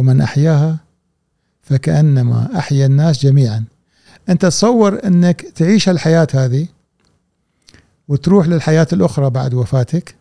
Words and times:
ومن 0.00 0.20
أحياها 0.20 0.76
فكأنما 1.62 2.58
أحيا 2.58 2.86
الناس 2.86 3.22
جميعا. 3.22 3.64
أنت 4.28 4.46
تصور 4.46 5.06
أنك 5.06 5.40
تعيش 5.40 5.88
الحياة 5.88 6.26
هذه 6.34 6.66
وتروح 8.08 8.46
للحياة 8.46 8.86
الأخرى 8.92 9.30
بعد 9.30 9.54
وفاتك؟ 9.54 10.14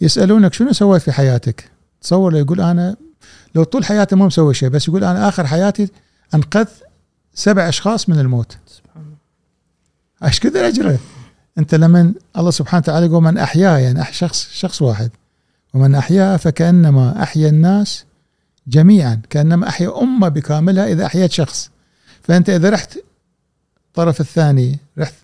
يسألونك 0.00 0.54
شنو 0.54 0.72
سويت 0.72 1.02
في 1.02 1.12
حياتك؟ 1.12 1.70
تصور 2.00 2.36
يقول 2.36 2.60
أنا 2.60 2.96
لو 3.54 3.64
طول 3.64 3.84
حياته 3.84 4.16
ما 4.16 4.26
مسوي 4.26 4.54
شيء 4.54 4.68
بس 4.68 4.88
يقول 4.88 5.04
أنا 5.04 5.28
آخر 5.28 5.46
حياتي 5.46 5.88
أنقذ 6.34 6.68
سبع 7.34 7.68
أشخاص 7.68 8.08
من 8.08 8.18
الموت. 8.18 8.58
سبحان 8.66 9.02
الله. 9.02 9.16
أيش 10.24 10.40
كثر 10.40 10.68
أجره؟ 10.68 10.98
أنت 11.58 11.74
لمن 11.74 12.14
الله 12.36 12.50
سبحانه 12.50 12.82
وتعالى 12.82 13.06
يقول 13.06 13.22
من 13.22 13.38
احياه 13.38 13.78
يعني 13.78 14.04
شخص 14.12 14.48
شخص 14.52 14.82
واحد. 14.82 15.10
ومن 15.74 15.94
أحياها 15.94 16.36
فكأنما 16.36 17.22
أحيا 17.22 17.48
الناس 17.48 18.07
جميعا 18.68 19.22
كأنما 19.30 19.68
أحيا 19.68 20.02
أمة 20.02 20.28
بكاملها 20.28 20.86
إذا 20.86 21.06
احيت 21.06 21.32
شخص. 21.32 21.70
فأنت 22.22 22.50
إذا 22.50 22.70
رحت 22.70 22.98
الطرف 23.86 24.20
الثاني 24.20 24.78
رحت 24.98 25.14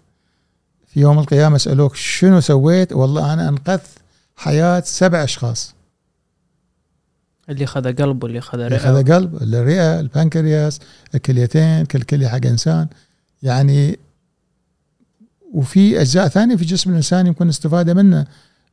في 0.87 1.01
يوم 1.01 1.19
القيامة 1.19 1.57
اسالوك 1.57 1.97
شنو 1.97 2.41
سويت؟ 2.41 2.93
والله 2.93 3.33
أنا 3.33 3.49
أنقذت 3.49 3.89
حياة 4.37 4.81
سبع 4.81 5.25
أشخاص. 5.25 5.75
اللي 7.49 7.67
خذ 7.67 7.93
قلب 7.95 8.25
واللي 8.25 8.41
خذ 8.41 8.59
رئة. 8.59 8.77
اخذ 8.77 9.13
قلب 9.13 9.43
الرئه 9.43 10.01
البنكرياس 10.01 10.81
الكليتين 11.15 11.85
كل 11.85 12.03
كليه 12.03 12.29
حق 12.29 12.47
إنسان. 12.47 12.89
يعني 13.43 13.99
وفي 15.53 16.01
أجزاء 16.01 16.29
ثانية 16.29 16.57
في 16.57 16.65
جسم 16.65 16.91
الإنسان 16.91 17.27
يمكن 17.27 17.49
استفادة 17.49 17.95
منه 17.95 18.27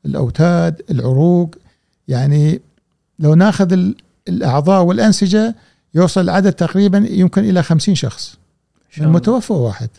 الأوتاد 0.05 0.81
العروق. 0.91 1.55
يعني 2.07 2.61
لو 3.19 3.33
ناخذ 3.33 3.93
ال- 4.27 4.33
الأعضاء 4.35 4.83
والأنسجة 4.83 5.55
يوصل 5.93 6.21
العدد 6.21 6.53
تقريبا 6.53 7.05
يمكن 7.09 7.43
إلى 7.43 7.63
خمسين 7.63 7.95
شخص. 7.95 8.35
إن 8.75 8.91
شاء 8.91 8.97
الله. 8.97 9.07
المتوفى 9.07 9.53
واحد. 9.53 9.89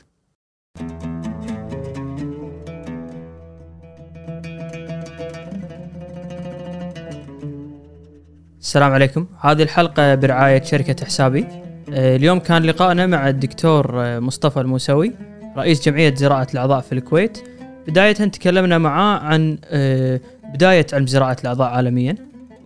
السلام 8.60 8.92
عليكم. 8.92 9.26
هذه 9.40 9.62
الحلقة 9.62 10.14
برعاية 10.14 10.62
شركة 10.62 11.04
حسابي. 11.04 11.46
آه، 11.92 12.16
اليوم 12.16 12.38
كان 12.38 12.62
لقائنا 12.62 13.06
مع 13.06 13.28
الدكتور 13.28 14.02
آه، 14.04 14.18
مصطفى 14.18 14.60
الموسوي 14.60 15.12
رئيس 15.56 15.84
جمعية 15.88 16.14
زراعة 16.14 16.46
الأعضاء 16.52 16.80
في 16.80 16.92
الكويت. 16.92 17.38
بداية 17.88 18.12
تكلمنا 18.12 18.78
معاه 18.78 19.18
عن 19.18 19.58
آه، 19.64 20.20
بداية 20.54 20.86
علم 20.92 21.06
زراعة 21.06 21.36
الأعضاء 21.40 21.68
عالميا. 21.68 22.16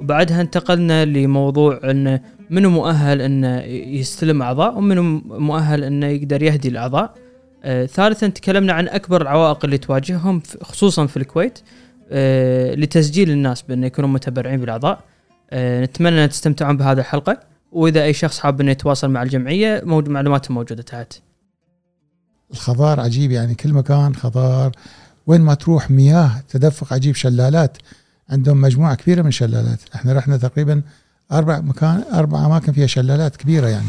وبعدها 0.01 0.41
انتقلنا 0.41 1.05
لموضوع 1.05 1.81
أن 1.85 2.21
منو 2.51 2.71
مؤهل 2.71 3.21
أنه 3.21 3.61
يستلم 3.99 4.43
أعضاء 4.43 4.79
ومنو 4.79 5.03
مؤهل 5.25 5.85
أنه 5.85 6.07
يقدر 6.07 6.43
يهدي 6.43 6.69
الأعضاء. 6.69 7.15
آه، 7.65 7.87
ثالثا 7.87 8.29
تكلمنا 8.29 8.73
عن 8.73 8.89
أكبر 8.89 9.23
العوائق 9.23 9.65
اللي 9.65 9.79
تواجههم 9.79 10.43
خصوصا 10.63 11.07
في 11.07 11.17
الكويت 11.17 11.59
آه، 12.11 12.75
لتسجيل 12.75 13.31
الناس 13.31 13.63
بأنه 13.63 13.87
يكونوا 13.87 14.11
متبرعين 14.11 14.61
بالأعضاء. 14.61 15.01
آه، 15.51 15.85
نتمنى 15.85 16.25
أن 16.25 16.29
تستمتعون 16.29 16.77
بهذه 16.77 16.99
الحلقة 16.99 17.41
وإذا 17.73 18.03
أي 18.05 18.13
شخص 18.13 18.39
حاب 18.39 18.61
انه 18.61 18.71
يتواصل 18.71 19.11
مع 19.11 19.23
الجمعية 19.23 19.83
موجود 19.85 20.09
معلوماتهم 20.09 20.55
موجودة 20.55 20.83
تحت. 20.83 21.13
الخضار 22.51 23.01
عجيب 23.01 23.31
يعني 23.31 23.55
كل 23.55 23.73
مكان 23.73 24.15
خضار. 24.15 24.73
وين 25.27 25.41
ما 25.41 25.55
تروح 25.55 25.91
مياه 25.91 26.31
تدفق 26.49 26.93
عجيب 26.93 27.15
شلالات. 27.15 27.77
عندهم 28.31 28.61
مجموعة 28.61 28.95
كبيرة 28.95 29.23
من 29.23 29.31
شلالات. 29.31 29.81
إحنا 29.95 30.13
رحنا 30.13 30.37
تقريبا 30.37 30.83
أربع 31.33 31.61
مكان 31.61 32.05
أربع 32.13 32.47
أماكن 32.47 32.73
فيها 32.73 32.87
شلالات 32.87 33.37
كبيرة 33.37 33.69
يعني. 33.69 33.87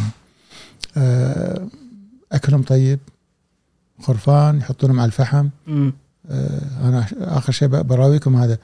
آه، 0.98 1.68
أكلهم 2.32 2.64
طيب 2.64 3.00
خرفان 4.02 4.58
يحطونهم 4.58 5.00
على 5.00 5.08
الفحم. 5.08 5.50
آه، 6.30 6.61
أنا 6.84 7.06
آخر 7.22 7.52
شيء 7.52 7.67
براويكم 7.67 8.36
هذا. 8.36 8.58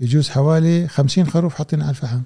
يجوز 0.00 0.28
حوالي 0.28 0.88
خمسين 0.88 1.26
خروف 1.26 1.54
حاطين 1.54 1.82
على 1.82 1.90
الفحم. 1.90 2.20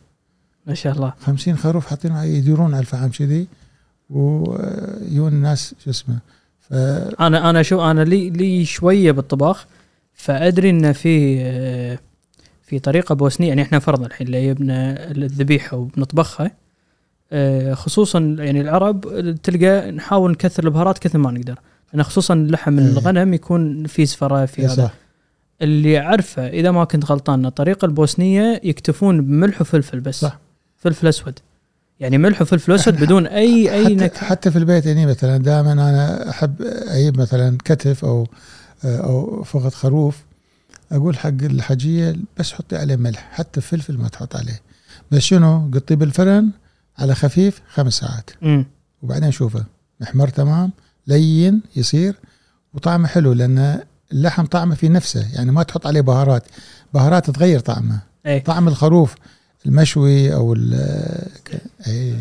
ما 0.67 0.75
شاء 0.75 0.93
الله. 0.93 1.13
خمسين 1.21 1.57
خروف 1.57 1.87
حاطين 1.87 2.17
يدورون 2.17 2.75
على 2.75 2.81
الفحم 2.81 3.09
كذي 3.09 3.47
ويون 4.11 5.33
الناس 5.33 5.75
شو 5.85 5.91
اسمه. 5.91 6.19
ف 6.61 6.73
أنا 7.21 7.51
أنا 7.51 7.63
شو 7.63 7.91
أنا 7.91 8.05
لي 8.05 8.31
لي 8.31 8.65
شوية 8.65 9.13
بالطباخ 9.13 9.67
فأدري 10.15 10.71
إن 10.71 10.93
في 10.93 11.39
آه، 11.41 11.99
في 12.69 12.79
طريقة 12.79 13.15
بوسنية 13.15 13.49
يعني 13.49 13.63
إحنا 13.63 13.79
فرضا 13.79 14.07
الحين 14.07 14.27
اللي 14.27 14.55
جبنا 14.55 15.11
الذبيحه 15.11 15.77
وبنطبخها 15.77 16.51
آه، 17.33 17.75
خصوصا 17.75 18.19
يعني 18.39 18.61
العرب 18.61 19.01
تلقى 19.43 19.91
نحاول 19.91 20.31
نكثر 20.31 20.65
البهارات 20.65 20.99
كثر 20.99 21.19
ما 21.19 21.31
نقدر 21.31 21.59
لأن 21.93 22.03
خصوصا 22.03 22.35
لحم 22.35 22.79
إيه. 22.79 22.87
الغنم 22.87 23.35
يكون 23.35 23.87
في 23.87 24.07
زفره 24.07 24.47
في 24.47 24.59
إيه 24.59 24.73
هذا 24.73 24.91
اللي 25.63 25.99
اعرفه 25.99 26.47
إذا 26.47 26.71
ما 26.71 26.85
كنت 26.85 27.05
غلطان 27.05 27.47
الطريقة 27.47 27.87
البوسنية 27.87 28.61
يكتفون 28.65 29.21
بملح 29.21 29.61
وفلفل 29.61 30.01
بس 30.01 30.21
صح. 30.21 30.39
فلفل 30.77 31.07
أسود 31.07 31.39
يعني 32.01 32.19
ملح 32.19 32.43
وفلفل 32.43 32.73
أسود 32.73 33.01
بدون 33.01 33.27
اي 33.27 33.75
أي 33.75 33.95
نكهة 33.95 34.25
حتى 34.25 34.51
في 34.51 34.59
البيت 34.59 34.87
يعني 34.87 35.07
مثلا 35.07 35.37
دائما 35.37 35.73
أنا 35.73 36.31
أحب 36.31 36.63
أجيب 36.63 37.21
مثلا 37.21 37.59
كتف 37.65 38.05
أو 38.05 38.27
أو 38.85 39.43
فقط 39.43 39.75
خروف 39.75 40.28
أقول 40.93 41.19
حق 41.19 41.29
الحجية 41.43 42.17
بس 42.39 42.53
حطي 42.53 42.77
عليه 42.77 42.97
ملح 42.97 43.29
حتى 43.33 43.61
فلفل 43.61 43.99
ما 43.99 44.09
تحط 44.09 44.37
عليه. 44.37 44.61
بس 45.11 45.19
شنو؟ 45.23 45.71
قطيه 45.75 45.95
بالفرن 45.95 46.51
على 46.99 47.15
خفيف 47.15 47.63
خمس 47.69 47.95
ساعات. 47.95 48.31
امم 48.43 48.67
وبعدين 49.03 49.31
شوفه 49.31 49.65
محمر 50.01 50.29
تمام 50.29 50.71
لين 51.07 51.63
يصير 51.77 52.15
وطعمه 52.75 53.09
حلو 53.09 53.33
لأن 53.33 53.83
اللحم 54.13 54.47
طعمه 54.47 54.75
في 54.75 54.89
نفسه 54.89 55.35
يعني 55.35 55.53
ما 55.53 55.63
تحط 55.63 55.87
عليه 55.87 56.01
بهارات. 56.01 56.43
بهارات 56.95 57.31
تغير 57.31 57.61
طعمه. 57.61 58.01
اي 58.27 58.41
طعم 58.41 58.69
الخروف 58.69 59.15
المشوي 59.67 60.35
أو 60.35 60.53
ال 60.53 60.75
اي 61.87 62.15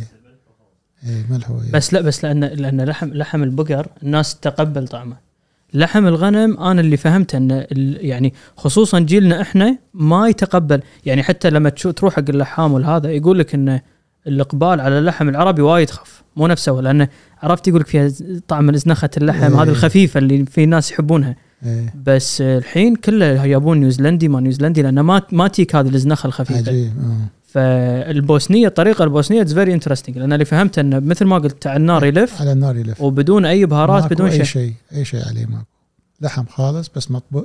اي 1.05 1.25
ملح 1.29 1.51
بس 1.73 1.93
لا 1.93 2.01
بس 2.01 2.23
لأن 2.25 2.43
لأن 2.43 2.81
لحم 2.81 3.07
لحم 3.07 3.43
البقر 3.43 3.87
الناس 4.03 4.35
تتقبل 4.35 4.87
طعمه. 4.87 5.26
لحم 5.73 6.07
الغنم 6.07 6.57
أنا 6.59 6.81
اللي 6.81 6.97
فهمته 6.97 7.37
أن 7.37 7.51
ال- 7.51 7.97
يعني 8.05 8.33
خصوصا 8.57 8.99
جيلنا 8.99 9.41
إحنا 9.41 9.77
ما 9.93 10.27
يتقبل 10.27 10.81
يعني 11.05 11.23
حتى 11.23 11.49
لما 11.49 11.69
تروح 11.69 12.15
حق 12.15 12.23
اللحام 12.29 12.73
والهذا 12.73 13.11
يقول 13.11 13.39
لك 13.39 13.53
إن 13.55 13.79
الإقبال 14.27 14.81
على 14.81 14.99
اللحم 14.99 15.29
العربي 15.29 15.61
وايد 15.61 15.89
خف 15.89 16.23
مو 16.35 16.47
نفسه 16.47 16.71
لأنه 16.71 17.07
عرفت 17.43 17.67
يقول 17.67 17.81
لك 17.81 17.87
فيها 17.87 18.11
طعم 18.47 18.69
زنخة 18.69 19.09
اللحم 19.17 19.43
إيه. 19.53 19.63
هذه 19.63 19.69
الخفيفة 19.69 20.17
اللي 20.17 20.45
في 20.45 20.65
ناس 20.65 20.91
يحبونها 20.91 21.35
إيه. 21.65 21.93
بس 22.05 22.41
الحين 22.41 22.95
كله 22.95 23.45
يبون 23.45 23.77
نيوزيلندي 23.77 24.27
ما 24.27 24.39
نيوزيلندي 24.39 24.81
لأنه 24.81 25.01
ما 25.01 25.21
ما 25.31 25.47
تيك 25.47 25.75
هذه 25.75 25.87
الزنخة 25.89 26.27
الخفيفة 26.27 26.59
عجيب 26.71 26.91
آه. 26.99 27.36
فالبوسنية 27.47 28.67
الطريقة 28.67 29.03
البوسنية 29.03 29.41
it's 29.41 29.53
very 29.53 29.73
interesting 29.73 30.17
لأن 30.17 30.33
اللي 30.33 30.45
فهمت 30.45 30.79
انه 30.79 30.99
مثل 30.99 31.25
ما 31.25 31.37
قلت 31.37 31.67
على 31.67 31.77
النار 31.77 32.05
يلف 32.05 32.41
على 32.41 32.51
النار 32.51 32.77
يلف. 32.77 33.01
وبدون 33.01 33.45
أي 33.45 33.65
بهارات 33.65 34.13
بدون 34.13 34.27
أي 34.29 34.35
شيء. 34.35 34.43
شيء 34.43 34.73
أي 34.95 35.05
شيء 35.05 35.27
عليه 35.27 35.45
ماكو. 35.45 35.65
لحم 36.21 36.45
خالص 36.45 36.91
بس 36.95 37.11
مطبوخ 37.11 37.43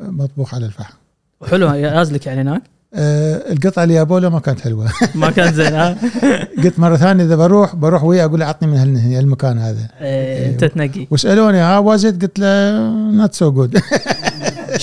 مطبوخ 0.00 0.54
على 0.54 0.66
الفحم. 0.66 0.94
وحلو 1.40 1.68
يازلك 1.74 2.26
يعني 2.26 2.40
هناك؟ 2.40 2.62
آه 2.94 3.52
القطعة 3.52 3.82
اللي 3.82 3.94
جابوا 3.94 4.20
له 4.20 4.28
ما 4.28 4.38
كانت 4.38 4.60
حلوة. 4.60 4.88
ما 5.14 5.30
كان 5.30 5.52
زين 5.52 5.72
ها؟ 5.74 5.96
قلت 6.64 6.78
مرة 6.78 6.96
ثانية 6.96 7.24
إذا 7.24 7.36
بروح 7.36 7.74
بروح 7.76 8.04
وياه 8.04 8.24
أقول 8.24 8.40
له 8.40 8.46
عطني 8.46 8.68
من 8.68 8.76
هال- 8.76 9.14
هالمكان 9.14 9.58
هذا. 9.58 9.88
إيه، 10.00 10.50
انت 10.50 10.64
تنقي 10.64 11.06
وسألوني 11.10 11.58
ها 11.58 11.78
how 11.78 11.94
was 11.94 12.11
it 12.11 12.22
قلت 12.22 12.38
له 12.38 12.80
not 13.10 13.34
so 13.34 13.50
good 13.52 13.78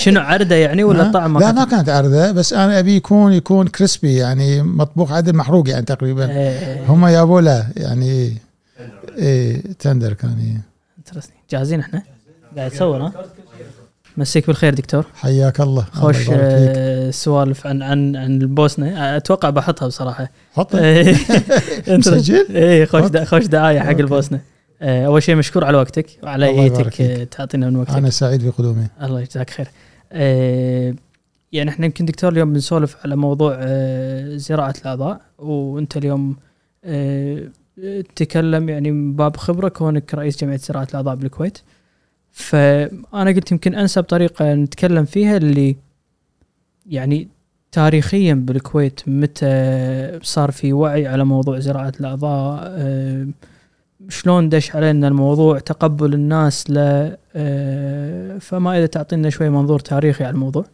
شنو 0.00 0.20
عرده 0.20 0.56
يعني 0.56 0.84
ولا 0.84 1.02
الطعم 1.06 1.38
لا 1.38 1.52
ما 1.52 1.64
كانت 1.64 1.88
عرضه 1.88 2.30
بس 2.32 2.52
أنا 2.52 2.78
أبي 2.78 2.96
يكون 2.96 3.32
يكون 3.32 3.66
crispy 3.68 4.14
يعني 4.16 4.62
مطبوخ 4.62 5.12
عدل 5.12 5.36
محروق 5.36 5.68
يعني 5.68 5.84
تقريبا. 5.84 6.30
إيه، 6.30 6.84
هم 6.88 7.08
جابوا 7.08 7.40
له 7.40 7.66
يعني 7.76 8.36
إيه 9.18 9.62
tender 9.78 10.12
كان 10.12 10.58
interesting. 11.10 11.50
جاهزين 11.50 11.80
إحنا؟ 11.80 12.02
قاعد 12.56 12.70
تصور 12.70 13.02
ها؟ 13.02 13.12
مسيك 14.16 14.46
بالخير 14.46 14.74
دكتور. 14.74 15.06
حياك 15.14 15.60
الله. 15.60 15.84
خوش. 15.92 16.16
آه، 16.32 17.10
سوالف 17.10 17.66
عن 17.66 17.82
عن 17.82 18.16
عن 18.16 18.42
البوسنة. 18.42 19.16
أتوقع 19.16 19.50
بحطها 19.50 19.86
بصراحة. 19.86 20.30
حط 20.52 20.74
إيه. 20.76 21.16
مسجل؟ 21.98 22.46
إيه 22.50 22.84
خوش. 22.84 23.10
دا 23.10 23.24
خوش 23.24 23.46
دعاية 23.46 23.80
حق. 23.80 23.88
البوسنة. 23.90 24.40
آه، 24.82 25.06
أول 25.06 25.22
شيء 25.22 25.34
مشكور 25.36 25.64
على 25.64 25.76
وقتك 25.78 26.06
وعلى 26.22 26.46
ايتك. 26.46 27.00
آه، 27.00 27.24
تعطينا 27.24 27.70
من 27.70 27.76
وقتك. 27.76 27.94
أنا 27.94 28.10
سعيد 28.10 28.46
بقدومي. 28.46 28.86
الله 29.02 29.20
يجزاك 29.20 29.50
خير. 29.50 29.68
آه، 30.12 30.94
يعني 31.52 31.70
إحنا 31.70 31.86
يمكن 31.86 32.04
دكتور 32.04 32.32
اليوم 32.32 32.52
بنسولف 32.52 32.96
على 33.04 33.16
موضوع 33.16 33.56
آه، 33.58 34.36
زراعة 34.36 34.74
الأعضاء 34.82 35.20
وأنت 35.38 35.96
اليوم 35.96 36.36
آه، 36.84 37.48
تكلم 38.16 38.68
يعني 38.68 38.90
من 38.90 39.16
باب 39.16 39.36
خبرة 39.36 39.68
كونك 39.68 40.14
رئيس 40.14 40.40
جمعية 40.40 40.56
زراعة 40.56 40.88
الأعضاء 40.90 41.14
بالكويت. 41.14 41.58
فأنا 42.32 43.30
قلت 43.30 43.52
يمكن 43.52 43.74
أنسب 43.74 44.02
طريقة 44.02 44.54
نتكلم 44.54 45.04
فيها 45.04 45.36
اللي 45.36 45.76
يعني 46.86 47.28
تاريخيا 47.72 48.34
بالكويت 48.34 49.00
متى 49.06 50.18
صار 50.22 50.50
في 50.50 50.72
وعي 50.72 51.06
على 51.06 51.24
موضوع 51.24 51.58
زراعة 51.58 51.92
الأعضاء 52.00 52.72
شلون 54.08 54.48
دش 54.48 54.76
علينا 54.76 55.08
الموضوع 55.08 55.58
تقبل 55.58 56.14
الناس 56.14 56.70
له 56.70 57.16
آه، 57.34 58.38
فما 58.38 58.78
إذا 58.78 58.86
تعطينا 58.86 59.30
شوي 59.30 59.50
منظور 59.50 59.78
تاريخي 59.78 60.24
على 60.24 60.34
الموضوع. 60.34 60.64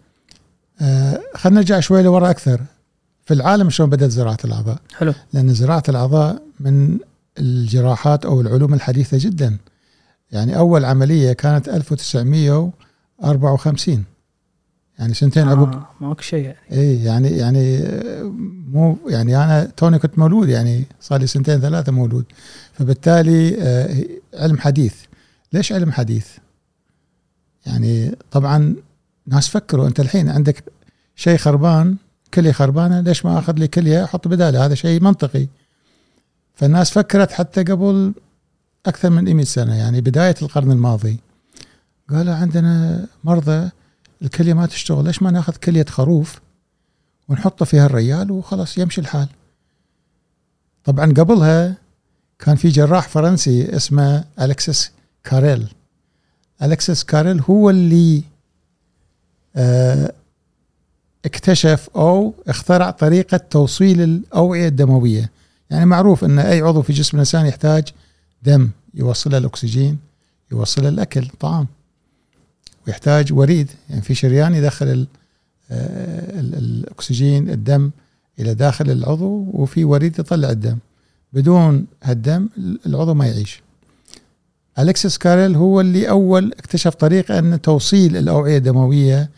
آه 0.81 1.21
خلينا 1.35 1.61
نرجع 1.61 1.81
شوي 1.81 2.03
لورا 2.03 2.31
أكثر. 2.31 2.61
في 3.25 3.35
العالم 3.35 3.71
شلون 3.71 3.91
بدأت 3.91 4.11
زراعة 4.11 4.39
الأعضاء؟ 4.45 4.79
حلو. 4.97 5.13
لأن 5.33 5.55
زراعة 5.55 5.83
الأعضاء 5.89 6.43
من 6.61 6.99
الجراحات 7.39 8.25
أو 8.25 8.41
العلوم 8.41 8.75
الحديثة 8.75 9.19
جدا. 9.21 9.57
يعني 10.33 10.59
أول 10.59 10.85
عملية 10.85 11.33
كانت 11.33 11.69
1954 11.69 14.05
يعني 14.99 15.15
سنتين 15.15 15.49
عقب. 15.49 15.73
آه 15.73 15.87
ماكو 16.01 16.23
شيء 16.23 16.45
يعني. 16.45 16.57
إي 16.73 17.05
يعني 17.05 17.29
يعني 17.29 17.79
آه، 17.79 18.23
مو 18.69 18.99
يعني 19.09 19.37
أنا 19.37 19.65
توني 19.77 19.99
كنت 19.99 20.19
مولود 20.19 20.49
يعني 20.49 20.85
صار 21.01 21.21
لي 21.21 21.27
سنتين 21.27 21.61
ثلاثة 21.61 21.93
مولود. 21.93 22.25
فبالتالي 22.79 23.57
آه، 23.63 24.05
علم 24.35 24.59
حديث. 24.59 24.95
ليش 25.53 25.73
علم 25.73 25.93
حديث؟ 25.93 26.29
يعني 27.67 28.17
طبعا 28.31 28.77
ناس 29.27 29.49
فكروا 29.49 29.87
أنت 29.87 30.01
الحين 30.01 30.29
عندك 30.29 30.65
شيء 31.17 31.37
خربان 31.37 31.97
كلية 32.35 32.53
خربانة 32.53 33.01
ليش 33.01 33.25
ما 33.25 33.39
أخذ 33.39 33.53
لي 33.53 33.69
كلية 33.69 34.05
أحط 34.05 34.29
بدالها 34.29 34.67
هذا 34.67 34.75
شيء 34.75 35.03
منطقي. 35.03 35.49
فالناس 36.55 36.91
فكرت 36.91 37.33
حتى 37.33 37.63
قبل 37.63 38.15
أكثر 38.87 39.11
من 39.11 39.35
100 39.35 39.45
سنة 39.45 39.75
يعني 39.75 40.01
بداية 40.01 40.35
القرن 40.43 40.73
الماضي. 40.73 41.21
قالوا 42.11 42.35
عندنا 42.35 43.07
مرضى 43.25 43.71
الكلية 44.23 44.55
ما 44.55 44.67
تشتغل 44.67 45.05
ليش 45.05 45.23
ما 45.23 45.31
ناخذ 45.31 45.57
كلية 45.57 45.85
خروف 45.85 46.41
ونحطه 47.29 47.65
فيها 47.65 47.87
الريال 47.87 48.31
وخلاص 48.31 48.79
يمشي 48.79 49.01
الحال. 49.01 49.29
طبعا 50.85 51.13
قبلها 51.13 51.86
كان 52.39 52.57
في 52.57 52.69
جراح 52.69 53.09
فرنسي 53.09 53.77
اسمه 53.77 54.25
الكسس 54.41 54.91
كاريل. 55.25 55.67
الكسس 56.63 57.05
كاريل 57.05 57.41
هو 57.41 57.71
اللي 57.71 58.23
آه 59.57 60.13
اكتشف 61.25 61.89
أو 61.97 62.35
اخترع 62.49 62.91
طريقة 62.91 63.37
توصيل 63.37 64.03
الأوعية 64.03 64.69
الدموية. 64.69 65.31
يعني 65.71 65.87
معروف 65.87 66.25
إن 66.25 66.39
أي 66.39 66.61
عضو 66.61 66.83
في 66.83 66.93
جسم 66.93 67.17
الإنسان 67.17 67.47
يحتاج 67.47 67.89
دم 68.43 68.71
يوصله 68.95 69.39
الأكسجين 69.39 69.99
يوصله 70.53 70.89
الأكل 70.89 71.29
طعام. 71.41 71.67
ويحتاج 72.87 73.33
وريد. 73.33 73.71
يعني 73.91 74.03
في 74.03 74.15
شريان 74.15 74.55
يدخل 74.55 74.87
ال 74.87 75.07
ال 75.71 76.55
الأكسجين 76.55 77.51
الدم 77.51 77.91
إلى 78.39 78.55
داخل 78.55 78.91
العضو 78.91 79.47
وفي 79.53 79.85
وريد 79.85 80.19
يطلع 80.19 80.51
الدم. 80.51 80.79
بدون 81.33 81.87
هالدم 82.03 82.49
العضو 82.87 83.15
ما 83.15 83.27
يعيش. 83.27 83.63
أليكسيس 84.79 85.19
كاريل 85.19 85.57
هو 85.57 85.81
اللي 85.81 86.09
أول 86.09 86.53
اكتشف 86.53 86.95
طريقة 86.95 87.39
أن 87.39 87.61
توصيل 87.61 88.17
الأوعية 88.17 88.57
الدموية 88.57 89.31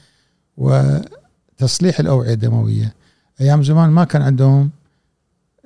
وتصليح 0.57 2.01
الأوعية 2.01 2.33
الدموية. 2.33 2.95
أيام 3.41 3.63
زمان 3.63 3.91
ما 3.91 4.05
كان 4.05 4.23
عندهم 4.23 4.71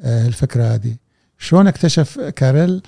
آه، 0.01 0.27
الفكرة 0.27 0.65
هذه. 0.65 0.97
شلون 1.39 1.67
اكتشف 1.67 2.21
كاريل؟ 2.21 2.83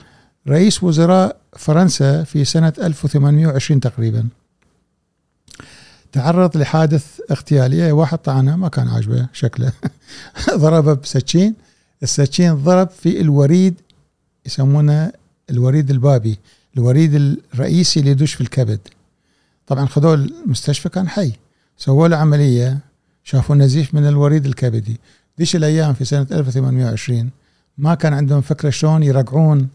رئيس 0.49 0.83
وزراء 0.83 1.37
فرنسا 1.57 2.25
في 2.25 2.45
سنة 2.45 2.73
1820 2.79 3.81
تقريبا. 3.81 4.29
تعرض 6.13 6.57
لحادث 6.57 7.21
اغتيالية 7.31 7.93
واحد 7.93 8.19
طعنه 8.19 8.57
ما 8.57 8.69
كان 8.69 8.89
عاجبه 8.89 9.29
شكله. 9.33 9.73
ضربه 10.55 10.95
بسكين 10.95 11.55
السكين 12.03 12.55
ضرب 12.55 12.89
في 12.89 13.21
الوريد 13.21 13.75
يسمونه 14.47 15.13
الوريد 15.51 15.91
البابي 15.91 16.39
الوريد 16.77 17.15
الرئيسي 17.55 18.01
اللي 18.01 18.11
يدش 18.11 18.35
في 18.35 18.41
الكبد. 18.41 18.81
طبعا 19.67 19.87
خذوه 19.87 20.15
المستشفى 20.15 20.89
كان 20.89 21.09
حي. 21.09 21.33
سووا 21.77 22.09
له 22.09 22.17
عملية 22.17 22.79
شافوا 23.25 23.57
نزيف 23.57 23.95
من 23.95 24.09
الوريد 24.09 24.47
الكبدي. 24.47 25.01
ذيك 25.39 25.57
الأيام 25.57 25.95
في 25.95 26.05
سنة 26.05 26.27
1820 26.33 27.31
ما 27.79 27.95
كان 27.95 28.15
عندهم 28.15 28.41
فكرة 28.41 28.71
شلون 28.71 29.03
يرقعون 29.03 29.69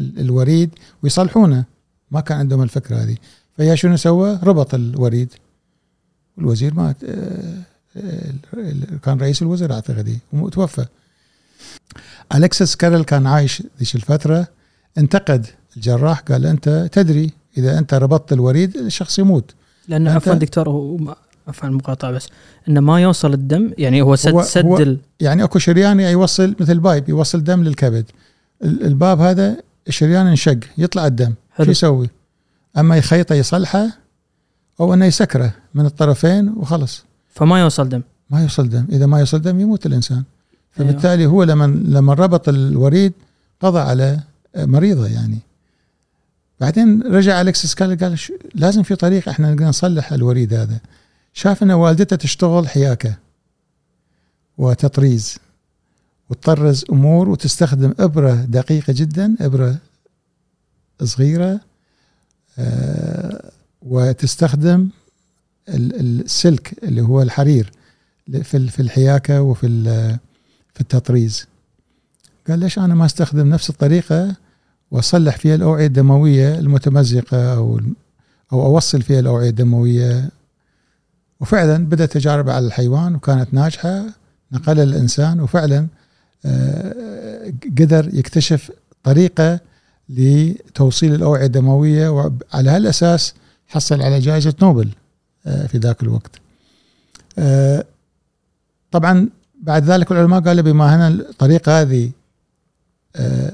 الوريد 0.00 0.70
ويصلحونه. 1.02 1.64
ما 2.10 2.20
كان 2.20 2.38
عندهم 2.38 2.62
الفكرة 2.62 2.96
هذه. 2.96 3.16
فيا 3.56 3.74
شنو 3.74 3.96
سوى 3.96 4.38
ربط 4.42 4.74
الوريد. 4.74 5.32
الوزير 6.38 6.74
مات 6.74 7.04
آه، 7.04 7.62
آه، 7.96 8.96
كان 9.02 9.18
رئيس 9.20 9.42
الوزراء 9.42 9.72
أعتقد 9.72 10.18
وتوفى. 10.32 10.86
الكسس 12.34 12.76
كارل 12.76 13.04
كان 13.04 13.26
عايش 13.26 13.62
ذيك 13.78 13.94
الفترة 13.94 14.48
انتقد 14.98 15.46
الجراح 15.76 16.20
قال 16.20 16.46
أنت 16.46 16.88
تدري 16.92 17.30
إذا 17.58 17.78
أنت 17.78 17.94
ربطت 17.94 18.32
الوريد 18.32 18.76
الشخص 18.76 19.18
يموت. 19.18 19.54
لأن 19.88 20.08
عفوا 20.08 20.34
دكتور 20.34 20.68
هو 20.68 21.16
عفوا 21.48 21.68
المقاطعه 21.68 22.10
بس 22.10 22.28
إنه 22.68 22.80
ما 22.80 23.00
يوصل 23.00 23.32
الدم 23.32 23.72
يعني 23.78 24.02
هو 24.02 24.16
سد 24.16 24.32
هو 24.32 24.42
سد 24.42 24.64
هو 24.64 24.78
ال... 24.78 24.98
يعني 25.20 25.44
أكو 25.44 25.58
شريان 25.58 26.00
يوصل 26.00 26.56
مثل 26.60 26.78
pipe 26.78 27.08
يوصل 27.08 27.44
دم 27.44 27.62
للكبد. 27.62 28.04
الباب 28.62 29.20
هذا 29.20 29.56
الشريان 29.88 30.26
انشق 30.26 30.58
يطلع 30.78 31.06
الدم. 31.06 31.34
شو 31.56 31.70
يسوي؟ 31.70 32.10
أما 32.78 32.96
يخيطه 32.96 33.34
يصلحه 33.34 33.86
أو 34.80 34.94
إنه 34.94 35.04
يسكره 35.04 35.54
من 35.74 35.86
الطرفين 35.86 36.48
وخلص. 36.56 37.04
فما 37.34 37.60
يوصل 37.60 37.88
دم. 37.88 38.02
ما 38.30 38.42
يوصل 38.42 38.68
دم. 38.68 38.86
إذا 38.92 39.06
ما 39.06 39.18
يوصل 39.18 39.40
دم 39.42 39.60
يموت 39.60 39.86
الإنسان. 39.86 40.22
فبالتالي 40.72 41.26
هو 41.26 41.42
لما 41.42 41.64
لما 41.66 42.14
ربط 42.14 42.48
الوريد 42.48 43.12
قضى 43.60 43.78
على 43.78 44.20
مريضه 44.56 45.06
يعني. 45.06 45.38
بعدين 46.60 47.02
رجع 47.02 47.40
الكسس 47.40 47.74
قال 47.74 47.98
قال 47.98 48.18
لازم 48.54 48.82
في 48.82 48.96
طريقه 48.96 49.30
إحنا 49.30 49.50
نقدر 49.50 49.64
نصلح 49.64 50.12
الوريد 50.12 50.54
هذا. 50.54 50.78
شاف 51.32 51.62
إن 51.62 51.70
والدته 51.70 52.16
تشتغل 52.16 52.68
حياكة 52.68 53.14
وتطريز 54.58 55.38
وتطرز 56.30 56.84
أمور 56.90 57.28
وتستخدم 57.28 57.94
إبرة 57.98 58.34
دقيقة 58.34 58.92
جدا 58.92 59.36
إبرة 59.40 59.76
صغيرة 61.02 61.60
آه 62.58 63.50
وتستخدم 63.82 64.88
السلك 65.68 66.84
اللي 66.84 67.02
هو 67.02 67.22
الحرير 67.22 67.72
في 68.42 68.68
في 68.68 68.80
الحياكة 68.82 69.42
وفي 69.42 69.66
في 70.80 70.84
التطريز 70.84 71.46
قال 72.48 72.58
ليش 72.58 72.78
أنا 72.78 72.94
ما 72.94 73.06
أستخدم 73.06 73.48
نفس 73.48 73.70
الطريقة 73.70 74.36
وأصلح 74.90 75.36
فيها 75.36 75.54
الأوعية 75.54 75.86
الدموية 75.86 76.58
المتمزقة 76.58 77.54
أو 77.54 77.80
أو 78.52 78.66
أوصل 78.66 79.02
فيها 79.02 79.20
الأوعية 79.20 79.48
الدموية 79.48 80.30
وفعلا 81.40 81.86
بدا 81.86 82.06
تجارب 82.06 82.50
على 82.50 82.66
الحيوان 82.66 83.14
وكانت 83.14 83.54
ناجحة 83.54 84.04
نقلها 84.52 84.84
للانسان 84.84 85.40
وفعلا 85.40 85.86
آه، 86.44 87.52
قدر 87.78 88.14
يكتشف 88.14 88.70
طريقة 89.04 89.60
لتوصيل 90.08 91.14
الأوعية 91.14 91.46
الدموية 91.46 92.08
وعلى 92.08 92.70
هالأساس 92.70 93.34
حصل 93.68 94.02
على 94.02 94.18
جائزة 94.18 94.54
نوبل 94.62 94.88
آه، 95.46 95.66
في 95.66 95.78
ذاك 95.78 96.02
الوقت. 96.02 96.40
آه، 97.38 97.84
طبعا 98.90 99.28
بعد 99.62 99.84
ذلك 99.84 100.12
العلماء 100.12 100.40
قالوا 100.40 100.64
بما 100.64 100.96
هنا 100.96 101.08
الطريقة 101.08 101.80
هذه 101.80 102.10
آه، 103.16 103.52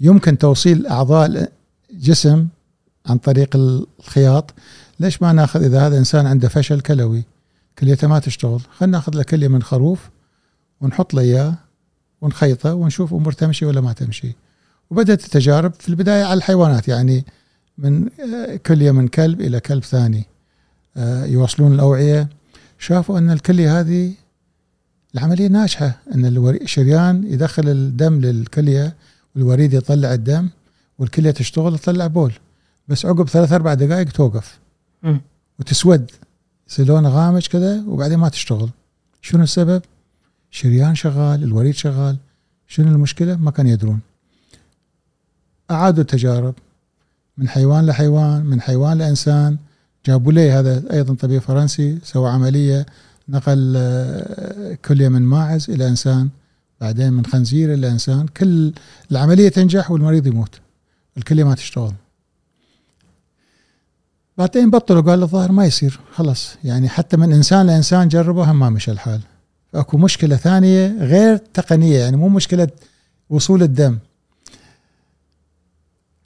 يمكن 0.00 0.38
توصيل 0.38 0.86
أعضاء 0.86 1.50
الجسم 1.90 2.46
عن 3.06 3.18
طريق 3.18 3.56
الخياط. 3.56 4.54
ليش 5.00 5.22
ما 5.22 5.32
ناخذ 5.32 5.64
إذا 5.64 5.86
هذا 5.86 5.98
إنسان 5.98 6.26
عنده 6.26 6.48
فشل 6.48 6.80
كلوي 6.80 7.24
كليته 7.78 8.08
ما 8.08 8.18
تشتغل 8.18 8.60
خلينا 8.78 8.96
ناخذ 8.96 9.14
له 9.14 9.22
كليه 9.22 9.48
من 9.48 9.62
خروف 9.62 10.10
ونحط 10.80 11.14
له 11.14 11.22
إياه 11.22 11.54
ونخيطه 12.20 12.74
ونشوف 12.74 13.14
أمور 13.14 13.32
تمشي 13.32 13.64
ولا 13.64 13.80
ما 13.80 13.92
تمشي. 13.92 14.36
وبدأت 14.90 15.24
التجارب 15.24 15.72
في 15.74 15.88
البداية 15.88 16.24
على 16.24 16.38
الحيوانات 16.38 16.88
يعني 16.88 17.24
من 17.78 18.08
كليه 18.66 18.90
من 18.90 19.08
كلب 19.08 19.40
إلى 19.40 19.60
كلب 19.60 19.84
ثاني 19.84 20.26
آه، 20.96 21.24
يوصلون 21.24 21.74
الأوعية. 21.74 22.28
شافوا 22.78 23.18
أن 23.18 23.30
الكلية 23.30 23.80
هذه 23.80 24.12
العملية 25.14 25.48
ناجحة 25.48 25.98
إن 26.14 26.26
الشريان 26.48 27.24
يدخل 27.24 27.68
الدم 27.68 28.20
للكلية 28.20 28.96
والوريد 29.36 29.72
يطلع 29.72 30.14
الدم 30.14 30.48
والكلية 30.98 31.30
تشتغل 31.30 31.78
تطلع 31.78 32.06
بول. 32.06 32.32
بس 32.88 33.06
عقب 33.06 33.28
ثلاث 33.28 33.52
أربع 33.52 33.74
دقائق 33.74 34.08
توقف. 34.08 34.58
م. 35.02 35.16
وتسود. 35.58 36.10
يصير 36.68 36.86
لونه 36.86 37.08
غامج 37.08 37.46
كذا 37.46 37.84
وبعدين 37.86 38.18
ما 38.18 38.28
تشتغل. 38.28 38.68
شنو 39.22 39.42
السبب؟ 39.42 39.82
شريان 40.50 40.94
شغال 40.94 41.42
الوريد 41.42 41.74
شغال. 41.74 42.16
شنو 42.68 42.88
المشكلة؟ 42.88 43.36
ما 43.36 43.50
كانوا 43.50 43.70
يدرون. 43.70 44.00
أعادوا 45.70 46.02
التجارب. 46.02 46.54
من 47.38 47.48
حيوان 47.48 47.86
لحيوان 47.86 48.44
من 48.44 48.60
حيوان 48.60 48.98
لإنسان. 48.98 49.56
جابوا 50.06 50.32
لي 50.32 50.50
هذا 50.50 50.92
أيضا 50.92 51.14
طبيب 51.14 51.42
فرنسي 51.42 51.98
سوى 52.04 52.30
عملية 52.30 52.86
نقل 53.30 53.74
آه، 53.76 54.78
كليه 54.84 55.08
من 55.08 55.22
ماعز 55.22 55.70
إلى 55.70 55.88
إنسان 55.88 56.28
بعدين 56.80 57.12
من 57.12 57.26
خنزير 57.26 57.74
إلى 57.74 57.88
إنسان 57.88 58.26
كل 58.26 58.72
العملية 59.10 59.48
تنجح 59.48 59.90
والمريض 59.90 60.26
يموت. 60.26 60.60
الكليه 61.16 61.44
ما 61.44 61.54
تشتغل. 61.54 61.92
بعدين 64.38 64.70
بطلوا 64.70 65.02
قال 65.02 65.22
الظاهر 65.22 65.52
ما 65.52 65.64
يصير 65.64 66.00
خلاص. 66.12 66.56
يعني 66.64 66.88
حتى 66.88 67.16
من 67.16 67.32
إنسان 67.32 67.66
لإنسان 67.66 68.08
جربوا 68.08 68.44
هم 68.44 68.58
ما 68.58 68.70
مشى 68.70 68.90
الحال. 68.90 69.20
أكو 69.74 69.98
مشكلة 69.98 70.36
ثانية 70.36 70.96
غير 70.98 71.36
تقنية 71.36 71.98
يعني 71.98 72.16
مو 72.16 72.28
مشكلة 72.28 72.68
وصول 73.30 73.62
الدم. 73.62 73.98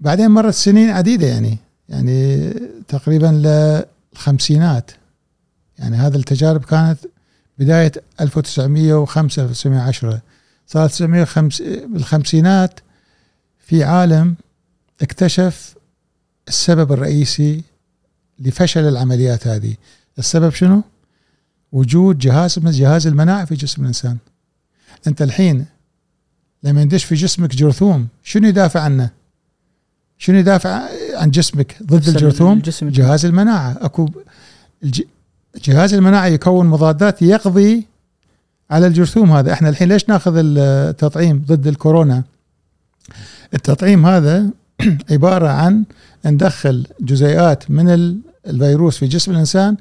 بعدين 0.01 0.31
مرت 0.31 0.55
سنين 0.55 0.91
عديدة 0.91 1.27
يعني 1.27 1.59
يعني 1.89 2.51
تقريبا 2.89 3.27
للخمسينات. 4.13 4.91
يعني 5.79 5.97
هذه 5.97 6.17
التجارب 6.17 6.65
كانت 6.65 6.99
بداية 7.59 7.93
1905 8.21 9.43
1910 9.43 10.21
صارت 10.67 11.03
1905 11.03 11.87
بالخمسينات 11.87 12.81
في 13.59 13.85
عالم 13.85 14.35
اكتشف 15.03 15.75
السبب 16.49 16.93
الرئيسي 16.93 17.63
لفشل 18.39 18.89
العمليات 18.89 19.47
هذه. 19.47 19.75
السبب 20.19 20.51
شنو؟ 20.51 20.83
وجود 21.73 22.19
جهاز 22.19 22.51
اسمه 22.51 22.71
جهاز 22.71 23.07
المناعة 23.07 23.45
في 23.45 23.55
جسم 23.55 23.83
الإنسان. 23.83 24.17
أنت 25.07 25.23
الحين 25.23 25.67
لما 26.63 26.83
يندش 26.83 27.05
في 27.05 27.15
جسمك 27.15 27.57
جرثوم 27.57 28.09
شنو 28.23 28.49
يدافع 28.49 28.81
عنه؟ 28.81 29.11
شنو 30.19 30.39
يدافع 30.39 30.89
عن 31.15 31.31
جسمك 31.31 31.83
ضد 31.83 32.09
الجرثوم؟ 32.09 32.53
الجسم. 32.53 32.89
جهاز 32.89 33.25
المناعة. 33.25 33.79
أكو 33.81 34.09
الج... 34.83 35.03
جهاز 35.63 35.95
المناعة 35.95 36.27
يكون 36.27 36.67
مضادات 36.67 37.23
يقضي 37.23 37.87
على 38.71 38.87
الجرثوم 38.87 39.33
هذا. 39.33 39.53
إحنا 39.53 39.69
الحين 39.69 39.89
ليش 39.89 40.09
ناخذ 40.09 40.33
التطعيم 40.37 41.45
ضد 41.47 41.67
الكورونا؟ 41.67 42.23
التطعيم 43.55 44.07
هذا 44.07 44.47
عبارة 45.11 45.49
عن 45.49 45.85
ندخل 46.25 46.87
جزيئات 47.01 47.71
من 47.71 47.89
ال- 47.89 48.19
الفيروس 48.47 48.99
في 48.99 49.07
جسم 49.07 49.33
الإنسان 49.33 49.77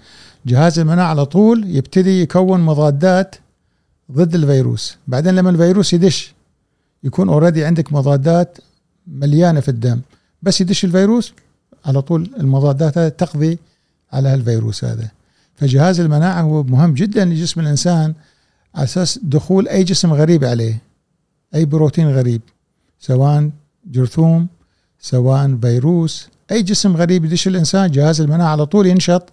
جهاز 0.45 0.79
المناعة 0.79 1.07
على 1.09 1.25
طول 1.25 1.75
يبتدي 1.75 2.21
يكون 2.21 2.59
مضادات 2.61 3.35
ضد 4.11 4.35
الفيروس. 4.35 4.97
بعدين 5.07 5.35
لما 5.35 5.49
الفيروس 5.49 5.93
يدش 5.93 6.33
يكون 7.03 7.29
اوريدي 7.29 7.65
عندك 7.65 7.93
مضادات 7.93 8.57
مليانة 9.07 9.59
في 9.59 9.69
الدم. 9.69 9.99
بس 10.41 10.61
يدش 10.61 10.85
الفيروس 10.85 11.33
على 11.85 12.01
طول 12.01 12.31
المضادات 12.39 12.97
هذه 12.97 13.09
تقضي 13.09 13.57
على 14.13 14.29
هالفيروس 14.29 14.83
هذا. 14.85 15.07
فجهاز 15.55 15.99
المناعة 15.99 16.41
هو 16.41 16.63
مهم 16.63 16.93
جدا 16.93 17.25
لجسم 17.25 17.61
الإنسان 17.61 18.13
على 18.75 18.83
أساس 18.83 19.19
دخول 19.23 19.67
أي 19.67 19.83
جسم 19.83 20.13
غريب 20.13 20.43
عليه 20.43 20.81
أي 21.55 21.65
بروتين 21.65 22.09
غريب 22.09 22.41
سواء 22.99 23.49
جرثوم 23.85 24.47
سواء 24.99 25.57
فيروس 25.61 26.29
أي 26.51 26.63
جسم 26.63 26.97
غريب 26.97 27.25
يدش 27.25 27.47
الإنسان 27.47 27.91
جهاز 27.91 28.21
المناعة 28.21 28.51
على 28.51 28.65
طول 28.65 28.87
ينشط 28.87 29.29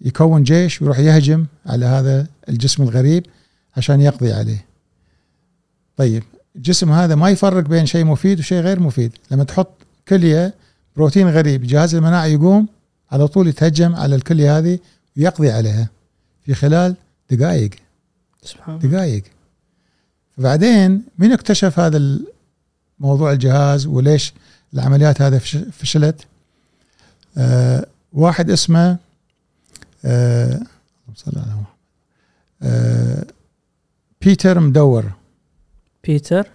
يكون 0.00 0.42
جيش 0.42 0.82
ويروح 0.82 0.98
يهجم 0.98 1.46
على 1.66 1.86
هذا 1.86 2.26
الجسم 2.48 2.82
الغريب 2.82 3.26
عشان 3.76 4.00
يقضي 4.00 4.32
عليه. 4.32 4.64
طيب 5.96 6.22
الجسم 6.56 6.92
هذا 6.92 7.14
ما 7.14 7.30
يفرق 7.30 7.68
بين 7.68 7.86
شيء 7.86 8.04
مفيد 8.04 8.38
وشيء 8.38 8.60
غير 8.60 8.80
مفيد. 8.80 9.12
لما 9.30 9.44
تحط 9.44 9.68
كلية 10.08 10.54
بروتين 10.96 11.28
غريب 11.28 11.66
جهاز 11.66 11.94
المناعة 11.94 12.24
يقوم 12.24 12.68
على 13.12 13.28
طول 13.28 13.48
يتهجم 13.48 13.94
على 13.94 14.14
الكلية 14.14 14.58
هذه 14.58 14.78
ويقضي 15.16 15.50
عليها 15.50 15.88
في 16.44 16.54
خلال 16.54 16.94
دقائق. 17.30 17.70
سبحان 18.42 18.78
دقائق. 18.78 19.22
فبعدين 20.36 21.02
من 21.18 21.32
اكتشف 21.32 21.80
هذا 21.80 22.18
موضوع 22.98 23.32
الجهاز 23.32 23.86
وليش 23.86 24.32
العمليات 24.74 25.22
هذه 25.22 25.38
فش- 25.38 25.56
فشلت؟ 25.72 26.26
آه 27.38 27.86
واحد 28.12 28.50
اسمه 28.50 28.96
آه 30.04 30.46
اللهم 30.54 31.14
صل 31.14 31.32
على 31.38 31.46
محمد. 31.50 31.66
آه 32.62 33.24
بيتر 34.22 34.60
مدور 34.60 35.04
بيتر؟ 36.04 36.46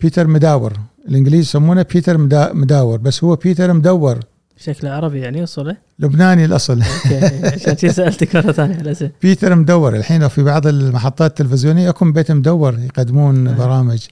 بيتر 0.00 0.26
مداور. 0.26 0.72
الانجليز 1.08 1.40
يسمونه 1.44 1.82
بيتر 1.82 2.18
مدا- 2.18 2.52
مداور 2.52 2.98
بس 2.98 3.24
هو 3.24 3.36
بيتر 3.36 3.72
مدور 3.72 4.20
شكله 4.62 4.90
عربي 4.90 5.20
يعني 5.20 5.42
وصله 5.42 5.76
لبناني 5.98 6.44
الأصل. 6.44 6.82
عشان 7.54 7.76
شي 7.76 7.88
سألتك 7.88 8.36
مرة 8.36 8.52
ثانية 8.52 8.76
على 8.76 8.90
اسم 8.90 9.08
بيتر 9.22 9.54
مدور 9.54 9.96
الحين 9.96 10.28
في 10.28 10.42
بعض 10.42 10.66
المحطات 10.66 11.30
التلفزيونية 11.30 11.88
يكون 11.88 12.12
بيتر 12.12 12.32
مدور 12.32 12.78
يقدمون 12.78 13.34
نعم. 13.34 13.56
برامج. 13.56 14.06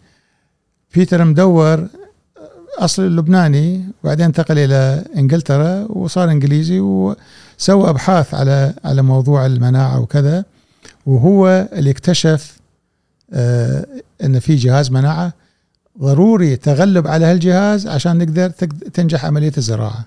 بيتر 0.94 1.24
مدور 1.24 1.86
أصل 2.78 3.16
لبناني 3.16 3.84
وبعدين 4.04 4.26
انتقل 4.26 4.58
إلى 4.58 5.04
إنجلترا 5.16 5.86
وصار 5.88 6.30
إنجليزي 6.30 6.80
وسوى 6.80 7.90
أبحاث 7.90 8.34
على 8.34 8.74
على 8.84 9.02
موضوع 9.02 9.46
المناعة 9.46 10.00
وكذا. 10.00 10.44
وهو 11.06 11.68
اللي 11.72 11.90
اكتشف 11.90 12.56
آه 13.32 13.86
إن 14.24 14.38
في 14.38 14.56
جهاز 14.56 14.90
مناعة 14.90 15.32
ضروري 16.00 16.56
تغلب 16.56 17.06
على 17.06 17.24
هالجهاز 17.26 17.86
عشان 17.86 18.18
نقدر 18.18 18.48
تنجح 18.94 19.24
عملية 19.24 19.52
الزراعة. 19.58 20.04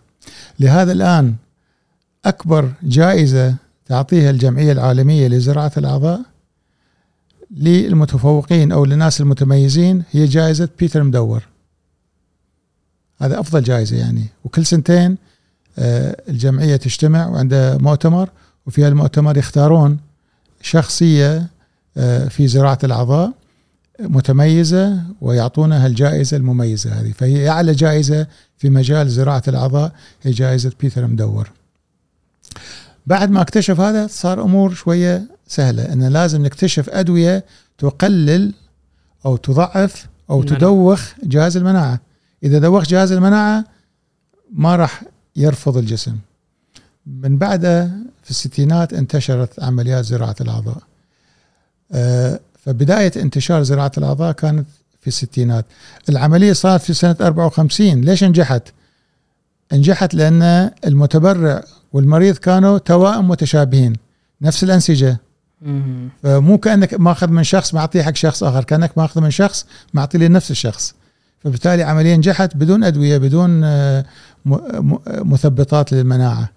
لهذا 0.60 0.92
الآن 0.92 1.36
أكبر 2.25 2.72
جائزة 2.84 3.56
تعطيها 3.86 4.30
الجمعية 4.30 4.72
العالمية 4.72 5.27
لزراعة 5.27 5.72
الأعضاء 5.77 6.22
للمتفوقين 7.51 8.72
أو 8.72 8.86
للناس 8.86 9.22
المتميزين 9.22 10.03
هي 10.12 10.25
جائزة 10.25 10.70
بيتر 10.80 11.03
مدور. 11.03 11.44
هذا 13.22 13.39
أفضل 13.39 13.63
جائزة 13.63 13.98
يعني 13.98 14.25
وكل 14.44 14.65
سنتين 14.65 15.18
آه، 15.80 16.22
الجمعية 16.30 16.75
تجتمع 16.75 17.27
وعندها 17.27 17.77
مؤتمر 17.77 18.30
وفي 18.65 18.88
المؤتمر 18.88 19.38
يختارون 19.38 20.00
شخصية 20.62 21.48
آه، 21.98 22.27
في 22.27 22.48
زراعة 22.48 22.80
الأعضاء 22.84 23.32
متميزة 24.00 25.04
ويعطونها 25.22 25.88
الجائزة 25.88 26.38
المميزة 26.38 26.92
هذه 26.92 27.12
فهي 27.12 27.50
أعلى 27.50 27.72
جائزة 27.72 28.28
في 28.58 28.70
مجال 28.70 29.10
زراعة 29.10 29.44
الأعضاء 29.48 29.92
هي 30.24 30.32
جائزة 30.32 30.72
بيتر 30.80 31.08
مدور. 31.08 31.52
بعد 33.08 33.30
ما 33.30 33.42
اكتشف 33.42 33.80
هذا 33.80 34.08
صار 34.08 34.42
أمور 34.42 34.74
شوية 34.74 35.24
سهلة 35.48 35.94
إن 35.94 36.04
لازم 36.04 36.46
نكتشف 36.46 36.90
أدوية 36.90 37.46
تقلل 37.78 38.54
أو 39.26 39.38
تضعف 39.38 40.08
أو 40.30 40.40
المناعة. 40.40 40.58
تدوخ 40.58 41.14
جهاز 41.24 41.58
المناعة. 41.58 42.00
إذا 42.44 42.60
دوخ 42.60 42.84
جهاز 42.84 43.12
المناعة 43.12 43.66
ما 44.54 44.76
راح 44.76 45.04
يرفض 45.36 45.78
الجسم. 45.78 46.16
من 47.06 47.38
بعده 47.38 47.86
في 48.24 48.30
الستينات 48.30 48.94
انتشرت 48.94 49.64
عمليات 49.64 50.06
زراعة 50.06 50.36
الأعضاء. 50.42 50.78
آه، 51.92 52.40
فبداية 52.65 53.12
انتشار 53.15 53.63
زراعة 53.63 53.91
الأعضاء 53.98 54.32
كانت 54.32 54.65
في 55.01 55.08
الستينات. 55.08 55.65
العملية 56.10 56.53
صارت 56.53 56.82
في 56.82 56.93
سنة 56.93 57.15
54 57.22 58.01
ليش 58.01 58.24
نجحت؟ 58.24 58.63
نجحت 59.74 60.13
لأن 60.13 60.72
المتبرع 60.88 61.63
والمريض 61.93 62.38
كانوا 62.38 62.77
توائم 62.77 63.27
متشابهين 63.27 63.93
نفس 64.41 64.63
الأنسجة 64.63 65.17
مم. 65.62 66.10
فمو 66.24 66.58
كأنك 66.58 66.93
ماخذ 66.93 67.27
من 67.27 67.43
شخص 67.43 67.74
معطيه 67.74 68.01
حق 68.01 68.15
شخص 68.15 68.43
آخر 68.43 68.63
كأنك 68.63 68.98
ماخذ 68.98 69.22
من 69.22 69.32
شخص 69.32 69.65
معطي 69.93 70.17
لنفس 70.17 70.51
الشخص 70.51 70.93
فبالتالي 71.43 71.84
عمليا 71.84 72.17
نجحت 72.17 72.58
بدون 72.58 72.84
أدوية 72.84 73.17
بدون 73.17 73.62
آه، 73.63 74.05
م- 74.46 74.98
مثبطات 75.08 75.93
للمناعة 75.93 76.50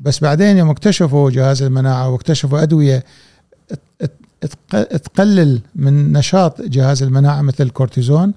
بس 0.00 0.20
بعدين 0.20 0.56
يوم 0.56 0.70
اكتشفوا 0.70 1.30
جهاز 1.30 1.62
المناعة 1.62 2.08
واكتشفوا 2.08 2.64
تق- 2.64 3.02
تقلل 5.04 5.60
من 5.74 6.12
نشاط 6.12 6.62
جهاز 6.62 7.02
المناعة 7.02 7.42
مثل 7.42 7.64
الكورتيزون. 7.64 8.32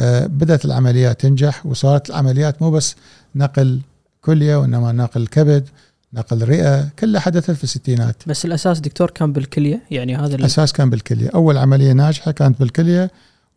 آه، 0.00 0.26
بدأت 0.26 0.64
العمليات 0.64 1.20
تنجح 1.20 1.66
وصارت 1.66 2.10
العمليات 2.10 2.62
مو 2.62 2.70
بس 2.70 2.96
نقل 3.34 3.80
كلية 4.22 4.56
وإنما 4.56 4.92
نقل 4.92 5.26
كبد 5.26 5.68
نقل 6.14 6.42
رئة 6.48 6.88
كلها 6.98 7.20
حدثت 7.20 7.50
في 7.50 7.64
الستينات. 7.64 8.16
بس 8.26 8.44
الأساس 8.44 8.80
دكتور 8.80 9.10
كان 9.10 9.32
بالكلية؟ 9.32 9.82
يعني 9.90 10.16
هذا 10.16 10.26
ال- 10.34 10.40
الأساس 10.40 10.72
كان 10.72 10.90
بالكلية. 10.90 11.30
أول 11.34 11.58
عملية 11.58 11.92
ناجحة 11.92 12.30
كانت 12.30 12.60
بالكلية 12.60 13.10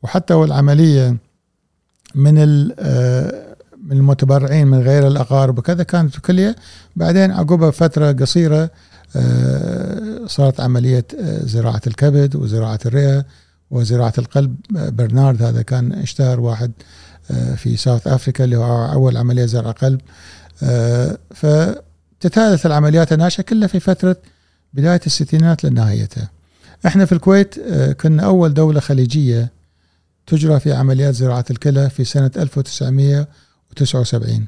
وحتى 0.03 0.33
أول 0.33 0.51
عملية 0.51 1.17
من 2.15 2.37
ال- 2.37 2.75
آه، 2.79 3.55
من 3.83 3.97
المتبرعين 3.97 4.67
من 4.67 4.79
غير 4.81 5.07
الأقارب 5.07 5.57
وكذا 5.59 5.83
كانت 5.83 6.13
بالكلية. 6.13 6.55
بعدين 6.95 7.31
عقبها 7.31 7.71
فترة 7.71 8.11
قصيرة 8.11 8.69
صارت 10.27 10.59
عملية 10.59 11.05
آه، 11.19 11.45
زراعة 11.45 11.81
الكبد 11.87 12.35
وزراعة 12.35 12.79
الرئة 12.85 13.25
وزراعة 13.71 14.13
القلب. 14.17 14.55
آه، 14.77 14.89
برنارد 14.89 15.43
هذا 15.43 15.61
كان 15.61 15.93
اشتهر 15.93 16.39
واحد 16.39 16.71
آه، 17.31 17.55
في 17.55 17.77
ساوث 17.77 18.07
أفريكا 18.07 18.43
اللي 18.43 18.55
هو 18.55 18.91
أول 18.91 19.17
عملية 19.17 19.45
زرع 19.45 19.71
قلب. 19.71 20.01
آه، 20.63 21.17
فتتالت 21.35 22.65
العمليات 22.65 23.13
الناجحة 23.13 23.43
كلها 23.43 23.67
في 23.67 23.79
فترة 23.79 24.15
بداية 24.73 25.01
الستينات 25.05 25.63
لنهايتها. 25.63 26.29
إحنا 26.85 27.05
في 27.05 27.11
الكويت 27.11 27.57
آه، 27.57 27.91
كنا 27.91 28.23
أول 28.23 28.53
دولة 28.53 28.79
خليجية 28.79 29.51
تجرى 30.27 30.59
في 30.59 30.73
عمليات 30.73 31.15
زراعة 31.15 31.45
الكلى 31.51 31.89
في 31.89 32.03
سنة 32.03 32.31
1979 32.37 34.45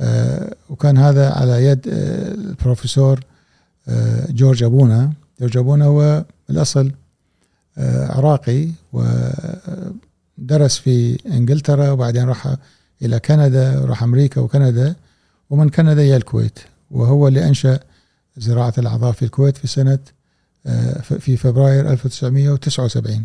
آه، 0.00 0.54
وكان 0.70 0.98
هذا 0.98 1.30
على 1.30 1.64
يد 1.64 1.88
آه، 1.88 2.34
البروفيسور 2.34 3.20
جورج 4.28 4.62
أبونا. 4.62 5.12
جورج 5.40 5.56
أبونا 5.56 5.84
هو 5.84 6.24
الأصل 6.50 6.92
عراقي 7.78 8.68
ودرس 8.92 10.78
في 10.78 11.18
إنجلترا 11.26 11.90
وبعدين 11.90 12.24
راح 12.24 12.56
إلى 13.02 13.20
كندا 13.20 13.80
وراح 13.80 14.02
أمريكا 14.02 14.40
وكندا. 14.40 14.94
ومن 15.50 15.68
كندا 15.68 16.02
إلى 16.02 16.16
الكويت 16.16 16.58
وهو 16.90 17.28
اللي 17.28 17.48
أنشأ 17.48 17.80
زراعة 18.36 18.74
الأعضاء 18.78 19.12
في 19.12 19.24
الكويت 19.24 19.56
في 19.56 19.66
سنة 19.66 19.98
آه، 20.66 21.00
في 21.00 21.36
فبراير 21.36 21.90
1979 21.90 23.24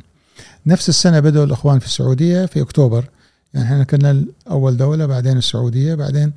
نفس 0.65 0.89
السنة 0.89 1.19
بدأوا 1.19 1.45
الإخوان 1.45 1.79
في 1.79 1.85
السعودية 1.85 2.45
في 2.45 2.61
أكتوبر. 2.61 3.05
يعني 3.53 3.65
إحنا 3.65 3.83
كنا 3.83 4.25
أول 4.49 4.77
دولة 4.77 5.05
بعدين 5.05 5.37
السعودية 5.37 5.95
بعدين 5.95 6.33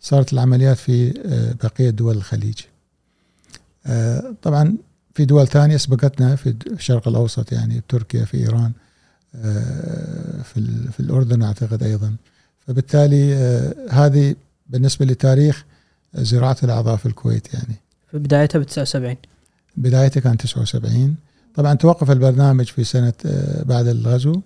صارت 0.00 0.32
العمليات 0.32 0.76
في 0.76 1.20
آه، 1.26 1.66
بقية 1.66 1.90
دول 1.90 2.16
الخليج. 2.16 2.58
آه، 2.58 2.73
طبعا 4.42 4.76
في 5.14 5.24
دول 5.24 5.48
ثانية 5.48 5.76
سبقتنا 5.76 6.36
في 6.36 6.54
الشرق 6.66 7.08
الأوسط 7.08 7.52
يعني 7.52 7.82
تركيا 7.88 8.24
في 8.24 8.36
إيران 8.36 8.72
في 10.44 10.88
في 10.92 11.00
الأردن 11.00 11.42
أعتقد 11.42 11.82
أيضا. 11.82 12.16
فبالتالي 12.66 13.34
هذه 13.90 14.34
بالنسبة 14.66 15.06
لتاريخ 15.06 15.64
زراعة 16.14 16.56
الأعضاء 16.62 16.96
في 16.96 17.06
الكويت 17.06 17.54
يعني. 17.54 17.74
في 18.10 18.18
بدايتها 18.18 18.58
ب 18.58 18.62
79 18.62 19.16
بدايته 19.76 20.20
كان 20.20 20.36
79 20.36 21.16
طبعا 21.54 21.74
توقف 21.74 22.10
البرنامج 22.10 22.64
في 22.64 22.84
سنة 22.84 23.12
آه، 23.26 23.62
بعد 23.62 23.86
الغزو 23.86 24.40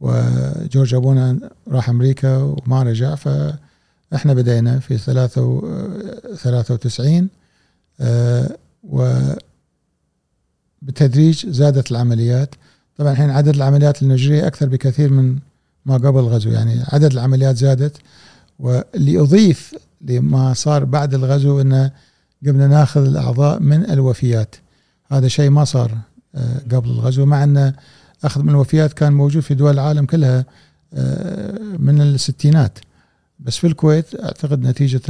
وجورج 0.00 0.94
أبونا 0.94 1.50
راح 1.68 1.88
أمريكا 1.88 2.36
وما 2.36 2.82
رجع. 2.82 3.14
فإحنا 3.14 4.34
بدينا 4.34 4.78
في 4.78 4.98
93 4.98 7.28
آه، 8.00 8.56
وبالتدريج 10.82 11.46
زادت 11.46 11.90
العمليات. 11.90 12.54
طبعا 12.96 13.12
الحين 13.12 13.30
عدد 13.30 13.54
العمليات 13.54 14.02
النجرية 14.02 14.46
أكثر 14.46 14.68
بكثير 14.68 15.10
من 15.10 15.38
ما 15.86 15.94
قبل 15.94 16.20
الغزو 16.20 16.50
يعني 16.50 16.82
عدد 16.88 17.12
العمليات 17.12 17.56
زادت. 17.56 17.96
واللي 18.58 19.20
أضيف 19.20 19.74
لما 20.00 20.54
صار 20.54 20.84
بعد 20.84 21.14
الغزو 21.14 21.60
أنه 21.60 21.90
قمنا 22.46 22.66
ناخذ 22.66 23.06
الأعضاء 23.06 23.60
من 23.60 23.90
الوفيات. 23.90 24.56
هذا 25.06 25.28
شيء 25.28 25.50
ما 25.50 25.64
صار 25.64 25.98
آه، 26.34 26.58
قبل 26.72 26.90
الغزو 26.90 27.26
مع 27.26 27.44
أن 27.44 27.72
أخذ 28.24 28.42
من 28.42 28.48
الوفيات 28.48 28.92
كان 28.92 29.12
موجود 29.12 29.42
في 29.42 29.54
دول 29.54 29.72
العالم 29.74 30.06
كلها 30.06 30.44
آه، 30.94 31.58
من 31.78 32.00
الستينات. 32.00 32.78
بس 33.40 33.56
في 33.56 33.66
الكويت 33.66 34.20
أعتقد 34.20 34.62
نتيجة 34.62 35.00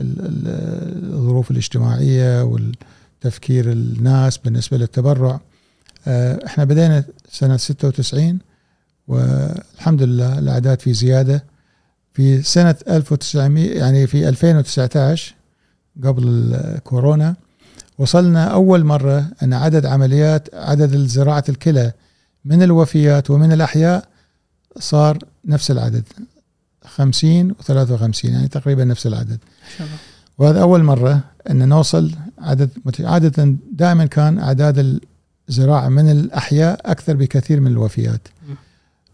للظروف 0.00 1.50
الاجتماعية 1.50 2.42
والتفكير 2.42 3.72
الناس 3.72 4.38
بالنسبة 4.38 4.76
للتبرع. 4.76 5.40
آه، 6.06 6.46
إحنا 6.46 6.64
بدينا 6.64 7.04
سنة 7.30 7.56
96 7.56 8.38
والحمد 9.08 10.02
لله 10.02 10.38
الأعداد 10.38 10.80
في 10.80 10.92
زيادة. 10.92 11.44
في 12.12 12.42
سنة 12.42 12.74
1900 12.88 13.78
يعني 13.78 14.06
في 14.06 14.28
2019 14.28 15.34
قبل 16.04 16.24
الكورونا 16.54 17.34
وصلنا 17.98 18.44
أول 18.44 18.84
مرة 18.84 19.26
أن 19.42 19.52
عدد 19.52 19.86
عمليات 19.86 20.54
عدد 20.54 20.96
زراعة 20.96 21.44
الكلى 21.48 21.92
من 22.44 22.62
الوفيات 22.62 23.30
ومن 23.30 23.52
الأحياء 23.52 24.04
صار 24.78 25.18
نفس 25.44 25.70
العدد. 25.70 26.04
50 26.94 27.54
و53 27.54 28.24
يعني 28.24 28.48
تقريبا 28.48 28.84
نفس 28.84 29.06
العدد. 29.06 29.38
وهذا 30.38 30.62
أول 30.62 30.82
مرة 30.82 31.20
أن 31.50 31.68
نوصل 31.68 32.12
عدد 32.38 32.70
عادة 33.00 33.56
دائما 33.72 34.06
كان 34.06 34.38
أعداد 34.38 35.00
الزراعة 35.48 35.88
من 35.88 36.10
الأحياء 36.10 36.80
أكثر 36.84 37.16
بكثير 37.16 37.60
من 37.60 37.70
الوفيات. 37.70 38.28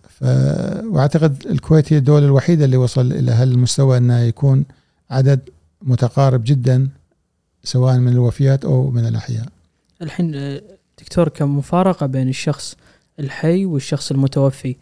ف... 0.09 0.25
وأعتقد 0.85 1.47
الكويت 1.47 1.93
هي 1.93 1.99
الدولة 1.99 2.27
الوحيدة 2.27 2.65
اللي 2.65 2.77
وصل 2.77 3.13
إلى 3.13 3.33
هالمستوى 3.33 3.97
إنه 3.97 4.19
يكون 4.19 4.65
عدد 5.11 5.41
متقارب 5.83 6.45
جدا 6.45 6.89
سواء 7.65 7.99
من 7.99 8.13
الوفيات 8.13 8.65
أو 8.65 8.91
من 8.91 9.07
الأحياء. 9.07 9.47
الحين 10.03 10.35
آه، 10.35 10.63
دكتور 10.99 11.29
كمفارقة 11.29 12.07
بين 12.07 12.29
الشخص 12.29 12.77
الحي 13.21 13.65
والشخص 13.65 14.11
المتوفي 14.11 14.77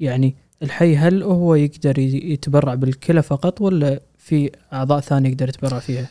يعني 0.00 0.34
الحي 0.62 0.96
هل 0.96 1.22
هو 1.22 1.54
يقدر 1.54 1.98
يتبرع 1.98 2.74
بالكلى 2.74 3.22
فقط 3.22 3.60
ولا 3.60 4.00
في 4.18 4.50
أعضاء 4.72 5.00
ثانية 5.00 5.30
يقدر 5.30 5.48
يتبرع 5.48 5.78
فيها؟ 5.78 6.08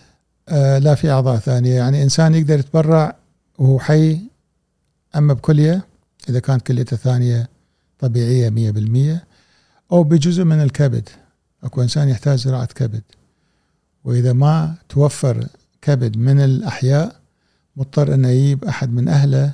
آه 0.50 0.78
لا 0.78 0.96
في 0.96 1.12
أعضاء 1.12 1.38
ثانية. 1.38 1.76
يعني 1.76 2.04
إنسان 2.04 2.36
يقدر 2.36 2.60
يتبرع 2.60 3.16
وهو 3.58 3.80
حي 3.80 4.20
أما 5.16 5.34
بكلية 5.34 5.86
إذا 6.30 6.40
كانت 6.40 6.62
كليته 6.62 6.98
ثانية 6.98 7.50
مية 8.50 8.72
بالمية 8.72 9.24
أو 9.92 10.04
بجزء 10.04 10.44
من 10.44 10.62
الكبد. 10.62 11.10
أكو 11.64 11.82
إنسان 11.82 12.10
يحتاج 12.10 12.40
زراعة 12.40 12.66
كبد. 12.66 13.04
وإذا 14.04 14.34
ما 14.34 14.76
توفر 14.90 15.48
كبد 15.82 16.18
من 16.18 16.40
الأحياء 16.40 17.16
مضطر 17.76 18.14
أنه 18.14 18.28
يجيب 18.28 18.66
أحد 18.66 18.94
من 18.94 19.08
أهله 19.08 19.52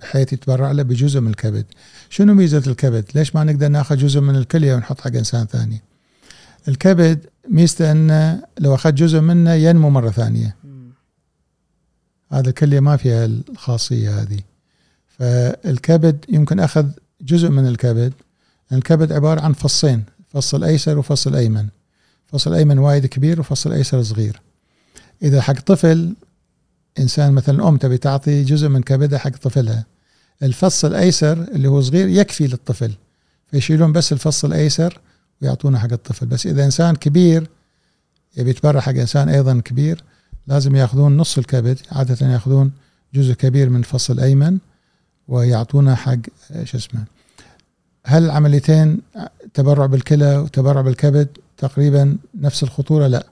بحيث 0.00 0.32
يتبرع 0.32 0.72
له 0.72 0.82
بجزء 0.82 1.20
من 1.20 1.30
الكبد. 1.30 1.64
شنو 2.10 2.34
ميزة 2.34 2.62
الكبد؟ 2.66 3.04
ليش 3.14 3.34
ما 3.34 3.44
نقدر 3.44 3.68
ناخذ 3.68 3.96
جزء 3.96 4.20
من 4.20 4.36
الكلية 4.36 4.74
ونحط 4.74 5.00
حق 5.00 5.16
إنسان 5.16 5.46
ثاني؟ 5.46 5.82
الكبد 6.68 7.26
ميزته 7.50 7.92
أنه 7.92 8.42
لو 8.58 8.74
أخذ 8.74 8.94
جزء 8.94 9.20
منه 9.20 9.52
ينمو 9.52 9.90
مرة 9.90 10.10
ثانية. 10.10 10.56
هذا 12.32 12.48
الكلية 12.48 12.80
ما 12.80 12.96
فيها 12.96 13.24
الخاصية 13.24 14.20
هذه. 14.20 14.40
فالكبد 15.18 16.24
يمكن 16.28 16.60
أخذ 16.60 16.86
جزء 17.20 17.48
من 17.48 17.66
الكبد. 17.66 18.12
الكبد 18.72 19.12
عبارة 19.12 19.40
عن 19.40 19.52
فصين 19.52 20.04
فص 20.28 20.54
الأيسر 20.54 20.98
وفص 20.98 21.26
الأيمن 21.26 21.66
فص 22.26 22.46
الأيمن 22.46 22.78
وايد 22.78 23.06
كبير 23.06 23.40
وفص 23.40 23.66
الأيسر 23.66 24.02
صغير. 24.02 24.40
إذا 25.22 25.40
حق 25.40 25.60
طفل 25.60 26.14
إنسان 26.98 27.32
مثلا 27.32 27.68
أم 27.68 27.76
تبي 27.76 27.98
تعطي 27.98 28.44
جزء 28.44 28.68
من 28.68 28.82
كبدها 28.82 29.18
حق 29.18 29.30
طفلها. 29.30 29.84
الفص 30.42 30.84
الأيسر 30.84 31.32
اللي 31.32 31.68
هو 31.68 31.80
صغير 31.80 32.08
يكفي 32.08 32.46
للطفل 32.46 32.92
فيشيلون 33.50 33.92
بس 33.92 34.12
الفص 34.12 34.44
الأيسر 34.44 35.00
ويعطونه 35.42 35.78
حق 35.78 35.92
الطفل. 35.92 36.26
بس 36.26 36.46
إذا 36.46 36.64
إنسان 36.64 36.96
كبير 36.96 37.48
يبي 38.36 38.50
يتبرع 38.50 38.80
حق 38.80 38.94
إنسان 38.94 39.28
أيضا 39.28 39.60
كبير 39.64 40.04
لازم 40.46 40.76
يأخذون 40.76 41.16
نص 41.16 41.38
الكبد 41.38 41.78
عادة 41.92 42.32
يأخذون 42.32 42.72
جزء 43.14 43.32
كبير 43.32 43.70
من 43.70 43.78
الفص 43.80 44.10
الأيمن 44.10 44.58
ويعطونا 45.28 45.94
حق 45.94 46.18
شو 46.64 46.78
اسمه. 46.78 47.04
هل 48.06 48.24
العمليتين 48.24 49.00
تبرع 49.54 49.86
بالكلى 49.86 50.36
وتبرع 50.36 50.80
بالكبد 50.80 51.28
تقريبا 51.56 52.16
نفس 52.34 52.62
الخطورة؟ 52.62 53.06
لا. 53.06 53.26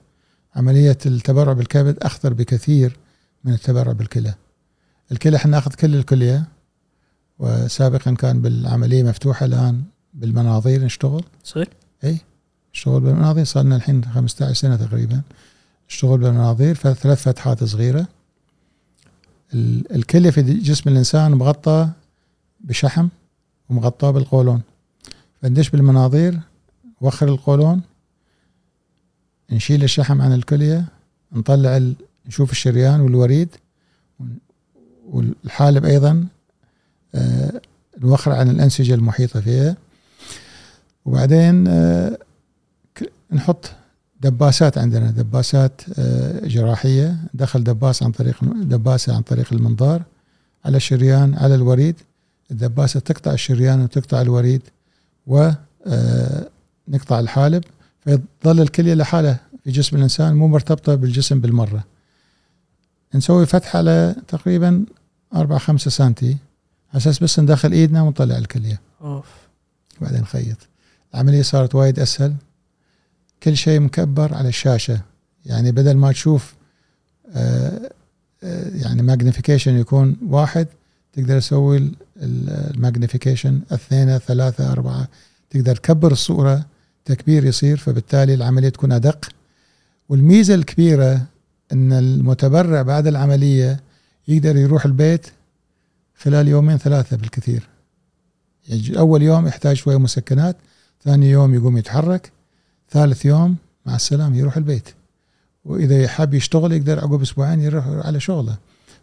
عملية 0.55 0.97
التبرع 1.05 1.53
بالكبد 1.53 1.97
أخطر 2.01 2.33
بكثير. 2.33 2.97
من 3.45 3.53
التبرع 3.53 3.91
بالكلى. 3.91 4.33
الكلى 5.11 5.37
إحنا 5.37 5.51
ناخذ 5.51 5.73
كل 5.73 5.95
الكلية 5.95 6.43
وسابقا 7.39 8.13
كان 8.13 8.41
بالعملية 8.41 9.03
مفتوحة 9.03 9.45
الآن 9.45 9.83
بالمناظير 10.13 10.83
نشتغل. 10.83 11.23
صحيح. 11.43 11.67
اي 12.03 12.17
نشتغل 12.73 12.99
بالمناظير. 12.99 13.43
صار 13.43 13.63
لنا 13.63 13.75
الحين 13.75 14.05
15 14.05 14.53
سنة 14.53 14.75
تقريبا. 14.75 15.21
نشتغل 15.89 16.17
بالمناظير 16.17 16.75
فثلاث 16.75 17.21
فتحات 17.21 17.63
صغيرة. 17.63 18.07
الكلية 19.53 20.29
في 20.29 20.41
جسم 20.41 20.89
الإنسان 20.89 21.31
مغطى 21.31 21.89
بشحم 22.59 23.07
ومغطاه 23.69 24.11
بالقولون. 24.11 24.61
فندش 25.41 25.69
بالمناظير 25.69 26.39
وخر 27.01 27.27
القولون 27.27 27.81
نشيل 29.51 29.83
الشحم 29.83 30.21
عن 30.21 30.33
الكلية 30.33 30.85
نطلع 31.31 31.77
ال... 31.77 31.95
نشوف 32.27 32.51
الشريان 32.51 33.01
والوريد 33.01 33.49
والحالب 35.09 35.85
أيضا 35.85 36.25
آه 37.15 37.61
نوخر 38.01 38.31
عن 38.31 38.49
الأنسجة 38.49 38.93
المحيطة 38.93 39.41
فيها. 39.41 39.75
وبعدين 41.05 41.67
آه 41.67 42.17
نحط 43.31 43.71
دباسات 44.21 44.77
عندنا 44.77 45.11
دباسات 45.11 45.81
آه، 45.99 46.47
جراحية. 46.47 47.17
دخل 47.33 47.63
دباس 47.63 48.03
عن 48.03 48.11
طريق 48.11 48.43
دباسة 48.43 49.15
عن 49.15 49.21
طريق 49.21 49.53
المنظار 49.53 50.03
على 50.65 50.77
الشريان 50.77 51.33
على 51.33 51.55
الوريد. 51.55 51.95
الدباسة 52.51 52.99
تقطع 52.99 53.33
الشريان 53.33 53.81
وتقطع 53.81 54.21
الوريد 54.21 54.61
ونقطع 55.27 55.59
الحالب. 57.19 57.63
فيظل 58.03 58.61
الكلية 58.61 58.93
لحاله 58.93 59.37
في 59.63 59.71
جسم 59.71 59.97
الإنسان 59.97 60.35
مو 60.35 60.47
مرتبطة 60.47 60.95
بالجسم 60.95 61.39
بالمرة. 61.41 61.83
نسوي 63.15 63.45
فتحة 63.45 63.77
على 63.77 64.15
تقريبا 64.27 64.85
4 65.35 65.59
5 65.59 65.91
سنتي. 65.91 66.37
على 66.89 66.97
أساس 66.97 67.23
بس 67.23 67.39
ندخل 67.39 67.71
إيدنا 67.71 68.01
ونطلع 68.01 68.37
الكلية. 68.37 68.81
أوف. 69.01 69.25
وبعدين 70.01 70.21
نخيط. 70.21 70.57
العملية 71.13 71.41
صارت 71.41 71.75
وايد 71.75 71.99
أسهل. 71.99 72.33
كل 73.43 73.57
شيء 73.57 73.79
مكبر 73.79 74.33
على 74.33 74.47
الشاشة. 74.49 75.01
يعني 75.45 75.71
بدل 75.71 75.97
ما 75.97 76.11
تشوف 76.11 76.53
آه، 77.35 77.91
آه، 78.43 78.69
يعني 78.75 79.01
magnification 79.01 79.77
يكون 79.77 80.17
واحد 80.29 80.67
تقدر 81.13 81.39
تسوي 81.39 81.91
ال 82.17 82.27
magnification 82.27 83.61
اثنين 83.71 84.17
ثلاثة 84.17 84.71
أربعة. 84.71 85.07
تقدر 85.49 85.75
تكبر 85.75 86.11
الصورة 86.11 86.65
تكبير 87.05 87.45
يصير 87.45 87.77
فبالتالي 87.77 88.33
العملية 88.33 88.69
تكون 88.69 88.91
أدق. 88.91 89.29
والميزة 90.09 90.55
الكبيرة 90.55 91.21
أن 91.71 91.93
المتبرع 91.93 92.81
بعد 92.81 93.07
العملية 93.07 93.79
يقدر 94.27 94.57
يروح 94.57 94.85
البيت 94.85 95.27
خلال 96.17 96.47
يومين 96.47 96.77
ثلاثة 96.77 97.17
بالكثير. 97.17 97.67
يعني 98.67 98.99
أول 98.99 99.21
يوم 99.21 99.47
يحتاج 99.47 99.75
شوية 99.75 99.97
مسكنات 99.97 100.55
ثاني 101.03 101.29
يوم 101.29 101.53
يقوم 101.53 101.77
يتحرك 101.77 102.31
ثالث 102.91 103.25
يوم 103.25 103.55
مع 103.85 103.95
السلامة 103.95 104.37
يروح 104.37 104.57
البيت. 104.57 104.89
وإذا 105.65 106.03
يحب 106.03 106.33
يشتغل 106.33 106.71
يقدر 106.71 106.99
عقب 106.99 107.21
أسبوعين 107.21 107.59
يروح 107.61 107.87
على 107.87 108.19
شغله. 108.19 108.57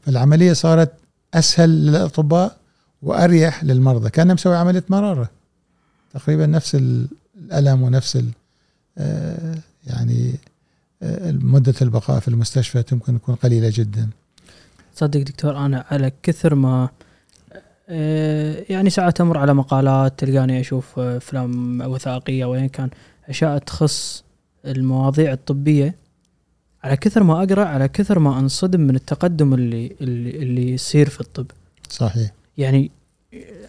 فالعملية 0.06 0.52
صارت 0.52 0.92
أسهل 1.34 1.86
للأطباء 1.86 2.56
وأريح 3.02 3.64
للمرضى. 3.64 4.10
كان 4.10 4.34
مسوي 4.34 4.56
عملية 4.56 4.84
مرارة. 4.88 5.30
تقريبا 6.14 6.46
نفس 6.46 6.74
الألم 6.74 7.82
ونفس 7.82 8.24
آه، 8.98 9.58
يعني 9.86 10.34
مدة 11.42 11.74
البقاء 11.82 12.20
في 12.20 12.28
المستشفى 12.28 12.84
ممكن 12.92 13.20
تكون 13.20 13.34
قليلة 13.34 13.70
جدا. 13.74 14.08
تصدق 14.96 15.20
دكتور 15.20 15.56
أنا 15.56 15.84
على 15.90 16.12
كثر 16.22 16.54
ما 16.54 16.88
آه، 17.88 18.64
يعني 18.68 18.90
ساعات 18.90 19.20
أمر 19.20 19.38
على 19.38 19.54
مقالات 19.54 20.18
تلقاني 20.18 20.60
أشوف 20.60 20.98
أفلام 20.98 21.80
وثائقية 21.80 22.44
وين 22.44 22.68
كان 22.68 22.90
أشياء 23.28 23.58
تخص 23.58 24.24
المواضيع 24.66 25.32
الطبية. 25.32 25.94
على 26.84 26.96
كثر 26.96 27.22
ما 27.22 27.42
أقرأ 27.42 27.64
على 27.64 27.88
كثر 27.88 28.18
ما 28.18 28.38
أنصدم 28.38 28.80
من 28.80 28.96
التقدم 28.96 29.54
اللي 29.54 29.96
اللي, 30.00 30.30
اللي 30.30 30.72
يصير 30.72 31.08
في 31.08 31.20
الطب. 31.20 31.46
صحيح. 31.88 32.30
يعني 32.58 32.90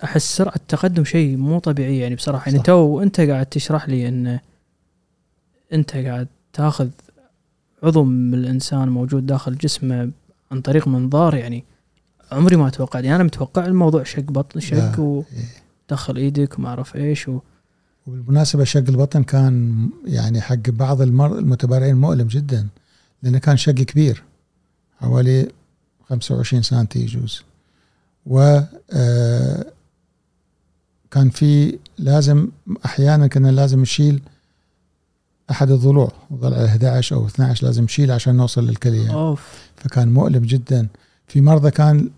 أحس 0.03 0.37
سرعة 0.37 0.55
التقدم 0.55 1.03
شيء 1.05 1.37
مو 1.37 1.59
طبيعي 1.59 1.99
يعني 1.99 2.15
بصراحة. 2.15 2.51
يعني 2.51 2.63
تو 2.63 3.01
أنت 3.01 3.21
قاعد 3.21 3.45
تشرح 3.45 3.89
لي 3.89 4.07
إن 4.07 4.39
أنت 5.73 5.95
قاعد 5.95 6.27
تاخذ 6.53 6.89
عضو 7.83 8.03
من 8.03 8.33
الإنسان 8.33 8.89
موجود 8.89 9.25
داخل 9.25 9.57
جسمه 9.57 10.11
عن 10.51 10.61
طريق 10.61 10.87
منظار 10.87 11.35
يعني 11.35 11.63
عمري 12.31 12.55
ما 12.55 12.69
توقعت 12.69 13.03
يعني 13.03 13.15
أنا 13.15 13.23
متوقع 13.23 13.65
الموضوع 13.65 14.03
شق 14.03 14.23
بطن 14.23 14.59
شق 14.59 14.99
ودخل 14.99 16.17
إيدك 16.17 16.59
وما 16.59 16.69
أعرف 16.69 16.95
إيش 16.95 17.27
و 17.27 17.39
وبالمناسبة 18.07 18.63
شق 18.63 18.83
البطن 18.89 19.23
كان 19.23 19.89
يعني 20.05 20.41
حق 20.41 20.69
بعض 20.69 21.01
المتبرعين 21.01 21.95
مؤلم 21.95 22.27
جدا 22.27 22.67
لأنه 23.23 23.37
كان 23.37 23.57
شق 23.57 23.71
كبير 23.71 24.23
حوالي 24.99 25.47
25 26.09 26.61
سنتي 26.61 26.99
يجوز. 26.99 27.43
و 28.25 28.59
آه، 28.93 29.65
كان 31.11 31.29
في 31.29 31.79
لازم 31.97 32.47
أحيانا 32.85 33.27
كنا 33.27 33.51
لازم 33.51 33.81
نشيل 33.81 34.21
أحد 35.51 35.71
الضلوع 35.71 36.11
ضلع 36.33 36.65
11 36.65 37.15
أو 37.15 37.25
12 37.27 37.65
لازم 37.65 37.83
نشيل 37.83 38.11
عشان 38.11 38.35
نوصل 38.35 38.67
للكلية. 38.67 39.13
أوف. 39.13 39.41
فكان 39.75 40.13
مؤلم 40.13 40.45
جدا. 40.45 40.87
في 41.27 41.41
مرضى 41.41 41.71
كان 41.71 42.09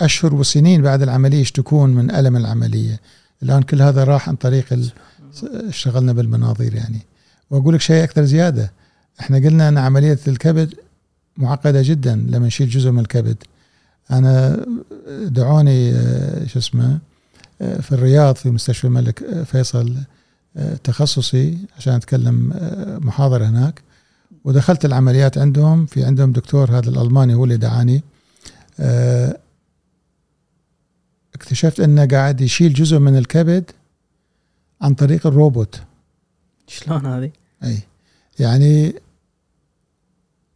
أشهر 0.00 0.34
وسنين 0.34 0.82
بعد 0.82 1.02
العملية 1.02 1.40
يشتكون 1.40 1.90
من 1.90 2.10
ألم 2.10 2.36
العملية. 2.36 3.00
الآن 3.42 3.62
كل 3.62 3.82
هذا 3.82 4.04
راح 4.04 4.28
عن 4.28 4.36
طريق 4.36 4.90
اشتغلنا 5.44 6.12
بالمناظير 6.12 6.74
يعني. 6.74 7.00
وأقول 7.50 7.74
لك 7.74 7.80
شيء 7.80 8.04
أكثر 8.04 8.24
زيادة. 8.24 8.72
إحنا 9.20 9.36
قلنا 9.36 9.68
أن 9.68 9.78
عملية 9.78 10.18
الكبد 10.28 10.74
معقدة 11.36 11.82
جدا 11.82 12.14
لما 12.14 12.46
نشيل 12.46 12.68
جزء 12.68 12.90
من 12.90 12.98
الكبد. 12.98 13.36
أنا 14.10 14.66
دعوني 15.08 15.92
آه، 15.92 16.46
شو 16.46 16.58
اسمه 16.58 16.98
آه، 17.62 17.80
في 17.80 17.92
الرياض 17.92 18.34
في 18.34 18.50
مستشفى 18.50 18.86
الملك 18.86 19.22
آه، 19.22 19.42
فيصل 19.42 19.96
تخصصي 20.84 21.58
عشان 21.76 21.92
أتكلم 21.92 22.52
محاضرة 23.02 23.44
هناك. 23.44 23.82
ودخلت 24.44 24.84
العمليات 24.84 25.38
عندهم. 25.38 25.86
في 25.86 26.04
عندهم 26.04 26.32
دكتور 26.32 26.70
هذا 26.70 26.90
الألماني 26.90 27.34
هو 27.34 27.44
اللي 27.44 27.56
دعاني. 27.56 28.02
اكتشفت 31.34 31.80
أنه 31.80 32.06
قاعد 32.06 32.40
يشيل 32.40 32.72
جزء 32.72 32.98
من 32.98 33.16
الكبد 33.16 33.70
عن 34.80 34.94
طريق 34.94 35.26
الروبوت. 35.26 35.80
شلون 36.66 37.06
هذه؟ 37.06 37.30
أي. 37.64 37.78
يعني 38.38 38.94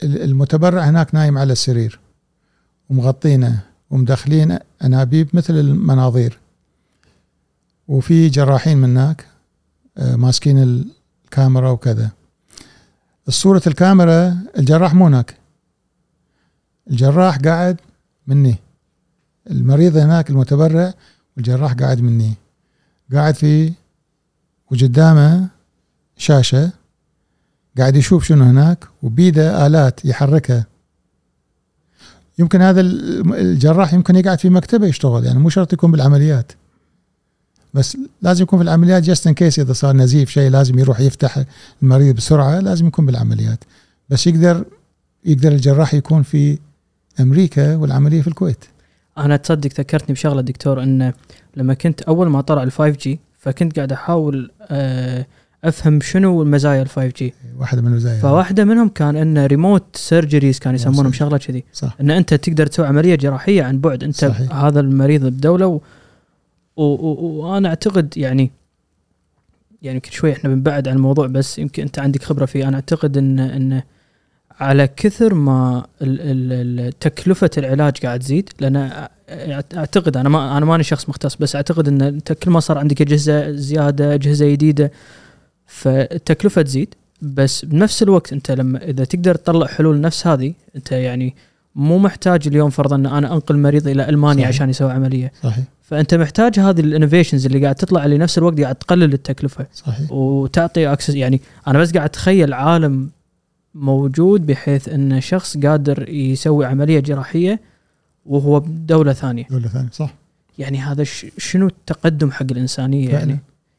المتبرع 0.03 0.83
هناك 0.83 1.15
نايم 1.15 1.39
على 1.39 1.53
السرير. 1.53 2.01
ومغطينه 2.91 3.63
ومدخلين 3.91 4.59
أنابيب 4.85 5.29
مثل 5.33 5.55
المناظير. 5.55 6.39
وفي 7.89 8.29
جراحين 8.29 8.79
من 8.79 8.91
هناك. 8.91 9.25
آه، 9.25 9.30
ماسكين 10.01 10.87
الكاميرا 11.25 11.71
وكذا. 11.71 12.11
الصورة 13.29 13.63
الكاميرا 13.67 14.39
الجراح 14.59 14.95
مو 14.95 15.07
هناك. 15.07 15.35
الجراح 16.91 17.39
قاعد 17.39 17.77
مني. 18.27 18.57
المريض 19.51 19.97
هناك 19.97 20.31
المتبرع 20.31 20.95
والجراح 21.37 21.73
قاعد 21.73 22.01
مني. 22.01 22.35
قاعد 23.13 23.35
في 23.35 23.73
وقدامه 24.71 25.49
شاشة 26.17 26.71
قاعد 27.79 27.97
يشوف 27.97 28.25
شنو 28.25 28.45
هناك 28.45 28.85
وبيده 29.03 29.67
آلات 29.67 30.05
يحركها. 30.05 30.67
يمكن 32.39 32.63
هذا 32.63 32.81
الجراح 32.81 33.95
يمكن 33.95 34.17
يقعد 34.17 34.39
في 34.39 34.51
مكتبه 34.51 34.87
يشتغل 34.87 35.25
يعني 35.25 35.39
مو 35.39 35.49
شرط 35.49 35.73
يكون 35.73 35.93
بالعمليات. 35.93 36.53
بس 37.75 37.97
لازم 38.23 38.43
يكون 38.43 38.59
في 38.59 38.63
العمليات 38.63 39.03
جاست 39.03 39.27
ان 39.27 39.35
كيس 39.35 39.59
إذا 39.59 39.73
صار 39.73 39.97
نزيف 39.97 40.31
شيء 40.31 40.51
لازم 40.51 40.79
يروح 40.79 41.01
يفتح 41.01 41.45
المريض 41.83 42.17
بسرعة 42.17 42.61
لازم 42.61 42.87
يكون 42.87 43.07
بالعمليات. 43.07 43.65
بس 44.09 44.27
يقدر 44.27 44.65
يقدر 45.25 45.53
الجراح 45.53 45.95
يكون 45.95 46.23
في 46.23 46.59
أمريكا 47.21 47.77
والعملية 47.77 48.23
في 48.23 48.29
الكويت. 48.29 48.65
أنا 49.19 49.37
تصدق 49.37 49.71
ذكرتني 49.81 50.15
بشغلة 50.15 50.41
دكتور 50.41 50.83
انه 50.83 51.13
لما 51.57 51.75
كنت 51.75 52.03
أول 52.03 52.29
ما 52.29 52.41
طلع 52.41 52.63
ال 52.63 52.73
5G 52.73 53.21
فكنت 53.39 53.77
قاعد 53.77 53.93
أحاول 53.93 54.51
آه 54.63 55.27
أفهم 55.65 56.01
شنو 56.01 56.45
مزايا 56.45 56.83
ال 56.83 56.89
5G 56.89 57.35
واحدة 57.59 57.83
من 57.83 57.89
المزايا. 57.89 58.21
فواحدة 58.21 58.65
منهم 58.65 58.89
كان 58.89 59.17
إن 59.17 59.47
remote 59.47 59.85
surgeries 59.97 60.59
كان 60.59 60.75
يسمونهم 60.75 61.13
شغلة 61.13 61.39
كذي. 61.39 61.65
صح. 61.73 61.97
إن 62.01 62.11
أنت 62.11 62.35
تقدر 62.35 62.67
تسوي 62.67 62.87
عملية 62.87 63.15
جراحية 63.15 63.63
عن 63.63 63.81
بعد. 63.81 64.05
أنت 64.05 64.17
صحيح. 64.17 64.55
هذا 64.55 64.81
المريض 64.81 65.27
بدولة. 65.27 65.81
وأنا 66.81 67.69
أعتقد 67.69 68.17
يعني 68.17 68.51
يعني 69.83 69.97
يمكن 69.97 70.11
شوي 70.11 70.33
إحنا 70.33 70.51
بنبعد 70.51 70.89
عن 70.89 70.97
الموضوع 70.97 71.27
بس 71.27 71.59
يمكن 71.59 71.83
أنت 71.83 71.99
عندك 71.99 72.23
خبرة 72.23 72.47
فيه. 72.47 72.69
أنا 72.69 72.77
أعتقد 72.77 73.19
ان 73.19 73.41
إن 73.41 73.83
على 74.61 74.89
كثر 74.97 75.35
ما 75.35 75.87
تكلفة 77.01 77.51
العلاج 77.59 77.97
قاعد 77.97 78.21
تزيد 78.21 78.49
لأن 78.61 79.07
أعتقد 79.77 80.17
أنا 80.17 80.29
ما 80.29 80.57
أنا 80.57 80.67
ماني 80.67 80.83
شخص 80.83 81.09
مختص 81.09 81.37
بس 81.37 81.57
أعتقد 81.57 81.89
إن 81.89 82.03
أنت 82.03 82.33
كل 82.33 82.51
ما 82.51 82.61
صار 82.61 82.79
عندك 82.79 83.01
اجهزه 83.01 83.51
زيادة 83.51 84.15
اجهزه 84.15 84.51
جديدة 84.51 84.93
فالتكلفة 85.67 86.63
تزيد. 86.63 86.95
بس 87.23 87.65
بنفس 87.65 88.03
الوقت 88.03 88.33
أنت 88.33 88.51
لما 88.51 88.85
إذا 88.85 89.05
تقدر 89.05 89.35
تطلع 89.35 89.67
حلول 89.67 90.01
نفس 90.01 90.27
هذه 90.27 90.55
أنت 90.77 90.93
يعني 90.93 91.35
مو 91.75 91.99
محتاج 91.99 92.47
اليوم 92.47 92.71
فرضا 92.71 92.97
ان 92.97 93.07
أنا 93.07 93.33
أنقل 93.35 93.59
مريض 93.59 93.89
إلى 93.89 94.09
ألمانيا 94.09 94.43
صحيح. 94.45 94.57
عشان 94.57 94.71
يسوي 94.71 94.93
عملية. 94.93 95.33
صحيح. 95.43 95.65
فأنت 95.91 96.15
محتاج 96.15 96.59
هذه 96.61 96.81
ال 96.81 96.86
innovations 96.86 97.47
اللي 97.47 97.63
قاعد 97.63 97.75
تطلع 97.75 98.05
اللي 98.05 98.19
نفس 98.19 98.39
الوقت 98.39 98.61
قاعد 98.61 98.75
تقلل 98.75 99.13
التكلفة. 99.13 99.67
صحيح. 99.75 100.13
وتعطي 100.13 100.93
access 100.93 101.15
يعني 101.15 101.41
أنا 101.67 101.79
بس 101.79 101.93
قاعد 101.93 102.09
أتخيل 102.09 102.53
عالم 102.53 103.11
موجود 103.75 104.47
بحيث 104.47 104.89
إن 104.89 105.21
شخص 105.21 105.57
قادر 105.57 106.09
يسوي 106.09 106.67
عملية 106.67 107.01
جراحية 107.01 107.61
وهو 108.27 108.61
بدولة 108.61 109.13
ثانية. 109.13 109.45
دولة 109.51 109.69
ثانية 109.69 109.89
صح. 109.93 110.15
يعني 110.59 110.79
هذا 110.79 111.05
شنو 111.39 111.67
التقدم 111.67 112.31
حق 112.31 112.47
الإنسانية 112.51 113.09
فعلا. 113.09 113.19
يعني 113.19 113.39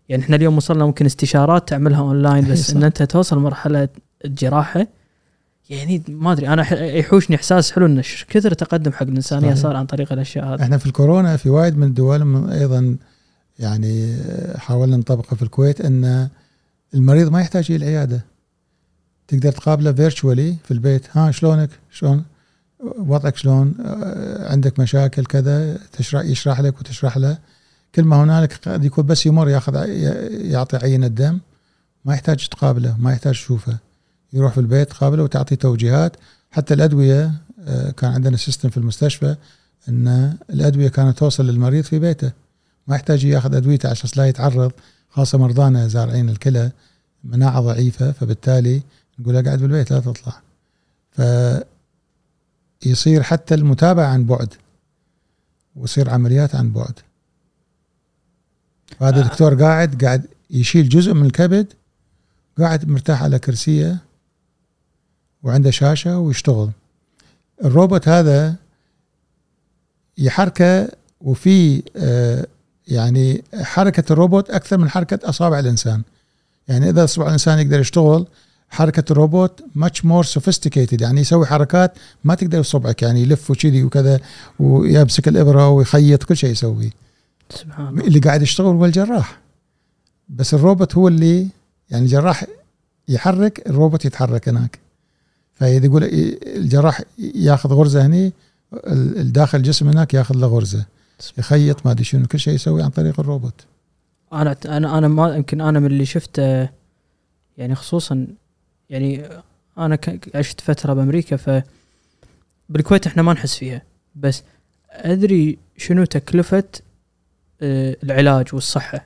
يعني 0.10 0.24
إحنا 0.24 0.36
اليوم 0.36 0.58
وصلنا 0.58 0.86
ممكن 0.86 1.06
استشارات 1.06 1.70
تعملها 1.70 2.00
اونلاين 2.00 2.52
بس 2.52 2.74
إن 2.74 2.84
أنت 2.84 3.04
توصل 3.04 3.40
مرحلة 3.40 3.90
الجراحه 4.26 4.88
يعني 5.72 6.04
ما 6.08 6.32
أدري 6.32 6.48
أنا 6.48 6.74
يحوشني 6.84 7.36
إحساس 7.36 7.72
حلو 7.72 7.86
إن 7.86 8.02
كثر 8.30 8.54
تقدم 8.54 8.92
حق 8.92 9.04
الإنسانية 9.04 9.50
صحيح. 9.50 9.64
صار 9.64 9.76
عن 9.76 9.86
طريق 9.86 10.14
الأشياء 10.14 10.46
هذه. 10.46 10.62
إحنا 10.62 10.78
في 10.78 10.86
الكورونا 10.86 11.38
في 11.38 11.50
وايد 11.50 11.78
من 11.78 11.88
الدول 11.88 12.26
من 12.26 12.50
أيضا 12.50 12.98
يعني 13.60 14.18
حاولنا 14.58 14.98
نطبقه 14.98 15.36
في 15.36 15.42
الكويت 15.42 15.82
إن 15.82 16.30
المريض 16.94 17.32
ما 17.32 17.42
يحتاج 17.42 17.72
إلى 17.72 17.76
العياده 17.76 18.26
تقدر 19.28 19.52
تقابله 19.52 19.92
فيرتشوالي 19.92 20.56
في 20.64 20.72
البيت. 20.72 21.18
ها 21.18 21.32
شلونك؟ 21.32 21.70
شلون؟ 21.92 22.24
وضعك 22.98 23.38
شلون؟ 23.38 23.74
عندك 24.40 24.80
مشاكل 24.80 25.26
كذا؟ 25.26 25.78
تشرح 25.92 26.26
يشرح 26.26 26.60
لك 26.60 26.80
وتشرح 26.80 27.18
له. 27.18 27.38
كل 27.96 28.04
ما 28.04 28.24
هنالك 28.24 28.54
قد 28.68 28.86
يكون 28.86 29.06
بس 29.06 29.26
يمر 29.26 29.50
ياخذ 29.50 29.86
يعطي 30.32 30.78
عينة 30.78 31.08
دم 31.08 31.40
ما 32.06 32.14
يحتاج 32.14 32.48
تقابله 32.48 32.96
ما 33.00 33.12
يحتاج 33.12 33.34
تشوفه. 33.34 33.78
يروح 34.34 34.54
في 34.54 34.60
البيت 34.60 34.90
تقابله 34.90 35.24
وتعطي 35.24 35.56
توجيهات. 35.56 36.18
حتى 36.52 36.74
الأدوية 36.74 37.32
آه، 37.60 37.92
كان 37.92 38.12
عندنا 38.12 38.38
سيستم 38.38 38.70
في 38.70 38.78
المستشفى 38.78 39.36
إن 39.90 40.38
الأدوية 40.50 40.88
كانت 40.88 41.18
توصل 41.18 41.48
للمريض 41.48 41.84
في 41.84 42.00
بيته. 42.00 42.32
ما 42.88 42.96
يحتاج 42.96 43.24
ياخذ 43.24 43.56
أدويته 43.56 43.90
عشان 43.90 44.10
لا 44.16 44.28
يتعرض. 44.28 44.72
خاصة 45.10 45.38
مرضانا 45.38 45.88
زارعين 45.88 46.30
الكلى 46.30 46.72
مناعة 47.24 47.62
ضعيفة 47.62 48.12
فبالتالي 48.12 48.82
نقول 49.20 49.34
له 49.34 49.42
قاعد 49.42 49.60
بالبيت 49.60 49.92
لا 49.92 50.00
تطلع. 50.00 50.42
فيصير 52.82 53.24
حتى 53.24 53.56
المتابعة 53.56 54.06
عن 54.06 54.26
بعد 54.26 54.54
ويصير 55.76 56.10
عمليات 56.10 56.56
عن 56.56 56.72
بعد. 56.72 56.94
فهذا 59.00 59.20
آه. 59.20 59.22
الدكتور 59.22 59.64
قاعد 59.64 60.04
قاعد 60.04 60.26
يشيل 60.50 60.90
جزء 60.90 61.14
من 61.14 61.26
الكبد 61.26 61.74
قاعد 62.60 62.90
مرتاح 62.90 63.24
على 63.24 63.40
كرسيه 63.40 63.98
وعنده 65.44 65.72
شاشة 65.72 66.20
ويشتغل. 66.20 66.70
الروبوت 67.66 68.08
هذا 68.08 68.56
يحركه 70.18 70.90
وفي 71.22 71.84
آه، 71.98 72.46
يعني 72.88 73.44
حركة 73.62 74.14
الروبوت 74.14 74.50
أكثر 74.50 74.78
من 74.78 74.90
حركة 74.90 75.30
أصابع 75.30 75.60
الإنسان. 75.60 76.02
يعني 76.68 76.90
إذا 76.90 77.04
اصبع 77.04 77.28
الإنسان 77.28 77.60
يقدر 77.60 77.80
يشتغل 77.80 78.28
حركة 78.70 79.04
الروبوت 79.12 79.64
much 79.76 80.06
more 80.06 80.24
sophisticated 80.24 81.02
يعني 81.02 81.22
يسوي 81.22 81.46
حركات 81.46 81.94
ما 82.24 82.36
تقدر 82.36 82.62
صبعك 82.62 83.02
يعني 83.02 83.22
يلف 83.22 83.52
وكذي 83.52 83.84
وكذا 83.84 84.20
ويمسك 84.60 85.28
الإبرة 85.28 85.70
ويخيط 85.70 86.24
كل 86.24 86.38
شيء 86.38 86.52
يسويه. 86.52 86.90
سبحان 87.50 87.88
الله 87.88 88.08
اللي 88.08 88.20
قاعد 88.20 88.42
يشتغل 88.42 88.68
هو 88.68 88.86
الجراح. 88.86 89.40
بس 90.30 90.54
الروبوت 90.54 90.96
هو 90.96 91.08
اللي 91.08 91.48
يعني 91.90 92.06
الجراح 92.06 92.46
يحرك 93.08 93.70
الروبوت 93.70 94.06
يتحرك 94.06 94.50
هناك. 94.50 94.80
فإذا 95.62 95.86
يقول 95.86 96.04
الجراح 96.58 97.02
ياخذ 97.36 97.74
غرزة 97.74 98.06
هني 98.06 98.34
ال- 98.74 99.18
الداخل 99.18 99.58
الجسم 99.58 99.90
هناك 99.90 100.14
ياخذ 100.14 100.36
له 100.36 100.48
غرزة. 100.48 100.86
يخيط 101.38 101.86
ما 101.86 101.92
أدري 101.92 102.04
شنو 102.04 102.28
كل 102.28 102.40
شيء 102.40 102.54
يسوي 102.54 102.84
عن 102.84 102.90
طريق 102.90 103.20
الروبوت. 103.20 103.54
أنا 104.34 104.56
أنا 104.66 104.98
أنا 104.98 105.08
ما 105.08 105.36
يمكن 105.36 105.62
أنا 105.62 105.80
من 105.80 105.86
اللي 105.86 106.06
شفته 106.06 106.70
يعني 107.58 107.76
خصوصا 107.76 108.28
يعني 108.90 109.26
أنا 109.78 109.98
عشت 110.36 110.62
فترة 110.62 110.94
بأمريكا 110.94 111.36
ف 111.38 111.64
بالكويت 112.70 113.08
إحنا 113.08 113.22
ما 113.24 113.34
نحس 113.34 113.56
فيها. 113.56 113.82
بس 114.16 114.44
أدري 114.90 115.58
شنو 115.78 116.06
تكلفة 116.06 116.64
آه، 117.62 117.98
العلاج 118.04 118.48
والصحة. 118.54 119.06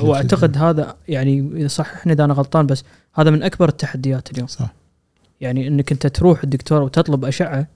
واعتقد. 0.00 0.56
هذا 0.58 0.96
يعني 1.08 1.50
اذا 1.56 1.68
صححني 1.68 2.12
إذا 2.12 2.24
أنا 2.24 2.34
غلطان 2.34 2.66
بس 2.66 2.84
هذا 3.14 3.30
من 3.30 3.42
أكبر 3.42 3.68
التحديات 3.68 4.30
اليوم. 4.32 4.46
صح. 4.46 4.72
يعني 5.42 5.68
إنك 5.68 5.92
أنت 5.92 6.06
تروح 6.06 6.42
الدكتور 6.44 6.82
وتطلب 6.82 7.24
أشعة 7.24 7.66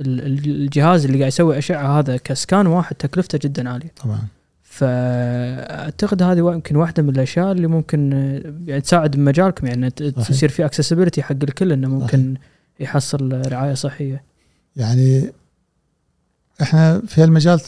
ال- 0.00 0.20
ال- 0.26 0.50
الجهاز 0.50 1.04
اللي 1.04 1.18
قاعد 1.18 1.28
يسوي 1.28 1.58
أشعة 1.58 1.98
هذا 1.98 2.16
كسكان 2.16 2.66
واحد 2.66 2.96
تكلفته 2.96 3.38
جدا 3.42 3.70
عالية. 3.70 3.92
طبعا. 4.04 4.20
فأعتقد 4.62 6.22
هذه 6.22 6.38
يمكن 6.38 6.76
واحدة 6.76 7.02
من 7.02 7.08
الأشياء 7.08 7.52
اللي 7.52 7.66
ممكن 7.66 8.12
يعني 8.66 8.80
تساعد 8.80 9.10
بمجالكم 9.16 9.66
يعني 9.66 9.90
صحيح. 9.98 10.28
تصير 10.28 10.48
في 10.48 10.64
اكسسبيلتي 10.64 11.22
حق 11.22 11.32
الكل 11.42 11.72
إنه 11.72 11.88
ممكن 11.88 12.34
يحصل 12.80 13.42
رعاية 13.52 13.74
صحية. 13.74 14.22
يعني 14.76 15.30
إحنا 16.62 17.02
في 17.06 17.24
المجال 17.24 17.60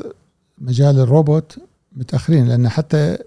مجال 0.58 0.98
الروبوت 1.00 1.58
متأخرين 1.92 2.48
لأن 2.48 2.68
حتى 2.68 3.18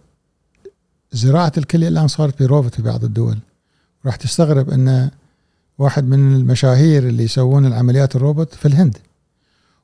زراعة 1.11 1.51
الكليه 1.57 1.87
الآن 1.87 2.07
صارت 2.07 2.43
بروبوت 2.43 2.75
في 2.75 2.81
بعض 2.81 3.03
الدول. 3.03 3.37
راح 4.05 4.15
تستغرب 4.15 4.69
إن 4.69 5.09
واحد 5.77 6.03
من 6.03 6.35
المشاهير 6.35 7.07
اللي 7.07 7.23
يسوون 7.23 7.65
العمليات 7.65 8.15
الروبوت 8.15 8.55
في 8.55 8.67
الهند. 8.67 8.97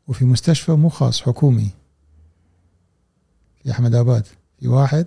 وفي 0.07 0.25
مستشفى 0.25 0.71
مو 0.71 0.89
خاص 0.89 1.21
حكومي. 1.21 1.69
في 3.63 3.71
أحمد 3.71 3.95
آباد 3.95 4.25
في 4.59 4.67
واحد 4.67 5.05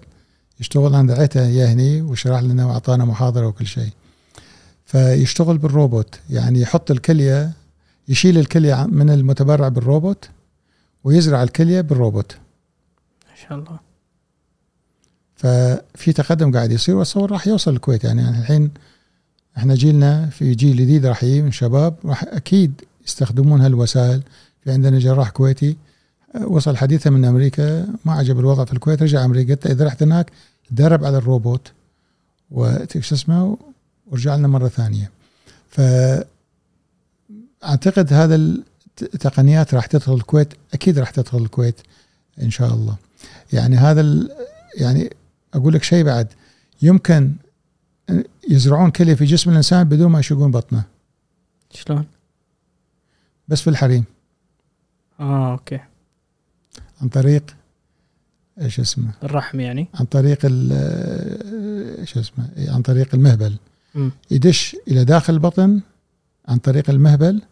يشتغل 0.61 0.95
عند 0.95 1.11
عته 1.11 1.47
يهني 1.47 2.03
وشرح 2.03 2.41
لنا 2.41 2.67
وأعطانا 2.67 3.05
محاضرة 3.05 3.47
وكل 3.47 3.67
شيء. 3.67 3.91
فيشتغل 4.85 5.59
بالروبوت 5.59 6.21
يعني 6.31 6.61
يحط 6.61 6.91
الكلية 6.91 7.53
يشيل 8.09 8.39
الكلية 8.39 8.87
من 8.87 9.11
المتبرع 9.11 9.69
بالروبوت 9.69 10.29
ويزرع 11.05 11.43
الكلية 11.43 11.81
بالروبوت. 11.81 12.37
ما 13.31 13.37
شاء 13.49 13.59
الله. 13.59 13.79
ففي 15.37 16.13
تقدم 16.13 16.53
قاعد 16.53 16.73
يصير 16.73 16.97
واتصور 16.97 17.31
راح 17.31 17.47
يوصل 17.47 17.75
الكويت. 17.75 18.05
يعني, 18.05 18.23
يعني 18.23 18.39
الحين 18.39 18.71
إحنا 19.57 19.75
جيلنا 19.75 20.27
في 20.27 20.55
جيل 20.55 20.77
جديد 20.77 21.07
راح 21.07 21.25
يجي 21.25 21.43
من 21.43 21.53
شباب 21.53 21.95
راح 22.05 22.25
أكيد 22.25 22.73
يستخدمون 23.07 23.61
هالوسائل. 23.61 24.23
في 24.65 24.73
عندنا 24.73 24.99
جراح 24.99 25.31
كويتي 25.31 25.77
وصل 26.45 26.77
حديثة 26.77 27.11
من 27.11 27.25
أمريكا 27.25 27.87
ما 28.05 28.13
عجب 28.13 28.41
الوضع 28.41 28.65
في 28.65 28.73
الكويت 28.73 29.03
رجع 29.03 29.25
أمريكا. 29.25 29.55
قلت 29.55 29.67
إذا 29.67 29.85
رحت 29.85 30.03
هناك 30.03 30.33
درب 30.71 31.05
على 31.05 31.17
الروبوت 31.19 31.73
وش 32.51 33.13
اسمه 33.13 33.59
ورجع 34.07 34.37
لنا 34.37 34.49
مرة 34.49 34.69
ثانية. 34.69 35.11
ف 35.71 35.81
أعتقد 37.65 38.13
هذا 38.13 38.35
التقنيات 39.03 39.75
راح 39.75 39.87
تدخل 39.87 40.15
الكويت 40.15 40.49
أكيد 40.75 40.99
راح 40.99 41.11
تدخل 41.11 41.39
الكويت 41.39 41.81
إن 42.43 42.51
شاء 42.51 42.75
الله. 42.75 42.97
يعني 43.53 43.77
هذا 43.77 44.29
يعني 44.75 45.11
أقول 45.55 45.75
لك 45.75 45.83
شيء 45.83 46.05
بعد. 46.05 46.29
يمكن 46.83 47.33
يزرعون 48.51 48.91
كليه 48.91 49.15
في 49.15 49.25
جسم 49.25 49.51
الإنسان 49.51 49.85
بدون 49.85 50.11
ما 50.13 50.21
يشقون 50.21 50.51
بطنه. 50.51 50.85
شلون؟ 51.71 52.05
بس 53.49 53.61
في 53.61 53.71
الحريم. 53.71 54.05
آه 55.21 55.53
أوكي. 55.53 55.81
عن 57.03 57.09
طريق 57.09 57.57
إيش 58.61 58.81
اسمه؟ 58.81 59.11
الرحم 59.23 59.61
يعني؟ 59.61 59.89
عن 59.95 60.05
طريق 60.05 60.39
ال- 60.45 61.99
إيش 62.01 62.19
اسمه؟ 62.19 62.49
عن 62.69 62.83
طريق 62.83 63.15
المهبل. 63.15 63.57
مم. 63.95 64.11
يدش 64.31 64.77
إلى 64.89 65.05
داخل 65.05 65.33
البطن 65.35 65.81
عن 66.49 66.59
طريق 66.59 66.91
المهبل 66.91 67.43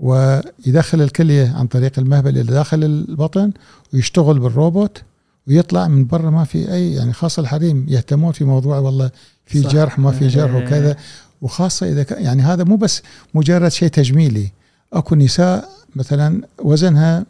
ويدخل 0.00 1.02
الكلية 1.02 1.56
عن 1.56 1.66
طريق 1.66 1.98
المهبل 1.98 2.30
إلى 2.38 2.42
داخل 2.52 2.84
البطن 2.84 3.52
ويشتغل 3.94 4.38
بالروبوت 4.38 5.02
ويطلع 5.48 5.88
من 5.88 6.06
برا 6.06 6.30
ما 6.30 6.44
في 6.44 6.72
أي 6.72 6.92
يعني 6.92 7.12
خاصة 7.12 7.40
الحريم 7.40 7.86
يهتمون 7.88 8.32
في 8.32 8.44
موضوع 8.44 8.78
والله 8.78 9.10
في 9.46 9.62
صح. 9.62 9.70
جرح 9.70 9.98
ما 9.98 10.12
في 10.12 10.28
جرح 10.28 10.54
إيه. 10.54 10.66
وكذا. 10.66 10.96
وخاصة 11.42 11.88
إذا 11.88 12.02
كان 12.02 12.24
يعني 12.24 12.42
هذا 12.42 12.64
مو 12.64 12.76
بس 12.76 13.02
مجرد 13.34 13.70
شيء 13.70 13.88
تجميلي. 13.88 14.52
أكو 14.92 15.14
نساء 15.14 15.68
مثلا 15.96 16.42
وزنها 16.58 17.26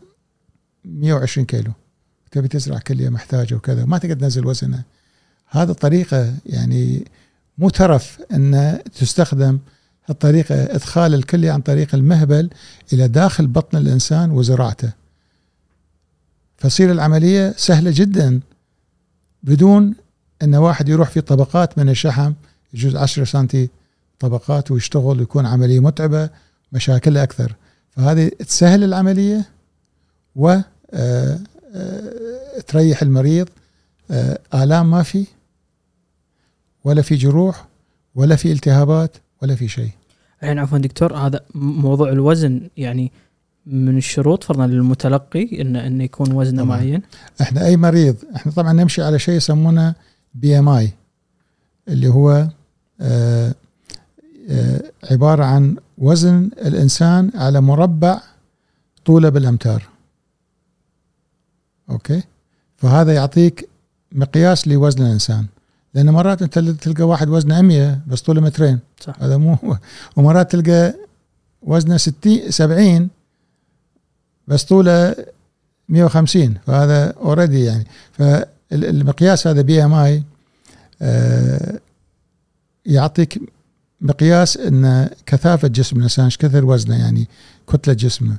120 0.84 1.46
كيلو. 1.46 1.72
تبي 2.30 2.48
تزرع 2.48 2.78
كليه 2.78 3.08
محتاجة 3.08 3.54
وكذا 3.54 3.84
ما 3.84 3.98
تقدر 3.98 4.14
تنزل 4.14 4.46
وزنها. 4.46 4.84
هذا 5.48 5.72
طريقة 5.72 6.34
يعني 6.46 7.04
مو 7.58 7.68
ترف 7.70 8.18
إن 8.32 8.78
تستخدم 8.94 9.58
الطريقة 10.10 10.54
إدخال 10.74 11.14
الكليه 11.14 11.50
عن 11.50 11.60
طريق 11.60 11.94
المهبل 11.94 12.50
إلى 12.92 13.08
داخل 13.08 13.46
بطن 13.46 13.78
الإنسان 13.78 14.30
وزراعته. 14.30 14.92
فتصير 16.58 16.92
العملية 16.92 17.54
سهلة 17.56 17.92
جدا 17.94 18.40
بدون 19.42 19.94
إن 20.42 20.54
واحد 20.54 20.88
يروح 20.88 21.10
في 21.10 21.20
طبقات 21.20 21.78
من 21.78 21.88
الشحم 21.88 22.32
يجوز 22.74 22.96
10 22.96 23.24
سنتي 23.24 23.68
طبقات 24.18 24.70
ويشتغل 24.70 25.18
ويكون 25.18 25.46
عملية 25.46 25.80
متعبة 25.80 26.30
مشاكلها 26.72 27.22
أكثر. 27.22 27.54
فهذه 27.90 28.28
تسهل 28.28 28.84
العملية 28.84 29.44
و 30.36 30.56
آه، 30.90 31.38
آه، 31.74 32.60
تريح 32.66 33.02
المريض. 33.02 33.48
آه، 34.10 34.38
آلام 34.54 34.90
ما 34.90 35.02
في 35.02 35.26
ولا 36.84 37.02
في 37.02 37.14
جروح 37.14 37.66
ولا 38.14 38.36
في 38.36 38.52
التهابات 38.52 39.16
ولا 39.42 39.54
في 39.54 39.68
شيء. 39.68 39.90
الحين 40.42 40.58
عفوا 40.58 40.78
دكتور 40.78 41.16
هذا 41.16 41.40
موضوع 41.54 42.08
الوزن 42.08 42.60
يعني 42.76 43.12
من 43.68 43.96
الشروط 43.96 44.44
فرضا 44.44 44.66
للمتلقي 44.66 45.60
انه 45.60 45.86
انه 45.86 46.04
يكون 46.04 46.32
وزنه 46.32 46.62
طبعاً. 46.64 46.76
معين. 46.76 47.02
إحنا 47.40 47.66
أي 47.66 47.76
مريض 47.76 48.16
إحنا 48.36 48.52
طبعا 48.52 48.72
نمشي 48.72 49.02
على 49.02 49.18
شيء 49.18 49.34
يسمونه 49.34 49.94
BMI 50.34 50.92
اللي 51.88 52.08
هو 52.08 52.48
آه، 53.00 53.54
آه، 54.50 54.82
عبارة 55.10 55.44
عن 55.44 55.76
وزن 55.98 56.50
الإنسان 56.66 57.30
على 57.34 57.60
مربع 57.60 58.20
طوله 59.04 59.28
بالأمتار. 59.28 59.88
okay؟ 61.90 62.22
فهذا 62.76 63.14
يعطيك 63.14 63.68
مقياس 64.12 64.68
لوزن 64.68 65.06
الإنسان. 65.06 65.46
لأن 65.94 66.10
مرات 66.10 66.42
أنت 66.42 66.58
تلقى 66.58 67.02
واحد 67.02 67.28
وزنه 67.28 67.60
100 67.60 67.98
بس 68.06 68.22
طوله 68.22 68.40
مترين. 68.40 68.78
صح. 69.00 69.14
هذا 69.22 69.36
مو 69.36 69.54
هو. 69.64 69.78
ومرات 70.16 70.52
تلقى 70.52 70.94
وزنه 71.62 71.96
60 71.96 72.50
70 72.50 73.08
بس 74.48 74.64
طوله 74.64 75.14
150 75.88 76.54
فهذا 76.66 77.10
already 77.12 77.64
يعني. 77.64 77.86
فالمقياس 78.12 79.46
هذا 79.46 79.62
BMI 79.62 80.22
يعطيك 82.86 83.40
مقياس 84.00 84.56
إن 84.56 85.10
كثافة 85.26 85.68
جسم 85.68 85.96
الانسان 85.96 86.24
إيش 86.24 86.36
كثر 86.36 86.64
وزنه 86.64 86.98
يعني 86.98 87.28
كتلة 87.72 87.94
جسمه. 87.94 88.36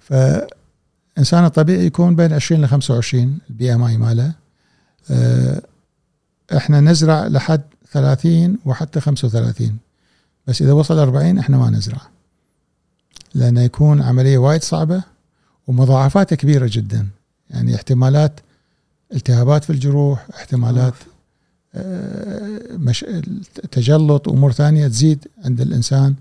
فإنسان 0.00 1.44
الطبيعي 1.44 1.86
يكون 1.86 2.16
بين 2.16 2.32
20 2.32 2.62
ل 2.62 2.68
25 2.68 3.38
ال 3.50 3.74
BMI 3.74 3.96
ماله. 3.96 4.32
آه، 5.10 5.62
إحنا 6.56 6.80
نزرع 6.80 7.26
لحد 7.26 7.62
30 7.92 8.58
وحتى 8.64 9.00
35 9.00 9.78
بس 10.46 10.62
إذا 10.62 10.72
وصل 10.72 10.98
40 10.98 11.38
إحنا 11.38 11.56
ما 11.56 11.70
نزرع. 11.70 12.00
لأنه 13.34 13.60
يكون 13.62 14.02
عملية 14.02 14.38
وايد 14.38 14.62
صعبة. 14.62 15.02
ومضاعفاتها 15.68 16.36
كبيرة 16.36 16.68
جدا 16.72 17.06
يعني 17.50 17.74
احتمالات 17.74 18.40
التهابات 19.14 19.64
في 19.64 19.70
الجروح 19.70 20.26
احتمالات 20.34 20.94
آه، 21.74 22.60
مش 22.70 23.04
تجلط 23.72 24.28
أمور 24.28 24.52
ثانية 24.52 24.88
تزيد 24.88 25.28
عند 25.44 25.60
الإنسان 25.60 26.14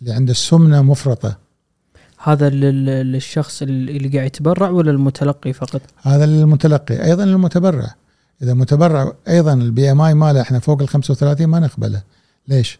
اللي 0.00 0.12
عنده 0.12 0.30
السمنه 0.32 0.82
مفرطة 0.82 1.38
هذا 2.22 2.48
لل- 2.50 3.12
للشخص 3.12 3.62
اللي 3.62 4.08
قاعد 4.08 4.26
يتبرع 4.26 4.70
ولا 4.70 4.90
المتلقي 4.90 5.52
فقط؟ 5.52 5.80
هذا 6.02 6.26
للمتلقي 6.26 7.04
أيضا 7.04 7.24
للمتبرع 7.24 7.94
إذا 8.42 8.54
متبرع 8.54 9.12
أيضا 9.28 9.52
ال 9.54 9.90
BMI 9.92 10.14
ماله 10.14 10.40
إحنا 10.40 10.58
فوق 10.58 10.82
ال 10.82 10.88
35 10.88 11.46
ما 11.46 11.58
نقبله 11.60 12.02
ليش؟ 12.48 12.78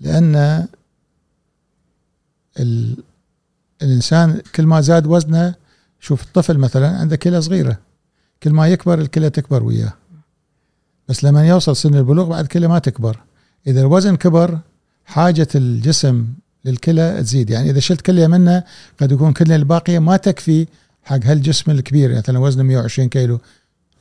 لأن. 0.00 0.66
الإنسان 3.84 4.40
كل 4.54 4.66
ما 4.66 4.80
زاد 4.80 5.06
وزنه 5.06 5.54
شوف 6.00 6.22
الطفل 6.22 6.58
مثلا 6.58 6.88
عنده 6.98 7.16
كلى 7.16 7.40
صغيرة 7.40 7.78
كل 8.42 8.52
ما 8.52 8.68
يكبر 8.68 9.00
الكلى 9.00 9.30
تكبر 9.30 9.62
وياه. 9.62 9.92
بس 11.08 11.24
لما 11.24 11.46
يوصل 11.46 11.76
سن 11.76 11.94
البلوغ 11.94 12.28
بعد 12.28 12.46
كلى 12.46 12.68
ما 12.68 12.78
تكبر. 12.78 13.18
إذا 13.66 13.80
الوزن 13.80 14.16
كبر 14.16 14.58
حاجة 15.04 15.48
الجسم 15.54 16.26
للكلى 16.64 17.22
تزيد. 17.22 17.50
يعني 17.50 17.70
إذا 17.70 17.80
شلت 17.80 18.00
كلية 18.00 18.26
منه 18.26 18.64
قد 19.00 19.12
يكون 19.12 19.32
كلية 19.32 19.56
الباقية 19.56 19.98
ما 19.98 20.16
تكفي 20.16 20.66
حق 21.02 21.18
هالجسم 21.24 21.70
الكبير. 21.70 22.10
يعني 22.10 22.22
مثلا 22.22 22.38
وزنه 22.38 22.62
120 22.62 23.08
كيلو 23.08 23.40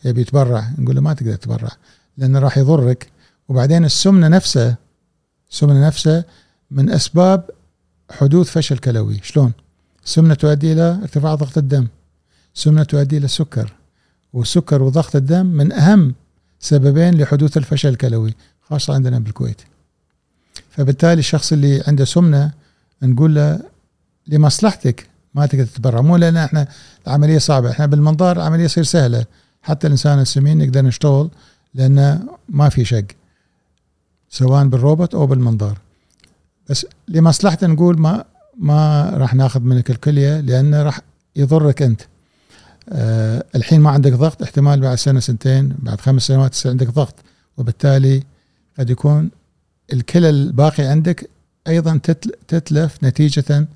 يبي 0.06 0.22
يتبرع 0.22 0.70
نقول 0.78 0.96
له 0.96 1.02
ما 1.02 1.14
تقدر 1.14 1.36
تتبرع 1.36 1.72
لأنه 2.18 2.40
راح 2.40 2.58
يضرك. 2.58 3.08
وبعدين 3.50 3.86
السمنة 3.86 4.28
نفسها 4.28 4.78
السمنة 5.52 5.88
نفسها 5.88 6.26
من 6.72 6.90
أسباب 6.90 7.50
حدوث 8.12 8.50
فشل 8.50 8.78
كلوي. 8.78 9.20
شلون؟ 9.24 9.52
السمنه 10.06 10.34
تؤدي 10.34 10.74
إلى 10.74 11.00
ارتفاع 11.02 11.36
ضغط 11.36 11.58
الدم. 11.58 11.88
السمنه 12.56 12.84
تؤدي 12.84 13.18
إلى 13.18 13.26
السكر 13.26 13.74
والسكر 14.34 14.84
وضغط 14.84 15.16
الدم 15.16 15.46
من 15.46 15.72
أهم 15.72 16.16
سببين 16.60 17.22
لحدوث 17.22 17.58
الفشل 17.58 17.90
الكلوي 17.90 18.34
خاصة 18.62 18.94
عندنا 18.94 19.20
بالكويت. 19.20 19.62
فبالتالي 20.70 21.20
الشخص 21.20 21.54
اللي 21.54 21.84
عنده 21.88 22.06
سمنة 22.06 22.52
نقول 23.02 23.36
له 23.36 23.60
لمصلحتك 24.28 25.08
ما 25.36 25.46
تقدر 25.46 25.66
تتبرع. 25.66 26.02
مو 26.02 26.18
لأن 26.18 26.38
إحنا 26.38 26.68
العملية 27.08 27.38
صعبة 27.38 27.72
إحنا 27.72 27.86
بالمنظار 27.86 28.38
العملية 28.38 28.68
تصير 28.68 28.84
سهلة. 28.84 29.26
حتى 29.62 29.88
الإنسان 29.88 30.20
السمين 30.20 30.58
نقدر 30.58 30.82
نشتغل 30.82 31.30
لأنه 31.74 32.28
ما 32.50 32.70
في 32.70 32.86
شق 32.86 33.06
سواء 34.30 34.68
بالروبوت 34.68 35.16
أو 35.16 35.28
بالمنظار. 35.28 35.80
بس 36.70 36.86
لمصلحته 37.08 37.68
نقول 37.68 38.00
ما 38.00 38.26
ما 38.58 39.10
راح 39.10 39.34
ناخذ 39.34 39.60
منك 39.60 39.90
الكلية 39.92 40.40
لأنه 40.40 40.84
راح 40.84 41.00
يضرك 41.36 41.82
أنت. 41.82 42.02
أه 42.90 43.44
الحين 43.56 43.82
ما 43.82 43.90
عندك 43.90 44.12
ضغط 44.14 44.42
احتمال 44.42 44.80
بعد 44.82 44.98
سنة 44.98 45.20
سنتين 45.20 45.76
بعد 45.80 46.02
خمس 46.02 46.22
سنوات 46.24 46.54
يصير 46.56 46.72
عندك 46.72 46.88
ضغط. 46.90 47.16
وبالتالي 47.58 48.24
قد 48.80 48.90
يكون 48.90 49.30
الكلى 49.94 50.30
الباقي 50.30 50.84
عندك 50.84 51.30
أيضا 51.68 52.00
تتل- 52.04 52.32
تتلف 52.48 52.98
نتيجة 53.04 53.68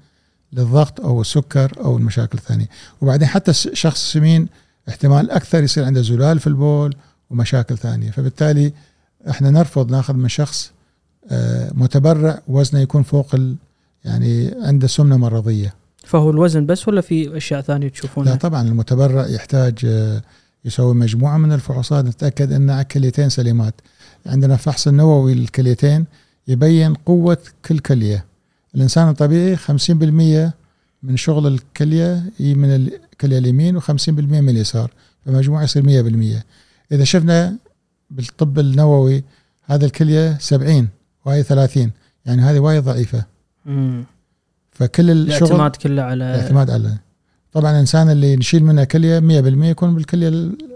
للضغط 0.53 1.01
أو 1.01 1.21
السكر 1.21 1.71
أو 1.77 1.97
المشاكل 1.97 2.37
الثانية. 2.37 2.69
وبعدين 3.01 3.27
حتى 3.27 3.51
الس- 3.51 3.69
شخص 3.73 4.11
سمين 4.13 4.47
احتمال 4.89 5.31
أكثر 5.31 5.63
يصير 5.63 5.83
عنده 5.85 6.01
زلال 6.01 6.39
في 6.39 6.47
البول 6.47 6.95
ومشاكل 7.29 7.77
ثانية. 7.77 8.11
فبالتالي 8.11 8.73
إحنا 9.29 9.49
نرفض 9.49 9.91
ناخذ 9.91 10.13
من 10.13 10.29
شخص 10.29 10.71
آه، 11.31 11.71
متبرع 11.73 12.41
وزنه 12.47 12.79
يكون 12.81 13.03
فوق 13.03 13.35
ال 13.35 13.55
يعني 14.07 14.53
عنده 14.61 14.87
سمنة 14.87 15.17
مرضية. 15.17 15.73
فهو 16.03 16.29
الوزن 16.29 16.65
بس 16.65 16.87
ولا 16.87 17.01
في 17.01 17.37
أشياء 17.37 17.61
ثانية 17.61 17.87
لا 17.87 17.93
تشوفونها؟ 17.93 18.35
طبعا 18.35 18.61
المتبرع 18.61 19.27
يحتاج 19.27 19.79
آه، 19.85 20.21
يسوي 20.65 20.95
مجموعة 20.95 21.37
من 21.37 21.51
الفحوصات. 21.51 22.05
نتأكد 22.05 22.51
ان 22.51 22.81
كليتين 22.81 23.29
سليمات. 23.29 23.73
عندنا 24.25 24.55
فحص 24.55 24.87
النووي 24.87 25.33
للكليتين 25.33 26.05
يبين 26.47 26.93
قوة 26.93 27.37
كل 27.65 27.79
كلية. 27.79 28.25
الإنسان 28.75 29.09
الطبيعي 29.09 29.55
50% 29.55 30.53
من 31.03 31.17
شغل 31.17 31.47
الكلية 31.47 32.23
من 32.39 32.75
الكلية 32.75 33.37
اليمين 33.37 33.81
و50% 33.81 34.09
من 34.09 34.49
اليسار. 34.49 34.91
فمجموعه 35.25 35.63
يصير 35.63 35.83
100% 35.83 36.43
إذا 36.91 37.03
شفنا 37.03 37.57
بالطب 38.11 38.59
النووي 38.59 39.23
هذا 39.65 39.85
الكلية 39.85 40.37
70 40.39 40.87
وهي 41.25 41.43
30 41.43 41.91
يعني 42.25 42.41
هذه 42.41 42.59
وايد 42.59 42.83
ضعيفة. 42.83 43.36
مم. 43.67 44.03
فكل 44.71 45.11
الشغل 45.11 45.47
الاعتماد 45.47 45.75
كله 45.75 46.01
على 46.01 46.35
الاعتماد 46.35 46.69
على 46.69 46.97
طبعا 47.53 47.71
الإنسان 47.71 48.09
اللي 48.09 48.35
نشيل 48.35 48.63
منه 48.63 48.83
كلية 48.83 49.19
100% 49.19 49.23
يكون 49.63 49.95
بالكلية 49.95 50.27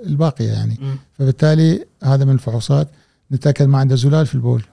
الباقية 0.05 0.51
يعني 0.51 0.77
مم. 0.81 0.95
فبالتالي 1.13 1.85
هذا 2.03 2.25
من 2.25 2.33
الفحوصات 2.33 2.87
نتأكد 3.31 3.65
ما 3.65 3.77
عنده 3.77 3.95
زلال 3.95 4.25
في 4.25 4.35
البول 4.35 4.63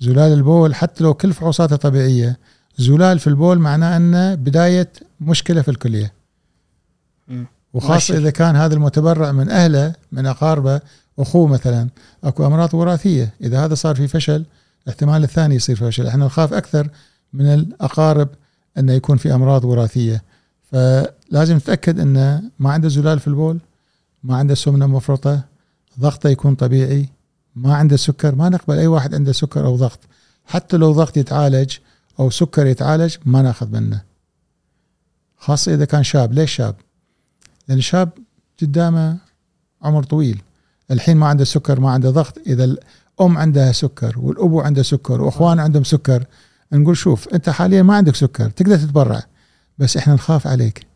زلال 0.00 0.32
البول 0.32 0.74
حتى 0.74 1.04
لو 1.04 1.14
كل 1.14 1.32
فحوصاته 1.32 1.76
طبيعية 1.76 2.38
زلال 2.78 3.18
في 3.18 3.26
البول 3.26 3.58
معناه 3.58 3.96
انه 3.96 4.34
بداية 4.34 4.88
مشكلة 5.20 5.62
في 5.62 5.70
الكلية 5.70 6.12
مم. 7.28 7.46
وخاصة. 7.74 8.18
إذا 8.18 8.30
كان 8.30 8.56
هذا 8.56 8.74
المتبرع 8.74 9.32
من 9.32 9.50
أهله 9.50 9.94
من 10.12 10.26
أقاربه 10.26 10.80
أخوه 11.18 11.46
مثلا 11.46 11.88
أكو 12.24 12.46
أمراض 12.46 12.74
وراثية 12.74 13.34
إذا 13.40 13.64
هذا 13.64 13.74
صار 13.74 13.96
في 13.96 14.08
فشل 14.08 14.44
احتمال 14.88 15.24
الثاني 15.24 15.54
يصير 15.54 15.76
فشل 15.76 16.06
إحنا 16.06 16.26
نخاف 16.26 16.52
أكثر 16.52 16.88
من 17.36 17.46
الأقارب 17.46 18.28
انه 18.78 18.92
يكون 18.92 19.16
في 19.16 19.34
أمراض 19.34 19.64
وراثية. 19.64 20.22
فلازم 20.72 21.56
نتاكد 21.56 22.00
انه 22.00 22.42
ما 22.58 22.72
عنده 22.72 22.88
زلال 22.88 23.20
في 23.20 23.28
البول 23.28 23.60
ما 24.22 24.36
عنده 24.36 24.54
سمنة 24.54 24.86
مفرطة 24.86 25.44
ضغطه 26.00 26.28
يكون 26.28 26.54
طبيعي 26.54 27.08
ما 27.56 27.74
عنده 27.74 27.96
سكر 27.96 28.34
ما 28.34 28.48
نقبل 28.48 28.78
أي 28.78 28.86
واحد 28.86 29.14
عنده 29.14 29.32
سكر 29.32 29.66
أو 29.66 29.76
ضغط. 29.76 30.00
حتى 30.46 30.76
لو 30.76 30.92
ضغط 30.92 31.16
يتعالج 31.16 31.76
أو 32.20 32.30
سكر 32.30 32.66
يتعالج 32.66 33.16
ما 33.24 33.42
ناخذ 33.42 33.68
منه. 33.68 34.02
خاصة 35.38 35.74
إذا 35.74 35.84
كان 35.84 36.02
شاب. 36.02 36.32
ليش 36.32 36.52
شاب؟ 36.52 36.74
لأن 37.68 37.78
الشاب 37.78 38.10
قدامه 38.62 39.16
عمر 39.82 40.02
طويل. 40.02 40.42
الحين 40.90 41.16
ما 41.16 41.26
عنده 41.26 41.44
سكر 41.44 41.80
ما 41.80 41.90
عنده 41.90 42.10
ضغط. 42.10 42.38
إذا 42.46 42.64
الأم 42.64 43.38
عندها 43.38 43.72
سكر 43.72 44.18
والأبو 44.18 44.60
عنده 44.60 44.82
سكر 44.82 45.20
وأخوان 45.20 45.60
عندهم 45.60 45.84
سكر 45.84 46.24
نقول 46.72 46.96
شوف 46.96 47.28
أنت 47.28 47.50
حاليا 47.50 47.82
ما 47.82 47.96
عندك 47.96 48.14
سكر 48.16 48.50
تقدر 48.50 48.76
تتبرع 48.76 49.22
بس 49.78 49.96
إحنا 49.96 50.14
نخاف 50.14 50.46
عليك. 50.46 50.86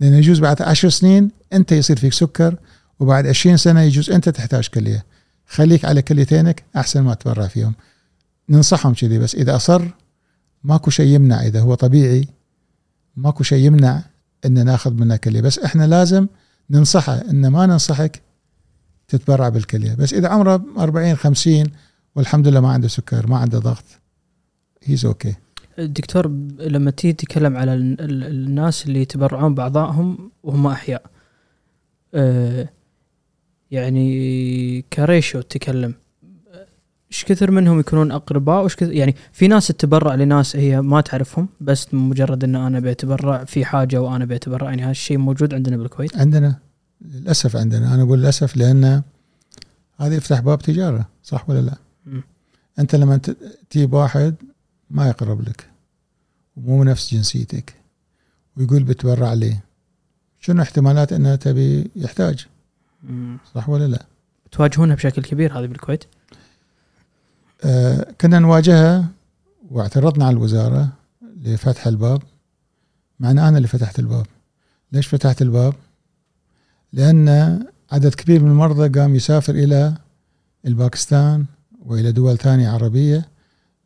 لأن 0.00 0.14
يجوز 0.14 0.40
بعد 0.40 0.62
عشر 0.62 0.88
سنين 0.88 1.30
أنت 1.52 1.72
يصير 1.72 1.96
فيك 1.98 2.12
سكر 2.12 2.56
وبعد 3.00 3.26
عشرين 3.26 3.56
سنة 3.56 3.80
يجوز 3.80 4.10
أنت 4.10 4.28
تحتاج 4.28 4.68
كلية. 4.68 5.04
خليك 5.46 5.84
على 5.84 6.02
كليتينك 6.02 6.64
أحسن 6.76 7.00
ما 7.00 7.14
تتبرع 7.14 7.46
فيهم. 7.46 7.74
ننصحهم 8.48 8.94
كذي 8.94 9.18
بس 9.18 9.34
إذا 9.34 9.56
أصر 9.56 9.82
ماكو 10.64 10.90
شيء 10.90 11.06
يمنع 11.06 11.42
إذا 11.42 11.60
هو 11.60 11.74
طبيعي 11.74 12.28
ماكو 13.16 13.42
شيء 13.42 13.66
يمنع 13.66 14.02
إن 14.46 14.64
ناخذ 14.64 14.92
منه 14.92 15.16
كلية. 15.16 15.40
بس 15.40 15.58
إحنا 15.58 15.86
لازم 15.86 16.26
ننصحه 16.70 17.14
إن 17.30 17.46
ما 17.46 17.66
ننصحك 17.66 18.22
تتبرع 19.08 19.48
بالكلية. 19.48 19.94
بس 19.94 20.14
إذا 20.14 20.28
عمره 20.28 20.64
40 20.78 21.16
50 21.16 21.64
والحمد 22.16 22.48
لله 22.48 22.60
ما 22.60 22.72
عنده 22.72 22.88
سكر 22.88 23.26
ما 23.26 23.38
عنده 23.38 23.58
ضغط 23.58 23.84
he's 24.84 25.06
okay 25.06 25.34
الدكتور 25.78 26.26
لما 26.58 26.90
تيجي 26.90 27.12
تتكلم 27.12 27.56
على 27.56 27.74
ال- 27.74 28.00
ال- 28.00 28.24
الناس 28.24 28.86
اللي 28.86 29.00
يتبرعون 29.00 29.54
بأعضائهم 29.54 30.30
وهم 30.42 30.66
أحياء 30.66 31.02
أه 32.14 32.68
يعني 33.70 34.82
كريشو 34.92 35.40
تتكلم 35.40 35.94
إيش 37.10 37.24
كثر 37.24 37.50
منهم 37.50 37.80
يكونون 37.80 38.12
أقرباء 38.12 38.60
وإيش 38.60 38.76
كثر 38.76 38.92
يعني 38.92 39.14
في 39.32 39.48
ناس 39.48 39.66
تتبرع 39.66 40.14
لناس 40.14 40.56
هي 40.56 40.82
ما 40.82 41.00
تعرفهم 41.00 41.48
بس 41.60 41.94
مجرد 41.94 42.44
إن 42.44 42.54
أنا 42.56 42.80
بتبرع 42.80 43.44
في 43.44 43.64
حاجة 43.64 44.00
وأنا 44.02 44.24
بتبرع 44.24 44.68
يعني 44.70 44.82
هذا 44.82 44.90
الشيء 44.90 45.18
موجود 45.18 45.54
عندنا 45.54 45.76
بالكويت 45.76 46.16
عندنا 46.16 46.58
للأسف 47.00 47.56
عندنا 47.56 47.94
أنا 47.94 48.02
أقول 48.02 48.18
للأسف 48.18 48.56
لأن 48.56 49.02
هذا 49.96 50.14
يفتح 50.14 50.40
باب 50.40 50.58
تجارة 50.58 51.08
صح 51.22 51.50
ولا 51.50 51.60
لا؟ 51.60 51.74
مم. 52.06 52.22
أنت 52.78 52.94
لما 52.94 53.20
تجيب 53.70 53.92
واحد 53.92 54.34
ما 54.90 55.08
يقرب 55.08 55.48
لك 55.48 55.70
ومو 56.56 56.84
نفس 56.84 57.14
جنسيتك 57.14 57.74
ويقول 58.56 58.82
بتبرع 58.82 59.32
لي 59.32 59.56
شنو 60.40 60.62
احتمالات 60.62 61.12
انه 61.12 61.34
تبي 61.34 61.90
يحتاج. 61.96 62.46
صح 63.54 63.68
ولا 63.68 63.86
لا؟ 63.86 64.06
تواجهونها 64.52 64.96
بشكل 64.96 65.22
كبير 65.22 65.58
هذه 65.58 65.66
بالكويت 65.66 66.04
آه 67.64 68.12
كنا 68.20 68.38
نواجهها 68.38 69.08
واعترضنا 69.70 70.24
على 70.24 70.32
الوزارة 70.36 70.88
لفتح 71.42 71.86
الباب 71.86 72.22
مع 73.20 73.30
ان 73.30 73.38
أنا 73.38 73.56
اللي 73.56 73.68
فتحت 73.68 73.98
الباب 73.98 74.26
ليش 74.92 75.06
فتحت 75.06 75.42
الباب؟ 75.42 75.74
لأن 76.92 77.28
عدد 77.92 78.14
كبير 78.14 78.42
من 78.42 78.50
المرضى 78.50 79.00
قام 79.00 79.14
يسافر 79.14 79.54
إلى 79.54 79.94
الباكستان 80.66 81.44
وإلى 81.86 82.12
دول 82.12 82.38
ثانية 82.38 82.68
عربية 82.68 83.28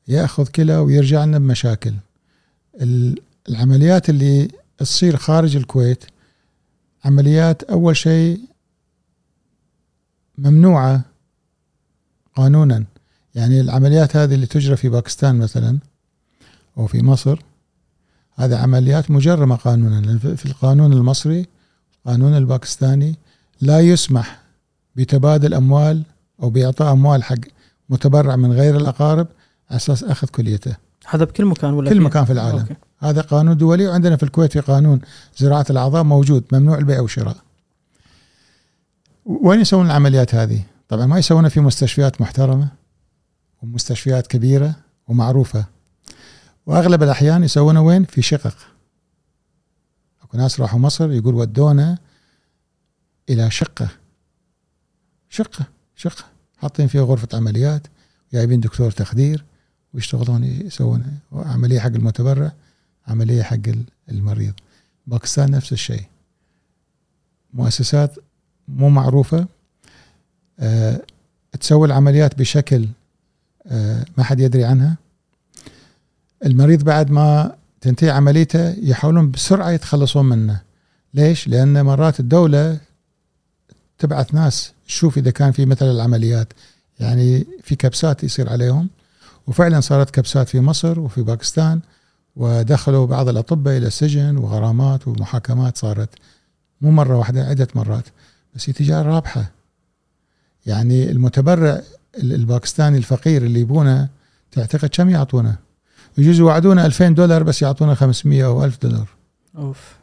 ياخذ 0.09 0.47
كلى 0.47 0.77
ويرجع 0.77 1.25
لنا 1.25 1.39
بمشاكل. 1.39 1.95
ال- 2.81 3.19
العمليات 3.49 4.11
اللي 4.11 4.49
تصير 4.79 5.17
خارج 5.17 5.57
الكويت 5.57 6.05
عمليات 7.05 7.63
أول 7.63 7.97
شيء 7.97 8.41
ممنوعة 10.39 11.01
قانونا. 12.37 12.85
يعني 13.35 13.61
العمليات 13.61 14.17
هذه 14.17 14.35
اللي 14.35 14.47
تجرى 14.47 14.77
في 14.77 14.89
باكستان 14.89 15.39
مثلا 15.39 15.79
أو 16.79 16.87
في 16.87 17.03
مصر 17.03 17.41
هذه 18.35 18.57
عمليات 18.57 19.11
مجرمة 19.11 19.57
قانونا. 19.57 20.19
في 20.19 20.47
القانون 20.47 20.93
المصري 20.93 21.47
القانون 22.07 22.37
الباكستاني 22.37 23.15
لا 23.61 23.81
يسمح 23.81 24.43
بتبادل 24.97 25.55
أموال 25.55 26.03
أو 26.43 26.51
بإعطاء 26.51 26.93
أموال 26.93 27.25
حق 27.25 27.37
متبرع 27.91 28.37
من 28.37 28.53
غير 28.53 28.77
الأقارب. 28.77 29.29
على 29.71 29.77
أساس 29.77 30.05
أخذ 30.05 30.29
كليته. 30.29 30.77
هذا 31.09 31.25
بكل 31.25 31.45
مكان 31.45 31.73
ولا 31.73 31.91
كل 31.91 32.01
مكان 32.01 32.25
في 32.25 32.33
العالم. 32.33 32.59
okay. 32.59 32.77
هذا 32.99 33.21
قانون 33.21 33.57
دولي 33.57 33.87
وعندنا 33.87 34.17
في 34.17 34.23
الكويت 34.23 34.53
في 34.53 34.61
قانون 34.61 35.01
زراعة 35.37 35.67
الأعضاء 35.71 36.03
موجود 36.03 36.45
ممنوع 36.53 36.79
البيع 36.79 37.01
والشراء. 37.01 37.37
وين 39.25 39.61
يسوون 39.61 39.87
العمليات 39.87 40.35
هذه؟ 40.35 40.63
طبعا 40.89 41.07
ما 41.07 41.19
يسوونها 41.19 41.49
في 41.49 41.61
مستشفيات 41.61 42.21
محترمة 42.21 42.69
ومستشفيات 43.63 44.27
كبيرة 44.27 44.75
ومعروفة. 45.09 45.65
وأغلب 46.67 47.03
الأحيان 47.03 47.45
يسوونها 47.45 47.83
وين؟ 47.83 48.05
في 48.05 48.23
شقق. 48.23 48.57
أكو 50.23 50.37
ناس 50.37 50.61
راحوا 50.61 50.79
مصر 50.79 51.13
يقول 51.13 51.35
ودونا 51.35 51.99
إلى 53.29 53.51
شقة. 53.51 53.89
شقة 55.29 55.65
شقة. 55.97 56.25
حاطين 56.59 56.87
فيها 56.87 57.03
غرفة 57.03 57.29
عمليات 57.35 57.87
جايبين 58.33 58.61
دكتور 58.61 58.91
تخدير. 58.91 59.45
ويشتغلون 59.95 60.45
يسوون 60.45 61.19
عملية 61.33 61.81
حق 61.81 61.87
المتبرع 61.87 62.53
عملية 63.09 63.43
حق 63.43 63.57
المريض. 64.11 64.55
باكستان 65.07 65.51
نفس 65.51 65.73
الشيء. 65.73 66.05
مؤسسات 67.55 68.15
مو 68.69 68.89
معروفة 68.89 69.47
أه 70.61 71.03
تسوي 71.61 71.87
العمليات 71.87 72.39
بشكل 72.39 72.89
أه 73.67 74.05
ما 74.19 74.25
حد 74.25 74.41
يدري 74.41 74.65
عنها. 74.65 74.97
المريض 76.47 76.85
بعد 76.85 77.11
ما 77.11 77.57
تنتهي 77.81 78.11
عمليته 78.11 78.71
يحاولون 78.71 79.31
بسرعة 79.31 79.71
يتخلصون 79.71 80.25
منه. 80.25 80.61
ليش؟ 81.15 81.49
لأن 81.49 81.85
مرات 81.85 82.21
الدولة 82.21 82.81
تبعث 83.99 84.35
ناس 84.35 84.73
تشوف 84.87 85.19
إذا 85.19 85.31
كان 85.31 85.53
في 85.53 85.67
مثل 85.67 85.87
العمليات. 85.87 86.53
يعني 87.01 87.47
في 87.63 87.77
كبسات 87.77 88.25
يصير 88.25 88.51
عليهم. 88.51 88.89
وفعلا 89.49 89.81
صارت 89.81 90.11
كبسات 90.11 90.49
في 90.49 90.61
مصر 90.61 91.01
وفي 91.01 91.23
باكستان 91.23 91.81
ودخلوا 92.37 93.07
بعض 93.07 93.29
الأطباء 93.29 93.77
إلى 93.77 93.87
السجن 93.87 94.37
وغرامات 94.37 95.09
ومحاكمات 95.09 95.79
صارت. 95.79 96.09
مو 96.81 96.91
مرة 96.91 97.17
واحدة 97.17 97.45
عدة 97.45 97.69
مرات. 97.75 98.05
بس 98.55 98.69
هي 98.69 98.73
تجارة 98.73 99.09
رابحة. 99.09 99.51
يعني 100.67 101.11
المتبرع 101.11 101.81
ال- 102.19 102.33
الباكستاني 102.35 102.99
الفقير 102.99 103.43
اللي 103.43 103.61
يبونه 103.61 104.09
تعتقد 104.53 104.89
كم 104.89 105.11
يعطونه؟ 105.11 105.57
يجوز 106.19 106.39
يوعدونه 106.39 106.87
2000 106.87 107.09
دولار 107.15 107.43
بس 107.43 107.63
يعطونه 107.63 107.95
500 107.95 108.47
أو 108.47 108.65
1000 108.65 108.83
دولار. 108.83 109.09
أوف. 109.57 109.97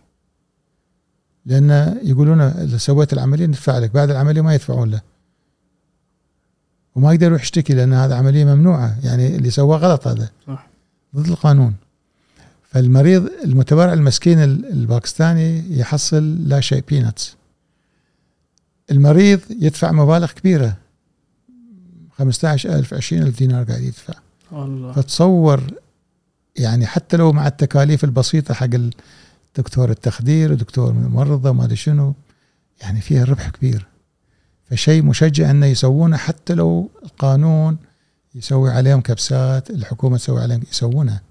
لأن 1.45 1.99
يقولون 2.03 2.41
إذا 2.41 2.77
سويت 2.77 3.13
العملية 3.13 3.45
ندفع 3.45 3.77
لك 3.77 3.91
بعد 3.91 4.09
العملية 4.09 4.41
ما 4.41 4.53
يدفعون 4.53 4.89
له. 4.91 5.01
وما 6.95 7.13
يقدر 7.13 7.25
يروح 7.27 7.41
يشتكي 7.41 7.73
لأن 7.73 7.93
هذا 7.93 8.15
عملية 8.15 8.45
ممنوعة 8.45 8.97
يعني 9.03 9.35
اللي 9.35 9.49
سواه 9.49 9.77
غلط 9.77 10.07
هذا. 10.07 10.29
صح. 10.47 10.67
ضد 11.15 11.27
القانون. 11.27 11.73
فالمريض 12.69 13.29
المتبرع 13.43 13.93
المسكين 13.93 14.39
ال- 14.43 14.65
الباكستاني 14.71 15.77
يحصل 15.79 16.47
لا 16.49 16.59
شيء 16.59 16.83
بيناتس 16.89 17.35
المريض 18.91 19.39
يدفع 19.61 19.91
مبالغ 19.91 20.31
كبيرة. 20.31 20.77
15000 22.17 22.93
20000 22.93 23.37
دينار 23.39 23.63
قاعد 23.63 23.81
يدفع. 23.81 24.13
والله. 24.51 24.91
فتصور 24.91 25.61
يعني 26.55 26.85
حتى 26.85 27.17
لو 27.17 27.31
مع 27.33 27.47
التكاليف 27.47 28.03
البسيطة 28.03 28.53
حق 28.53 28.67
الدكتور 29.57 29.89
التخدير 29.89 30.51
ودكتور 30.51 30.91
الممرضه 30.91 31.49
وما 31.49 31.63
أدري 31.65 31.75
شنو 31.75 32.13
يعني 32.81 33.01
فيها 33.01 33.23
ربح 33.23 33.49
كبير. 33.49 33.85
فشيء 34.69 35.03
مشجع 35.03 35.51
أنه 35.51 35.65
يسوونه 35.65 36.17
حتى 36.17 36.53
لو 36.53 36.89
القانون 37.03 37.77
يسوي 38.35 38.71
عليهم 38.71 39.01
كبسات 39.01 39.69
الحكومة 39.69 40.17
تسوي 40.17 40.41
عليهم 40.41 40.63
يسوونها 40.71 41.21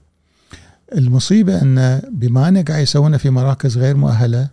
المصيبة 0.92 1.62
أن 1.62 2.02
بما 2.10 2.48
أنه 2.48 2.62
قاعد 2.62 2.82
يسوونها 2.82 3.18
في 3.18 3.30
مراكز 3.30 3.78
غير 3.78 3.96
مؤهلة 3.96 4.48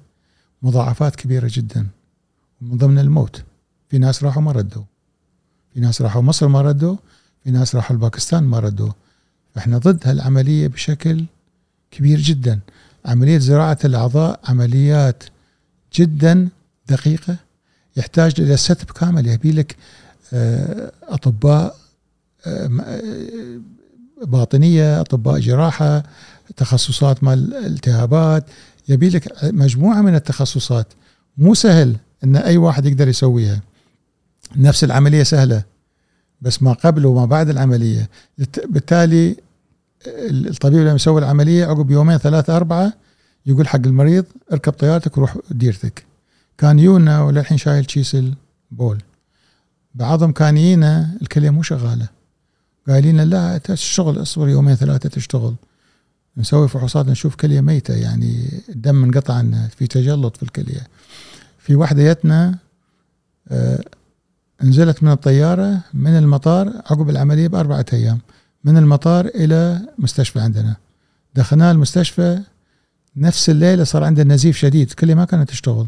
مضاعفات 0.61 1.15
كبيرة 1.15 1.49
جدا. 1.53 1.87
من 2.61 2.77
ضمن 2.77 2.99
الموت 2.99 3.43
في 3.89 3.97
ناس 3.97 4.23
راحوا 4.23 4.41
ما 4.41 4.51
ردوا. 4.51 4.83
في 5.73 5.79
ناس 5.79 6.01
راحوا 6.01 6.21
مصر 6.21 6.47
ما 6.47 6.61
ردوا 6.61 6.95
في 7.43 7.51
ناس 7.51 7.75
راحوا 7.75 7.95
الباكستان 7.95 8.43
ما 8.43 8.59
ردوا. 8.59 8.91
فإحنا 9.55 9.77
ضد 9.77 10.07
هالعملية 10.07 10.67
بشكل 10.67 11.25
كبير 11.91 12.19
جدا. 12.19 12.59
عملية 13.05 13.37
زراعة 13.37 13.77
الأعضاء 13.85 14.39
عمليات 14.43 15.23
جدا 15.93 16.49
دقيقة. 16.89 17.35
يحتاج 17.97 18.33
إلى 18.41 18.57
setup 18.57 18.91
كامل. 18.91 19.27
يبي 19.27 19.51
لك 19.51 19.75
آه، 20.33 20.91
أطباء 21.03 21.75
آه، 22.45 22.69
آه، 22.81 23.59
باطنية 24.25 25.01
أطباء 25.01 25.39
جراحة 25.39 26.03
تخصصات 26.57 27.23
مال 27.23 27.53
التهابات 27.65 28.45
يبي 28.89 29.09
لك 29.09 29.33
مجموعة 29.43 30.01
من 30.01 30.15
التخصصات. 30.15 30.87
مو 31.37 31.53
سهل 31.53 31.95
إن 32.23 32.35
أي 32.35 32.57
واحد 32.57 32.85
يقدر 32.85 33.07
يسويها. 33.07 33.61
نفس 34.55 34.83
العملية 34.83 35.23
سهلة 35.23 35.63
بس 36.41 36.63
ما 36.63 36.73
قبل 36.73 37.05
وما 37.05 37.25
بعد 37.25 37.49
العملية. 37.49 38.09
بالت- 38.37 38.65
بالتالي 38.69 39.35
الطبيب 40.07 40.79
لما 40.79 40.95
يسوي 40.95 41.19
العملية 41.21 41.65
عقب 41.65 41.91
يومين 41.91 42.17
ثلاثة 42.17 42.55
أربعة 42.57 42.93
يقول 43.45 43.67
حق 43.67 43.79
المريض 43.85 44.25
اركب 44.53 44.71
طيارتك 44.73 45.17
وروح 45.17 45.37
ديرتك. 45.51 46.03
كان 46.61 46.79
يونا 46.79 47.21
وللحين 47.21 47.57
شايل 47.57 47.85
كيس 47.85 48.15
البول. 48.15 49.01
بعضهم 49.95 50.31
كان 50.31 50.57
يجينا 50.57 51.17
الكلية 51.21 51.49
مو 51.49 51.63
شغالة. 51.63 52.07
قايلين 52.87 53.21
لا 53.21 53.59
الشغل 53.69 54.21
اصبر 54.21 54.49
يومين 54.49 54.75
ثلاثة 54.75 55.09
تشتغل. 55.09 55.55
نسوي 56.37 56.67
فحوصات 56.67 57.07
نشوف 57.07 57.35
كلية 57.35 57.61
ميتة 57.61 57.93
يعني 57.93 58.61
الدم 58.69 59.03
انقطع 59.03 59.33
عنها 59.33 59.67
في 59.67 59.87
تجلط 59.87 60.37
في 60.37 60.43
الكلية. 60.43 60.87
في 61.59 61.75
واحدة 61.75 62.13
جتنا 62.13 62.57
آه 63.49 63.83
نزلت 64.63 65.03
من 65.03 65.11
الطيارة 65.11 65.83
من 65.93 66.17
المطار 66.17 66.67
عقب 66.67 67.09
العملية 67.09 67.47
بأربعة 67.47 67.85
أيام 67.93 68.19
من 68.63 68.77
المطار 68.77 69.25
إلى 69.25 69.81
مستشفى 69.97 70.39
عندنا. 70.39 70.75
دخلنا 71.35 71.71
المستشفى 71.71 72.41
نفس 73.15 73.49
الليلة 73.49 73.83
صار 73.83 74.03
عنده 74.03 74.23
نزيف 74.23 74.57
شديد 74.57 74.93
كلية 74.93 75.15
ما 75.15 75.25
كانت 75.25 75.49
تشتغل. 75.49 75.87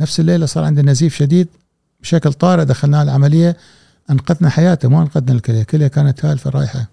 نفس 0.00 0.20
الليلة 0.20 0.46
صار 0.46 0.64
عنده 0.64 0.82
نزيف 0.82 1.14
شديد 1.14 1.48
بشكل 2.00 2.32
طارئ 2.32 2.64
دخلناه 2.64 3.02
العملية 3.02 3.56
أنقذنا 4.10 4.50
حياته 4.50 4.88
مو 4.88 5.02
أنقذنا 5.02 5.32
الكلية 5.32 5.60
الكليه 5.60 5.86
كانت 5.86 6.24
هالفة 6.24 6.50
رايحة. 6.50 6.86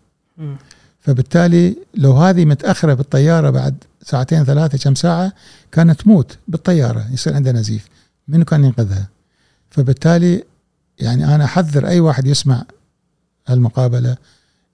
فبالتالي 1.00 1.76
لو 1.96 2.14
هذه 2.14 2.46
متأخرة 2.46 2.94
بالطيارة 2.94 3.50
بعد 3.50 3.84
ساعتين 4.04 4.44
ثلاثة 4.44 4.78
كم 4.78 4.96
ساعة 4.96 5.34
كانت 5.72 6.02
تموت 6.02 6.38
بالطيارة 6.48 7.06
يصير 7.12 7.36
عندها 7.36 7.54
نزيف. 7.54 7.88
منو 8.28 8.46
كان 8.46 8.66
ينقذها؟ 8.66 9.08
فبالتالي 9.70 10.44
يعني 11.00 11.36
أنا 11.36 11.46
أحذر 11.46 11.88
أي 11.88 12.00
واحد 12.00 12.28
يسمع 12.28 12.64
هالمقابلة 13.48 14.18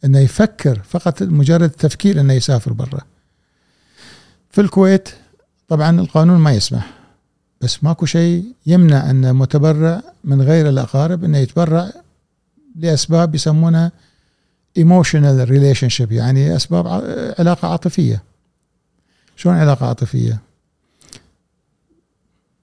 إنه 0.06 0.20
يفكر 0.20 0.82
فقط 0.90 1.24
مجرد 1.24 1.64
التفكير 1.64 2.20
إنه 2.20 2.34
يسافر 2.34 2.74
برا. 2.74 3.02
في 4.52 4.62
الكويت 4.62 5.10
طبعا 5.68 6.00
القانون 6.00 6.38
ما 6.38 6.52
يسمح. 6.52 6.95
بس 7.66 7.84
ماكو 7.84 8.06
شيء 8.06 8.46
يمنع 8.66 9.10
أن 9.10 9.36
متبرع 9.36 10.02
من 10.24 10.42
غير 10.42 10.70
الأقارب 10.70 11.24
إنه 11.24 11.38
يتبرع 11.38 11.92
لأسباب 12.76 13.36
يسمونها 13.36 13.92
emotional 14.78 15.50
relationship 15.50 16.12
يعني 16.12 16.56
أسباب 16.56 16.88
ع- 16.88 17.34
علاقة 17.40 17.68
عاطفية. 17.68 18.24
شلون 19.36 19.56
علاقة 19.56 19.88
عاطفية؟ 19.88 20.40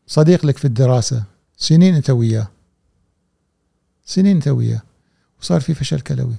صديق 0.06 0.46
لك 0.46 0.58
في 0.58 0.64
الدراسة 0.64 1.22
سنين 1.56 1.94
أنت 1.94 2.10
وياه. 2.10 2.48
سنين 4.04 4.36
أنت 4.36 4.48
وياه. 4.48 4.82
وصار 5.40 5.60
في 5.60 5.74
فشل 5.74 6.00
كلوي. 6.00 6.34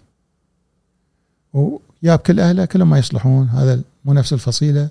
وياب 1.53 2.20
كل 2.20 2.39
أهله 2.39 2.66
كلهم 2.66 2.89
ما 2.89 2.97
يصلحون 2.99 3.47
هذا 3.49 3.82
مو 4.05 4.14
نفس 4.14 4.34
الفصيلة 4.34 4.89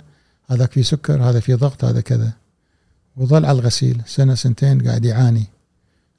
هذاك 0.50 0.72
في 0.72 0.82
سكر 0.82 1.22
هذا 1.22 1.40
في 1.40 1.54
ضغط 1.54 1.84
هذا 1.84 2.00
كذا. 2.00 2.32
وظل 3.16 3.44
على 3.44 3.58
الغسيل 3.58 4.02
سنة 4.06 4.34
سنتين 4.34 4.88
قاعد 4.88 5.04
يعاني. 5.04 5.46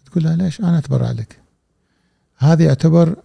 تقول 0.06 0.24
له 0.24 0.36
ليش 0.36 0.60
أنا 0.60 0.78
أتبرع 0.78 1.12
لك؟ 1.12 1.40
هذا 2.38 2.64
يعتبر 2.64 3.16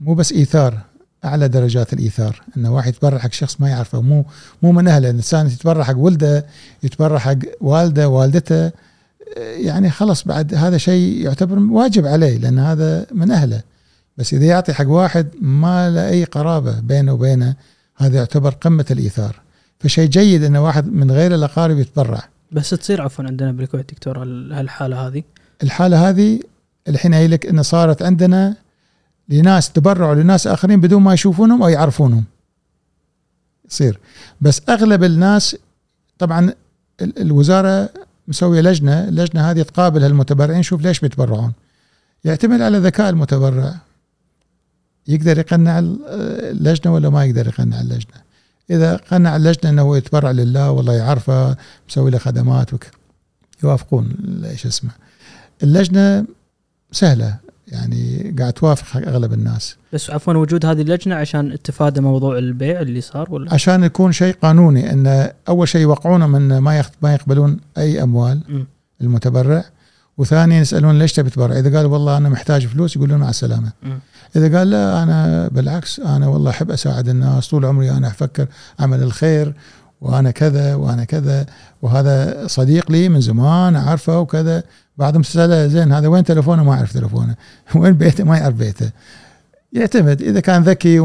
مو 0.00 0.14
بس 0.14 0.32
إيثار 0.32 0.78
أعلى 1.24 1.48
درجات 1.48 1.92
الإيثار. 1.92 2.42
انه 2.56 2.74
واحد 2.74 2.88
يتبرع 2.94 3.18
حق 3.18 3.32
شخص 3.32 3.60
ما 3.60 3.68
يعرفه 3.68 4.00
مو 4.00 4.24
مو 4.62 4.72
من 4.72 4.88
أهله. 4.88 5.10
الإنسان 5.10 5.46
يتبرع 5.46 5.84
حق 5.84 5.96
ولده 5.96 6.46
يتبرع 6.82 7.18
حق 7.18 7.38
والده 7.60 8.08
والدته. 8.08 8.70
يعني 9.36 9.90
خلص 9.90 10.24
بعد 10.24 10.54
هذا 10.54 10.78
شيء 10.78 11.24
يعتبر 11.24 11.58
واجب 11.58 12.06
عليه 12.06 12.38
لأن 12.38 12.58
هذا 12.58 13.06
من 13.12 13.30
أهله. 13.30 13.62
بس 14.16 14.34
إذا 14.34 14.44
يعطي 14.44 14.72
حق 14.72 14.88
واحد 14.88 15.28
ما 15.40 15.90
له 15.90 16.08
أي 16.08 16.24
قرابة 16.24 16.80
بينه 16.80 17.12
وبينه 17.12 17.54
هذا 17.96 18.16
يعتبر 18.16 18.50
قمة 18.50 18.86
الإيثار. 18.90 19.40
فشيء 19.80 20.08
جيد 20.08 20.44
إن 20.44 20.56
واحد 20.56 20.86
من 20.86 21.10
غير 21.10 21.34
الأقارب 21.34 21.78
يتبرع. 21.78 22.28
بس 22.52 22.70
تصير 22.70 23.02
عفوا 23.02 23.24
عندنا 23.24 23.52
بالكويت 23.52 23.92
دكتور 23.92 24.18
هالحالة 24.22 25.06
هذه. 25.06 25.22
الحالة 25.62 26.08
هذه 26.08 26.40
الحين 26.88 27.14
قايل 27.14 27.30
لك 27.30 27.46
ان 27.46 27.62
صارت 27.62 28.02
عندنا 28.02 28.56
لناس 29.28 29.72
تبرعوا 29.72 30.14
لناس 30.14 30.46
آخرين 30.46 30.80
بدون 30.80 31.02
ما 31.02 31.14
يشوفونهم 31.14 31.62
أو 31.62 31.68
يعرفونهم. 31.68 32.24
يصير. 33.70 34.00
بس 34.40 34.62
أغلب 34.68 35.04
الناس 35.04 35.56
طبعا 36.18 36.52
الوزارة 37.00 37.90
مسوية 38.28 38.60
لجنة 38.60 39.08
اللجنة 39.08 39.50
هذه 39.50 39.62
تقابل 39.62 40.02
هالمتبرعين 40.02 40.62
شوف 40.62 40.82
ليش 40.82 41.00
بيتبرعون. 41.00 41.52
يعتمد 42.24 42.60
على 42.60 42.78
ذكاء 42.78 43.10
المتبرع. 43.10 43.74
يقدر 45.08 45.38
يقنع 45.38 45.78
اللجنة 45.78 46.94
ولا 46.94 47.08
ما 47.08 47.24
يقدر 47.24 47.46
يقنع 47.46 47.80
اللجنة؟ 47.80 48.25
إذا 48.70 48.96
قنع 48.96 49.36
اللجنة 49.36 49.70
إنه 49.70 49.96
يتبرع 49.96 50.30
لله 50.30 50.70
والله 50.70 50.92
يعرفه 50.92 51.56
مسوي 51.88 52.10
له 52.10 52.18
خدمات 52.18 52.74
وك 52.74 52.86
يوافقون 53.64 54.12
إيش 54.44 54.66
اسمه. 54.66 54.90
اللجنة 55.62 56.26
سهلة 56.92 57.36
يعني 57.68 58.34
قاعد 58.38 58.52
توافق 58.52 58.96
أغلب 58.96 59.32
الناس. 59.32 59.76
بس 59.92 60.10
عفوا 60.10 60.34
وجود 60.34 60.66
هذه 60.66 60.80
اللجنة 60.80 61.14
عشان 61.14 61.52
اتفادى 61.52 62.00
موضوع 62.00 62.38
البيع 62.38 62.80
اللي 62.80 63.00
صار 63.00 63.32
ولا؟ 63.32 63.54
عشان 63.54 63.84
يكون 63.84 64.12
شيء 64.12 64.34
قانوني 64.42 64.92
إن 64.92 65.30
أول 65.48 65.68
شيء 65.68 65.80
يوقعونه 65.80 66.26
من 66.26 66.58
ما 66.58 66.84
ما 67.02 67.14
يقبلون 67.14 67.60
أي 67.78 68.02
أموال 68.02 68.40
م. 68.48 68.64
المتبرع 69.00 69.64
وثانيا 70.18 70.60
يسألون 70.60 70.98
ليش 70.98 71.12
تبي 71.12 71.30
تبرع؟ 71.30 71.58
إذا 71.58 71.76
قال 71.76 71.86
والله 71.86 72.16
أنا 72.16 72.28
محتاج 72.28 72.66
فلوس 72.66 72.96
يقولون 72.96 73.18
مع 73.18 73.28
السلامة. 73.28 73.72
م. 73.82 73.88
إذا 74.36 74.58
قال 74.58 74.70
لا 74.70 75.02
أنا 75.02 75.48
بالعكس 75.48 76.00
أنا 76.00 76.28
والله 76.28 76.50
أحب 76.50 76.70
أساعد 76.70 77.08
الناس 77.08 77.48
طول 77.48 77.64
عمري 77.64 77.90
أنا 77.90 78.08
أفكر 78.08 78.46
اعمل 78.80 79.02
الخير 79.02 79.54
وأنا 80.00 80.30
كذا 80.30 80.74
وأنا 80.74 81.04
كذا 81.04 81.46
وهذا 81.82 82.46
صديق 82.46 82.90
لي 82.90 83.08
من 83.08 83.20
زمان 83.20 83.76
اعرفه 83.76 84.20
وكذا. 84.20 84.62
بعضهم 84.98 85.22
سأله 85.22 85.66
زين 85.66 85.92
هذا 85.92 86.08
وين 86.08 86.24
تلفونه؟ 86.24 86.64
ما 86.64 86.72
أعرف 86.72 86.92
تلفونه. 86.92 87.34
وين 87.74 87.92
بيته؟ 87.92 88.24
ما 88.24 88.38
يعرف 88.38 88.54
بيته. 88.54 88.90
يعتمد 89.72 90.22
إذا 90.22 90.40
كان 90.40 90.62
ذكي 90.62 90.98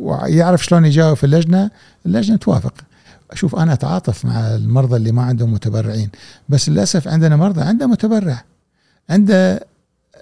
ويعرف 0.00 0.64
شلون 0.64 0.84
يجاوب 0.84 1.16
في 1.16 1.24
اللجنة 1.24 1.70
اللجنة 2.06 2.36
توافق. 2.36 2.74
أشوف 3.30 3.56
أنا 3.56 3.72
أتعاطف 3.72 4.24
مع 4.24 4.54
المرضى 4.54 4.96
اللي 4.96 5.12
ما 5.12 5.22
عندهم 5.22 5.52
متبرعين 5.52 6.10
بس 6.48 6.68
للأسف 6.68 7.08
عندنا 7.08 7.36
مرضى 7.36 7.60
عنده 7.60 7.86
متبرع 7.86 8.42
عنده 9.10 9.66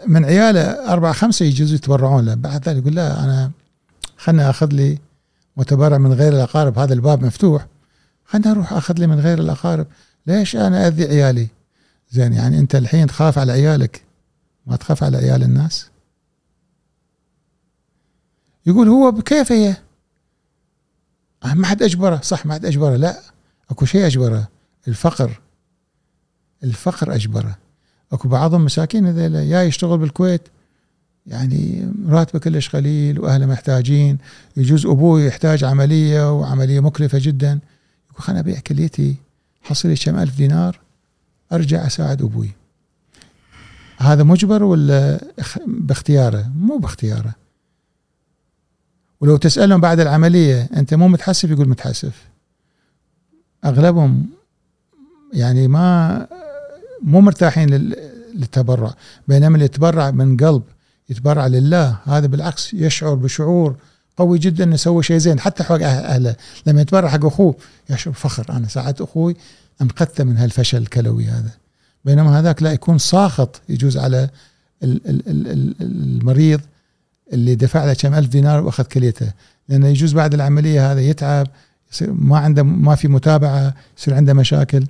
من 0.07 0.25
عياله 0.25 0.93
أربعة 0.93 1.13
خمسة 1.13 1.47
يجوز 1.47 1.73
يتبرعون 1.73 2.25
له. 2.25 2.35
بعد 2.35 2.69
ذلك 2.69 2.83
يقول 2.83 2.95
لا 2.95 3.25
أنا 3.25 3.51
خلنا 4.17 4.51
أخذ 4.51 4.67
لي 4.67 4.99
متبرع 5.57 5.99
من 5.99 6.13
غير 6.13 6.33
الأقارب 6.33 6.79
هذا 6.79 6.95
الباب 6.95 7.25
مفتوح. 7.25 7.67
خلنا 8.25 8.51
أروح 8.51 8.73
أخذ 8.73 8.95
لي 8.99 9.07
من 9.07 9.21
غير 9.21 9.39
الأقارب. 9.39 9.87
ليش 10.27 10.57
أنا 10.57 10.87
أذي 10.87 11.05
عيالي؟ 11.05 11.49
زين 12.11 12.33
يعني 12.33 12.59
أنت 12.59 12.75
الحين 12.75 13.07
تخاف 13.07 13.39
على 13.39 13.53
عيالك؟ 13.53 14.05
ما 14.67 14.77
تخاف 14.77 15.05
على 15.05 15.17
عيال 15.17 15.43
الناس؟ 15.43 15.91
يقول 18.67 18.89
هو 18.89 19.11
بكيف 19.11 19.53
هي 19.53 19.77
ما 21.45 21.67
حد 21.67 21.83
أجبره. 21.83 22.21
صح 22.21 22.47
ما 22.47 22.55
حد 22.55 22.67
أجبره. 22.67 22.97
لا 22.97 23.21
أكو 23.71 23.85
شيء 23.85 24.07
أجبره. 24.07 24.49
الفقر. 24.89 25.41
الفقر 26.65 27.15
أجبره. 27.15 27.59
اكو 28.13 28.29
بعضهم 28.29 28.65
مساكين 28.65 29.07
هذيلا 29.07 29.43
يا 29.43 29.63
يشتغل 29.63 29.99
بالكويت 29.99 30.43
يعني 31.27 31.93
راتبه 32.09 32.39
كلش 32.39 32.69
قليل 32.69 33.21
واهله 33.21 33.47
محتاجين 33.47 34.19
يجوز 34.57 34.87
ابوه 34.87 35.21
يحتاج 35.21 35.65
عمليه 35.65 36.33
وعمليه 36.39 36.81
مكلفه 36.81 37.19
جدا. 37.23 37.61
يقول 38.11 38.23
خليني 38.23 38.41
ابيع 38.41 38.61
كليتي 38.61 39.15
حصل 39.63 39.89
لي 39.89 39.97
كم 39.97 40.19
ألف 40.19 40.37
دينار 40.37 40.81
ارجع 41.53 41.87
اساعد 41.87 42.23
أبوي. 42.23 42.51
هذا 43.99 44.23
مجبر 44.23 44.63
ولا 44.63 45.21
باختياره؟ 45.67 46.51
مو 46.57 46.79
باختياره. 46.79 47.35
ولو 49.21 49.37
تسألهم 49.37 49.81
بعد 49.81 50.01
العملية 50.01 50.69
انت 50.77 50.95
مو 50.95 51.09
متحسف؟ 51.09 51.51
يقول 51.51 51.69
متحسف. 51.69 52.23
اغلبهم 53.65 54.27
يعني 55.33 55.69
ما 55.69 56.27
مو 57.05 57.21
مرتاحين 57.21 57.95
للتبرع. 58.35 58.95
بينما 59.29 59.55
اللي 59.55 59.65
يتبرع 59.65 60.11
من 60.11 60.37
قلب 60.37 60.63
يتبرع 61.09 61.47
لله 61.47 61.97
هذا 62.05 62.27
بالعكس 62.27 62.75
يشعر 62.75 63.15
بشعور 63.15 63.77
قوي 64.17 64.39
جدا 64.39 64.65
إنه 64.65 64.77
سوى 64.77 65.03
شيء 65.03 65.19
زين. 65.19 65.41
حتى 65.41 65.65
حق 65.65 65.83
أهله. 65.83 66.37
لما 66.67 66.81
يتبرع 66.81 67.09
حق 67.09 67.25
أخوه 67.25 67.55
يشعر 67.91 68.13
بفخر. 68.13 68.47
أنا 68.51 68.69
ساعدت 68.69 69.01
أخوي 69.01 69.37
انقذته 69.83 70.25
من 70.25 70.37
هالفشل 70.37 70.79
الكلوي 70.79 71.25
هذا. 71.25 71.51
بينما 72.05 72.39
هذاك 72.39 72.63
لا 72.63 72.73
يكون 72.73 72.99
ساخط 72.99 73.61
يجوز 73.69 73.97
على 73.97 74.29
المريض 74.83 76.61
اللي 77.33 77.55
دفع 77.55 77.85
له 77.85 77.95
كم 77.95 78.15
ألف 78.15 78.29
دينار 78.29 78.65
وأخذ 78.65 78.85
كليته. 78.85 79.33
لأنه 79.69 79.89
يجوز 79.89 80.13
بعد 80.13 80.35
العملية 80.35 80.93
هذا 80.93 81.01
يتعب 81.01 81.47
ما 82.03 82.39
عنده 82.39 82.63
ما 82.63 82.95
في 82.95 83.09
متابعة 83.09 83.75
يصير 83.99 84.15
عنده 84.15 84.33
مشاكل. 84.33 84.85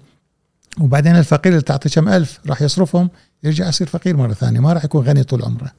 وبعدين 0.81 1.16
الفقير 1.16 1.53
اللي 1.53 1.62
تعطيه 1.62 1.91
كم 1.91 2.09
ألف 2.09 2.41
راح 2.47 2.62
يصرفهم 2.62 3.11
يرجع 3.43 3.68
يصير 3.68 3.87
فقير 3.87 4.16
مرة 4.16 4.33
ثانية 4.33 4.61
ما 4.61 4.72
راح 4.72 4.85
يكون 4.85 5.07
غني 5.07 5.25
طول 5.25 5.43
عمره. 5.43 5.72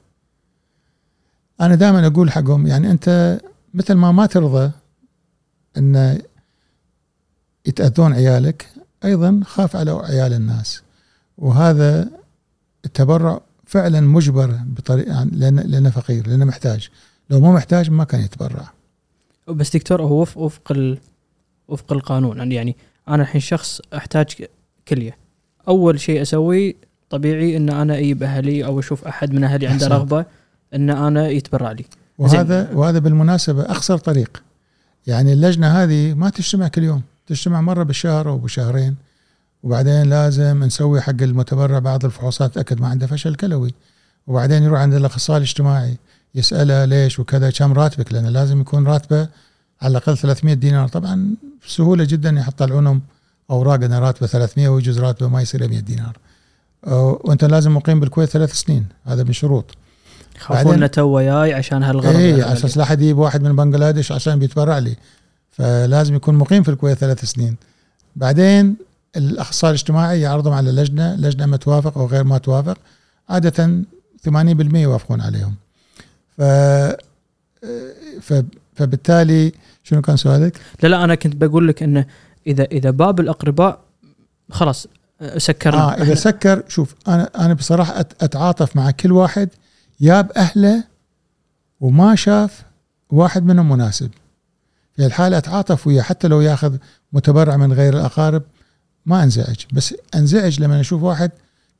أنا 1.62 1.76
دائما 1.76 2.08
أقول 2.08 2.32
حقهم 2.32 2.68
يعني 2.68 2.92
أنت 2.92 3.40
مثل 3.74 3.94
ما 3.94 4.12
ما 4.12 4.26
ترضى 4.26 4.72
أن 5.78 6.20
يتأذون 7.66 8.14
عيالك 8.14 8.68
أيضا 9.06 9.42
خاف 9.46 9.76
على 9.76 9.92
عيال 9.92 10.34
الناس. 10.34 10.82
وهذا 11.38 12.10
التبرع 12.86 13.42
فعلا 13.66 14.02
مجبر 14.02 14.60
بطريقة 14.66 15.12
يعني 15.12 15.32
لأنه, 15.34 15.62
لأنه 15.62 15.90
فقير 15.90 16.28
لأنه 16.28 16.46
محتاج. 16.46 16.90
لو 17.30 17.40
مو 17.40 17.54
محتاج 17.54 17.90
ما 17.90 18.04
كان 18.04 18.22
يتبرع. 18.22 18.72
بس 19.48 19.76
دكتور 19.76 20.02
هو 20.02 20.22
وفق 20.22 20.98
وفق 21.68 21.94
القانون 21.94 22.52
يعني 22.52 22.76
أنا 23.08 23.24
الحين 23.24 23.42
شخص 23.42 23.82
أحتاج 23.96 24.48
كلية. 24.88 25.18
أول 25.68 26.00
شيء 26.00 26.22
أسويه 26.22 26.74
طبيعي 27.10 27.58
إن 27.58 27.70
أنا 27.70 27.98
أجيب 27.98 28.24
أهلي 28.24 28.66
أو 28.66 28.80
أشوف 28.80 29.06
أحد 29.06 29.34
من 29.34 29.44
أهلي 29.44 29.68
عنده 29.68 29.88
رغبة 29.88 30.26
إن 30.74 30.90
أنا 30.90 31.30
يتبرع 31.30 31.72
لي. 31.72 31.86
وهذا 32.18 32.72
وهذا 32.74 33.00
بالمناسبة 33.00 33.62
أقصر 33.62 33.98
طريق. 33.98 34.44
يعني 35.08 35.34
اللجنة 35.34 35.68
هذه 35.68 36.14
ما 36.14 36.30
تجتمع 36.30 36.68
كل 36.68 36.84
يوم 36.84 37.02
تجتمع 37.28 37.62
مرة 37.62 37.84
بالشهر 37.84 38.30
أو 38.30 38.38
بشهرين 38.38 38.96
وبعدين 39.64 40.04
لازم 40.04 40.64
نسوي 40.64 41.02
حق 41.02 41.22
المتبرع 41.22 41.80
بعض 41.80 42.06
الفحوصات 42.06 42.56
تاكد 42.56 42.82
ما 42.82 42.88
عنده 42.88 43.08
فشل 43.08 43.36
كلوي. 43.36 43.74
وبعدين 44.28 44.64
يروح 44.64 44.80
عند 44.80 44.94
الأخصائي 44.94 45.38
الاجتماعي 45.38 45.98
يسأله 46.36 46.86
ليش 46.86 47.20
وكذا 47.20 47.50
كم 47.50 47.74
راتبك؟ 47.74 48.14
لأنه 48.14 48.30
لازم 48.30 48.62
يكون 48.62 48.88
راتبه 48.88 49.28
على 49.82 49.92
الأقل 49.92 50.18
300 50.18 50.54
دينار. 50.56 50.88
طبعا 50.88 51.36
بسهولة 51.68 52.04
جدا 52.04 52.30
يحط 52.30 52.62
العنم 52.62 53.02
أوراق 53.50 53.84
أنا 53.84 54.00
راتبة 54.00 54.28
300 54.28 54.70
ويجوز 54.70 55.00
راتبة 55.00 55.30
ما 55.30 55.42
يصير 55.42 55.68
100 55.68 55.80
دينار. 55.80 56.18
وانت 57.24 57.44
لازم 57.44 57.76
مقيم 57.76 58.00
بالكويت 58.00 58.30
ثلاث 58.30 58.54
سنين 58.54 58.86
هذا 59.06 59.24
من 59.24 59.34
شروط. 59.34 59.76
خافونا 60.40 60.88
تو 60.88 61.20
جاي 61.20 61.54
عشان 61.54 61.84
هالغرض 61.84 62.16
اي 62.16 62.44
على 62.44 62.54
أساس 62.54 62.78
لا 62.78 62.84
أحد 62.84 63.02
يجيب 63.02 63.18
واحد 63.18 63.44
من 63.44 63.56
بنغلاديش 63.56 64.12
عشان 64.12 64.40
بيتبرع 64.40 64.78
لي. 64.78 64.96
فلازم 65.52 66.16
يكون 66.16 66.36
مقيم 66.36 66.64
في 66.64 66.72
الكويت 66.72 66.98
ثلاث 66.98 67.26
سنين. 67.26 67.56
بعدين 68.16 68.76
الأخصائي 69.16 69.72
الاجتماعي 69.72 70.22
يعرضهم 70.22 70.54
على 70.54 70.72
لجنة 70.72 71.16
لجنة 71.16 71.46
ما 71.46 71.58
توافق 71.58 71.98
أو 71.98 72.06
غير 72.06 72.24
ما 72.24 72.38
توافق. 72.38 72.78
عادة 73.30 73.84
80% 74.28 74.76
يوافقون 74.76 75.22
عليهم. 75.22 75.56
ف 78.22 78.34
فبالتالي 78.76 79.52
شنو 79.84 80.02
كان 80.02 80.18
سؤالك؟ 80.18 80.58
لا 80.84 80.88
لا 80.88 81.04
أنا 81.04 81.16
كنت 81.16 81.36
بقول 81.36 81.68
لك 81.68 81.84
إنه 81.84 82.06
إذا 82.48 82.64
إذا 82.64 82.90
باب 82.90 83.20
الأقرباء 83.20 83.80
خلاص 84.52 84.88
سكر 85.38 85.76
آه 85.76 85.94
إذا 85.94 86.16
سكر 86.16 86.64
شوف 86.68 86.96
أنا 87.08 87.30
أنا 87.46 87.54
بصراحة 87.54 88.00
أتعاطف 88.00 88.76
مع 88.76 88.92
كل 88.92 89.12
واحد 89.12 89.50
ياب 90.00 90.32
اهله 90.32 90.84
وما 91.80 92.16
شاف 92.16 92.64
واحد 93.10 93.44
منهم 93.44 93.70
مناسب. 93.70 94.12
في 94.96 95.06
الحاله 95.06 95.38
أتعاطف 95.38 95.88
وياه 95.88 96.02
حتى 96.02 96.28
لو 96.28 96.42
ياخذ 96.42 96.78
متبرع 97.14 97.58
من 97.58 97.74
غير 97.74 97.94
الأقارب 97.94 98.44
ما 99.06 99.24
أنزعج. 99.24 99.56
بس 99.74 99.96
أنزعج 100.16 100.62
لما 100.62 100.80
أشوف 100.80 101.04
واحد 101.04 101.32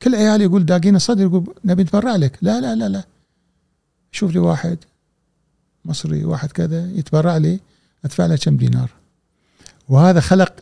كل 0.02 0.14
عيالي 0.14 0.44
يقول 0.44 0.66
داقين 0.66 0.96
الصدر 0.96 1.22
يقول 1.22 1.54
نبي 1.64 1.82
نتبرع 1.82 2.16
لك. 2.16 2.38
لا 2.42 2.60
لا 2.60 2.74
لا 2.74 2.88
لا. 2.88 3.04
شوف 4.12 4.32
لي 4.32 4.38
واحد 4.38 4.78
مصري 5.84 6.24
واحد 6.24 6.52
كذا 6.52 6.90
يتبرع 6.90 7.36
لي 7.36 7.60
أدفع 8.04 8.26
له 8.26 8.36
كم 8.36 8.56
دينار. 8.56 8.90
وهذا 9.88 10.20
خلق 10.20 10.52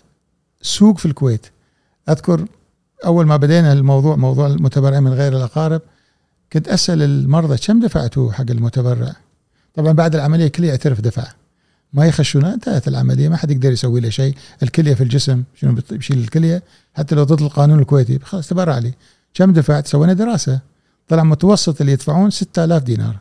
سوق 0.62 0.98
في 0.98 1.06
الكويت. 1.06 1.46
أذكر 2.08 2.46
أول 3.04 3.26
ما 3.26 3.36
بدينا 3.36 3.72
الموضوع 3.72 4.16
موضوع 4.16 4.46
المتبرع 4.46 5.00
من 5.00 5.12
غير 5.12 5.36
الأقارب 5.36 5.82
كنت 6.52 6.68
أسأل 6.68 7.02
المرضى 7.02 7.56
كم 7.56 7.80
دفعتوا 7.80 8.32
حق 8.32 8.50
المتبرع؟ 8.50 9.16
طبعا 9.74 9.92
بعد 9.92 10.14
العملية 10.14 10.46
الكل 10.46 10.64
يعترف 10.64 11.00
دفع. 11.00 11.26
ما 11.92 12.06
يخشون 12.06 12.44
انتهت 12.44 12.88
العملية 12.88 13.28
ما 13.28 13.36
حد 13.36 13.50
يقدر 13.50 13.72
يسوي 13.72 14.00
له 14.00 14.10
شيء. 14.10 14.34
الكلية 14.62 14.94
في 14.94 15.02
الجسم 15.02 15.42
شنو 15.54 15.76
بيشيل 15.90 16.18
الكلية. 16.18 16.62
حتى 16.94 17.14
لو 17.14 17.24
ضد 17.24 17.42
القانون 17.42 17.78
الكويتي 17.78 18.18
خلاص 18.18 18.48
تبرع 18.48 18.78
لي. 18.78 18.92
كم 19.34 19.52
دفعت؟ 19.52 19.86
سوينا 19.86 20.12
دراسة. 20.12 20.60
طلع 21.08 21.24
متوسط 21.24 21.80
اللي 21.80 21.92
يدفعون 21.92 22.30
6000 22.30 22.82
دينار. 22.82 23.16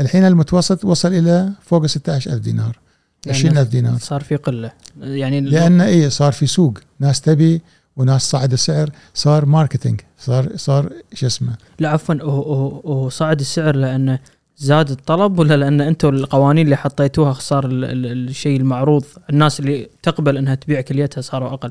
الحين 0.00 0.24
المتوسط 0.24 0.84
وصل 0.84 1.12
إلى 1.12 1.52
فوق 1.62 1.86
16000 1.86 2.40
دينار. 2.40 2.78
يعني 3.26 3.38
20000 3.38 3.68
دينار. 3.68 3.98
صار 3.98 4.20
في 4.22 4.36
قلة. 4.36 4.72
يعني 5.00 5.40
لأن 5.40 5.80
إيه 5.80 6.08
صار 6.08 6.32
في 6.32 6.46
سوق. 6.46 6.78
ناس 7.00 7.20
تبي 7.20 7.62
وناس 7.96 8.30
صعد 8.30 8.52
السعر 8.52 8.90
صار 9.14 9.46
ماركتينج 9.46 10.00
صار 10.18 10.56
صار 10.56 10.92
شو 11.14 11.26
اسمه. 11.26 11.52
لا 11.78 11.88
عفوا 11.88 12.14
هو 12.22 12.42
هو 12.42 12.80
هو 12.80 13.08
صعد 13.08 13.40
السعر 13.40 13.76
لأنه 13.76 14.18
زاد 14.56 14.90
الطلب 14.90 15.38
ولا 15.38 15.56
لأن 15.56 15.80
أنتم 15.80 16.08
القوانين 16.08 16.64
اللي 16.64 16.76
حطيتوها 16.76 17.32
صار 17.32 17.66
ال- 17.66 17.84
ال- 17.84 18.28
الشيء 18.28 18.60
المعروض؟ 18.60 19.04
الناس 19.30 19.60
اللي 19.60 19.88
تقبل 20.02 20.36
إنها 20.36 20.54
تبيع 20.54 20.80
كليتها 20.80 21.20
صاروا 21.20 21.52
أقل. 21.54 21.70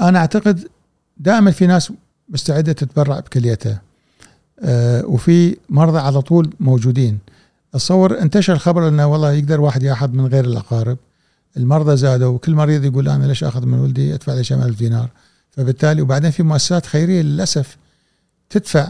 أنا 0.00 0.18
أعتقد 0.18 0.68
دائما 1.16 1.50
في 1.50 1.66
ناس 1.66 1.92
مستعدة 2.28 2.72
تتبرع 2.72 3.20
بكليتها. 3.20 3.82
آه 4.62 5.06
وفي 5.06 5.56
مرضى 5.68 5.98
على 5.98 6.22
طول 6.22 6.50
موجودين. 6.60 7.18
اتصور 7.74 8.18
انتشر 8.20 8.52
الخبر 8.52 8.88
إنه 8.88 9.06
والله 9.06 9.32
يقدر 9.32 9.60
واحد 9.60 9.82
ياخذ 9.82 10.08
من 10.12 10.26
غير 10.26 10.44
الأقارب. 10.44 10.98
المرضى 11.56 11.96
زادوا 11.96 12.28
وكل 12.28 12.54
مريض 12.54 12.84
يقول 12.84 13.08
أنا 13.08 13.26
ليش 13.26 13.44
أخذ 13.44 13.66
من 13.66 13.78
ولدي؟ 13.78 14.14
أدفع 14.14 14.34
له 14.34 14.42
كم 14.42 14.62
ألف 14.62 14.78
دينار 14.78 15.08
فبالتالي 15.50 16.02
وبعدين 16.02 16.30
في 16.30 16.42
مؤسسات 16.42 16.86
خيرية 16.86 17.22
للأسف 17.22 17.76
تدفع 18.50 18.88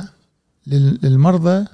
لل- 0.66 0.98
للمرضى 1.02 1.50
على 1.50 1.66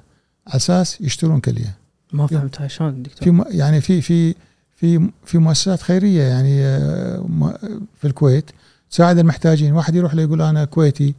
أساس 0.47 1.01
يشترون 1.01 1.39
كلية. 1.39 1.75
ما 2.13 2.27
فهمت 2.27 2.61
هاي 2.61 2.69
شلون 2.69 3.03
دكتور؟ 3.03 3.23
في 3.23 3.31
م- 3.31 3.45
يعني 3.49 3.81
في 3.81 4.01
في 4.01 4.35
في 4.75 5.09
في 5.25 5.37
مؤسسات 5.37 5.81
خيرية 5.81 6.23
يعني 6.23 6.61
آه، 6.65 7.25
في 8.01 8.07
الكويت 8.07 8.51
تساعد 8.91 9.17
المحتاجين. 9.17 9.73
واحد 9.73 9.95
يروح 9.95 10.15
له 10.15 10.21
يقول 10.21 10.41
أنا 10.41 10.65
كويتي 10.65 11.15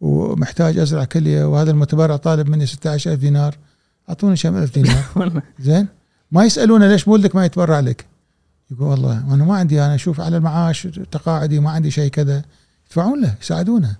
ومحتاج 0.00 0.78
أزرع 0.78 1.04
كلية 1.04 1.44
وهذا 1.44 1.70
المتبرع 1.70 2.16
طالب 2.16 2.48
مني 2.48 2.66
16000 2.66 3.18
دينار. 3.18 3.56
أعطوني 4.08 4.36
كم 4.36 4.56
الف 4.56 4.74
دينار. 4.74 5.42
زين؟ 5.60 5.86
ما 6.32 6.44
يسالونه 6.44 6.88
ليش 6.88 7.08
ولدك 7.08 7.36
ما 7.36 7.44
يتبرع 7.44 7.80
لك. 7.80 8.06
يقول 8.70 8.88
والله 8.88 9.34
أنا 9.34 9.44
ما 9.44 9.56
عندي 9.56 9.82
أنا 9.82 9.94
أشوف 9.94 10.20
على 10.20 10.36
المعاش 10.36 10.82
تقاعدي 11.10 11.60
ما 11.60 11.70
عندي 11.70 11.90
شيء 11.90 12.10
كذا. 12.10 12.42
يدفعون 12.86 13.20
له 13.20 13.34
يساعدونه. 13.42 13.96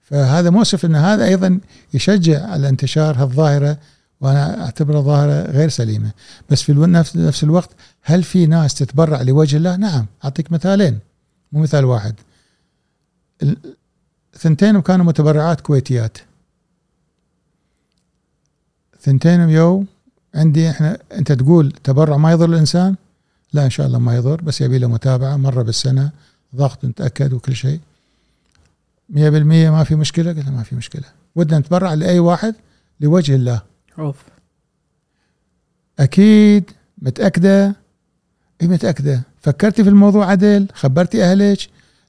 فهذا 0.00 0.50
مؤسف 0.50 0.84
إن 0.84 0.96
هذا 0.96 1.24
أيضا 1.24 1.60
يشجع 1.94 2.46
على 2.46 2.68
انتشار 2.68 3.22
هالظاهرة 3.22 3.78
وأنا 4.20 4.64
اعتبرها 4.64 5.00
ظاهرة 5.00 5.50
غير 5.50 5.68
سليمة. 5.68 6.10
بس 6.50 6.62
في 6.62 6.72
نفس 6.72 7.16
نفس 7.16 7.44
الوقت 7.44 7.70
هل 8.02 8.22
في 8.22 8.46
ناس 8.46 8.74
تتبرع 8.74 9.22
لوجه 9.22 9.56
الله؟ 9.56 9.76
نعم. 9.76 10.06
أعطيك 10.24 10.52
مثالين 10.52 10.98
مو 11.52 11.60
مثال 11.60 11.84
واحد. 11.84 12.14
ثنتينهم 14.38 14.82
كانوا 14.82 15.04
متبرعات 15.04 15.60
كويتيات. 15.60 16.18
ثنتينهم 19.02 19.50
يو 19.50 19.84
عندي 20.34 20.70
إحنا 20.70 20.98
أنت 21.12 21.32
تقول 21.32 21.72
تبرع 21.84 22.16
ما 22.16 22.32
يضر 22.32 22.48
الإنسان؟ 22.48 22.96
لا 23.52 23.64
إن 23.64 23.70
شاء 23.70 23.86
الله 23.86 23.98
ما 23.98 24.16
يضر 24.16 24.40
بس 24.40 24.60
يبي 24.60 24.78
له 24.78 24.88
متابعة 24.88 25.36
مرة 25.36 25.62
بالسنة 25.62 26.10
ضغط 26.56 26.84
نتاكد 26.84 27.32
وكل 27.32 27.56
شيء. 27.56 27.80
100% 29.10 29.16
ما 29.70 29.84
في 29.84 29.94
مشكلة؟ 29.94 30.32
قلت 30.32 30.48
ما 30.48 30.62
في 30.62 30.76
مشكلة. 30.76 31.04
ودنا 31.36 31.58
نتبرع 31.58 31.94
لأي 31.94 32.18
واحد؟ 32.18 32.54
لوجه 33.00 33.34
الله. 33.34 33.62
أوف. 33.98 34.24
أكيد 36.00 36.70
متأكدة؟ 36.98 37.76
اي 38.62 38.68
متأكدة؟ 38.68 39.22
فكرتي 39.40 39.84
في 39.84 39.90
الموضوع 39.90 40.26
عدل؟ 40.26 40.66
خبرتي 40.74 41.24
أهلك؟ 41.24 41.58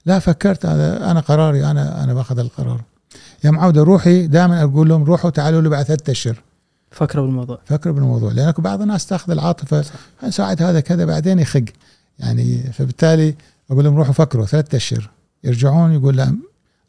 لا 0.05 0.19
فكرت. 0.19 0.65
هذا 0.65 1.11
أنا 1.11 1.19
قراري 1.19 1.65
أنا 1.65 2.03
أنا 2.03 2.13
باخذ 2.13 2.39
القرار. 2.39 2.81
يا 3.43 3.51
معوده 3.51 3.83
روحي 3.83 4.27
دائما 4.27 4.63
أقول 4.63 4.89
لهم 4.89 5.03
روحوا 5.03 5.29
تعالوا 5.29 5.61
لي 5.61 5.69
بعد 5.69 5.85
ثلاثة 5.85 6.11
اشهر 6.11 6.41
فكروا 6.91 7.25
بالموضوع. 7.25 7.59
فكروا 7.65 7.95
بالموضوع. 7.95 8.31
لأن 8.31 8.47
أكو 8.47 8.61
بعض 8.61 8.81
الناس 8.81 9.05
تأخذ 9.05 9.31
العاطفة 9.31 9.85
نساعد 10.23 10.61
هذا 10.61 10.79
كذا 10.79 11.05
بعدين 11.05 11.39
يخق. 11.39 11.65
يعني 12.19 12.57
فبالتالي 12.73 13.35
أقول 13.71 13.83
لهم 13.83 13.95
روحوا 13.95 14.13
فكروا. 14.13 14.45
ثلاثة 14.45 14.77
أشهر 14.77 15.09
يرجعون 15.43 15.93
يقول 15.93 16.17
لا 16.17 16.37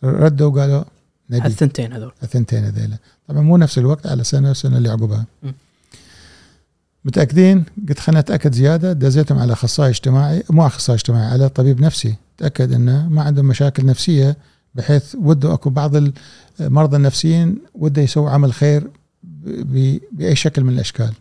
ردوا 0.04 0.50
وقالوا 0.50 0.84
نبي 1.30 1.46
هالثنتين 1.46 1.92
هذول. 1.92 2.12
الثنتين 2.22 2.64
هذيلا. 2.64 2.96
طبعا 3.28 3.42
مو 3.42 3.56
نفس 3.56 3.78
الوقت 3.78 4.06
على 4.06 4.24
سنة 4.24 4.48
والسنة 4.48 4.78
اللي 4.78 4.88
عقبها. 4.88 5.24
م. 5.42 5.50
متأكدين؟ 7.04 7.64
قلت 7.88 7.98
خلينا 7.98 8.20
نتاكد 8.20 8.52
زيادة. 8.54 8.92
دزيتهم 8.92 9.38
على 9.38 9.52
أخصائي 9.52 9.90
اجتماعي 9.90 10.42
مو 10.50 10.66
أخصائي 10.66 10.96
اجتماعي 10.96 11.26
على 11.26 11.48
طبيب 11.48 11.80
نفسي. 11.80 12.14
تأكد 12.38 12.72
انه 12.72 13.08
ما 13.08 13.22
عندهم 13.22 13.44
مشاكل 13.44 13.86
نفسية 13.86 14.36
بحيث 14.74 15.14
وده 15.14 15.54
أكو 15.54 15.70
بعض 15.70 15.92
المرضى 16.60 16.96
النفسيين 16.96 17.58
وده 17.74 18.02
يسوي 18.02 18.30
عمل 18.30 18.52
خير 18.52 18.88
بأي 20.12 20.36
شكل 20.36 20.64
من 20.64 20.72
الأشكال. 20.72 21.12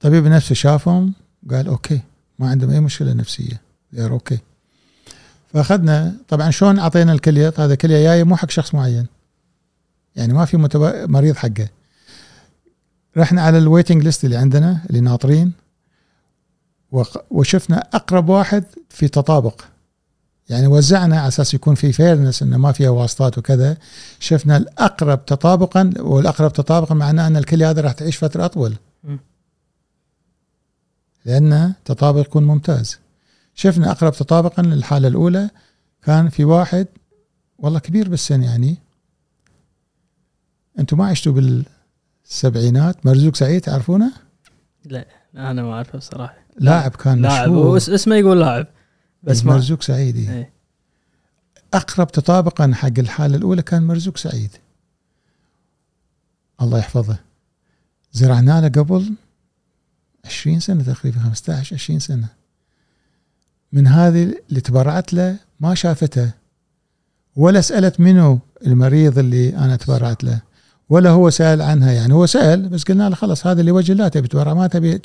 طبيب 0.00 0.26
نفسي 0.26 0.54
شافهم 0.54 1.12
قال 1.50 1.66
okay 1.68 2.00
ما 2.38 2.50
عندهم 2.50 2.70
أي 2.70 2.80
مشكلة 2.80 3.12
نفسية. 3.12 3.60
يا 3.92 4.08
okay 4.08 4.38
فأخذنا 5.52 6.16
طبعا 6.28 6.50
شلون 6.50 6.78
أعطينا 6.78 7.12
الكلية؟ 7.12 7.54
هذا 7.58 7.74
كلية 7.74 8.02
جاية 8.02 8.24
مو 8.24 8.36
حق 8.36 8.50
شخص 8.50 8.74
معين. 8.74 9.06
يعني 10.16 10.32
ما 10.32 10.44
في. 10.44 10.56
مريض 11.08 11.36
حقه. 11.36 11.68
رحنا 13.16 13.42
على 13.42 13.58
ال 13.58 13.64
waiting 13.64 14.04
list 14.04 14.24
اللي 14.24 14.36
عندنا 14.36 14.80
اللي 14.90 15.00
ناطرين 15.00 15.52
وشفنا 17.30 17.88
أقرب 17.92 18.28
واحد 18.28 18.64
في 18.88 19.08
تطابق. 19.08 19.60
يعني 20.48 20.66
وزعنا 20.66 21.18
على 21.18 21.28
أساس 21.28 21.54
يكون 21.54 21.74
في 21.74 21.92
fairness 21.92 22.42
إنه 22.42 22.56
ما 22.56 22.72
فيها 22.72 22.90
واسطات 22.90 23.38
وكذا 23.38 23.76
شفنا 24.20 24.56
الأقرب 24.56 25.24
تطابقا 25.26 25.90
والأقرب 25.98 26.52
تطابقا 26.52 26.94
معناه 26.94 27.26
إن 27.26 27.36
الكليه 27.36 27.70
هذا 27.70 27.80
راح 27.80 27.92
تعيش 27.92 28.16
فترة 28.16 28.44
أطول. 28.44 28.74
م. 29.04 29.16
لأن 31.24 31.72
تطابق 31.84 32.20
يكون 32.20 32.44
ممتاز. 32.44 32.98
شفنا 33.54 33.90
أقرب 33.90 34.12
تطابقا 34.12 34.62
للحالة 34.62 35.08
الأولى 35.08 35.50
كان 36.02 36.28
في 36.28 36.44
واحد 36.44 36.86
والله 37.58 37.78
كبير 37.78 38.08
بالسن 38.08 38.42
يعني. 38.42 38.76
أنتم 40.78 40.98
ما 40.98 41.06
عشتوا 41.06 41.32
بالسبعينات؟ 42.24 43.06
مرزوق 43.06 43.34
سعيد 43.36 43.60
تعرفونه؟ 43.60 44.12
لا 44.84 45.06
أنا 45.36 45.62
ما 45.62 45.72
أعرفه 45.72 45.98
بصراحة. 45.98 46.34
لاعب 46.58 46.90
كان 46.90 47.22
لاعب 47.22 47.48
مشهور. 47.48 47.66
هو 47.66 47.76
اس- 47.76 47.88
اسمه 47.90 48.16
يقول 48.16 48.40
لاعب. 48.40 48.66
بس 49.22 49.44
مرزوق 49.44 49.82
سعيدي 49.82 50.30
إيه. 50.30 50.50
أقرب 51.74 52.12
تطابقا 52.12 52.72
حق 52.74 52.98
الحالة 52.98 53.36
الأولى 53.36 53.62
كان 53.62 53.82
مرزوق 53.82 54.16
سعيد. 54.16 54.50
الله 56.62 56.78
يحفظه. 56.78 57.16
زرعنا 58.12 58.60
له 58.60 58.68
قبل 58.68 59.14
20 60.24 60.60
سنة 60.60 60.82
تقريبا 60.82 61.18
15 61.18 61.74
20 61.76 61.98
سنة. 61.98 62.28
من 63.72 63.86
هذه 63.86 64.34
اللي 64.48 64.60
تبرعت 64.60 65.14
له 65.14 65.36
ما 65.60 65.74
شافته 65.74 66.30
ولا 67.36 67.60
سألت 67.60 68.00
منه 68.00 68.38
المريض 68.66 69.18
اللي 69.18 69.56
أنا 69.56 69.76
تبرعت 69.76 70.24
له 70.24 70.40
ولا 70.88 71.10
هو 71.10 71.30
سأل 71.30 71.62
عنها. 71.62 71.92
يعني 71.92 72.14
هو 72.14 72.26
سأل 72.26 72.68
بس 72.68 72.84
قلنا 72.84 73.08
له 73.08 73.16
خلاص 73.16 73.46
هذا 73.46 73.60
اللي 73.60 73.72
وجه 73.72 73.92
الله 73.92 74.08
تبي 74.08 74.28
تبرع 74.28 74.54
ما 74.54 74.66
تبي 74.66 75.00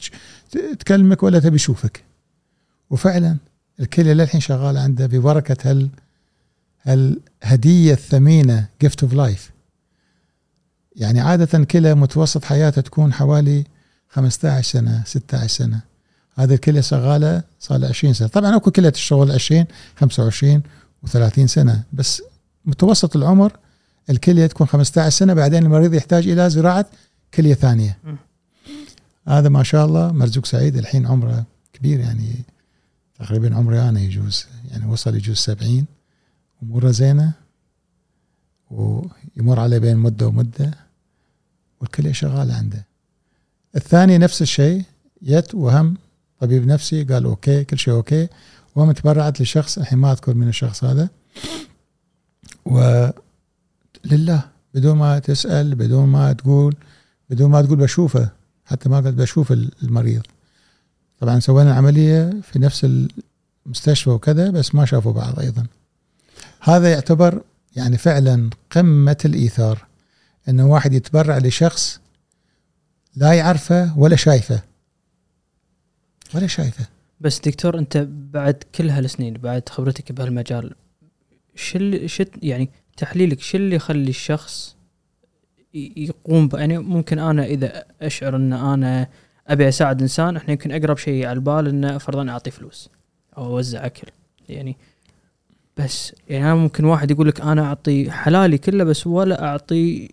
تكلمك 0.80 1.24
ولا 1.24 1.40
تبي 1.40 1.56
يشوفك. 1.56 2.04
وفعلا 2.90 3.38
الكليه 3.80 4.14
للحين 4.14 4.42
شغاله 4.42 4.80
عنده 4.80 5.06
ببركة 5.06 5.72
هال 5.72 5.90
هالهدية 6.84 7.94
الثمينة 7.94 8.68
gift 8.82 9.04
of 9.04 9.14
life 9.14 9.52
يعني 10.96 11.20
عادة 11.22 11.64
كلى 11.64 11.96
متوسط 11.96 12.46
حياته 12.46 12.82
تكون 12.82 13.14
حوالي 13.14 13.64
15 14.10 14.62
سنة 14.62 15.04
16 15.06 15.48
سنة. 15.48 15.82
هذه 16.36 16.54
الكليه 16.54 16.82
شغالة 16.82 17.44
صار 17.60 17.78
لها 17.78 17.90
20 17.90 18.14
سنة. 18.14 18.28
طبعا 18.28 18.56
أكو 18.56 18.72
كليه 18.72 18.90
تشتغل 18.90 19.32
20 19.32 19.66
25 19.96 20.64
و30 21.08 21.46
سنة. 21.46 21.84
بس 21.94 22.22
متوسط 22.66 23.16
العمر 23.16 23.58
الكليه 24.10 24.48
تكون 24.48 24.68
15 24.68 25.10
سنة 25.10 25.34
بعدين 25.34 25.64
المريض 25.66 25.94
يحتاج 25.94 26.28
إلى 26.28 26.50
زراعة 26.50 26.86
كلية 27.34 27.54
ثانية. 27.54 27.98
هذا 29.28 29.50
ما 29.50 29.64
شاء 29.64 29.86
الله 29.86 30.12
مرزوق 30.12 30.46
سعيد 30.46 30.78
الحين 30.78 31.06
عمره 31.06 31.46
كبير 31.74 32.00
يعني 32.00 32.44
تقريبا 33.20 33.56
عمري 33.56 33.82
أنا 33.90 34.00
يجوز 34.00 34.46
يعني 34.72 34.86
وصل 34.86 35.16
يجوز 35.16 35.38
70 35.38 35.86
اموره 36.64 36.92
زينة 36.92 37.34
ويمر 38.72 39.60
عليه 39.60 39.78
بين 39.78 39.98
مدة 39.98 40.28
ومدة 40.28 40.72
والكليه 41.82 42.12
شغاله 42.12 42.54
عنده. 42.54 42.86
الثاني 43.76 44.18
نفس 44.18 44.42
الشيء 44.42 44.84
يت 45.22 45.56
وهم. 45.56 45.98
طبيب 46.40 46.68
نفسي 46.68 47.04
قال 47.04 47.26
أوكي 47.26 47.64
كل 47.64 47.78
شيء 47.78 47.94
أوكي. 47.94 48.28
وهم 48.76 48.92
تبرعت 48.92 49.42
لشخص 49.42 49.78
الحين 49.78 50.00
ما 50.00 50.12
أذكر 50.12 50.34
من 50.34 50.48
الشخص 50.48 50.84
هذا. 50.84 51.10
ولله 52.66 53.14
بدون 54.74 54.98
ما 54.98 55.20
تسأل 55.20 55.76
بدون 55.76 56.10
ما 56.10 56.34
تقول 56.34 56.76
بدون 57.30 57.52
ما 57.52 57.62
تقول 57.62 57.78
بشوفه. 57.78 58.30
حتى 58.66 58.90
ما 58.90 58.98
قلت 58.98 59.14
بشوف 59.14 59.52
المريض. 59.52 60.24
طبعا 61.20 61.40
سوينا 61.40 61.72
العملية 61.72 62.42
في 62.42 62.60
نفس 62.60 62.88
المستشفى 63.66 64.10
وكذا 64.10 64.50
بس 64.50 64.76
ما 64.76 64.86
شافوا 64.86 65.14
بعض 65.14 65.40
أيضا. 65.40 65.66
هذا 66.62 66.92
يعتبر 66.92 67.42
يعني 67.76 67.98
فعلا 67.98 68.50
قمة 68.72 69.18
الإيثار 69.26 69.86
إنه 70.50 70.68
واحد 70.68 70.94
يتبرع 70.94 71.38
لشخص 71.38 72.00
لا 73.16 73.34
يعرفه 73.34 74.00
ولا 74.00 74.16
شايفه. 74.16 74.62
ولا 76.36 76.48
شايفه. 76.48 76.86
بس 77.22 77.40
دكتور 77.40 77.80
أنت 77.80 78.08
بعد 78.10 78.64
كل 78.76 78.90
هالسنين 78.90 79.34
بعد 79.34 79.70
خبرتك 79.70 80.12
بهالمجال 80.12 80.76
اللي 81.76 82.08
شو 82.08 82.24
يعني 82.42 82.70
تحليلك 82.98 83.42
شو 83.42 83.58
اللي 83.58 83.76
يخلي 83.76 84.10
الشخص 84.10 84.76
يقوم 85.74 86.50
يعني 86.54 86.78
ممكن 86.78 87.20
أنا 87.20 87.46
إذا 87.46 87.86
أشعر 88.02 88.36
إن 88.36 88.54
أنا 88.54 89.08
أبي 89.48 89.68
أساعد 89.68 90.02
إنسان 90.02 90.36
إحنا 90.36 90.52
يمكن 90.52 90.72
أقرب 90.72 90.98
شيء 90.98 91.26
على 91.26 91.34
البال 91.36 91.68
إنه 91.68 91.98
فرضا 91.98 92.30
أعطي 92.30 92.52
فلوس 92.52 92.90
أو 93.38 93.46
أوزع 93.46 93.86
أكل. 93.86 94.08
يعني 94.50 94.78
بس 95.78 96.14
يعني 96.30 96.46
أنا 96.46 96.56
ممكن 96.56 96.86
واحد 96.86 97.12
يقول 97.12 97.28
لك 97.28 97.42
أنا 97.42 97.64
أعطي 97.66 98.12
حلالي 98.12 98.58
كله 98.58 98.84
بس 98.84 99.08
ولا 99.08 99.44
أعطي 99.44 100.10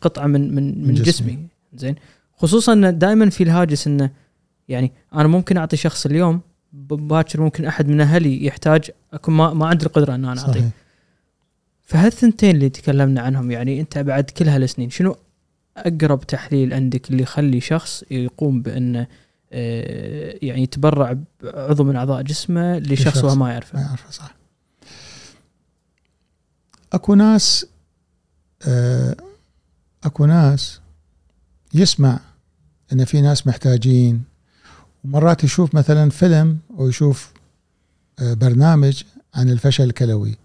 قطعة 0.00 0.26
من 0.26 0.54
من 0.54 0.86
من 0.86 0.94
جسمي. 0.94 1.02
جسمي. 1.02 1.46
زين؟ 1.74 1.94
خصوصا 2.36 2.72
انه 2.72 2.90
دائما 2.90 3.30
في 3.30 3.42
الهاجس 3.42 3.86
إنه 3.86 4.10
يعني 4.68 4.92
أنا 5.14 5.28
ممكن 5.28 5.56
أعطي 5.56 5.76
شخص 5.76 6.06
اليوم 6.06 6.40
باكر 6.72 7.40
ممكن 7.40 7.64
أحد 7.64 7.88
من 7.88 8.00
أهلي 8.00 8.46
يحتاج 8.46 8.90
أكون 9.12 9.34
ما, 9.34 9.54
ما 9.54 9.66
عندي 9.66 9.86
القدرة 9.86 10.14
إن 10.14 10.24
أنا 10.24 10.40
اعطيه 10.40 10.70
فهالثنتين 11.82 12.54
اللي 12.54 12.68
تكلمنا 12.68 13.20
عنهم 13.20 13.50
يعني 13.50 13.80
أنت 13.80 13.98
بعد 13.98 14.24
كل 14.24 14.48
هالسنين 14.48 14.90
شنو 14.90 15.16
أقرب 15.76 16.26
تحليل 16.26 16.74
عندك 16.74 17.10
اللي 17.10 17.22
يخلي 17.22 17.60
شخص 17.60 18.04
يقوم 18.10 18.62
بأنه 18.62 19.06
آه، 19.52 20.38
يعني 20.42 20.62
يتبرع 20.62 21.16
بعضو 21.42 21.84
من 21.84 21.96
أعضاء 21.96 22.22
جسمه 22.22 22.78
لشخص. 22.78 23.24
وهو 23.24 23.34
ما 23.34 23.44
ما 23.44 23.52
يعرفه. 23.52 23.80
يعرفه 23.80 24.10
صح. 24.10 24.34
أكو 26.92 27.14
ناس 27.14 27.66
آه، 28.66 29.16
أكو 30.04 30.26
ناس 30.26 30.80
يسمع 31.74 32.20
إن 32.92 33.04
في 33.04 33.20
ناس 33.20 33.46
محتاجين. 33.46 34.22
ومرات 35.04 35.44
يشوف 35.44 35.74
مثلا 35.74 36.10
فيلم 36.10 36.58
أو 36.78 36.88
يشوف 36.88 37.32
آه، 38.18 38.34
برنامج 38.34 39.02
عن 39.34 39.50
الفشل 39.50 39.84
الكلوي. 39.84 40.36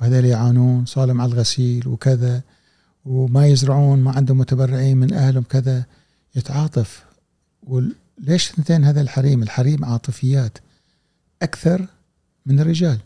وهذول 0.00 0.24
يعانون 0.24 0.86
صالم 0.86 1.20
على 1.20 1.32
الغسيل 1.32 1.88
وكذا. 1.88 2.42
وما 3.04 3.46
يزرعون 3.46 3.98
ما 3.98 4.10
عندهم 4.10 4.38
متبرعين 4.38 4.96
من 4.96 5.12
أهلهم 5.12 5.42
كذا 5.42 5.84
يتعاطف. 6.34 7.04
وليش 7.62 8.50
اثنتين 8.50 8.84
هذا 8.84 9.00
الحريم؟ 9.00 9.42
الحريم 9.42 9.84
عاطفيات 9.84 10.58
أكثر 11.42 11.86
من 12.46 12.60
الرجال. 12.60 12.98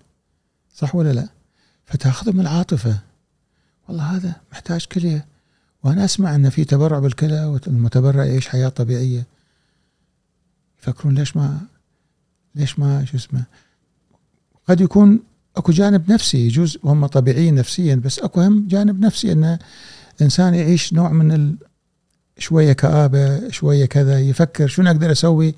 صح 0.75 0.95
ولا 0.95 1.13
لا؟ 1.13 1.29
فتأخذهم 1.85 2.41
العاطفة. 2.41 2.99
والله 3.89 4.17
هذا 4.17 4.37
محتاج 4.53 4.87
كليه 4.87 5.27
وأنا 5.83 6.05
أسمع 6.05 6.35
إن 6.35 6.51
في 6.51 6.65
تبرع 6.65 6.99
بالكلى 6.99 7.45
والمتبرع 7.45 8.25
يعيش 8.25 8.49
حياة 8.49 8.69
طبيعية. 8.69 9.27
يفكرون 10.83 11.15
ليش 11.15 11.37
ما 11.37 11.61
ليش 12.55 12.79
ما 12.79 13.05
شو 13.05 13.17
اسمه 13.17 13.45
قد 14.69 14.81
يكون 14.81 15.21
أكو 15.59 15.73
جانب 15.73 16.13
نفسي 16.13 16.47
يجوز 16.47 16.79
هم 16.85 17.07
طبيعيين 17.07 17.55
نفسيا 17.55 17.95
بس 17.95 18.19
أكو 18.19 18.41
هم 18.41 18.67
جانب 18.69 19.01
نفسي 19.01 19.33
إن 19.33 19.59
إنسان 20.23 20.55
يعيش 20.55 20.93
نوع 20.93 21.13
من 21.13 21.33
ال 21.33 21.57
شوية 22.39 22.73
كآبة 22.73 23.51
شوية 23.51 23.87
كذا 23.87 24.21
يفكر 24.21 24.67
شنو 24.67 24.91
أقدر 24.91 25.13
أسوي؟ 25.13 25.55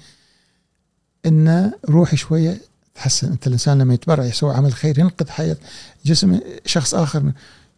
إن 1.27 1.73
روحي 1.89 2.17
شوية 2.17 2.61
تحسن. 2.95 3.31
أنت 3.33 3.47
الإنسان 3.47 3.79
لما 3.79 3.95
يتبرع 3.95 4.25
يسوي 4.25 4.55
عمل 4.55 4.73
خير 4.73 4.99
ينقذ 4.99 5.29
حياة 5.29 5.57
جسم 6.05 6.41
شخص 6.67 6.95
آخر 6.95 7.23
من 7.23 7.33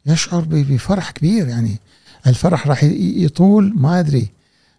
يشعر 0.07 0.45
بفرح 0.49 1.11
كبير 1.11 1.49
يعني. 1.49 1.77
الفرح 2.27 2.67
راح 2.67 2.85
يطول 2.85 3.73
ما 3.77 4.01
أدري. 4.01 4.29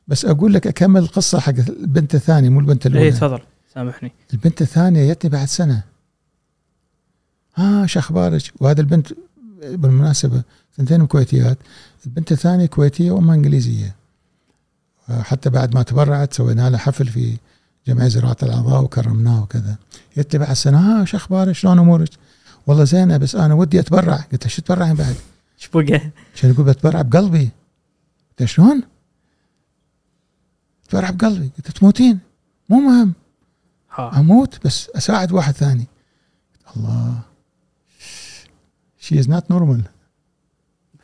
بس 0.08 0.26
أقول 0.26 0.54
لك 0.54 0.68
أكمل 0.68 1.02
القصة 1.02 1.39
حق 1.39 1.54
البنت 1.70 2.16
الثانية 2.16 2.50
مو 2.50 2.60
البنت 2.60 2.86
الأولى. 2.86 3.06
اي 3.06 3.12
تفضل 3.12 3.39
سامحني. 3.74 4.12
البنت 4.34 4.62
الثانية 4.62 5.14
جتني 5.14 5.30
بعد 5.30 5.48
سنة. 5.48 5.93
ها 7.56 7.86
شو 7.86 7.99
أخبارك؟ 7.99 8.41
وهذا 8.60 8.82
البنت 8.82 9.14
بالمناسبة 9.64 10.43
ثنتين 10.78 11.08
كويتيات 11.08 11.58
البنت 12.06 12.32
الثانية 12.32 12.66
كويتية 12.66 13.12
وأمها 13.12 13.36
إنجليزية. 13.36 13.95
حتى 15.10 15.49
بعد 15.49 15.76
ما 15.76 15.84
تبرعت 15.84 16.34
سوينا 16.34 16.70
لها 16.70 16.80
حفل 16.80 17.08
في 17.08 17.38
جمعية 17.88 18.08
زراعة 18.08 18.38
الأعضاء 18.43 18.84
وكرمناه 18.84 19.43
وكذا. 19.43 19.76
قلت 20.18 20.34
لي 20.34 20.39
بعد 20.39 20.54
سنة 20.54 20.80
ها 21.01 21.06
شو 21.06 21.18
أخبارك؟ 21.18 21.51
شلون 21.56 21.80
أمورك؟ 21.80 22.10
والله 22.68 22.84
زينة 22.84 23.18
بس 23.18 23.36
أنا 23.36 23.54
ودي 23.54 23.80
أتبرع. 23.80 24.16
قلت 24.16 24.43
لها 24.43 24.49
شو 24.49 24.62
تبرعين 24.62 24.93
بعد؟ 24.93 25.16
إيش 25.60 25.70
بقى؟ 25.74 26.12
عشان 26.36 26.49
يقول 26.49 26.66
بتبرع 26.66 27.01
بقلبي؟ 27.01 27.49
قلت 28.39 28.49
شلون؟ 28.49 28.82
تبرع 30.89 31.10
بقلبي. 31.10 31.49
قلت 31.58 31.72
تموتين. 31.72 32.20
مو 32.70 32.80
مهم. 32.80 33.14
ها. 33.95 34.20
أموت 34.20 34.66
بس 34.66 34.89
أساعد 34.89 35.32
واحد 35.32 35.54
ثاني. 35.54 35.88
الله. 36.78 37.20
she 39.04 39.20
is 39.20 39.30
not 39.30 39.52
normal 39.52 39.82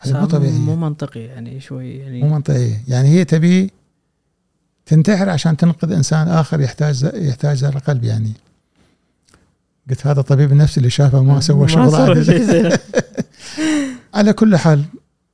مو 0.05 0.25
طبيعي. 0.25 0.51
مو 0.51 0.75
منطقي 0.75 1.19
يعني 1.19 1.59
شوي 1.59 1.97
يعني 1.97 2.21
مو 2.21 2.29
منطقيه 2.29 2.83
يعني 2.87 3.07
هي 3.09 3.25
تبي 3.25 3.71
تنتحر 4.85 5.29
عشان 5.29 5.57
تنقذ 5.57 5.91
إنسان 5.91 6.27
آخر 6.27 6.61
يحتاج 6.61 7.09
يحتاج 7.13 7.57
زر 7.57 7.77
قلب 7.77 8.03
يعني. 8.03 8.31
قلت 9.89 10.07
هذا 10.07 10.19
الطبيب 10.19 10.51
النفسي 10.51 10.77
اللي 10.77 10.89
شافه 10.89 11.23
ما 11.23 11.39
سوى 11.39 11.67
شغل. 11.67 11.95
عدل. 11.95 12.77
على 14.17 14.33
كل 14.33 14.57
حال 14.57 14.85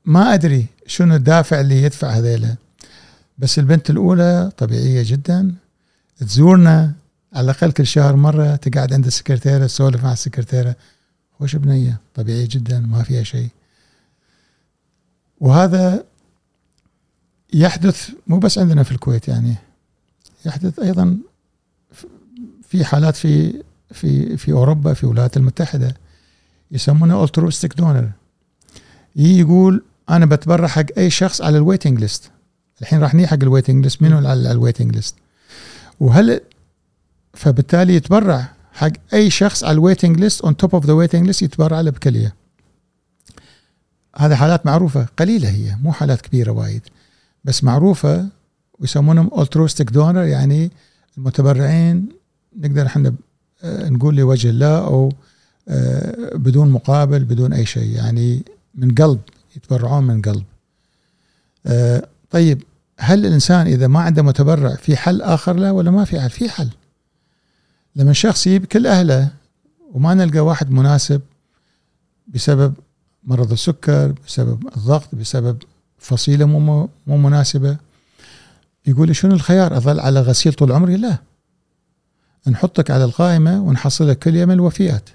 ما 0.06 0.34
أدري 0.34 0.66
شنو 0.88 1.16
الدافع 1.16 1.60
اللي 1.62 1.84
يدفع 1.84 2.10
هذيلا. 2.10 2.56
بس 3.38 3.60
البنت 3.60 3.90
الأولى 3.90 4.52
طبيعية 4.58 5.04
جدا. 5.06 5.56
تزورنا 6.18 6.94
على 7.34 7.46
الأقل 7.46 7.72
كل 7.72 7.88
شهر 7.88 8.16
مرة 8.16 8.56
تقعد 8.56 8.94
عند 8.94 9.06
السكرتيرة 9.06 9.66
تسولف 9.66 10.04
مع 10.04 10.14
السكرتيرة. 10.14 10.76
خوش 11.40 11.56
بنية 11.56 12.00
طبيعية 12.16 12.48
جدا 12.52 12.80
ما 12.80 13.04
فيها 13.04 13.24
شيء. 13.24 13.50
وهذا 15.40 16.04
يحدث 17.54 18.10
مو 18.28 18.40
بس 18.40 18.58
عندنا 18.58 18.84
في 18.84 18.92
الكويت 18.92 19.28
يعني 19.28 19.56
يحدث 20.46 20.80
أيضا 20.80 21.18
في 22.64 22.86
حالات 22.86 23.16
في 23.16 23.64
في 23.92 24.38
في 24.38 24.52
أوروبا 24.52 24.94
في 24.94 25.04
الولايات 25.04 25.38
المتحدة 25.38 25.96
يسمونه 26.72 27.24
ال 27.24 27.28
altruistic 27.28 27.74
donor 27.74 28.12
يقول 29.16 29.84
أنا 30.10 30.26
بتبرع 30.26 30.68
حق 30.68 30.86
أي 30.98 31.10
شخص 31.10 31.42
على 31.42 31.58
ال 31.58 31.63
waiting 31.63 32.00
list 32.00 32.32
الحين 32.82 33.00
راح 33.00 33.14
نيجي 33.14 33.28
حق 33.28 33.38
ال 33.42 33.47
waiting 33.47 33.84
list 33.84 34.02
منو 34.02 34.18
على 34.18 34.52
ال 34.52 34.57
waiting 34.57 34.96
list 34.96 35.16
وهل 36.00 36.42
فبالتالي 37.34 37.96
يتبرع؟ 37.96 38.54
حق 38.76 38.92
أي 39.14 39.30
شخص 39.30 39.64
على 39.64 39.74
ال 39.74 39.79
waiting 39.80 40.20
list 40.20 40.42
on 40.42 40.58
top 40.58 40.76
of 40.76 40.86
the 40.86 40.94
waiting 40.94 41.28
list 41.28 41.42
يتبرع 41.42 41.82
له 41.82 41.92
بكلية 41.92 42.36
هذه 44.18 44.36
حالات 44.36 44.66
معروفة 44.66 45.08
قليلة 45.18 45.50
هي 45.50 45.76
مو 45.84 45.92
حالات 45.92 46.22
كبيرة 46.22 46.52
وايد 46.52 46.82
بس 47.44 47.64
معروفة 47.64 48.28
ويسمونهم 48.80 49.32
ال 49.40 49.44
altruistic 49.44 49.90
donor 49.90 50.24
يعني 50.24 50.72
المتبرعين 51.18 52.10
نقدر 52.58 52.86
إحنا 52.86 53.16
آه، 53.64 53.90
نقول 53.90 54.16
لوجه 54.16 54.50
الله 54.50 54.78
أو 54.78 55.12
آه، 55.68 56.36
بدون 56.36 56.70
مقابل 56.70 57.24
بدون 57.24 57.54
أي 57.54 57.66
شيء 57.66 57.96
يعني 57.96 58.44
من 58.76 58.96
قلب 58.96 59.22
يتبرعون 59.56 60.04
من 60.04 60.22
قلب 60.22 60.44
آه، 61.66 62.08
طيب 62.30 62.64
هل 63.00 63.26
الإنسان 63.26 63.68
إذا 63.68 63.88
ما 63.88 64.00
عنده 64.00 64.22
متبرع 64.22 64.76
في 64.76 64.98
حل 64.98 65.22
آخر 65.22 65.56
له 65.56 65.74
ولا 65.74 65.92
ما 65.92 66.06
في 66.06 66.20
حل؟ 66.20 66.30
في 66.30 66.50
حل. 66.50 66.70
لما 67.96 68.14
شخص 68.14 68.48
يجيب 68.48 68.66
كل 68.66 68.88
أهله 68.88 69.32
وما 69.92 70.14
نلقى 70.14 70.40
واحد 70.40 70.72
مناسب 70.72 71.22
بسبب 72.28 72.74
مرض 73.24 73.52
السكر، 73.52 74.16
بسبب 74.28 74.68
الضغط، 74.78 75.16
بسبب 75.16 75.64
فصيلة 75.98 76.46
مو 76.46 76.90
مو 77.08 77.18
مناسبة 77.18 77.78
يقول 78.88 79.08
لي 79.08 79.14
شنو 79.14 79.34
الخيار؟ 79.34 79.78
أظل 79.78 80.00
على 80.00 80.22
غسيل 80.22 80.54
طول 80.54 80.72
عمري؟ 80.72 80.98
لا. 80.98 81.18
نحطك 82.48 82.92
على 82.92 83.04
القائمة 83.04 83.62
ونحصلك 83.62 84.20
كل 84.20 84.36
يوم 84.36 84.52
الوفيات. 84.52 85.10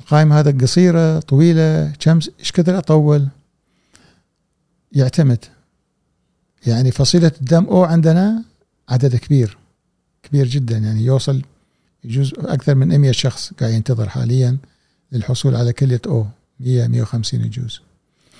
القائمه 0.00 0.40
هذا 0.40 0.58
قصيرة 0.58 1.20
طويلة 1.20 1.92
كم 2.00 2.20
إيش 2.40 2.52
كثر 2.52 2.78
أطول؟ 2.78 3.28
يعتمد 4.92 5.44
يعني 6.66 6.90
فصيلة 6.90 7.32
الدم 7.40 7.64
أو 7.64 7.84
عندنا 7.84 8.44
عدد 8.88 9.16
كبير 9.16 9.58
كبير 10.22 10.46
جدا. 10.46 10.78
يعني 10.78 11.04
يوصل 11.04 11.42
يجوز 12.04 12.32
أكثر 12.38 12.74
من 12.74 12.98
100 12.98 13.12
شخص 13.12 13.52
قاعد 13.52 13.72
ينتظر 13.72 14.08
حاليا 14.08 14.56
للحصول 15.12 15.56
على 15.56 15.72
كلية 15.72 16.00
أو. 16.06 16.26
100 16.60 16.86
150 16.86 17.40
يجوز 17.40 17.80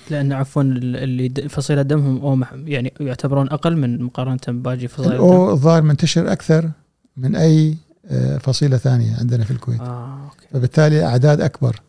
لأن 0.09 0.33
عفوا 0.33 0.61
اللي 0.61 1.49
فصيلة 1.49 1.81
دمهم 1.81 2.21
أو 2.21 2.39
يعني 2.67 2.93
يعتبرون 2.99 3.49
أقل 3.49 3.77
من 3.77 4.03
مقارنة 4.03 4.39
بباقي 4.47 4.87
فصائل 4.87 5.11
الأو 5.11 5.51
الظاهر 5.51 5.81
منتشر 5.81 6.31
أكثر 6.31 6.71
من 7.17 7.35
أي 7.35 7.77
آه، 8.07 8.37
فصيلة 8.37 8.77
ثانية 8.77 9.15
عندنا 9.19 9.43
في 9.43 9.51
الكويت. 9.51 9.79
آه، 9.81 10.23
okay. 10.23 10.47
فبالتالي 10.53 11.05
أعداد 11.05 11.41
أكبر. 11.41 11.81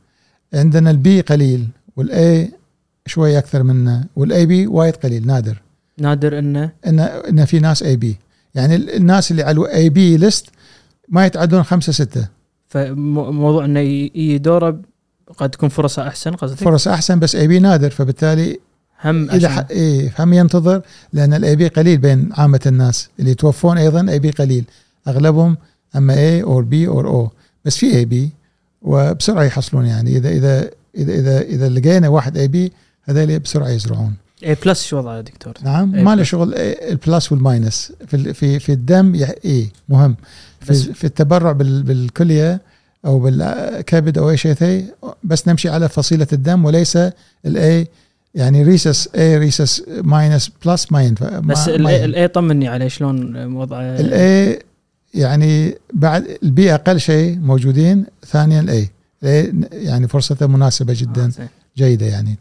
عندنا 0.54 0.90
ال 0.90 1.05
B 1.05 1.20
قليل 1.20 1.68
وال 1.96 2.33
A 2.33 2.52
شوي 3.06 3.38
أكثر 3.38 3.62
منه 3.62 4.04
وال 4.16 4.46
AB 4.46 4.66
وايد 4.66 4.96
قليل 4.96 5.26
نادر. 5.26 5.62
نادر 5.98 6.38
إنه؟ 6.38 6.70
ان 6.86 6.98
ان 7.00 7.44
في 7.44 7.58
ناس 7.58 7.82
AB 7.82 8.16
يعني 8.54 8.74
الناس 8.76 9.30
اللي 9.30 9.42
على 9.42 9.60
ال 9.60 9.88
AB 9.88 10.16
list 10.16 10.46
ما 11.08 11.26
يتعدون 11.26 11.62
خمسة 11.62 11.92
ستة. 11.92 12.28
فموضوع 12.68 13.64
إنه 13.64 13.80
يجي 13.80 14.38
دوره 14.38 14.80
قد 15.36 15.50
تكون 15.50 15.68
فرصة 15.68 16.08
أحسن 16.08 16.30
قصدك؟ 16.30 16.58
فرص 16.58 16.88
أحسن 16.88 17.18
بس 17.18 17.36
AB 17.36 17.58
نادر 17.58 17.90
فبالتالي 17.90 18.58
هم 19.04 19.30
اذا 19.30 19.48
ح... 19.48 19.66
إيه 19.70 20.12
هم 20.18 20.32
ينتظر 20.32 20.82
لأن 21.12 21.34
ال 21.34 21.56
AB 21.56 21.68
قليل 21.68 21.98
بين 21.98 22.28
عامة 22.32 22.60
الناس. 22.66 23.08
اللي 23.20 23.30
يتوفون 23.30 23.78
أيضا 23.78 24.10
AB 24.10 24.30
قليل. 24.30 24.64
أغلبهم 25.08 25.56
أما 25.96 26.14
A 26.14 26.42
أو 26.42 26.62
B 26.62 26.88
أو 26.88 27.00
O 27.00 27.30
بس 27.64 27.76
في 27.76 27.96
AB 27.96 28.30
وبسرعة 28.82 29.42
يحصلون 29.42 29.86
يعني. 29.86 30.16
إذا 30.16 30.28
إذا 30.28 30.70
إذا 30.96 31.12
إذا, 31.12 31.40
إذا 31.40 31.68
لقينا 31.68 32.08
واحد 32.08 32.36
AB 32.36 32.72
هذول 33.04 33.38
بسرعة 33.38 33.68
يزرعون. 33.68 34.14
اي 34.44 34.56
بلس 34.64 34.84
شو 34.84 34.98
وضعه 34.98 35.20
دكتور؟ 35.20 35.54
نعم 35.64 36.04
ما 36.04 36.14
له 36.14 36.22
شغل 36.22 36.54
البلس 36.54 37.32
والماينس 37.32 37.92
في 38.06 38.34
في 38.34 38.58
في 38.58 38.72
الدم 38.72 39.14
اي 39.44 39.68
مهم. 39.88 40.16
في, 40.60 40.74
في 40.74 41.04
التبرع 41.04 41.52
بالكلية 41.52 42.60
أو 43.04 43.18
بالكبد 43.18 44.18
أو 44.18 44.30
أي 44.30 44.36
شيء 44.36 44.52
ثاني 44.52 44.84
بس 45.24 45.48
نمشي 45.48 45.68
على 45.68 45.88
فصيلة 45.88 46.26
الدم 46.32 46.64
وليس 46.64 46.98
الاي 47.46 47.88
يعني 48.34 48.62
ريسس 48.62 49.08
اي 49.14 49.38
ريسس 49.38 49.82
ماينس 49.88 50.50
بلس 50.66 50.92
ما 50.92 51.02
ينفع 51.02 51.38
بس 51.38 51.68
الاي 51.68 52.28
طمني 52.28 52.68
عليه 52.68 52.88
شلون 52.88 53.46
وضعه 53.54 53.80
الاي 53.82 54.62
يعني 55.14 55.78
بعد 55.92 56.38
البي 56.42 56.74
أقل 56.74 57.00
شيء 57.00 57.38
موجودين 57.38 58.06
ثانيا 58.26 58.60
الاي 58.60 58.90
يعني 59.72 60.08
فرصته 60.08 60.46
مناسبة 60.46 60.94
جدا 60.96 61.32
آه 61.38 61.48
جيدة 61.76 62.06
يعني. 62.06 62.38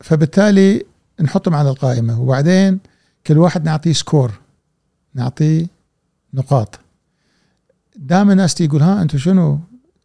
فبالتالي 0.00 0.84
نحطهم 1.20 1.54
على 1.54 1.70
القائمة. 1.70 2.20
وبعدين 2.20 2.78
كل 3.26 3.38
واحد 3.38 3.64
نعطيه 3.64 3.92
score 3.92 4.32
نعطيه 5.14 5.66
نقاط. 6.34 6.78
دائما 7.96 8.32
الناس 8.32 8.54
تقول 8.54 8.82
ها 8.82 9.02
أنتم 9.02 9.18
شنو؟ 9.18 9.58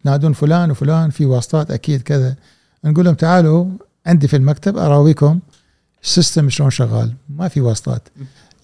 تنادون 0.04 0.34
فلان 0.34 0.72
وفلان 0.72 1.10
في 1.10 1.26
واسطات 1.26 1.72
أكيد 1.72 2.02
كذا. 2.02 2.36
نقول 2.84 3.06
لهم 3.06 3.16
تعالوا 3.16 3.66
عندي 4.06 4.28
في 4.28 4.36
المكتب 4.36 4.78
أراويكم 4.78 5.40
ال 6.04 6.11
system 6.11 6.50
شلون 6.50 6.70
شغال. 6.70 7.14
ما 7.30 7.48
في 7.48 7.62
واسطات. 7.62 8.10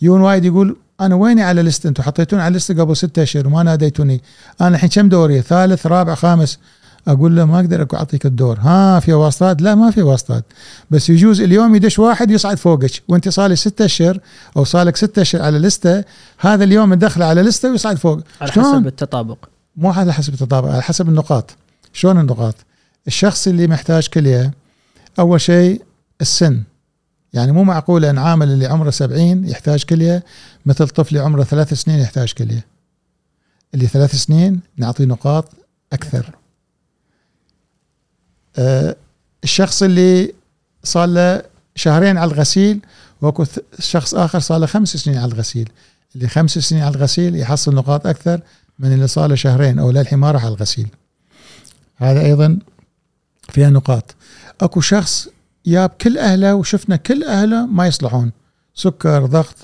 يون 0.02 0.22
وايد 0.22 0.46
يقول 0.46 0.78
أنا 1.02 1.16
ويني 1.16 1.44
على 1.44 1.62
list 1.62 1.86
أنتم 1.86 2.04
حطيتوني 2.04 2.42
على 2.42 2.58
list 2.58 2.72
قبل 2.72 2.98
ستة 2.98 3.24
أشهر 3.24 3.48
وما 3.48 3.64
ناديتوني. 3.64 4.22
أنا 4.62 4.76
الحين 4.76 4.90
كم 4.90 5.10
دوري؟ 5.10 5.42
ثالث 5.42 5.88
رابع 5.88 6.16
خامس. 6.16 6.60
أقول 7.08 7.36
له 7.36 7.46
ما 7.46 7.60
أقدر 7.60 7.88
أعطيك 7.94 8.26
الدور. 8.26 8.60
ها 8.60 9.00
في 9.00 9.14
واسطات؟ 9.14 9.62
لا 9.62 9.76
ما 9.76 9.92
في 9.92 10.02
واسطات. 10.02 10.46
بس 10.92 11.10
يجوز 11.10 11.42
اليوم 11.42 11.76
يدش 11.76 12.00
واحد 12.00 12.32
يصعد 12.32 12.58
فوقك 12.58 12.92
وأنت 13.08 13.30
صار 13.30 13.50
لي 13.50 13.56
ستة 13.56 13.86
أشهر 13.86 14.20
أو 14.58 14.64
صار 14.64 14.88
لك 14.88 14.96
ستة 14.96 15.22
أشهر 15.22 15.42
على 15.42 15.60
لستة 15.60 16.04
هذا 16.40 16.64
اليوم 16.64 16.94
ندخله 16.94 17.26
على 17.26 17.42
لستة 17.42 17.72
ويصعد 17.72 17.98
فوق. 17.98 18.20
على 18.42 18.52
حسب 18.52 18.88
التطابق. 18.88 19.38
مو 19.76 19.92
على 19.92 20.14
حسب 20.14 20.34
التطابق 20.34 20.70
على 20.70 20.82
حسب 20.82 21.10
النقاط. 21.10 21.56
شلون 21.94 22.20
النقاط؟ 22.20 22.56
الشخص 23.08 23.48
اللي 23.48 23.68
محتاج 23.68 24.08
كلية 24.08 24.54
أول 25.20 25.42
شيء 25.42 25.82
السن. 26.22 26.64
يعني 27.34 27.52
مو 27.52 27.64
معقول 27.64 28.06
أن 28.06 28.18
عامل 28.18 28.48
اللي 28.48 28.66
عمره 28.66 28.90
70 28.90 29.46
يحتاج 29.46 29.84
كلية 29.84 30.24
مثل 30.66 30.88
طفل 30.88 31.18
عمره 31.18 31.44
ثلاث 31.44 31.74
سنين 31.74 32.00
يحتاج 32.00 32.34
كلية. 32.34 32.66
اللي 33.74 33.88
ثلاث 33.88 34.16
سنين 34.16 34.60
نعطيه 34.78 35.06
نقاط 35.06 35.52
أكثر. 35.94 36.26
آه 36.26 36.39
الشخص 39.44 39.84
اللي 39.84 40.34
صار 40.84 41.08
له 41.08 41.44
شهرين 41.76 42.18
على 42.18 42.32
الغسيل 42.32 42.80
واكو 43.22 43.46
شخص 43.80 44.16
آخر 44.16 44.40
صار 44.40 44.58
له 44.58 44.66
خمس 44.66 44.98
سنين 44.98 45.18
على 45.18 45.32
الغسيل. 45.32 45.70
اللي 46.16 46.28
خمس 46.28 46.52
سنين 46.52 46.84
على 46.84 46.96
الغسيل 46.96 47.36
يحصل 47.36 47.76
نقاط 47.76 48.08
أكثر 48.08 48.42
من 48.80 48.94
اللي 48.94 49.08
صار 49.08 49.30
له 49.30 49.36
شهرين 49.36 49.80
أو 49.80 49.92
للحين 49.92 50.20
ما 50.20 50.32
راح 50.32 50.46
على 50.46 50.54
الغسيل. 50.54 50.88
هذا 51.98 52.22
أيضا 52.22 52.60
فيها 53.50 53.70
نقاط. 53.70 54.16
أكو 54.62 54.82
شخص 54.82 55.28
جاب 55.66 55.90
كل 55.90 56.18
أهله 56.18 56.56
وشفنا 56.56 56.96
كل 56.96 57.24
أهله 57.24 57.66
ما 57.66 57.88
يصلحون. 57.88 58.32
سكر 58.76 59.26
ضغط 59.26 59.56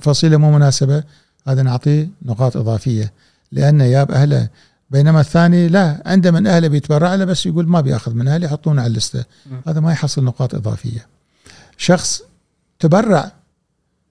فصيلة 0.00 0.36
مو 0.36 0.52
مناسبة. 0.52 1.04
هذا 1.46 1.62
نعطيه 1.62 2.08
نقاط 2.22 2.56
إضافية. 2.56 3.12
لأنه 3.52 3.88
جاب 3.88 4.10
أهله. 4.10 4.48
بينما 4.92 5.20
الثاني 5.20 5.68
لا 5.68 6.02
عنده 6.06 6.30
من 6.30 6.46
أهله 6.46 6.68
بيتبرع 6.68 7.14
له 7.14 7.24
بس 7.24 7.46
يقول 7.46 7.68
ما 7.68 7.80
بيأخذ 7.80 8.14
من 8.14 8.28
أهلي 8.28 8.46
يحطونه 8.46 8.82
على 8.82 8.90
اللستة. 8.90 9.24
هذا 9.66 9.80
ما 9.80 9.92
يحصل 9.92 10.24
نقاط 10.24 10.54
إضافية. 10.54 11.06
شخص 11.76 12.22
تبرع 12.78 13.32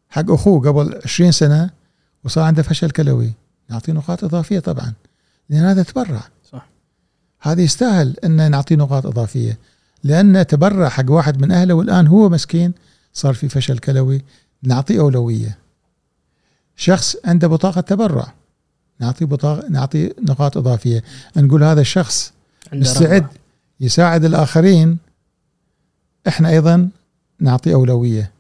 حق 0.10 0.32
أخوه 0.32 0.70
قبل 0.70 1.00
20 1.06 1.32
سنة 1.32 1.70
وصار 2.24 2.44
عنده 2.44 2.64
فشل 2.64 2.92
كلوي. 2.92 3.34
نعطيه 3.70 3.94
نقاط 3.94 4.24
إضافية 4.24 4.60
طبعا 4.60 4.94
لأن 5.50 5.64
هذا 5.64 5.84
تبرع. 5.84 6.24
صح. 6.52 6.68
هذا 7.42 7.62
يستاهل 7.62 8.16
إن 8.26 8.52
نعطيه 8.52 8.76
نقاط 8.76 9.06
إضافية 9.06 9.58
لأنه 10.04 10.44
تبرع 10.44 10.90
حق 10.90 11.12
واحد 11.12 11.42
من 11.42 11.52
أهله 11.52 11.74
والآن 11.74 12.08
هو 12.08 12.30
مسكين 12.30 12.74
صار 13.14 13.34
في 13.34 13.50
فشل 13.50 13.78
كلوي. 13.78 14.22
نعطيه 14.64 15.00
أولوية. 15.00 15.58
شخص 16.76 17.16
عنده 17.26 17.48
بطاقة 17.48 17.82
تبرع. 17.82 18.34
نعطي 19.02 19.26
بطاقه 19.26 19.70
نعطي 19.70 20.14
نقاط 20.30 20.58
إضافية. 20.58 21.04
نقول 21.38 21.64
هذا 21.64 21.82
الشخص 21.82 22.34
مستعد 22.74 23.26
يساعد 23.80 24.26
الآخرين 24.26 24.98
إحنا 26.28 26.50
أيضا 26.50 26.90
نعطي 27.40 27.74
أولوية. 27.74 28.32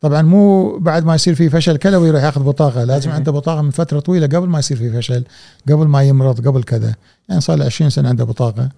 طبعا 0.00 0.22
مو 0.22 0.76
بعد 0.78 1.04
ما 1.04 1.14
يصير 1.14 1.34
في 1.34 1.50
فشل 1.50 1.76
كلوي 1.76 2.08
يروح 2.08 2.22
يأخذ 2.22 2.42
بطاقة. 2.42 2.84
لازم 2.84 3.10
عنده 3.10 3.32
بطاقة 3.32 3.62
من 3.62 3.70
فترة 3.70 4.00
طويلة 4.00 4.26
قبل 4.26 4.48
ما 4.48 4.58
يصير 4.58 4.76
في 4.76 4.92
فشل 4.92 5.24
قبل 5.68 5.86
ما 5.86 6.02
يمرض 6.02 6.48
قبل 6.48 6.62
كذا. 6.62 6.94
يعني 7.28 7.40
صار 7.40 7.56
له 7.56 7.64
20 7.64 7.90
سنة 7.90 8.08
عنده 8.08 8.24
بطاقة. 8.24 8.68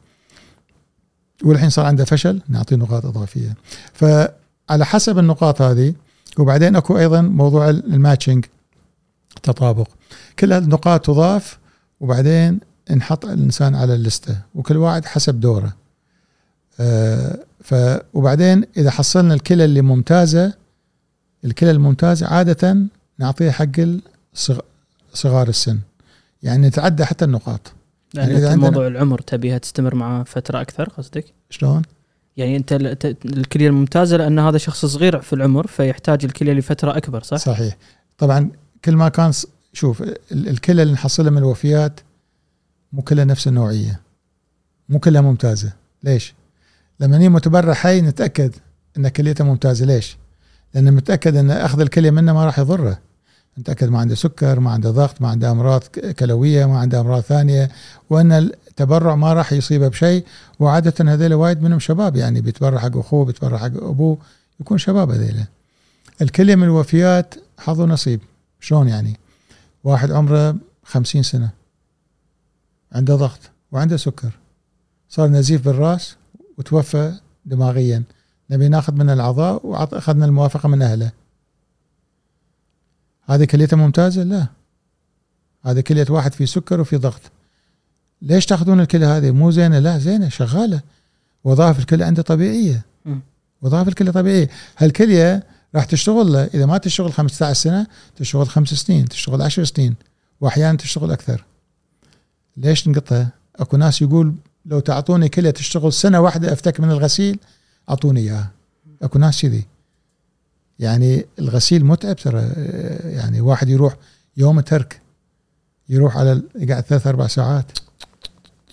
والحين 1.44 1.70
صار 1.70 1.86
عنده 1.86 2.04
فشل 2.04 2.40
نعطيه 2.48 2.76
نقاط 2.76 3.06
إضافية. 3.06 3.54
فعلى 3.92 4.84
حسب 4.84 5.18
النقاط 5.18 5.62
هذه 5.62 5.94
وبعدين 6.38 6.76
أكو 6.76 6.98
أيضا 6.98 7.20
موضوع 7.20 7.70
الماتشنج 7.70 8.44
تطابق 9.42 9.88
كل 10.38 10.52
النقاط 10.52 11.06
تضاف 11.06 11.58
وبعدين 12.00 12.60
نحط 12.96 13.24
الإنسان 13.24 13.74
على 13.74 13.94
اللستة 13.94 14.36
وكل 14.54 14.76
واحد 14.76 15.04
حسب 15.04 15.40
دوره 15.40 15.72
آه 16.80 17.38
ف 17.60 17.74
وبعدين 18.14 18.64
إذا 18.76 18.90
حصلنا 18.90 19.34
الكلى 19.34 19.64
اللي 19.64 19.82
ممتازة 19.82 20.52
الكلى 21.44 21.70
الممتازه 21.70 22.26
عادة 22.26 22.76
نعطيها 23.18 23.52
حق 23.52 23.80
صغار 25.12 25.48
السن 25.48 25.78
يعني 26.42 26.68
نتعدى 26.68 27.04
حتى 27.04 27.24
النقاط 27.24 27.72
يعني, 28.14 28.32
يعني 28.32 28.46
إذا 28.46 28.56
موضوع 28.56 28.86
العمر 28.86 29.20
تبيها 29.20 29.58
تستمر 29.58 29.94
معاه 29.94 30.22
فترة 30.22 30.60
أكثر 30.60 30.88
قصدك؟ 30.88 31.24
شلون؟ 31.50 31.82
يعني 32.36 32.56
أنت 32.56 32.72
الكلية 33.24 33.68
الممتازة 33.68 34.16
لأن 34.16 34.38
هذا 34.38 34.58
شخص 34.58 34.86
صغير 34.86 35.20
في 35.20 35.32
العمر 35.32 35.66
فيحتاج 35.66 36.24
الكلية 36.24 36.52
لفترة 36.52 36.96
أكبر 36.96 37.22
صح؟ 37.22 37.36
صحيح 37.36 37.76
طبعا 38.18 38.50
كل 38.84 38.96
ما 38.96 39.08
كان 39.08 39.32
شوف 39.72 40.02
الكلى 40.32 40.82
اللي 40.82 40.94
نحصلها 40.94 41.30
من 41.30 41.38
الوفيات 41.38 42.00
مو 42.92 43.02
كلها 43.02 43.24
نفس 43.24 43.48
النوعية. 43.48 44.00
مو 44.88 44.98
كلها 44.98 45.20
ممتازة. 45.20 45.72
ليش؟ 46.02 46.34
لما 47.00 47.20
هي 47.20 47.28
متبرع 47.28 47.74
حي 47.74 48.00
نتأكد 48.00 48.54
إن 48.96 49.08
كليته 49.08 49.44
ممتازة. 49.44 49.86
ليش؟ 49.86 50.16
لأنه 50.74 50.90
متأكد 50.90 51.36
إن 51.36 51.50
أخذ 51.50 51.80
الكلية 51.80 52.10
منه 52.10 52.32
ما 52.32 52.46
راح 52.46 52.58
يضره. 52.58 52.98
متاكد 53.56 53.88
ما 53.88 53.98
عنده 53.98 54.14
سكر 54.14 54.60
ما 54.60 54.70
عنده 54.70 54.90
ضغط 54.90 55.22
ما 55.22 55.28
عنده 55.28 55.50
أمراض 55.50 55.82
كلوية 56.18 56.66
ما 56.66 56.78
عنده 56.78 57.00
أمراض 57.00 57.22
ثانية 57.22 57.70
وإن 58.10 58.32
التبرع 58.32 59.14
ما 59.14 59.32
راح 59.32 59.52
يصيبه 59.52 59.88
بشيء. 59.88 60.24
وعادة 60.60 61.12
هذول 61.12 61.34
وايد 61.34 61.62
منهم 61.62 61.78
شباب 61.78 62.16
يعني 62.16 62.40
بيتبرع 62.40 62.78
حق 62.78 62.96
أخوه 62.96 63.24
بيتبرع 63.24 63.58
حق 63.58 63.64
أبوه 63.64 64.18
يكون 64.60 64.78
شباب 64.78 65.10
هذيلا 65.10 65.44
الكلية 66.22 66.54
من 66.54 66.64
الوفيات 66.64 67.34
حظ 67.58 67.80
ونصيب 67.80 68.20
شلون 68.64 68.88
يعني؟ 68.88 69.16
واحد 69.84 70.10
عمره 70.10 70.56
خمسين 70.84 71.22
سنة 71.22 71.50
عنده 72.92 73.16
ضغط 73.16 73.40
وعنده 73.72 73.96
سكر. 73.96 74.30
صار 75.08 75.28
نزيف 75.28 75.64
بالراس 75.64 76.16
وتوفى 76.58 77.14
دماغيا. 77.44 78.02
نبي 78.50 78.68
ناخذ 78.68 78.94
منه 78.94 79.12
الاعضاء 79.12 79.66
واخذنا 79.66 80.24
الموافقة 80.24 80.68
من 80.68 80.82
أهله. 80.82 81.12
هذه 83.24 83.44
كليته 83.44 83.76
ممتازة؟ 83.76 84.22
لا. 84.22 84.46
هذه 85.62 85.80
كلية 85.80 86.06
واحد 86.10 86.32
في 86.32 86.46
سكر 86.46 86.80
وفي 86.80 86.96
ضغط. 86.96 87.20
ليش 88.22 88.46
تاخذون 88.46 88.80
الكليه 88.80 89.16
هذه؟ 89.16 89.30
مو 89.30 89.50
زينة؟ 89.50 89.78
لا 89.78 89.98
زينة 89.98 90.28
شغالة. 90.28 90.80
وظائف 91.44 91.78
الكليه 91.78 92.04
عنده 92.04 92.22
طبيعية. 92.22 92.82
وظائف 93.62 93.88
الكليه 93.88 94.10
طبيعية. 94.10 94.48
هالكلية 94.78 95.53
راح 95.74 95.84
تشتغل 95.84 96.36
إذا 96.36 96.66
ما 96.66 96.78
تشتغل 96.78 97.12
15 97.12 97.60
سنة 97.60 97.86
تشتغل 98.16 98.48
خمس 98.48 98.68
سنين 98.68 99.08
تشتغل 99.08 99.42
10 99.42 99.64
سنين 99.64 99.94
واحيانا 100.40 100.78
تشتغل 100.78 101.12
أكثر. 101.12 101.44
ليش 102.56 102.88
نقطها 102.88 103.28
أكو 103.56 103.76
ناس 103.76 104.02
يقول 104.02 104.34
لو 104.66 104.80
تعطوني 104.80 105.28
كلية 105.28 105.50
تشتغل 105.50 105.92
سنة 105.92 106.20
واحدة 106.20 106.52
أفتك 106.52 106.80
من 106.80 106.90
الغسيل 106.90 107.38
أعطوني 107.90 108.20
إياها. 108.20 108.50
أكو 109.02 109.18
ناس 109.18 109.42
كذي. 109.42 109.66
يعني 110.78 111.26
الغسيل 111.38 111.84
متعب 111.84 112.16
ترى. 112.16 112.40
يعني 113.04 113.40
واحد 113.40 113.68
يروح 113.68 113.96
يوم 114.36 114.60
ترك 114.60 115.00
يروح 115.88 116.16
على 116.16 116.42
يقعد 116.54 116.82
ثلاث 116.82 117.06
أربع 117.06 117.26
ساعات. 117.26 117.72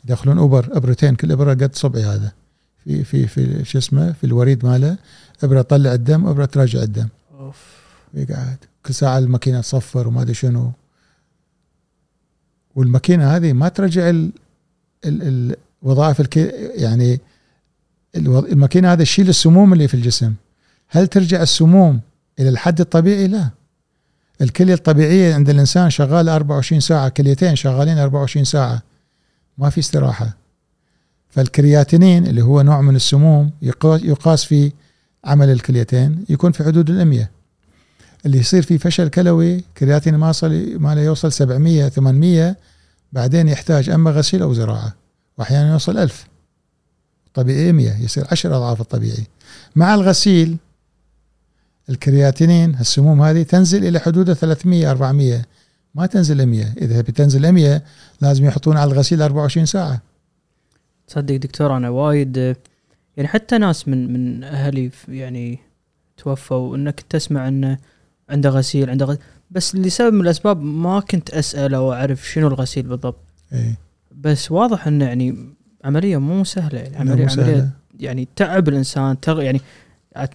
يدخلون 0.06 0.38
أوبر 0.38 0.78
ابرتين 0.78 1.16
كل 1.16 1.32
ابره 1.32 1.54
قد 1.54 1.76
صبعي 1.76 2.04
هذا. 2.04 2.32
في 2.84 3.04
في 3.04 3.28
في 3.28 3.66
شو 3.66 3.78
اسمه؟ 3.78 4.12
في 4.12 4.24
الوريد 4.24 4.66
ماله. 4.66 4.98
أبرة 5.44 5.62
تطلع 5.62 5.94
الدم 5.94 6.28
أبرة 6.28 6.46
تراجع 6.46 6.84
الدم. 6.84 7.08
أوف. 7.40 7.58
يقعد. 8.14 8.58
كل 8.86 8.94
ساعة 8.94 9.18
الماكينة 9.18 9.62
تصفر 9.62 10.08
وما 10.08 10.22
أدري 10.22 10.34
شنو. 10.34 10.72
والماكينة 12.76 13.36
هذه 13.36 13.54
ما 13.54 13.68
ترجع 13.70 14.10
ال 14.10 14.32
ال 15.06 15.56
الوظائف 15.84 16.22
الكي 16.22 16.46
يعني 16.76 17.20
الماكينة 18.16 18.94
هذه 18.94 19.04
تشيل 19.04 19.30
السموم 19.30 19.74
اللي 19.74 19.88
في 19.88 19.94
الجسم. 19.94 20.34
هل 20.88 21.08
ترجع 21.08 21.42
السموم 21.42 22.00
إلى 22.40 22.50
الحد 22.50 22.80
الطبيعي؟ 22.80 23.28
لا. 23.28 23.50
الكلية 24.42 24.74
الطبيعية 24.74 25.36
عند 25.36 25.50
الإنسان 25.50 25.90
شغالة 25.90 26.36
24 26.36 26.80
ساعة 26.82 27.10
كليتين 27.10 27.56
شغالين 27.56 27.98
24 27.98 28.46
ساعة. 28.46 28.82
ما 29.58 29.70
في 29.70 29.80
استراحة. 29.80 30.38
فالكرياتينين 31.30 32.28
اللي 32.28 32.42
هو 32.42 32.62
نوع 32.62 32.82
من 32.82 32.96
السموم 32.96 33.52
يقاس 33.62 34.46
في 34.46 34.72
عمل 35.26 35.50
الكليتين 35.50 36.26
يكون 36.30 36.52
في 36.52 36.64
حدود 36.64 36.90
ال100 36.90 37.26
اللي 38.26 38.38
يصير 38.38 38.62
فيه 38.62 38.78
فشل 38.78 39.08
كلوي 39.08 39.64
كرياتين 39.78 40.16
ما 40.16 40.30
يصل 40.30 40.80
ما 40.80 40.94
يوصل 40.94 41.32
700 41.32 41.90
800 41.90 42.56
بعدين 43.14 43.48
يحتاج 43.48 43.90
أما 43.90 44.12
غسيل 44.12 44.42
أو 44.42 44.54
زراعة 44.54 44.96
وأحيانا 45.38 45.72
يوصل 45.72 45.98
1000 45.98 46.28
طبيعي 47.34 47.72
100 47.72 48.04
يصير 48.04 48.28
10 48.32 48.58
أضعاف 48.58 48.82
الطبيعي. 48.82 49.28
مع 49.76 49.94
الغسيل 49.94 50.58
الكرياتينين 51.90 52.76
السموم 52.80 53.22
هذه 53.22 53.44
تنزل 53.44 53.86
إلى 53.86 54.00
حدود 54.00 54.34
300 54.34 54.92
400 54.92 55.42
ما 55.96 56.06
تنزل 56.06 56.46
100 56.46 56.74
إذا 56.78 57.02
بتنزل 57.02 57.52
100 57.52 57.82
لازم 58.22 58.46
يحطون 58.46 58.78
على 58.78 58.92
الغسيل 58.92 59.22
24 59.22 59.66
ساعة. 59.66 60.02
تصدق 61.08 61.36
دكتور 61.36 61.78
أنا 61.78 61.90
وايد 61.90 62.56
يعني 63.18 63.30
حتى 63.30 63.58
ناس 63.58 63.88
من 63.88 64.14
من 64.14 64.44
أهلي 64.44 64.92
يعني 65.08 65.60
توفوا 66.18 66.76
إنك 66.76 67.02
تسمع 67.02 67.48
إنه 67.48 67.78
عنده 68.30 68.50
غسيل 68.50 68.90
عنده 68.90 69.06
غسيل 69.06 69.22
بس 69.52 69.76
لسبب 69.76 70.14
من 70.14 70.22
الأسباب 70.22 70.62
ما 70.62 71.00
كنت 71.00 71.30
اسال 71.30 71.74
أو 71.74 71.94
أعرف 71.94 72.30
شنو 72.30 72.48
الغسيل 72.48 72.84
بالضبط. 72.84 73.20
إيه. 73.54 73.78
بس 74.16 74.52
واضح 74.52 74.88
إنه 74.88 75.06
يعني 75.06 75.54
عملية 75.84 76.18
مو 76.18 76.44
سهلة 76.44 76.80
يعني 76.80 76.98
عملية 76.98 77.28
عملية 77.30 77.70
يعني 78.00 78.28
تعب 78.36 78.70
الإنسان 78.70 79.20
تغ 79.20 79.42
يعني 79.42 79.62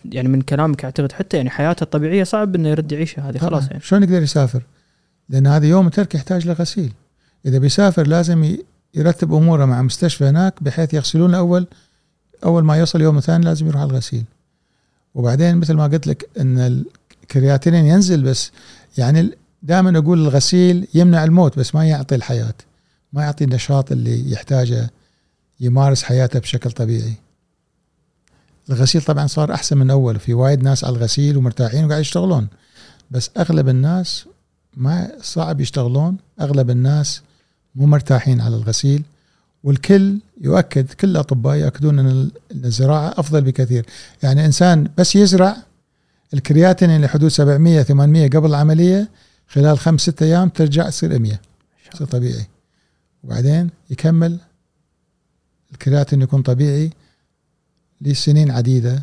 يعني 0.04 0.28
من 0.28 0.40
كلامك 0.40 0.84
أعتقد 0.84 1.12
حتى 1.12 1.36
يعني 1.36 1.50
حياته 1.50 1.84
الطبيعية 1.84 2.24
صعب 2.24 2.54
إنه 2.54 2.68
يرد 2.68 2.92
يعيشها 2.92 3.30
هذه 3.30 3.38
خلاص 3.38 3.66
يعني. 3.66 3.80
شلون 3.80 4.02
يقدر 4.02 4.22
يسافر؟ 4.22 4.62
لأن 5.28 5.46
هذا 5.46 5.66
يوم 5.66 5.88
ترك 5.88 6.14
يحتاج 6.14 6.48
لغسيل. 6.48 6.92
إذا 7.46 7.58
بيسافر 7.58 8.06
لازم 8.06 8.56
يرتب 8.94 9.34
أموره 9.34 9.64
مع 9.64 9.82
مستشفى 9.82 10.24
هناك 10.24 10.62
بحيث 10.62 10.94
يغسلون 10.94 11.34
أول 11.34 11.66
أول 12.44 12.64
ما 12.64 12.76
يوصل 12.76 13.00
يوم 13.00 13.20
ثاني 13.20 13.44
لازم 13.44 13.66
يروح 13.66 13.80
على 13.80 13.90
الغسيل. 13.90 14.24
وبعدين 15.14 15.56
مثل 15.56 15.74
ما 15.74 15.84
قلت 15.84 16.06
لك 16.06 16.28
إن 16.40 16.84
الكرياتينين 17.22 17.84
ينزل 17.84 18.22
بس 18.22 18.50
يعني 18.98 19.30
دائما 19.62 19.98
أقول 19.98 20.18
الغسيل 20.18 20.88
يمنع 20.94 21.24
الموت 21.24 21.58
بس 21.58 21.74
ما 21.74 21.84
يعطي 21.88 22.14
الحياة 22.14 22.54
ما 23.12 23.22
يعطي 23.22 23.44
النشاط 23.44 23.92
اللي 23.92 24.32
يحتاجه 24.32 24.90
يمارس 25.60 26.02
حياته 26.02 26.38
بشكل 26.38 26.70
طبيعي. 26.70 27.14
الغسيل 28.70 29.02
طبعا 29.02 29.26
صار 29.26 29.54
أحسن 29.54 29.78
من 29.78 29.90
أول 29.90 30.18
في 30.18 30.34
وايد 30.34 30.62
ناس 30.62 30.84
على 30.84 30.96
الغسيل 30.96 31.36
ومرتاحين 31.36 31.84
وقاعد 31.84 32.00
يشتغلون 32.00 32.48
بس 33.10 33.30
أغلب 33.36 33.68
الناس 33.68 34.26
ما 34.76 35.12
صعب 35.22 35.60
يشتغلون 35.60 36.16
أغلب 36.40 36.70
الناس 36.70 37.22
مو 37.74 37.86
مرتاحين 37.86 38.40
على 38.40 38.56
الغسيل. 38.56 39.02
والكل 39.66 40.18
يؤكد 40.40 40.92
كل 40.92 41.08
الأطباء 41.10 41.56
ياكدون 41.56 41.98
أن 41.98 42.30
الزراعة 42.50 43.14
أفضل 43.16 43.40
بكثير. 43.40 43.86
يعني 44.22 44.46
إنسان 44.46 44.88
بس 44.98 45.16
يزرع 45.16 45.56
الكرياتين 46.34 47.00
لحدود 47.00 47.28
700 47.28 47.82
800 47.82 48.30
قبل 48.30 48.48
العملية 48.48 49.08
خلال 49.48 49.78
خمس 49.78 50.00
ست 50.00 50.22
أيام 50.22 50.48
ترجع 50.48 50.90
تصير 50.90 51.18
100 51.18 51.40
تصير 51.92 52.06
طبيعي. 52.06 52.46
وبعدين 53.24 53.70
يكمل 53.90 54.38
الكرياتين 55.72 56.22
يكون 56.22 56.42
طبيعي 56.42 56.90
لسنين 58.00 58.50
عديدة 58.50 59.02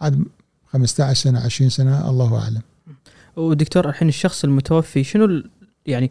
عاد 0.00 0.24
15 0.66 1.22
سنة 1.22 1.40
20 1.40 1.70
سنة 1.70 2.10
الله 2.10 2.42
أعلم. 2.42 2.62
ودكتور 3.36 3.88
الحين 3.88 4.08
الشخص 4.08 4.44
المتوفي 4.44 5.04
شنو 5.04 5.42
يعني 5.86 6.10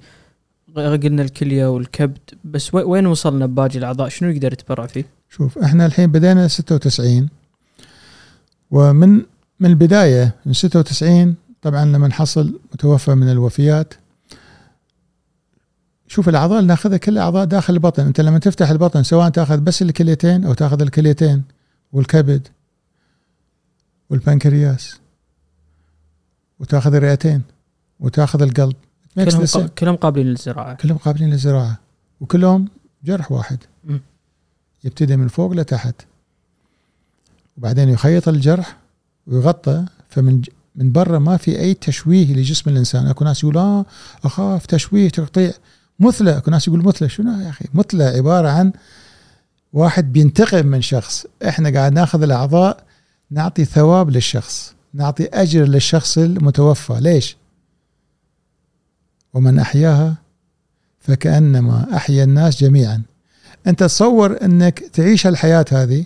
قلنا 0.81 1.21
الكلية 1.21 1.65
والكبد 1.65 2.19
بس 2.43 2.73
وين 2.73 3.07
وصلنا 3.07 3.45
بباقي 3.45 3.77
الأعضاء؟ 3.77 4.09
شنو 4.09 4.29
يقدر 4.29 4.53
يتبرع 4.53 4.87
فيه؟ 4.87 5.05
شوف 5.29 5.57
إحنا 5.57 5.85
الحين 5.85 6.11
بدينا 6.11 6.47
96 6.47 7.29
ومن 8.71 9.21
من 9.59 9.69
البداية 9.69 10.35
من 10.45 10.53
96 10.53 11.35
طبعا 11.61 11.85
لما 11.85 12.07
نحصل 12.07 12.59
متوفى 12.73 13.15
من 13.15 13.31
الوفيات 13.31 13.93
شوف 16.13 16.29
الأعضاء 16.29 16.59
اللي 16.59 16.67
ناخذها 16.67 16.97
كل 16.97 17.17
أعضاء 17.17 17.45
داخل 17.45 17.73
البطن. 17.73 18.05
أنت 18.05 18.21
لما 18.21 18.39
تفتح 18.39 18.69
البطن 18.69 19.03
سواء 19.03 19.29
تاخذ 19.29 19.59
بس 19.59 19.81
الكليتين 19.81 20.45
أو 20.45 20.53
تاخذ 20.53 20.81
الكليتين 20.81 21.43
والكبد 21.91 22.47
والبنكرياس 24.09 24.99
وتاخذ 26.59 26.93
الرئتين 26.93 27.41
وتاخذ 27.99 28.41
القلب. 28.41 28.75
كلهم, 29.15 29.67
كلهم 29.67 29.95
قابلين 29.95 30.27
للزراعة. 30.27 30.73
كلهم 30.73 30.97
قابلين 30.97 31.29
للزراعة. 31.29 31.79
وكلهم 32.21 32.67
جرح 33.03 33.31
واحد. 33.31 33.57
م. 33.85 33.97
يبتدي 34.83 35.17
من 35.17 35.27
فوق 35.27 35.51
لتحت. 35.51 35.95
وبعدين 37.57 37.89
يخيط 37.89 38.27
الجرح 38.27 38.77
ويغطى. 39.27 39.85
فمن 40.09 40.41
من 40.75 40.91
برا 40.91 41.19
ما 41.19 41.37
في 41.37 41.59
أي 41.59 41.73
تشويه 41.73 42.33
لجسم 42.33 42.69
الإنسان. 42.69 43.07
أكو 43.07 43.23
ناس 43.23 43.43
يقول 43.43 43.57
آه 43.57 43.85
أخاف 44.23 44.65
تشويه 44.65 45.09
تقطيع. 45.09 45.51
مثلى. 45.99 46.37
أكو 46.37 46.51
ناس 46.51 46.67
يقول 46.67 46.83
مثلى. 46.83 47.09
شنو 47.09 47.41
يا 47.41 47.49
أخي؟ 47.49 47.65
مثلى 47.73 48.03
عبارة 48.03 48.49
عن 48.49 48.71
واحد 49.73 50.13
بينتقم 50.13 50.65
من 50.65 50.81
شخص. 50.81 51.25
إحنا 51.47 51.69
قاعد 51.69 51.93
ناخذ 51.93 52.23
الأعضاء 52.23 52.83
نعطي 53.31 53.65
ثواب 53.65 54.09
للشخص. 54.09 54.73
نعطي 54.93 55.25
أجر 55.25 55.63
للشخص 55.63 56.17
المتوفى. 56.17 56.97
ليش؟ 57.01 57.37
ومن 59.33 59.59
أحياها 59.59 60.15
فكأنما 60.99 61.95
أحيا 61.95 62.23
الناس 62.23 62.63
جميعا. 62.63 63.01
أنت 63.67 63.83
تصور 63.83 64.37
أنك 64.41 64.79
تعيش 64.79 65.27
الحياة 65.27 65.65
هذه 65.71 66.05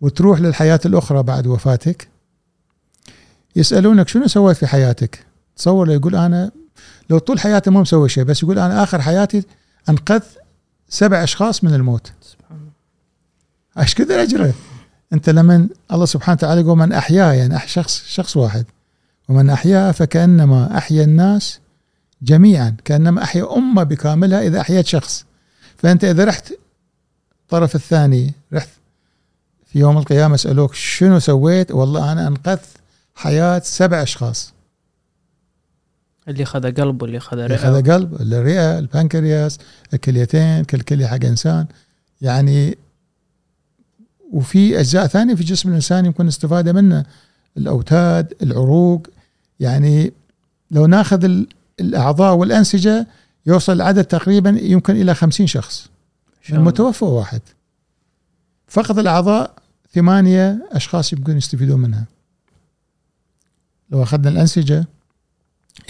وتروح 0.00 0.40
للحياة 0.40 0.80
الأخرى 0.86 1.22
بعد 1.22 1.46
وفاتك؟ 1.46 2.08
يسألونك 3.56 4.08
شنو 4.08 4.26
سويت 4.26 4.56
في 4.56 4.66
حياتك؟ 4.66 5.26
تصور 5.56 5.90
يقول 5.90 6.16
أنا 6.16 6.50
لو 7.10 7.18
طول 7.18 7.40
حياتي 7.40 7.70
ما 7.70 7.80
مسوي 7.80 8.08
شيء 8.08 8.24
بس 8.24 8.42
يقول 8.42 8.58
أنا 8.58 8.82
آخر 8.82 9.02
حياتي 9.02 9.42
انقذت 9.88 10.38
سبع 10.88 11.22
أشخاص 11.22 11.64
من 11.64 11.74
الموت. 11.74 12.12
إيش 13.78 13.94
كثر 13.94 14.22
أجره؟ 14.22 14.54
أنت 15.12 15.30
لمن 15.30 15.68
الله 15.92 16.06
سبحانه 16.06 16.36
وتعالى 16.36 16.60
يقول 16.60 16.78
من 16.78 16.92
احياه 16.92 17.32
يعني 17.32 17.56
أح 17.56 17.68
شخص 17.68 18.04
شخص 18.06 18.36
واحد. 18.36 18.64
ومن 19.28 19.50
احياه 19.50 19.92
فكأنما 19.92 20.78
أحيا 20.78 21.04
الناس 21.04 21.60
جميعا 22.22 22.76
كأنما 22.84 23.22
أحيا 23.22 23.56
أمة 23.56 23.82
بكاملها 23.82 24.42
إذا 24.42 24.60
احيت 24.60 24.86
شخص. 24.86 25.24
فأنت 25.76 26.04
إذا 26.04 26.24
رحت 26.24 26.52
الطرف 27.42 27.74
الثاني 27.74 28.32
رحت 28.52 28.68
في 29.66 29.78
يوم 29.78 29.98
القيامة 29.98 30.34
اسالوك 30.34 30.74
شنو 30.74 31.18
سويت؟ 31.18 31.70
والله 31.70 32.12
أنا 32.12 32.28
أنقذت 32.28 32.68
حياة 33.14 33.58
سبع 33.64 34.02
أشخاص. 34.02 34.52
اللي 36.28 36.44
خذ 36.44 36.74
قلب 36.74 37.02
واللي 37.02 37.20
خذ 37.20 37.38
اللي 37.38 37.54
رئة. 37.54 37.62
خذ 37.62 37.92
قلب 37.92 38.14
الرئه 38.14 38.78
البنكرياس 38.78 39.58
الكليتين 39.94 40.64
كل 40.64 40.80
كليه 40.80 41.06
حق 41.06 41.24
إنسان. 41.24 41.66
يعني 42.20 42.78
وفي 44.32 44.80
أجزاء 44.80 45.06
ثانية 45.06 45.34
في 45.34 45.44
جسم 45.44 45.68
الإنسان 45.68 46.06
يمكن 46.06 46.28
استفادة 46.28 46.72
منه 46.72 47.04
الأوتاد 47.56 48.34
العروق. 48.42 49.06
يعني 49.60 50.12
لو 50.70 50.86
ناخذ 50.86 51.44
ال- 51.80 51.86
الأعضاء 51.86 52.34
والأنسجة 52.34 53.06
يوصل 53.46 53.72
العدد 53.72 54.04
تقريبا 54.04 54.50
يمكن 54.62 54.96
إلى 54.96 55.14
خمسين 55.14 55.46
شخص. 55.46 55.88
المتوفى 56.52 57.04
واحد. 57.04 57.40
فقط 58.68 58.98
الأعضاء 58.98 59.52
ثمانية 59.94 60.68
أشخاص 60.72 61.12
يمكن 61.12 61.36
يستفيدون 61.36 61.80
منها. 61.80 62.04
لو 63.90 64.02
أخذنا 64.02 64.28
الأنسجة 64.28 64.86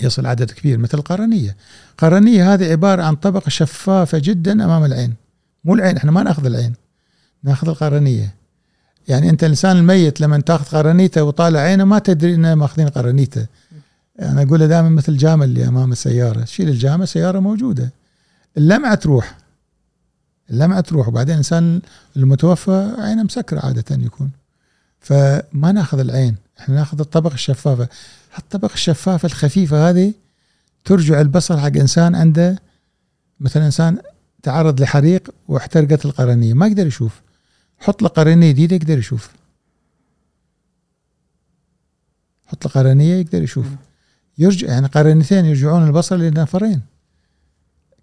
يصل 0.03 0.26
عدد 0.26 0.51
كبير 0.51 0.78
مثل 0.78 0.99
القرنيه 0.99 1.57
القرنيه 1.91 2.55
هذه 2.55 2.70
عبارة 2.70 3.03
عن 3.03 3.16
طبقة 3.16 3.49
شفافة 3.49 4.18
جدا 4.18 4.53
أمام 4.64 4.84
العين. 4.84 5.14
مو 5.64 5.74
العين 5.74 5.97
إحنا 5.97 6.11
ما 6.11 6.22
نأخذ 6.22 6.47
العين 6.47 6.74
نأخذ 7.43 7.68
القرنية. 7.68 8.34
يعني 9.09 9.30
أنت 9.30 9.45
الانسان 9.45 9.76
الميت 9.76 10.20
لما 10.20 10.41
تأخذ 10.41 10.76
قرنيته 10.76 11.22
وطالع 11.22 11.61
عينه 11.61 11.84
ما 11.84 11.99
تدري 11.99 12.34
إنه 12.34 12.55
ماخذين 12.55 12.89
قرنيته. 12.89 13.47
أنا 14.22 14.42
أقول 14.42 14.68
دائما 14.68 14.88
مثل 14.88 15.12
الجامه 15.12 15.44
اللي 15.44 15.68
أمام 15.68 15.92
السيارة 15.92 16.44
شيل 16.44 16.68
الجامه 16.68 17.02
السياره 17.02 17.38
موجودة. 17.38 17.90
اللمعة 18.56 18.94
تروح. 18.94 19.38
اللمعة 20.50 20.80
تروح. 20.80 21.08
وبعدين 21.08 21.32
الانسان 21.32 21.80
المتوفى 22.16 22.94
عينه 22.98 23.22
مسكرة 23.22 23.66
عادة 23.66 23.84
يكون. 23.90 24.30
فما 25.00 25.72
ناخذ 25.72 25.98
العين. 25.98 26.36
إحنا 26.60 26.74
ناخذ 26.74 27.00
الطبقة 27.00 27.34
الشفافة. 27.34 27.88
الطبقه 28.38 28.74
الشفافة 28.74 29.26
الخفيفة 29.26 29.90
هذه 29.90 30.14
ترجع 30.84 31.20
البصر 31.20 31.58
حق 31.60 31.76
إنسان 31.76 32.14
عنده. 32.14 32.62
مثلا 33.40 33.66
إنسان 33.66 33.98
تعرض 34.42 34.80
لحريق 34.80 35.30
واحترقت 35.48 36.04
القرنية. 36.04 36.54
ما 36.54 36.66
يقدر 36.66 36.86
يشوف. 36.86 37.20
حط 37.78 38.02
له 38.02 38.08
قرنية 38.08 38.50
جديدة 38.50 38.76
يقدر 38.76 38.98
يشوف. 38.98 39.30
حط 42.46 42.66
له 42.66 42.72
قرنية 42.72 43.14
يقدر 43.14 43.42
يشوف. 43.42 43.66
يرجع 44.39 44.68
يعني 44.68 44.86
قرنيتين 44.86 45.45
يرجعون 45.45 45.86
البصر 45.86 46.16
لنفرين 46.16 46.80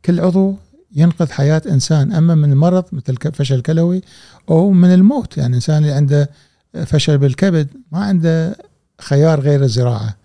كل 0.06 0.20
عضو 0.20 0.56
ينقذ 0.96 1.32
حياة 1.32 1.62
إنسان 1.70 2.14
أما 2.14 2.36
من 2.36 2.54
مرض 2.54 2.86
مثل 2.92 3.16
فشل 3.34 3.62
كلوي 3.62 4.02
أو 4.50 4.72
من 4.72 4.94
الموت. 4.94 5.38
يعني 5.38 5.56
إنسان 5.56 5.78
اللي 5.78 5.92
عنده 5.92 6.30
فشل 6.86 7.18
بالكبد 7.18 7.68
ما 7.92 8.00
عنده 8.00 8.58
خيار 9.02 9.40
غير 9.40 9.64
الزراعة. 9.64 10.16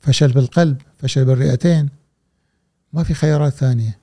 فشل 0.00 0.32
بالقلب 0.32 0.76
فشل 0.98 1.24
بالرئتين. 1.24 1.88
ما 2.92 3.02
في 3.02 3.14
خيارات 3.14 3.52
ثانية. 3.52 3.98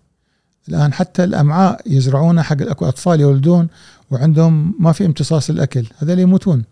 الآن 0.70 0.94
حتى 0.94 1.24
الأمعاء 1.24 1.82
يزرعونها 1.86 2.44
حق 2.44 2.62
اكو 2.62 2.88
أطفال 2.88 3.22
يولدون 3.22 3.68
وعندهم 4.12 4.76
ما 4.80 4.92
في 4.92 5.06
امتصاص 5.06 5.50
الأكل. 5.50 5.86
هذول 5.98 6.20
يموتون. 6.20 6.64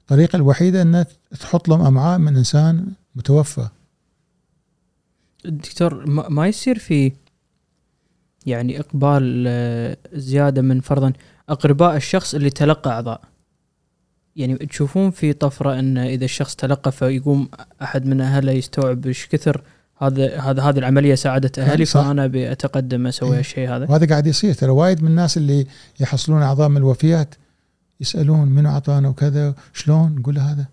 الطريقة 0.00 0.36
الوحيدة 0.36 0.82
ان 0.82 1.04
تحط 1.40 1.68
لهم 1.68 1.86
أمعاء 1.86 2.18
من 2.18 2.36
إنسان 2.36 2.86
متوفى. 3.16 3.68
دكتور 5.44 6.10
ما 6.30 6.48
يصير 6.48 6.78
في 6.78 7.12
يعني 8.46 8.80
إقبال 8.80 9.44
آه، 9.48 9.96
زيادة 10.12 10.62
من 10.62 10.80
فرضا 10.80 11.12
أقرباء 11.48 11.96
الشخص 11.96 12.34
اللي 12.34 12.50
تلقى 12.50 12.90
أعضاء؟ 12.90 13.20
يعني 14.36 14.56
تشوفون 14.56 15.10
في 15.10 15.32
طفرة 15.32 15.78
إن 15.78 15.98
إذا 15.98 16.24
الشخص 16.24 16.54
تلقى 16.54 16.92
فيقوم 16.92 17.48
أحد 17.82 18.06
من 18.06 18.20
أهله 18.20 18.52
يستوعب 18.52 19.06
إيش 19.06 19.26
كثر 19.26 19.62
هذا 19.98 20.40
هذا 20.40 20.62
هذه 20.62 20.78
العملية 20.78 21.14
ساعدت 21.14 21.58
أهلي 21.58 21.84
صح. 21.84 22.02
فأنا 22.02 22.24
ابي 22.24 22.52
اتقدم 22.52 23.06
أسوي 23.06 23.34
إيه. 23.34 23.40
الشيء 23.40 23.70
هذا؟ 23.70 23.86
وهذا 23.90 24.06
قاعد 24.06 24.26
يصير 24.26 24.54
ترى. 24.54 24.70
وايد 24.70 25.02
من 25.02 25.08
الناس 25.08 25.36
اللي 25.36 25.66
يحصلون 26.00 26.42
أعضاء 26.42 26.68
من 26.68 26.76
الوفيات 26.76 27.34
يسألون 28.00 28.48
منو 28.48 28.68
أعطانا 28.68 29.08
وكذا 29.08 29.54
شلون؟ 29.72 30.14
نقول 30.18 30.34
له 30.34 30.52
هذا. 30.52 30.66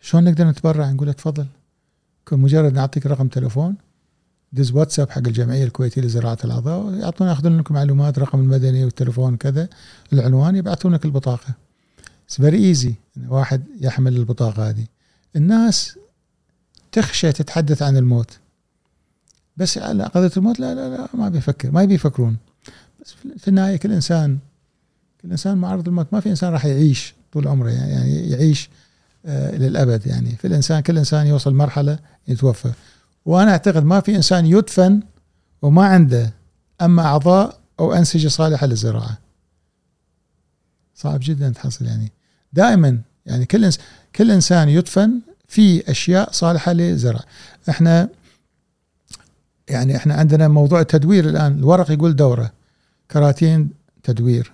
شلون 0.00 0.24
نقدر 0.24 0.44
نتبرع؟ 0.44 0.90
نقول 0.90 1.06
له 1.06 1.12
تفضل. 1.12 1.46
مجرد 2.32 2.72
نعطيك 2.72 3.06
رقم 3.06 3.28
تليفون 3.28 3.76
دز 4.52 4.72
واتساب 4.72 5.10
حق 5.10 5.18
الجمعية 5.26 5.64
الكويتية 5.64 6.00
لزراعة 6.02 6.38
الأعضاء 6.44 6.94
يعطونا 6.94 7.30
ياخذون 7.30 7.58
لكم 7.58 7.74
معلومات 7.74 8.18
رقم 8.18 8.40
المدني 8.40 8.84
والتليفون 8.84 9.36
كذا 9.36 9.68
العنوان 10.12 10.56
يبعثونك 10.56 11.04
البطاقه 11.04 11.54
it's 12.26 12.36
very 12.36 12.58
easy 12.68 12.94
واحد 13.28 13.62
يحمل 13.80 14.16
البطاقة 14.16 14.68
هذه. 14.68 14.84
الناس 15.36 15.98
تخشى 16.92 17.32
تتحدث 17.32 17.82
عن 17.82 17.96
الموت. 17.96 18.30
بس 19.56 19.78
على 19.78 20.04
قضية 20.04 20.30
الموت 20.36 20.60
لا 20.60 20.74
لا 20.74 20.96
لا 20.96 21.08
ما 21.14 21.28
بيفكر 21.28 21.70
ما 21.70 21.82
يبي 21.82 21.94
يفكرون 21.94 22.36
بس 23.04 23.14
في- 23.38 23.48
النهاية 23.48 23.76
كل 23.76 23.92
انسان 23.92 24.38
كل 25.22 25.30
إنسان 25.30 25.58
معرض 25.58 25.88
للموت. 25.88 26.06
ما 26.12 26.20
في 26.20 26.30
إنسان 26.30 26.52
راح 26.52 26.64
يعيش 26.64 27.14
طول 27.32 27.48
عمره 27.48 27.70
يعني 27.70 27.92
يعني 27.92 28.30
يعيش 28.30 28.70
آه 29.26 29.56
إلى 29.56 29.66
الأبد 29.66 30.06
يعني. 30.06 30.36
في 30.36 30.46
الانسان 30.46 30.80
كل 30.80 30.98
إنسان 30.98 31.26
يوصل 31.26 31.54
مرحلة 31.54 31.98
يتوفى. 32.28 32.72
وأنا 33.28 33.50
أعتقد 33.50 33.84
ما 33.84 34.00
في 34.00 34.16
إنسان 34.16 34.46
يدفن 34.46 35.00
وما 35.62 35.86
عنده 35.86 36.32
أما 36.80 37.02
أعضاء 37.02 37.58
أو 37.80 37.92
أنسجة 37.92 38.28
صالحة 38.28 38.66
للزراعة. 38.66 39.18
صعب 40.94 41.20
جدا 41.22 41.48
تحصل 41.50 41.86
يعني. 41.86 42.12
دائما 42.52 43.00
يعني 43.26 43.46
كل 43.46 43.64
إنس 43.64 43.78
كل 44.16 44.30
إنسان 44.30 44.68
يدفن 44.68 45.20
في 45.48 45.90
أشياء 45.90 46.32
صالحة 46.32 46.72
للزرع 46.72 47.20
إحنا 47.68 48.08
يعني 49.68 49.96
إحنا 49.96 50.14
عندنا 50.14 50.48
موضوع 50.48 50.80
التدوير 50.80 51.28
الآن. 51.28 51.58
الورق 51.58 51.90
يقول 51.90 52.16
دوره. 52.16 52.52
كراتين 53.10 53.70
تدوير. 54.02 54.52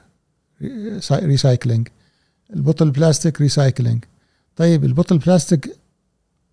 recycling. 1.12 1.88
البطل 2.57 2.87
البلاستيك 2.87 3.41
recycling. 3.40 4.05
طيب 4.57 4.84
البطل 4.84 5.14
البلاستيك 5.14 5.76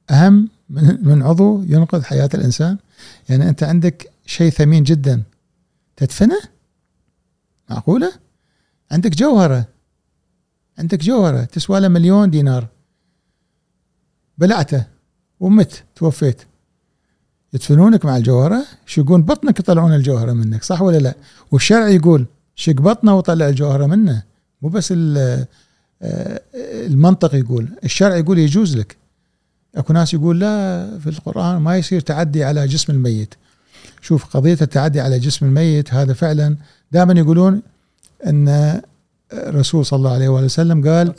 أهم 0.10 0.50
من 0.70 1.08
من 1.08 1.24
عضو 1.24 1.64
ينقذ 1.68 2.04
حياة 2.04 2.30
الإنسان. 2.34 2.78
يعني 3.30 3.50
أنت 3.50 3.64
عندك 3.64 4.12
شيء 4.26 4.52
ثمين 4.52 4.84
جدا 4.84 5.24
تدفنه؟ 5.98 6.42
معقولة؟ 7.70 8.12
عندك 8.92 9.16
جوهرة. 9.16 9.66
عندك 10.78 11.04
جوهرة. 11.04 11.44
تسوى 11.44 11.80
له 11.80 11.88
مليون 11.88 12.30
دينار. 12.30 12.68
بلعته. 14.38 14.86
ومت. 15.40 15.84
توفيت. 15.96 16.42
يدفنونك 17.54 18.06
مع 18.06 18.18
الجوهرة؟ 18.18 18.66
يشقون 18.88 19.24
بطنك 19.24 19.60
يطلعون 19.60 19.94
الجوهرة 19.94 20.34
منك. 20.34 20.64
صح 20.64 20.82
ولا 20.82 20.98
لا؟ 20.98 21.16
والشرع 21.52 21.88
يقول 21.88 22.26
شق 22.56 22.74
بطنه 22.74 23.18
وطلع 23.18 23.50
الجوهرة 23.50 23.86
منه. 23.86 24.24
مو 24.62 24.70
بس 24.70 24.94
آه، 24.98 25.48
المنطق 26.64 27.36
يقول. 27.36 27.70
الشرع 27.84 28.16
يقول 28.16 28.40
يجوز 28.40 28.78
لك. 28.78 29.01
أكو 29.76 29.94
ناس 29.94 30.14
يقول 30.14 30.40
لا 30.40 31.00
في 31.00 31.10
القرآن 31.10 31.58
ما 31.58 31.78
يصير 31.78 32.02
تعدي 32.02 32.44
على 32.44 32.68
جسم 32.68 32.94
الميت. 32.94 33.34
شوف 34.02 34.26
قضية 34.26 34.58
التعدي 34.62 35.02
على 35.02 35.20
جسم 35.20 35.46
الميت 35.46 35.94
هذا 35.94 36.14
فعلا 36.14 36.56
دائما 36.92 37.14
يقولون 37.20 37.62
إن 38.28 38.82
الرسول 39.34 39.86
صلى 39.86 39.98
الله 39.98 40.14
عليه 40.14 40.30
وآله 40.30 40.46
وسلم 40.46 40.88
قال 40.90 41.14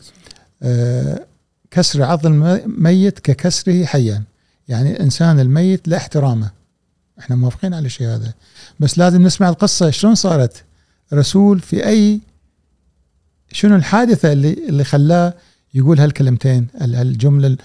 آه، 0.62 1.27
كسر 1.70 2.03
عظم 2.03 2.45
الميت 2.45 3.19
ككسره 3.19 3.85
حيا. 3.85 4.23
يعني 4.69 4.91
الإنسان 4.93 5.41
الميت 5.41 5.89
له 5.89 5.97
احترامه. 5.97 6.51
إحنا 7.19 7.37
موافقين 7.37 7.74
على 7.74 7.87
الشيء 7.87 8.07
هذا. 8.07 8.33
بس 8.81 8.99
لازم 8.99 9.23
نسمع 9.23 9.49
القصة 9.49 9.91
شلون 9.91 10.15
صارت. 10.15 10.65
رسول 11.12 11.61
في 11.61 11.87
أي 11.87 12.20
شنو 13.53 13.77
الحادثة 13.77 14.33
اللي 14.33 14.53
اللي 14.69 14.85
خلاه 14.85 15.35
يقول 15.74 16.01
هالكلمتين 16.01 16.66
ال- 16.83 16.95
الجملة 16.95 17.57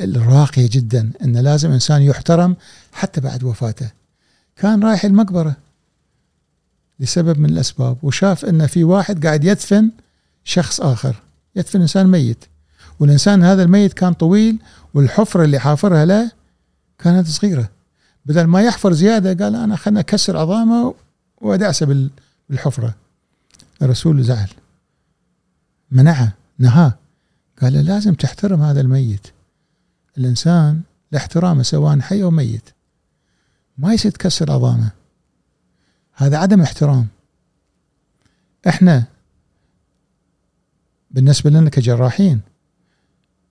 ال- 0.00 0.16
الراقية 0.16 0.68
جدا 0.72 1.10
إن 1.22 1.36
لازم 1.36 1.70
إنسان 1.70 2.02
يحترم 2.02 2.56
حتى 2.92 3.20
بعد 3.20 3.44
وفاته. 3.44 3.90
كان 4.56 4.84
رايح 4.84 5.04
المقبرة 5.04 5.56
لسبب 7.00 7.38
من 7.38 7.50
الأسباب 7.50 7.96
وشاف 8.02 8.44
إن 8.44 8.66
في 8.66 8.84
واحد 8.84 9.26
قاعد 9.26 9.44
يدفن 9.44 9.90
شخص 10.44 10.80
آخر 10.80 11.16
يدفن 11.56 11.80
إنسان 11.80 12.06
ميت. 12.06 12.44
والإنسان 13.00 13.42
هذا 13.44 13.62
الميت 13.62 13.92
كان 13.92 14.12
طويل 14.12 14.58
والحفرة 14.94 15.44
اللي 15.44 15.58
حافرها 15.58 16.04
له 16.04 16.30
كانت 16.98 17.28
صغيرة. 17.28 17.68
بدل 18.26 18.44
ما 18.44 18.62
يحفر 18.62 18.92
زيادة 18.92 19.44
قال 19.44 19.56
أنا 19.56 19.76
خلنا 19.76 20.00
أكسر 20.00 20.36
عظامه 20.36 20.94
وأدعسه 21.40 21.86
بال- 21.86 22.10
بالحفرة. 22.50 22.94
الرسول 23.82 24.22
زعل. 24.24 24.48
منعه 25.90 26.32
نهاه. 26.58 26.94
قال 27.62 27.72
له 27.72 27.80
لازم 27.80 28.14
تحترم 28.14 28.62
هذا 28.62 28.80
الميت. 28.80 29.26
الإنسان 30.18 30.80
لاحترامه 31.12 31.62
سواء 31.62 32.00
حي 32.00 32.22
أو 32.22 32.30
ميت 32.30 32.70
ما 33.78 33.94
يصير 33.94 34.10
تكسر 34.10 34.52
عظامه. 34.52 34.90
هذا 36.14 36.36
عدم 36.38 36.60
احترام 36.60 37.06
إحنا 38.68 39.04
بالنسبة 41.10 41.50
لنا 41.50 41.70
كجراحين 41.70 42.40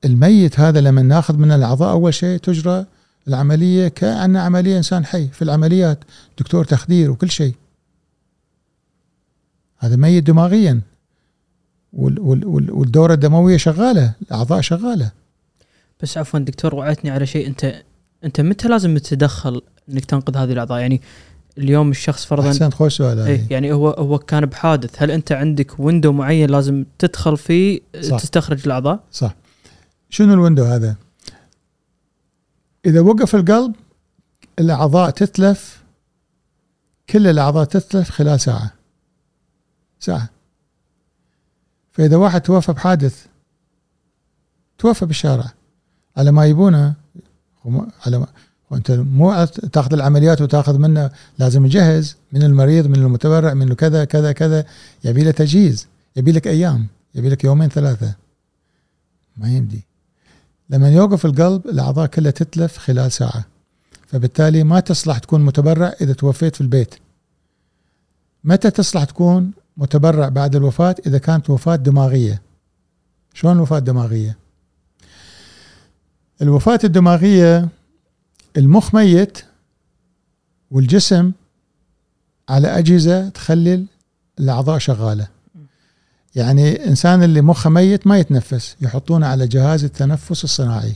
الميت 0.05 0.59
هذا 0.59 0.81
لما 0.81 1.01
ناخذ 1.01 1.37
من 1.37 1.51
الأعضاء 1.51 1.91
أول 1.91 2.13
شيء 2.13 2.39
تجرى 2.39 2.85
العملية 3.27 3.87
كأن 3.87 4.37
عملية 4.37 4.77
إنسان 4.77 5.05
حي 5.05 5.27
في 5.27 5.41
العمليات 5.41 5.99
دكتور 6.39 6.65
تخدير 6.65 7.11
وكل 7.11 7.29
شيء. 7.29 7.55
هذا 9.77 9.95
ميت 9.95 10.23
دماغيا 10.23 10.81
والدورة 11.93 13.13
الدموية 13.13 13.57
شغالة 13.57 14.13
الأعضاء 14.21 14.61
شغالة. 14.61 15.11
بس 16.03 16.17
عفوا 16.17 16.39
دكتور 16.39 16.75
وعدتني 16.75 17.11
على 17.11 17.25
شيء. 17.25 17.47
أنت 17.47 17.83
أنت 18.23 18.41
متى 18.41 18.67
لازم 18.67 18.97
تتدخل 18.97 19.61
إنك 19.89 20.05
تنقذ 20.05 20.37
هذه 20.37 20.51
الأعضاء؟ 20.51 20.79
يعني 20.79 21.01
اليوم 21.57 21.91
الشخص 21.91 22.25
فرضا 22.25 22.47
احسنت 22.47 22.73
خوش 22.73 22.97
سؤال 22.97 23.19
إيه 23.19 23.47
يعني 23.49 23.73
هو 23.73 23.89
هو 23.89 24.19
كان 24.19 24.45
بحادث. 24.45 25.03
هل 25.03 25.11
أنت 25.11 25.31
عندك 25.31 25.79
ويندو 25.79 26.11
معين 26.11 26.49
لازم 26.49 26.85
تدخل 26.99 27.37
فيه 27.37 27.79
صح. 28.01 28.19
تستخرج 28.19 28.61
الأعضاء؟ 28.65 29.03
صح. 29.11 29.35
شنو 30.09 30.33
الويندو 30.33 30.63
هذا؟ 30.63 30.95
إذا 32.85 33.01
وقف 33.01 33.35
القلب 33.35 33.75
الأعضاء 34.59 35.09
تتلف 35.09 35.83
كل 37.09 37.27
الأعضاء 37.27 37.65
تتلف 37.65 38.09
خلال 38.09 38.39
ساعة. 38.39 38.73
ساعة. 39.99 40.29
فإذا 41.91 42.15
واحد 42.15 42.41
توفى 42.41 42.73
بحادث 42.73 43.25
توفى 44.77 45.05
بالشارع. 45.05 45.53
على 46.17 46.31
ما 46.31 46.45
يبونه. 46.45 46.93
على 48.05 48.17
ما 48.17 48.27
وأنت 48.71 48.91
مو 48.91 49.45
تاخذ 49.45 49.93
العمليات 49.93 50.41
وتاخذ 50.41 50.77
منه 50.77 51.11
لازم 51.39 51.65
يجهز 51.65 52.15
من 52.31 52.43
المريض 52.43 52.87
من 52.87 52.95
المتبرع 52.95 53.53
من 53.53 53.73
كذا 53.73 54.05
كذا 54.05 54.31
كذا. 54.31 54.65
يبي 55.03 55.23
له 55.23 55.31
تجهيز 55.31 55.87
يبي 56.15 56.31
لك 56.31 56.47
أيام 56.47 56.87
يبي 57.15 57.29
لك 57.29 57.43
يومين 57.43 57.69
ثلاثة. 57.69 58.15
ما 59.37 59.49
يمدي. 59.49 59.85
لما 60.69 60.89
يوقف 60.89 61.25
القلب 61.25 61.65
الأعضاء 61.65 62.07
كلها 62.07 62.31
تتلف 62.31 62.77
خلال 62.77 63.11
ساعة. 63.11 63.45
فبالتالي 64.07 64.63
ما 64.63 64.79
تصلح 64.79 65.17
تكون 65.17 65.41
متبرع 65.41 65.93
إذا 66.01 66.13
توفيت 66.13 66.55
في 66.55 66.61
البيت. 66.61 66.95
متى 68.43 68.71
تصلح 68.71 69.03
تكون 69.03 69.51
متبرع 69.77 70.29
بعد 70.29 70.55
الوفاة؟ 70.55 70.95
إذا 71.07 71.17
كانت 71.17 71.49
وفاة 71.49 71.75
دماغية. 71.75 72.41
شلون 73.33 73.55
الوفاه 73.55 73.77
الدماغيه 73.77 74.42
الوفاة 76.41 76.79
الدماغية 76.83 77.69
المخ 78.57 78.95
ميت 78.95 79.45
والجسم 80.71 81.31
على 82.49 82.67
أجهزة 82.67 83.29
تخلي 83.29 83.85
الأعضاء 84.39 84.77
شغالة. 84.77 85.27
يعني 86.35 86.87
إنسان 86.87 87.23
اللي 87.23 87.41
مخه 87.41 87.69
ميت 87.69 88.07
ما 88.07 88.19
يتنفس 88.19 88.75
يحطونه 88.81 89.27
على 89.27 89.47
جهاز 89.47 89.83
التنفس 89.83 90.43
الصناعي. 90.43 90.95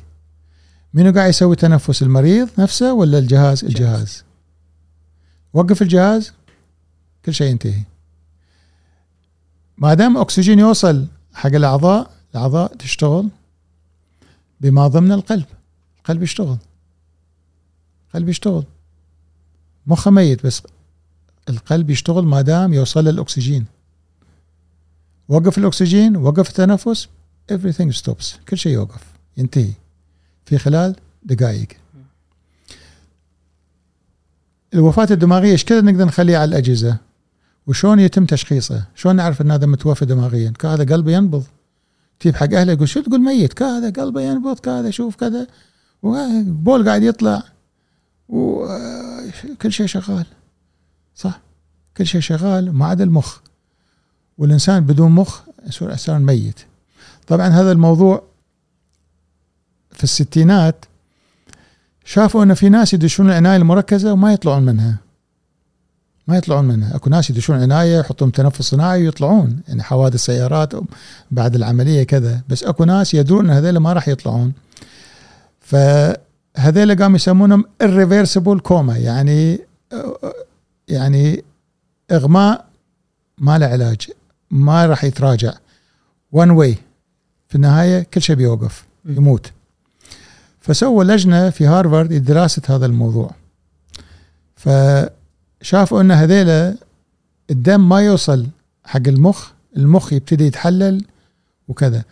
منو 0.93 1.11
قاعد 1.11 1.29
يسوي 1.29 1.55
تنفس؟ 1.55 2.03
المريض 2.03 2.49
نفسه 2.57 2.93
ولا 2.93 3.19
الجهاز؟ 3.19 3.63
الجهاز. 3.63 4.23
وقف 5.53 5.81
الجهاز 5.81 6.31
كل 7.25 7.33
شيء 7.33 7.51
ينتهي. 7.51 7.83
ما 9.77 9.93
دام 9.93 10.17
أكسجين 10.17 10.59
يوصل 10.59 11.07
حق 11.33 11.55
الأعضاء 11.55 12.11
الأعضاء 12.31 12.75
تشتغل. 12.75 13.29
بما 14.61 14.87
ضمن 14.87 15.11
القلب. 15.11 15.45
القلب 15.97 16.23
يشتغل. 16.23 16.57
القلب 18.07 18.29
يشتغل. 18.29 18.63
مخه 19.87 20.11
ميت 20.11 20.45
بس 20.45 20.61
القلب 21.49 21.89
يشتغل 21.89 22.25
ما 22.25 22.41
دام 22.41 22.73
يوصل 22.73 23.03
له 23.03 23.09
الاكسجين 23.09 23.65
وقف 25.29 25.57
الأكسجين 25.57 26.17
وقف 26.17 26.49
التنفس 26.49 27.07
everything 27.51 27.91
stops. 28.01 28.39
كل 28.49 28.57
شيء 28.57 28.73
يوقف 28.73 29.03
ينتهي. 29.37 29.71
في 30.45 30.57
خلال 30.57 30.95
دقائق. 31.23 31.67
الوفاة 34.73 35.07
الدماغية 35.11 35.51
إيش 35.51 35.65
كذا 35.65 35.81
نقدر 35.81 36.05
نخليها 36.05 36.39
على 36.39 36.49
الأجهزة؟ 36.49 36.97
وشون 37.67 37.99
يتم 37.99 38.25
تشخيصه؟ 38.25 38.85
شلون 38.95 39.15
نعرف 39.15 39.41
إن 39.41 39.51
هذا 39.51 39.65
متوفى 39.65 40.05
دماغيا؟ 40.05 40.49
كهذا 40.49 40.93
قلبه 40.93 41.11
ينبض. 41.11 41.43
تجيب 42.19 42.35
حق 42.35 42.53
أهله 42.53 42.73
يقول 42.73 42.89
شو 42.89 43.01
تقول 43.01 43.21
ميت؟ 43.21 43.53
كهذا 43.53 43.89
قلبه 43.89 44.21
ينبض 44.21 44.59
كهذا 44.59 44.89
شوف 44.89 45.15
كذا. 45.15 45.47
وبول 46.03 46.89
قاعد 46.89 47.03
يطلع. 47.03 47.43
وكل 48.29 49.71
شيء 49.71 49.85
شغال. 49.85 50.25
صح. 51.15 51.39
كل 51.97 52.05
شيء 52.05 52.21
شغال 52.21 52.73
ما 52.73 52.85
عدا 52.85 53.03
المخ. 53.03 53.37
والإنسان 54.37 54.85
بدون 54.85 55.11
مخ 55.11 55.41
يصير 55.67 55.91
إنسان 55.91 56.25
ميت. 56.25 56.59
طبعا 57.27 57.47
هذا 57.47 57.71
الموضوع 57.71 58.23
في 59.91 60.03
الستينات 60.03 60.85
شافوا 62.05 62.43
أن 62.43 62.53
في 62.53 62.69
ناس 62.69 62.93
يدشون 62.93 63.29
العناية 63.29 63.57
المركزة 63.57 64.13
وما 64.13 64.33
يطلعون 64.33 64.63
منها. 64.63 65.06
ما 66.27 66.37
يطلعون 66.37 66.65
منها. 66.65 66.95
أكو 66.95 67.09
ناس 67.09 67.29
يدشون 67.29 67.61
عناية 67.61 67.99
يحطون 67.99 68.31
تنفس 68.31 68.61
صناعي 68.61 69.03
ويطلعون. 69.03 69.59
يعني 69.67 69.83
حوادث 69.83 70.19
سيارات 70.19 70.73
بعد 71.31 71.55
العملية 71.55 72.03
كذا. 72.03 72.41
بس 72.49 72.63
أكو 72.63 72.83
ناس 72.83 73.13
يدرون 73.13 73.49
إن 73.49 73.51
هذول 73.51 73.77
ما 73.77 73.93
راح 73.93 74.07
يطلعون. 74.07 74.53
فهذول 75.61 76.95
قاموا 77.01 77.15
يسمونهم 77.15 77.65
irreversible 77.83 78.59
coma 78.61 78.97
يعني 78.97 79.59
يعني 80.87 81.43
إغماء 82.11 82.65
ما 83.37 83.57
له 83.57 83.65
علاج 83.65 84.11
ما 84.51 84.85
راح 84.85 85.03
يتراجع. 85.03 85.53
one 86.31 86.51
way 86.51 86.77
في 87.47 87.55
النهاية 87.55 88.07
كل 88.13 88.21
شيء 88.21 88.35
بيوقف 88.35 88.85
يموت. 89.05 89.51
فسووا 90.59 91.03
لجنة 91.03 91.49
في 91.49 91.65
هارفارد 91.65 92.13
لدراسة 92.13 92.61
هذا 92.67 92.85
الموضوع. 92.85 93.31
فشافوا 95.59 96.01
إن 96.01 96.11
هذيلا 96.11 96.75
الدم 97.49 97.89
ما 97.89 98.01
يوصل 98.01 98.47
حق 98.85 99.07
المخ 99.07 99.47
المخ 99.77 100.13
يبتدي 100.13 100.45
يتحلل 100.45 101.05
وكذا. 101.67 102.03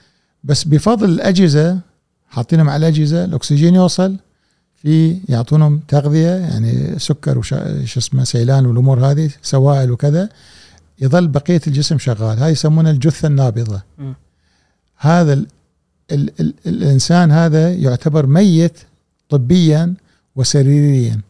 بس 0.44 0.64
بفضل 0.64 1.10
الأجهزة 1.10 1.80
حاطينهم 2.28 2.70
على 2.70 2.88
الأجهزة 2.88 3.26
الأكسجين 3.26 3.76
يوصل 3.76 4.16
في 4.76 5.20
يعطونهم 5.30 5.80
تغذية 5.88 6.30
يعني 6.30 7.00
سكر 7.00 7.38
وش 7.38 7.54
اسمه 7.54 8.24
سيلان 8.24 8.66
والأمور 8.66 9.12
هذه 9.12 9.30
سوائل 9.42 9.92
وكذا 9.92 10.30
يظل 11.02 11.28
بقية 11.28 11.62
الجسم 11.68 11.98
شغال. 11.98 12.40
هاي 12.40 12.52
يسمونها 12.52 12.92
الجثة 12.92 13.28
النابضة. 13.28 13.82
م. 13.98 14.14
هذا 14.98 15.34
ال 15.34 15.48
ال 16.12 16.32
ال 16.40 16.54
الإنسان 16.66 17.32
هذا 17.32 17.74
يعتبر 17.74 18.26
ميت 18.26 18.80
طبيا 19.30 19.94
وسريريا. 20.36 21.22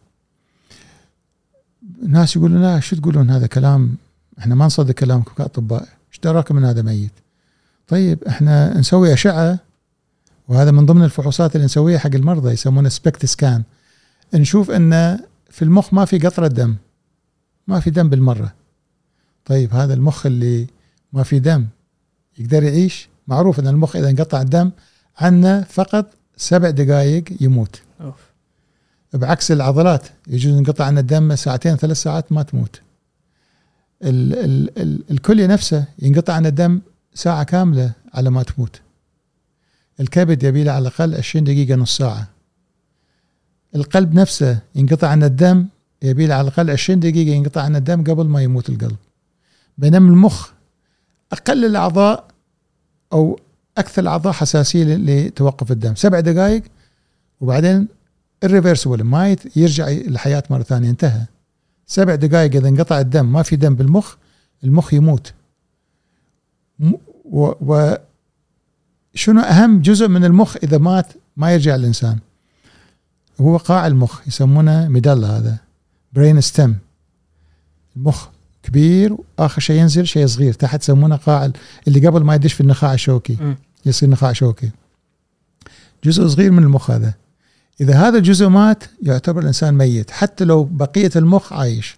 الناس 2.02 2.36
يقولون 2.36 2.62
لا 2.62 2.80
شو 2.80 2.96
تقولون؟ 2.96 3.30
هذا 3.30 3.46
كلام 3.46 3.96
إحنا 4.38 4.54
ما 4.54 4.66
نصدق 4.66 4.94
كلامكم 4.94 5.32
كأطباء 5.38 5.82
إيش 5.82 6.20
دراكم 6.22 6.56
من 6.56 6.64
هذا 6.64 6.82
ميت؟ 6.82 7.12
طيب 7.88 8.24
إحنا 8.24 8.78
نسوي 8.78 9.12
أشعة 9.12 9.58
وهذا 10.48 10.70
من 10.70 10.86
ضمن 10.86 11.04
الفحوصات 11.04 11.56
اللي 11.56 11.64
نسويها 11.64 11.98
حق 11.98 12.14
المرضى 12.14 12.50
يسمونه 12.50 12.88
سبكت 12.88 13.26
سكان 13.26 13.62
نشوف 14.34 14.70
إن 14.70 15.18
في 15.50 15.62
المخ 15.62 15.94
ما 15.94 16.04
في 16.04 16.18
قطرة 16.18 16.46
دم 16.46 16.74
ما 17.66 17.80
في 17.80 17.90
دم 17.90 18.08
بالمرة. 18.08 18.54
طيب 19.44 19.74
هذا 19.74 19.94
المخ 19.94 20.26
اللي 20.26 20.66
ما 21.12 21.22
في 21.22 21.38
دم 21.38 21.66
يقدر 22.38 22.62
يعيش؟ 22.62 23.08
معروف 23.28 23.60
إن 23.60 23.66
المخ 23.66 23.96
إذا 23.96 24.10
انقطع 24.10 24.40
الدم 24.40 24.70
عنا 25.18 25.62
فقط 25.62 26.14
سبع 26.36 26.70
دقائق 26.70 27.24
يموت. 27.40 27.80
أوف. 28.00 28.25
بعكس 29.14 29.52
العضلات 29.52 30.06
يجوز 30.26 30.54
ينقطع 30.54 30.84
عنا 30.84 31.00
الدم 31.00 31.36
ساعتين 31.36 31.76
ثلاث 31.76 31.96
ساعات 31.96 32.32
ما 32.32 32.42
تموت. 32.42 32.80
ال 34.02 34.34
ال 34.34 34.78
ال 34.82 35.10
الكلية 35.10 35.46
نفسه 35.46 35.84
ينقطع 35.98 36.32
عن 36.32 36.46
الدم 36.46 36.80
ساعة 37.14 37.42
كاملة 37.42 37.92
على 38.14 38.30
ما 38.30 38.42
تموت. 38.42 38.80
الكبد 40.00 40.42
يبي 40.42 40.64
له 40.64 40.72
على 40.72 40.82
الأقل 40.88 41.14
20 41.14 41.44
دقيقة 41.44 41.74
نص 41.74 41.96
ساعة. 41.96 42.28
القلب 43.76 44.14
نفسه 44.14 44.58
ينقطع 44.74 45.08
عن 45.08 45.22
الدم 45.22 45.66
يبي 46.02 46.26
له 46.26 46.34
على 46.34 46.48
الأقل 46.48 46.70
20 46.70 47.00
دقيقة 47.00 47.34
ينقطع 47.34 47.62
عن 47.62 47.76
الدم 47.76 48.04
قبل 48.04 48.26
ما 48.26 48.42
يموت 48.42 48.68
القلب. 48.68 48.96
بينما 49.78 50.10
المخ 50.10 50.50
أقل 51.32 51.64
الأعضاء 51.64 52.24
أو 53.12 53.40
أكثر 53.78 54.02
الأعضاء 54.02 54.32
حساسيه 54.32 54.84
لتوقف 54.84 55.72
الدم. 55.72 55.94
سبع 55.94 56.20
دقائق 56.20 56.62
وبعدين 57.40 57.88
irreversible 58.44 59.02
ما 59.02 59.36
يرجع 59.56 59.88
للحياه 59.88 60.42
مرة 60.50 60.62
ثانية. 60.62 60.90
انتهى. 60.90 61.26
سبع 61.86 62.14
دقائق 62.14 62.56
إذا 62.56 62.68
انقطع 62.68 63.00
الدم 63.00 63.32
ما 63.32 63.42
في 63.42 63.56
دم 63.56 63.74
بالمخ 63.74 64.14
المخ 64.64 64.94
يموت. 64.94 65.32
و, 67.24 67.52
و 67.60 67.96
شنو 69.14 69.40
أهم 69.40 69.80
جزء 69.80 70.08
من 70.08 70.24
المخ 70.24 70.56
إذا 70.62 70.78
مات؟ 70.78 71.06
ما 71.36 71.52
يرجع 71.52 71.74
الإنسان. 71.74 72.18
هو 73.40 73.56
قاع 73.56 73.86
المخ 73.86 74.28
يسمونه 74.28 74.88
medulla 74.88 75.38
هذا 75.38 75.56
brain 76.12 76.40
stem 76.40 76.78
المخ 77.96 78.28
كبير 78.62 79.16
واخر 79.38 79.60
شيء 79.60 79.80
ينزل 79.80 80.06
شيء 80.06 80.26
صغير. 80.26 80.52
تحت 80.52 80.82
يسمونه 80.82 81.16
قاع 81.16 81.50
اللي 81.88 82.06
قبل 82.06 82.24
ما 82.24 82.34
يدش 82.34 82.52
في 82.52 82.60
النخاع 82.60 82.94
الشوكي. 82.94 83.54
يصير 83.86 84.08
نخاع 84.08 84.32
شوكي. 84.32 84.70
جزء 86.04 86.26
صغير 86.26 86.50
من 86.50 86.62
المخ 86.62 86.90
هذا. 86.90 87.14
إذا 87.80 87.94
هذا 87.94 88.18
الجزء 88.18 88.48
مات 88.48 88.84
يعتبر 89.02 89.40
الإنسان 89.40 89.74
ميت 89.74 90.10
حتى 90.10 90.44
لو 90.44 90.64
بقية 90.64 91.10
المخ 91.16 91.52
عايش. 91.52 91.96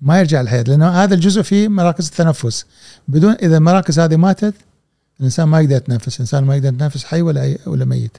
ما 0.00 0.18
يرجع 0.18 0.40
الحياة 0.40 0.62
لأنه 0.62 0.88
هذا 0.88 1.14
الجزء 1.14 1.42
فيه 1.42 1.68
مراكز 1.68 2.06
التنفس. 2.06 2.66
بدون 3.08 3.32
إذا 3.32 3.56
المراكز 3.56 3.98
هذه 3.98 4.16
ماتت 4.16 4.54
الإنسان 5.20 5.48
ما 5.48 5.60
يقدر 5.60 5.76
يتنفس. 5.76 6.14
الإنسان 6.14 6.44
ما 6.44 6.56
يقدر 6.56 6.68
يتنفس 6.68 7.04
حي 7.04 7.22
ولا 7.22 7.58
ولا 7.66 7.84
ميت. 7.84 8.16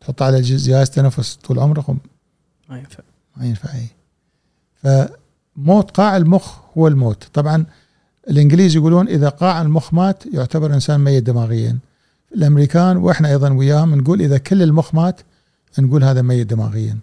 تحط 0.00 0.22
على 0.22 0.40
جهاز 0.40 0.68
جهاز 0.68 0.90
تنفس 0.90 1.34
طول 1.34 1.58
عمره 1.58 1.96
ما 2.68 2.78
ينفع. 2.78 3.02
ما 3.36 3.46
ينفع 3.46 3.68
اي 3.74 3.88
فموت 5.56 5.90
قاع 5.90 6.16
المخ 6.16 6.58
هو 6.78 6.88
الموت. 6.88 7.24
طبعا 7.32 7.66
الإنجليز 8.30 8.76
يقولون 8.76 9.08
إذا 9.08 9.28
قاع 9.28 9.62
المخ 9.62 9.94
مات 9.94 10.26
يعتبر 10.26 10.74
انسان 10.74 11.00
ميت 11.00 11.22
دماغيا. 11.22 11.78
الأمريكان 12.34 12.96
وإحنا 12.96 13.28
أيضا 13.28 13.52
وياهم 13.52 13.94
نقول 13.94 14.22
إذا 14.22 14.38
كل 14.38 14.62
المخ 14.62 14.94
مات 14.94 15.20
نقول 15.78 16.04
هذا 16.04 16.22
ميت 16.22 16.46
دماغيا. 16.46 16.98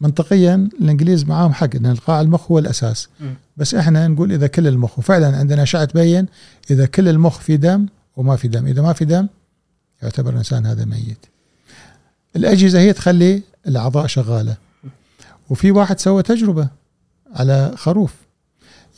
منطقيا 0.00 0.68
الإنجليز 0.80 1.24
معاهم 1.24 1.52
حق 1.52 1.74
إن 1.74 1.94
قاع 1.94 2.20
المخ 2.20 2.50
هو 2.50 2.58
الأساس. 2.58 3.08
بس 3.56 3.74
إحنا 3.74 4.08
نقول 4.08 4.32
إذا 4.32 4.46
كل 4.46 4.66
المخ 4.66 4.98
وفعلا 4.98 5.36
عندنا 5.36 5.62
اشعه 5.62 5.84
تبين 5.84 6.26
إذا 6.70 6.86
كل 6.86 7.08
المخ 7.08 7.38
في 7.38 7.56
دم 7.56 7.86
وما 8.16 8.36
في 8.36 8.48
دم. 8.48 8.66
إذا 8.66 8.82
ما 8.82 8.92
في 8.92 9.04
دم 9.04 9.28
يعتبر 10.02 10.30
الإنسان 10.30 10.66
هذا 10.66 10.84
ميت. 10.84 11.26
الأجهزة 12.36 12.78
هي 12.78 12.92
تخلي 12.92 13.42
الأعضاء 13.66 14.06
شغالة. 14.06 14.56
وفي 15.50 15.70
واحد 15.70 16.00
سوى 16.00 16.22
تجربة 16.22 16.68
على 17.34 17.72
خروف. 17.76 18.14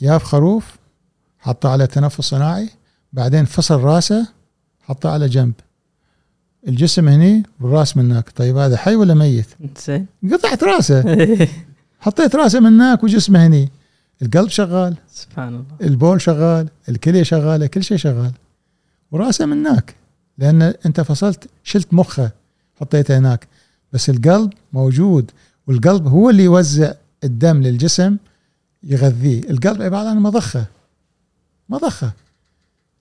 جاب 0.02 0.22
خروف 0.22 0.76
حطه 1.38 1.68
على 1.68 1.86
تنفس 1.86 2.20
صناعي 2.20 2.68
بعدين 3.12 3.44
فصل 3.44 3.80
راسه 3.80 4.26
حطه 4.88 5.10
على 5.10 5.28
جنب. 5.28 5.52
الجسم 6.68 7.08
هني 7.08 7.42
والراس 7.60 7.96
من 7.96 8.10
هناك 8.10 8.30
طيب 8.30 8.56
هذا 8.56 8.76
حي 8.76 8.96
ولا 8.96 9.14
ميت؟ 9.14 9.46
زين 9.86 10.06
قطعت 10.32 10.64
راسه. 10.64 11.26
حطيت 12.00 12.36
راسه 12.36 12.60
من 12.60 12.66
هناك 12.66 13.04
وجسمه 13.04 13.46
هني. 13.46 13.70
القلب 14.22 14.48
شغال. 14.48 14.96
سبحان 15.08 15.48
الله. 15.48 15.64
البول 15.82 16.20
شغال. 16.20 16.68
الكلية 16.88 17.22
شغالة. 17.22 17.66
كل 17.66 17.84
شيء 17.84 17.96
شغال. 17.96 18.32
وراسه 19.10 19.46
من 19.46 19.66
هناك 19.66 19.94
لأن 20.38 20.62
أنت 20.62 21.00
فصلت 21.00 21.48
شلت 21.64 21.94
مخه. 21.94 22.30
حطيته 22.80 23.18
هناك. 23.18 23.48
بس 23.92 24.10
القلب 24.10 24.52
موجود. 24.72 25.30
والقلب 25.66 26.06
هو 26.06 26.30
اللي 26.30 26.44
يوزع 26.44 26.92
الدم 27.24 27.62
للجسم 27.62 28.16
يغذيه. 28.82 29.40
القلب 29.50 29.82
عبارة 29.82 30.08
عن 30.08 30.18
مضخة. 30.18 30.64
مضخة. 31.68 32.12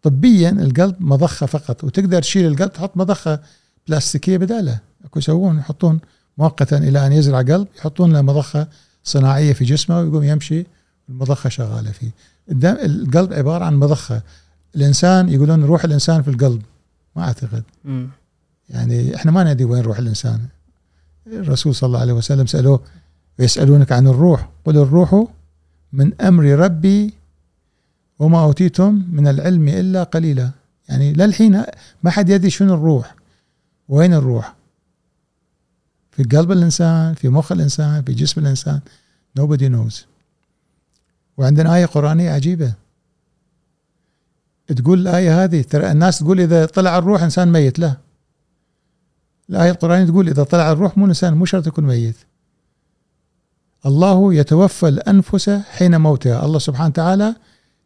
طبيا 0.06 0.50
القلب 0.50 0.96
مضخة 1.00 1.46
فقط 1.46 1.84
وتقدر 1.84 2.22
تشيل 2.22 2.46
القلب 2.46 2.74
تحط 2.74 2.98
مضخة 2.98 3.40
بلاستيكية 3.88 4.38
بدالة. 4.38 4.80
أكو 5.06 5.20
يسوون 5.20 5.58
يحطون 5.58 6.00
مؤقتا 6.38 6.78
إلى 6.78 7.08
أن 7.08 7.12
يزرع 7.12 7.42
قلب 7.42 7.68
يحطون 7.78 8.14
له 8.14 8.22
مضخة 8.22 8.68
صناعية 9.04 9.54
في 9.54 9.66
جسمه 9.66 10.00
ويقوم 10.00 10.24
يمشي 10.24 10.66
المضخه 11.10 11.50
شغالة 11.50 11.92
فيه. 11.92 12.12
الدم 12.52 12.78
القلب 12.84 13.34
عبارة 13.34 13.66
عن 13.66 13.76
مضخة. 13.76 14.22
الإنسان 14.76 15.30
يقولون 15.30 15.64
روح 15.64 15.84
الإنسان 15.84 16.22
في 16.22 16.28
القلب 16.28 16.62
ما 17.16 17.24
أعتقد. 17.24 17.64
مم. 17.86 18.10
يعني 18.70 19.16
إحنا 19.16 19.32
ما 19.32 19.54
ندري 19.54 19.66
وين 19.66 19.82
روح 19.82 19.98
الإنسان. 19.98 20.40
الرسول 21.28 21.76
صلى 21.76 21.88
الله 21.88 22.00
عليه 22.00 22.14
وسلم 22.14 22.46
سألوه 22.46 22.80
ويسالونك 23.40 23.92
عن 23.92 24.08
الروح؟ 24.08 24.50
قل 24.66 24.78
الروح 24.78 25.28
من 25.94 26.22
أمر 26.22 26.44
ربي 26.44 27.14
وما 28.20 28.44
أوتيتم 28.44 29.04
من 29.12 29.28
العلم 29.28 29.68
إلا 29.68 30.04
قليلا. 30.04 30.52
يعني 30.90 31.14
للحين 31.14 31.64
ما 32.04 32.12
حد 32.12 32.30
يدري 32.30 32.50
شنو 32.50 32.74
الروح. 32.74 33.16
وين 33.90 34.14
الروح؟ 34.14 34.56
في 36.12 36.24
قلب 36.24 36.52
الإنسان 36.52 37.14
في 37.14 37.30
مخ 37.30 37.52
الإنسان 37.52 38.02
في 38.02 38.14
جسم 38.14 38.42
الإنسان. 38.42 38.80
Nobody 39.40 39.70
knows. 39.70 39.96
وعندنا 41.38 41.76
آية 41.76 41.86
قرآنية 41.86 42.32
عجيبة. 42.32 42.74
تقول 44.68 45.00
الآية 45.00 45.44
هذه 45.44 45.62
ترى 45.62 45.92
الناس 45.92 46.20
تقول 46.20 46.40
إذا 46.42 46.66
طلع 46.66 46.98
الروح 46.98 47.24
إنسان 47.24 47.52
ميت. 47.52 47.80
لا. 47.80 47.98
الآية 49.50 49.72
القرآنية 49.72 50.06
تقول 50.06 50.30
إذا 50.30 50.44
طلع 50.44 50.72
الروح 50.72 50.98
مو 50.98 51.06
إنسان 51.06 51.34
مو 51.34 51.46
شرط 51.46 51.68
يكون 51.68 51.84
ميت. 51.84 52.16
الله 53.86 54.34
يتوفى 54.34 54.88
الأنفس 54.88 55.50
حين 55.50 56.02
موتها. 56.02 56.46
الله 56.46 56.60
سبحانه 56.60 56.90
وتعالى 56.90 57.36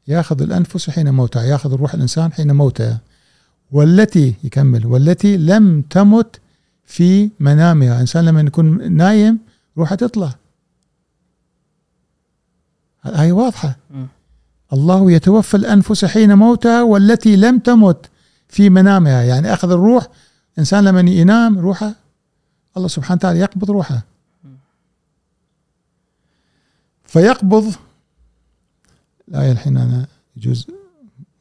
ياخذ 0.10 0.42
الأنفس 0.42 0.90
حين 0.90 1.14
موتها 1.14 1.44
ياخذ 1.44 1.74
الروح 1.74 1.94
الإنسان 1.94 2.34
حين 2.34 2.56
موتها. 2.56 3.00
والتي 3.72 4.36
يكمل 4.44 4.86
والتي 4.86 5.38
لم 5.38 5.82
تمت 5.82 6.40
في 6.86 7.30
منامها. 7.40 8.02
إنسان 8.02 8.26
لما 8.26 8.42
يكون 8.42 8.92
نايم 8.92 9.40
روحه 9.78 9.96
تطلع. 9.96 10.36
هاي 13.04 13.32
واضحة. 13.32 13.78
الله 14.74 15.12
يتوفى 15.12 15.58
الأنفس 15.58 16.06
حين 16.06 16.34
موتها 16.34 16.84
والتي 16.84 17.36
لم 17.36 17.60
تمت 17.60 18.10
في 18.48 18.70
منامها. 18.70 19.24
يعني 19.24 19.54
أخذ 19.54 19.72
الروح 19.72 20.08
إنسان 20.60 20.84
لما 20.84 21.00
ينام 21.00 21.60
روحه 21.60 21.96
الله 22.78 22.88
سبحانه 22.88 23.18
وتعالى 23.18 23.40
يقبض 23.40 23.72
روحه. 23.72 24.04
فيقبض 27.04 27.74
الآية 29.30 29.52
الحين 29.52 29.78
أنا 29.78 30.08
يجوز 30.38 30.68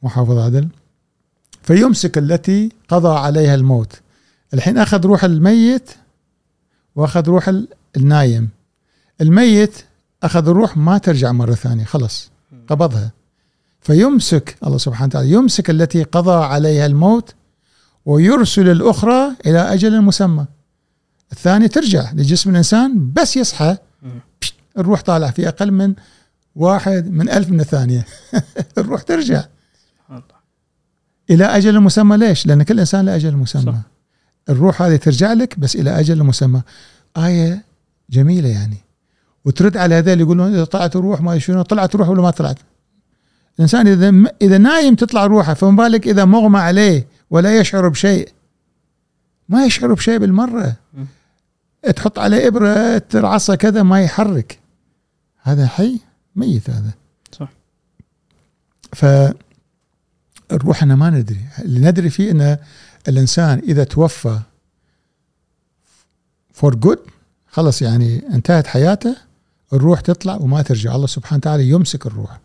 محافظ 0.03 0.37
عدل. 0.37 0.67
فيمسك 1.63 2.17
التي 2.17 2.71
قضى 2.87 3.19
عليها 3.19 3.55
الموت. 3.55 3.99
الحين 4.53 4.77
أخذ 4.77 5.05
روح 5.05 5.23
الميت 5.23 5.89
وأخذ 6.95 7.27
روح 7.27 7.49
ال- 7.49 7.67
النايم. 7.97 8.49
الميت 9.21 9.75
أخذ 10.23 10.47
الروح 10.49 10.77
ما 10.77 10.97
ترجع 10.97 11.31
مرة 11.31 11.53
ثانية 11.53 11.83
خلص 11.83 12.31
قبضها. 12.67 13.11
فيمسك 13.81 14.57
الله 14.65 14.77
سبحانه 14.77 15.07
وتعالى 15.07 15.31
يمسك 15.31 15.69
التي 15.69 16.03
قضى 16.03 16.43
عليها 16.45 16.85
الموت 16.85 17.33
ويرسل 18.05 18.69
الأخرى 18.69 19.31
إلى 19.45 19.59
أجل 19.73 20.01
مسمى. 20.01 20.45
الثانية 21.31 21.67
ترجع 21.67 22.11
لجسم 22.11 22.49
الإنسان 22.49 23.11
بس 23.13 23.37
يصحى. 23.37 23.77
الروح 24.77 25.01
طالع 25.01 25.31
في 25.31 25.47
أقل 25.47 25.71
من 25.71 25.93
واحد 26.59 27.11
من 27.11 27.29
ألف 27.29 27.49
من 27.49 27.59
الثانية. 27.59 28.05
الروح 28.77 29.01
ترجع. 29.01 29.43
إلى 31.29 31.45
أجل 31.45 31.79
مسمى 31.79 32.17
ليش؟ 32.17 32.47
لأن 32.47 32.63
كل 32.63 32.79
إنسان 32.79 33.05
له 33.05 33.15
أجل 33.15 33.35
مسمى. 33.35 33.63
صح. 33.63 33.75
الروح 34.49 34.81
هذه 34.81 34.95
ترجع 34.95 35.33
لك 35.33 35.59
بس 35.59 35.75
إلى 35.75 35.99
أجل 35.99 36.23
مسمى. 36.23 36.61
آية 37.17 37.63
جميلة 38.09 38.49
يعني. 38.49 38.77
وترد 39.45 39.77
على 39.77 39.95
هذول 39.95 40.19
يقولون 40.19 40.53
إذا 40.53 40.63
طلعت 40.63 40.95
الروح 40.95 41.21
ما 41.21 41.39
شنو 41.39 41.61
طلعت 41.61 41.95
الروح 41.95 42.09
ولا 42.09 42.21
ما 42.21 42.31
طلعت؟ 42.31 42.57
الإنسان 43.55 43.87
إذا 43.87 44.31
إذا 44.41 44.57
نايم 44.57 44.95
تطلع 44.95 45.25
روحه 45.25 45.53
فما 45.53 45.83
بالك 45.83 46.07
إذا 46.07 46.25
مغمى 46.25 46.59
عليه 46.59 47.07
ولا 47.29 47.57
يشعر 47.57 47.89
بشيء؟ 47.89 48.29
ما 49.49 49.65
يشعر 49.65 49.93
بشيء 49.93 50.17
بالمرة. 50.17 50.75
تحط 51.95 52.19
عليه 52.19 52.47
إبرة 52.47 52.97
ترعصه 52.97 53.55
كذا 53.55 53.83
ما 53.83 54.01
يحرك. 54.01 54.59
هذا 55.41 55.67
حي. 55.67 56.08
ميت 56.39 56.69
هذا. 56.69 56.91
صح. 57.31 57.49
فالروح 58.93 60.77
إحنا 60.77 60.95
ما 60.95 61.09
ندري. 61.09 61.45
اللي 61.59 61.79
ندري 61.79 62.09
فيه 62.09 62.31
ان 62.31 62.57
الإنسان 63.07 63.59
إذا 63.59 63.83
توفى 63.83 64.39
فور 66.53 66.75
جود 66.75 66.99
خلص 67.47 67.81
يعني 67.81 68.23
انتهت 68.33 68.67
حياته 68.67 69.15
الروح 69.73 70.01
تطلع 70.01 70.35
وما 70.35 70.61
ترجع. 70.61 70.95
الله 70.95 71.07
سبحانه 71.07 71.37
وتعالى 71.37 71.69
يمسك 71.69 72.05
الروح. 72.05 72.39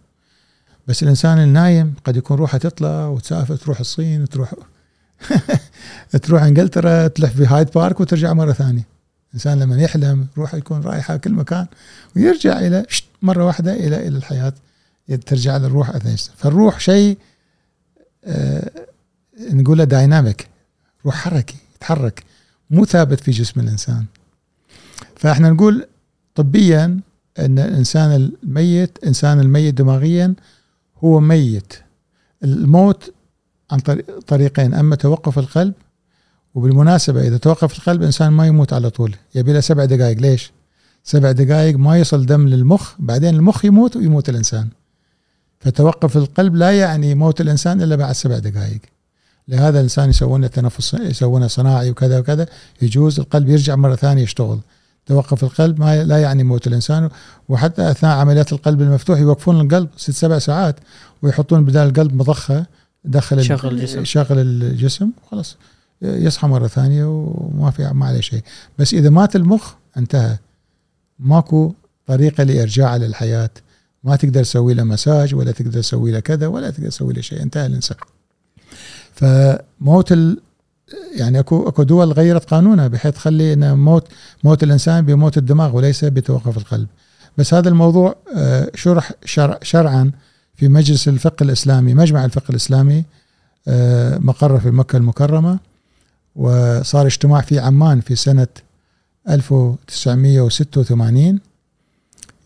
بس 0.87 1.03
الإنسان 1.03 1.39
النايم 1.39 1.95
قد 2.05 2.17
يكون 2.17 2.37
روحه 2.37 2.59
تطلع 2.59 3.07
وتسافر 3.07 3.57
تروح 3.57 3.81
الصين 3.81 4.29
تروح 4.29 4.55
تروح 6.23 6.43
إنجلترا 6.43 7.09
تلف 7.09 7.37
في 7.37 7.47
هايد 7.47 7.71
بارك 7.71 8.01
وترجع 8.01 8.33
مرة 8.33 8.53
ثانية. 8.53 8.94
الإنسان 9.35 9.59
لما 9.59 9.83
يحلم 9.83 10.27
روحه 10.39 10.59
يكون 10.59 10.81
رايحة 10.81 11.17
كل 11.17 11.33
مكان 11.33 11.67
ويرجع 12.17 12.59
إلى 12.59 12.87
مرة 13.23 13.45
واحدة 13.45 13.73
إلى 13.73 14.09
إلى 14.09 14.17
الحياة 14.19 14.53
ترجع 15.27 15.57
للروح 15.57 15.91
السنة. 15.91 16.35
فالروح 16.37 16.81
شيء 16.81 17.19
آه 18.25 18.71
نقوله 19.41 19.85
dynamic 19.85 20.49
روح 21.07 21.15
حركي 21.15 21.57
يتحرك 21.77 22.25
مو 22.71 22.85
ثابت 22.85 23.21
في 23.21 23.31
جسم 23.31 23.61
الإنسان 23.61 24.05
فإحنا 25.17 25.51
نقول 25.51 25.87
طبيا 26.35 27.01
إن 27.39 27.59
الإنسان 27.59 28.11
الميت 28.43 28.99
إنسان 29.07 29.41
الميت 29.41 29.75
دماغيا 29.75 30.35
هو 31.05 31.21
ميت 31.21 31.73
الموت 32.45 33.13
عن 33.71 33.79
طريق- 33.79 34.19
طريقين 34.27 34.75
أما 34.75 34.97
توقف 34.97 35.39
القلب 35.39 35.75
وبالمناسبة 36.55 37.21
إذا 37.21 37.37
توقف 37.37 37.79
القلب 37.79 38.01
الانسان 38.01 38.33
ما 38.33 38.47
يموت 38.47 38.73
على 38.73 38.91
طول. 38.91 39.15
يبي 39.35 39.53
له 39.53 39.61
سبع 39.61 39.85
دقائق 39.85 40.19
ليش؟ 40.19 40.53
سبع 41.05 41.33
دقائق 41.33 41.77
ما 41.77 41.99
يصل 41.99 42.27
دم 42.27 42.49
للمخ 42.49 42.95
بعدين 42.99 43.35
المخ 43.35 43.65
يموت 43.65 43.97
ويموت 43.97 44.29
الإنسان. 44.29 44.69
فتوقف 45.61 46.17
القلب 46.17 46.55
لا 46.55 46.79
يعني 46.79 47.15
موت 47.15 47.41
الإنسان 47.41 47.83
إلا 47.83 47.97
بعد 47.97 48.15
سبع 48.15 48.39
دقائق 48.39 48.81
لهذا 49.49 49.79
الإنسان 49.79 50.11
يسوون 50.11 50.51
تنفس 50.51 50.95
يسوونه 50.95 51.47
صناعي 51.47 51.91
وكذا 51.91 52.19
وكذا 52.19 52.47
يجوز 52.83 53.21
القلب 53.21 53.49
يرجع 53.49 53.77
مرة 53.77 53.95
ثانية 53.95 54.23
يشتغل. 54.23 54.59
توقف 55.07 55.45
القلب 55.45 55.81
ما 55.81 56.05
لا 56.05 56.19
يعني 56.19 56.45
موت 56.45 56.67
الإنسان. 56.67 57.09
وحتى 57.49 57.91
أثناء 57.91 58.19
عمليات 58.19 58.53
القلب 58.53 58.81
المفتوح 58.81 59.19
يوقفون 59.19 59.61
القلب 59.61 59.89
ست 59.97 60.11
سبع 60.11 60.39
ساعات 60.39 60.77
ويحطون 61.23 61.65
بدال 61.65 61.89
القلب 61.89 62.15
مضخة 62.15 62.67
دخل 63.05 63.45
شغل 63.45 63.73
الجسم. 63.73 64.05
شغل 64.05 64.39
الجسم 64.39 65.11
خلاص. 65.31 65.57
يصحى 66.05 66.49
مرة 66.49 66.67
ثانية 66.67 67.05
وما 67.05 67.71
في 67.71 67.91
ما 67.93 68.07
عليه 68.07 68.21
شيء. 68.21 68.43
بس 68.79 68.95
إذا 68.95 69.11
مات 69.11 69.37
المخ 69.37 69.73
انتهى. 69.97 70.39
ماكو 71.19 71.75
طريقة 72.07 72.45
لارجاعه 72.45 72.97
للحياة. 72.97 73.51
ما 74.05 74.17
تقدر 74.17 74.43
تسوي 74.43 74.75
له 74.75 74.85
مساج 74.85 75.35
ولا 75.35 75.53
تقدر 75.53 75.81
تسوي 75.81 76.13
له 76.13 76.21
كذا 76.21 76.47
ولا 76.47 76.71
تقدر 76.71 76.89
تسوي 76.89 77.13
له 77.13 77.21
شيء. 77.21 77.43
انتهى 77.43 77.67
الإنسان. 77.67 77.97
فموت 79.13 80.13
ال 80.13 80.41
يعني 81.17 81.39
اكو 81.39 81.69
أكو 81.69 81.83
دول 81.83 82.13
غيرت 82.13 82.51
قانونها 82.51 82.89
بحيث 82.89 83.15
تخلي 83.15 83.53
إن 83.53 83.79
موت 83.79 84.09
موت 84.45 84.63
الإنسان 84.63 85.05
بموت 85.07 85.39
الدماغ 85.39 85.77
وليس 85.77 86.05
بتوقف 86.05 86.59
القلب. 86.59 86.87
بس 87.39 87.55
هذا 87.55 87.69
الموضوع 87.69 88.17
آه، 88.37 88.71
شرح 88.75 89.13
شرع 89.25 89.59
شرعا 89.63 90.11
في 90.55 90.69
مجلس 90.69 91.09
الفقه 91.09 91.45
الإسلامي 91.45 91.95
مجمع 91.95 92.25
الفقه 92.25 92.51
الإسلامي 92.51 93.05
آه، 93.69 94.19
مقرة 94.19 94.59
في 94.59 94.71
مكة 94.71 94.97
المكرمة. 94.97 95.59
وصار 96.37 97.07
اجتماع 97.07 97.41
في 97.41 97.59
عمان 97.59 98.01
في 98.01 98.17
سنة 98.17 98.47
1986 99.29 101.41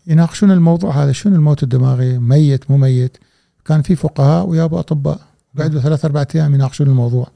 يناقشون 0.07 0.51
الموضوع 0.51 1.03
هذا 1.03 1.11
شنو 1.11 1.35
الموت 1.35 1.63
الدماغي؟ 1.63 2.17
ميت 2.17 2.71
مو 2.71 2.77
ميت؟ 2.77 3.17
كان 3.65 3.81
في 3.81 3.95
فقهاء 3.95 4.45
ويابوا 4.45 4.79
أطباء. 4.79 5.19
قعدوا 5.59 5.81
ثلاث 5.81 6.05
أربع 6.05 6.25
أيام 6.35 6.53
يناقشون 6.53 6.87
الموضوع. 6.87 7.27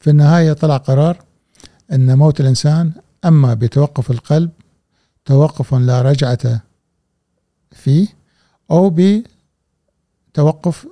في 0.00 0.10
النهاية 0.10 0.52
طلع 0.52 0.76
قرار 0.76 1.18
إن 1.92 2.18
موت 2.18 2.40
الإنسان 2.40 2.92
أما 3.24 3.54
بتوقف 3.54 4.10
القلب 4.10 4.50
توقف 5.24 5.74
لا 5.74 6.02
رجعة 6.02 6.60
فيه 7.72 8.08
أو 8.70 8.96
بتوقف 10.30 10.86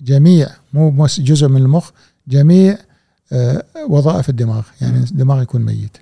جميع 0.00 0.48
مو 0.72 1.06
جزء 1.06 1.48
من 1.48 1.56
المخ 1.56 1.90
جميع 2.28 2.78
وظائف 3.88 4.28
الدماغ 4.28 4.62
يعني. 4.80 4.98
الدماغ 4.98 5.42
يكون 5.42 5.62
ميت. 5.64 5.96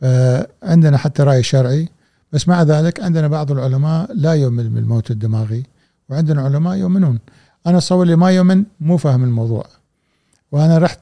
فعندنا 0.00 0.96
حتى 0.96 1.22
رأي 1.22 1.42
شرعي 1.42 1.88
بس 2.32 2.48
مع 2.48 2.62
ذلك 2.62 3.00
عندنا 3.00 3.28
بعض 3.28 3.50
العلماء 3.50 4.12
لا 4.14 4.32
يؤمن 4.32 4.74
بالموت 4.74 5.10
الدماغي 5.10 5.62
وعندنا 6.08 6.42
علماء 6.42 6.76
يؤمنون. 6.76 7.18
أنا 7.66 7.78
اتصور 7.78 8.02
اللي 8.02 8.16
ما 8.16 8.30
يؤمن 8.30 8.64
مو 8.80 8.96
فاهم 8.96 9.24
الموضوع. 9.24 9.66
وأنا 10.52 10.78
رحت 10.78 11.00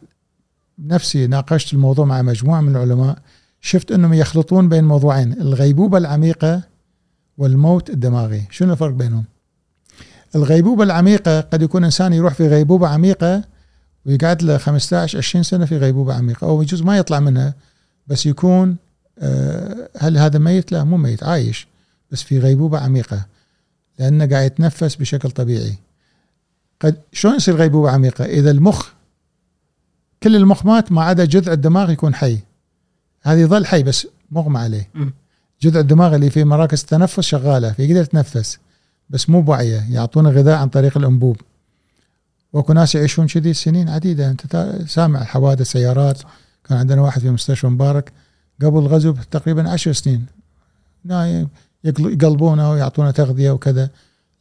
نفسي 0.79 1.27
ناقشت 1.27 1.75
الموضوع 1.75 2.05
مع 2.05 2.23
مجموعة 2.23 2.61
من 2.61 2.77
العلماء 2.77 3.19
شفت 3.61 3.93
أنهم 3.93 4.13
يخلطون 4.13 4.69
بين 4.69 4.85
موضوعين 4.85 5.33
الغيبوبة 5.33 5.99
العميقة 5.99 6.63
والموت 7.39 7.91
الدماغي. 7.91 8.47
شنو 8.51 8.73
الفرق 8.73 8.93
بينهم؟ 8.93 9.25
الغيبوبة 10.35 10.85
العميقة 10.85 11.41
قد 11.41 11.63
يكون 11.63 11.85
إنسان 11.85 12.13
يروح 12.13 12.35
في 12.35 12.49
غيبوبة 12.49 12.89
عميقة 12.89 13.45
ويقعد 14.07 14.43
له 14.43 14.59
15 14.59 15.19
20 15.19 15.43
سنة 15.43 15.65
في 15.65 15.77
غيبوبة 15.77 16.15
عميقة. 16.15 16.47
أو 16.47 16.63
يجوز 16.63 16.83
ما 16.83 16.99
يطلع 16.99 17.21
منها 17.21 17.55
بس 18.07 18.27
يكون 18.27 18.77
آه، 19.19 19.89
هل 19.99 20.19
هذا 20.19 20.39
ميت؟ 20.39 20.73
لا 20.73 20.85
مو 20.85 20.97
ميت 20.97 21.23
عايش 21.23 21.67
بس 22.11 22.23
في 22.23 22.39
غيبوبة 22.39 22.79
عميقة. 22.79 23.27
لأنه 23.99 24.27
قاعد 24.27 24.47
يتنفس 24.47 24.97
بشكل 24.97 25.31
طبيعي. 25.31 25.75
قد 26.81 26.97
شلون 27.13 27.35
يصير 27.37 27.57
غيبوبة 27.57 27.91
عميقة؟ 27.91 28.25
إذا 28.25 28.51
المخ 28.51 28.89
كل 30.23 30.37
المخ 30.37 30.67
مات 30.67 30.93
ما 30.93 31.03
عدا 31.03 31.25
جذع 31.25 31.53
الدماغ 31.53 31.91
يكون 31.91 32.15
حي. 32.15 32.39
هذا 33.23 33.41
يظل 33.41 33.67
حي 33.67 33.83
بس 33.83 34.07
مغمى 34.31 34.59
عليه. 34.59 34.91
جذع 35.63 35.81
الدماغ 35.81 36.15
اللي 36.15 36.31
في 36.31 36.45
مراكز 36.45 36.81
التنفس 36.81 37.21
شغالة 37.21 37.73
فيقدر 37.73 38.01
يتنفس 38.01 38.59
بس 39.11 39.31
مو 39.31 39.43
بوعية. 39.43 39.87
يعطونه 39.91 40.31
غذاء 40.31 40.59
عن 40.59 40.69
طريق 40.69 40.99
الأنبوب. 40.99 41.37
واكو 42.53 42.73
ناس 42.73 42.95
يعيشون 42.95 43.27
كذي 43.27 43.53
سنين 43.53 43.89
عديدة. 43.89 44.31
أنت 44.31 44.73
سامع 44.87 45.25
حوادث 45.25 45.71
سيارات. 45.71 46.23
كان 46.65 46.79
عندنا 46.79 47.03
واحد 47.03 47.21
في 47.21 47.31
مستشفى 47.31 47.67
مبارك 47.67 48.13
قبل 48.63 48.79
الغزو 48.79 49.15
تقريبا 49.31 49.71
عشر 49.71 49.93
سنين. 49.93 50.27
نايم 51.05 51.49
يقل- 51.85 52.13
يقلبونه 52.13 52.71
ويعطونه 52.71 53.11
تغذية 53.11 53.51
وكذا. 53.51 53.91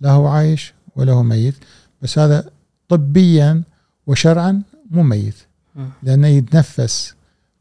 لا 0.02 0.12
هو 0.12 0.28
عايش 0.28 0.74
ولا 0.96 1.14
هو 1.14 1.24
ميت. 1.24 1.56
بس 2.02 2.20
هذا 2.20 2.50
طبيا 2.90 3.64
وشرعا 4.08 4.62
مو 4.92 5.04
ميت. 5.04 5.36
لأنه 6.04 6.28
يتنفس 6.28 7.14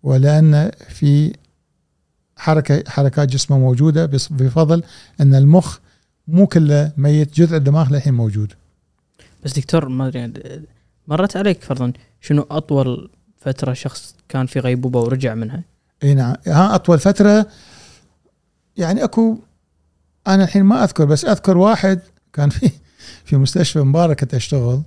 ولأن 0.02 0.70
في 0.88 1.32
حركه 2.36 2.84
حركات 2.90 3.28
جسمه 3.28 3.58
موجودة 3.58 4.06
بفضل 4.30 4.82
أن 5.20 5.34
المخ 5.34 5.78
مو 6.28 6.46
كله 6.46 6.92
ميت. 6.96 7.34
جذع 7.34 7.56
الدماغ 7.56 7.92
للحين 7.92 8.14
موجود. 8.14 8.52
بس 9.44 9.58
دكتور 9.58 9.88
ما 9.88 10.06
أدري 10.06 10.32
مرت 11.08 11.36
عليك 11.36 11.62
فرضا 11.62 11.92
شنو 12.20 12.46
أطول 12.50 13.10
فترة 13.40 13.72
شخص 13.72 14.14
كان 14.28 14.46
في 14.46 14.60
غيبوبة 14.60 15.00
ورجع 15.00 15.34
منها؟ 15.34 15.62
إي 16.02 16.14
نعم. 16.14 16.36
ها 16.46 16.74
أطول 16.74 16.98
فترة 16.98 17.46
يعني 18.76 19.04
أكو 19.04 19.38
أنا 20.26 20.44
الحين 20.44 20.62
ما 20.62 20.84
أذكر 20.84 21.04
بس 21.04 21.24
أذكر 21.24 21.56
واحد 21.58 22.00
كان 22.32 22.50
في 22.50 22.70
في 23.24 23.36
مستشفى 23.36 23.78
مبارك 23.78 24.20
كنت 24.20 24.34
أشتغل. 24.34 24.82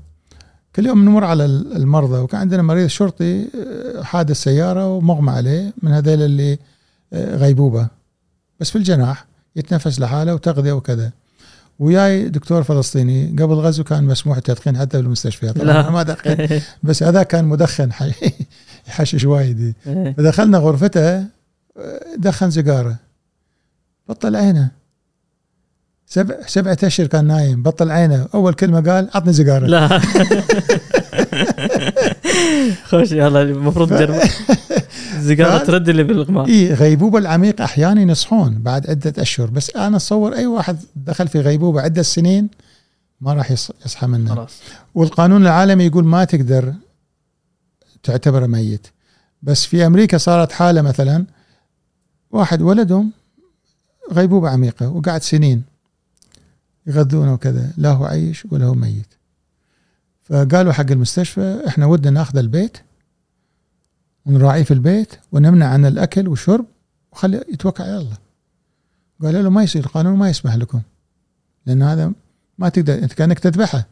كل 0.76 0.86
يوم 0.86 1.06
نمر 1.06 1.24
على 1.24 1.46
المرضى 1.46 2.18
وكان 2.18 2.40
عندنا 2.40 2.62
مريض 2.62 2.88
شرطي 2.88 3.42
آه، 3.44 4.04
حادث 4.04 4.44
سيارة 4.44 4.88
ومغمى 4.88 5.32
عليه 5.32 5.74
من 5.82 5.92
هذيل 5.92 6.22
اللي 6.22 6.60
آه، 7.14 7.36
غيبوبة. 7.36 7.88
بس 8.60 8.70
في 8.70 8.76
الجناح 8.76 9.26
يتنفس 9.56 10.00
لحاله 10.00 10.34
وتغذية 10.34 10.72
وكذا. 10.72 11.12
وياي 11.82 12.30
دكتور 12.30 12.64
فلسطيني 12.64 13.36
قبل 13.40 13.54
الغزو 13.54 13.84
كان 13.84 14.04
مسموح 14.04 14.38
التدخين 14.38 14.78
حتى 14.78 14.98
بالمستشفيات 14.98 15.58
طبعا 15.58 15.90
ما 15.90 16.04
دخن 16.04 16.62
بس 16.84 17.04
هذا 17.04 17.24
كان 17.24 17.46
مدخن 17.46 17.90
يحشش 18.88 19.26
وايد. 19.32 19.74
إيه. 19.88 20.14
فدخلنا 20.18 20.58
غرفته 20.58 21.26
دخن 22.18 22.52
سيجارة. 22.52 22.96
بطل 24.10 24.36
عينه. 24.36 24.72
سبع 26.06 26.36
سبعة 26.48 26.78
أشهر 26.84 27.08
كان 27.08 27.26
نايم. 27.26 27.64
بطل 27.64 27.92
عينه. 27.92 28.28
أول 28.34 28.54
كلمة 28.54 28.92
قال 28.92 29.10
عطني 29.14 29.34
سيجارة. 29.34 29.66
لا. 29.68 30.02
خوش 32.90 33.12
يلا 33.12 33.42
المفروض 33.42 33.90
تجرب 33.90 34.20
ف- 34.20 35.64
ترد 35.68 35.90
اللي 35.90 36.04
بالاغماء 36.04 36.48
اي 36.48 36.74
غيبوبة 36.74 37.18
العميق 37.20 37.62
أحيانا 37.62 38.12
يصحون 38.12 38.58
بعد 38.62 38.90
عدة 38.90 39.22
أشهر 39.22 39.50
بس 39.50 39.76
أنا 39.76 39.98
اتصور 39.98 40.36
أي 40.36 40.46
واحد 40.46 40.80
دخل 40.96 41.28
في 41.28 41.40
غيبوبة 41.40 41.82
عدة 41.82 42.02
سنين 42.02 42.50
ما 43.22 43.34
راح 43.34 43.52
يص- 43.52 43.72
يصحى 43.86 44.08
منها 44.08 44.36
خلاص. 44.36 44.52
والقانون 44.96 45.42
العالمي 45.42 45.84
يقول 45.86 46.06
ما 46.06 46.24
تقدر 46.24 46.74
تعتبره 48.04 48.46
ميت. 48.48 48.88
بس 49.44 49.66
في 49.66 49.86
أمريكا 49.86 50.18
صارت 50.18 50.52
حالة 50.52 50.82
مثلا 50.82 51.26
واحد 52.32 52.62
ولدهم 52.62 53.12
غيبوبة 54.14 54.50
عميقة 54.50 54.90
وقعد 54.90 55.22
سنين 55.22 55.64
يغذونه 56.88 57.34
وكذا 57.34 57.72
لا 57.78 57.90
هو 57.90 58.06
عايش 58.06 58.44
ولا 58.52 58.66
هو 58.66 58.74
ميت. 58.74 59.08
فقالوا 60.32 60.74
حق 60.74 60.92
المستشفى 60.92 61.64
إحنا 61.68 61.86
ودنا 61.86 62.12
ناخذ 62.12 62.38
البيت 62.38 62.78
ونراعيه 64.26 64.64
في 64.64 64.74
البيت 64.74 65.16
ونمنع 65.32 65.66
عنه 65.66 65.88
الأكل 65.88 66.28
والشرب 66.28 66.66
وخلي 67.12 67.44
يتوكل 67.54 67.84
على 67.84 67.98
الله 67.98 68.18
قالوا 69.22 69.42
له 69.42 69.50
ما 69.50 69.64
يصير 69.64 69.86
القانون 69.86 70.18
ما 70.18 70.30
يسمح 70.30 70.56
لكم. 70.56 70.82
لأن 71.66 71.84
هذا 71.84 72.12
ما 72.58 72.70
تقدر 72.70 72.94
أنت 72.94 73.14
كأنك 73.14 73.40
تذبحه. 73.40 73.88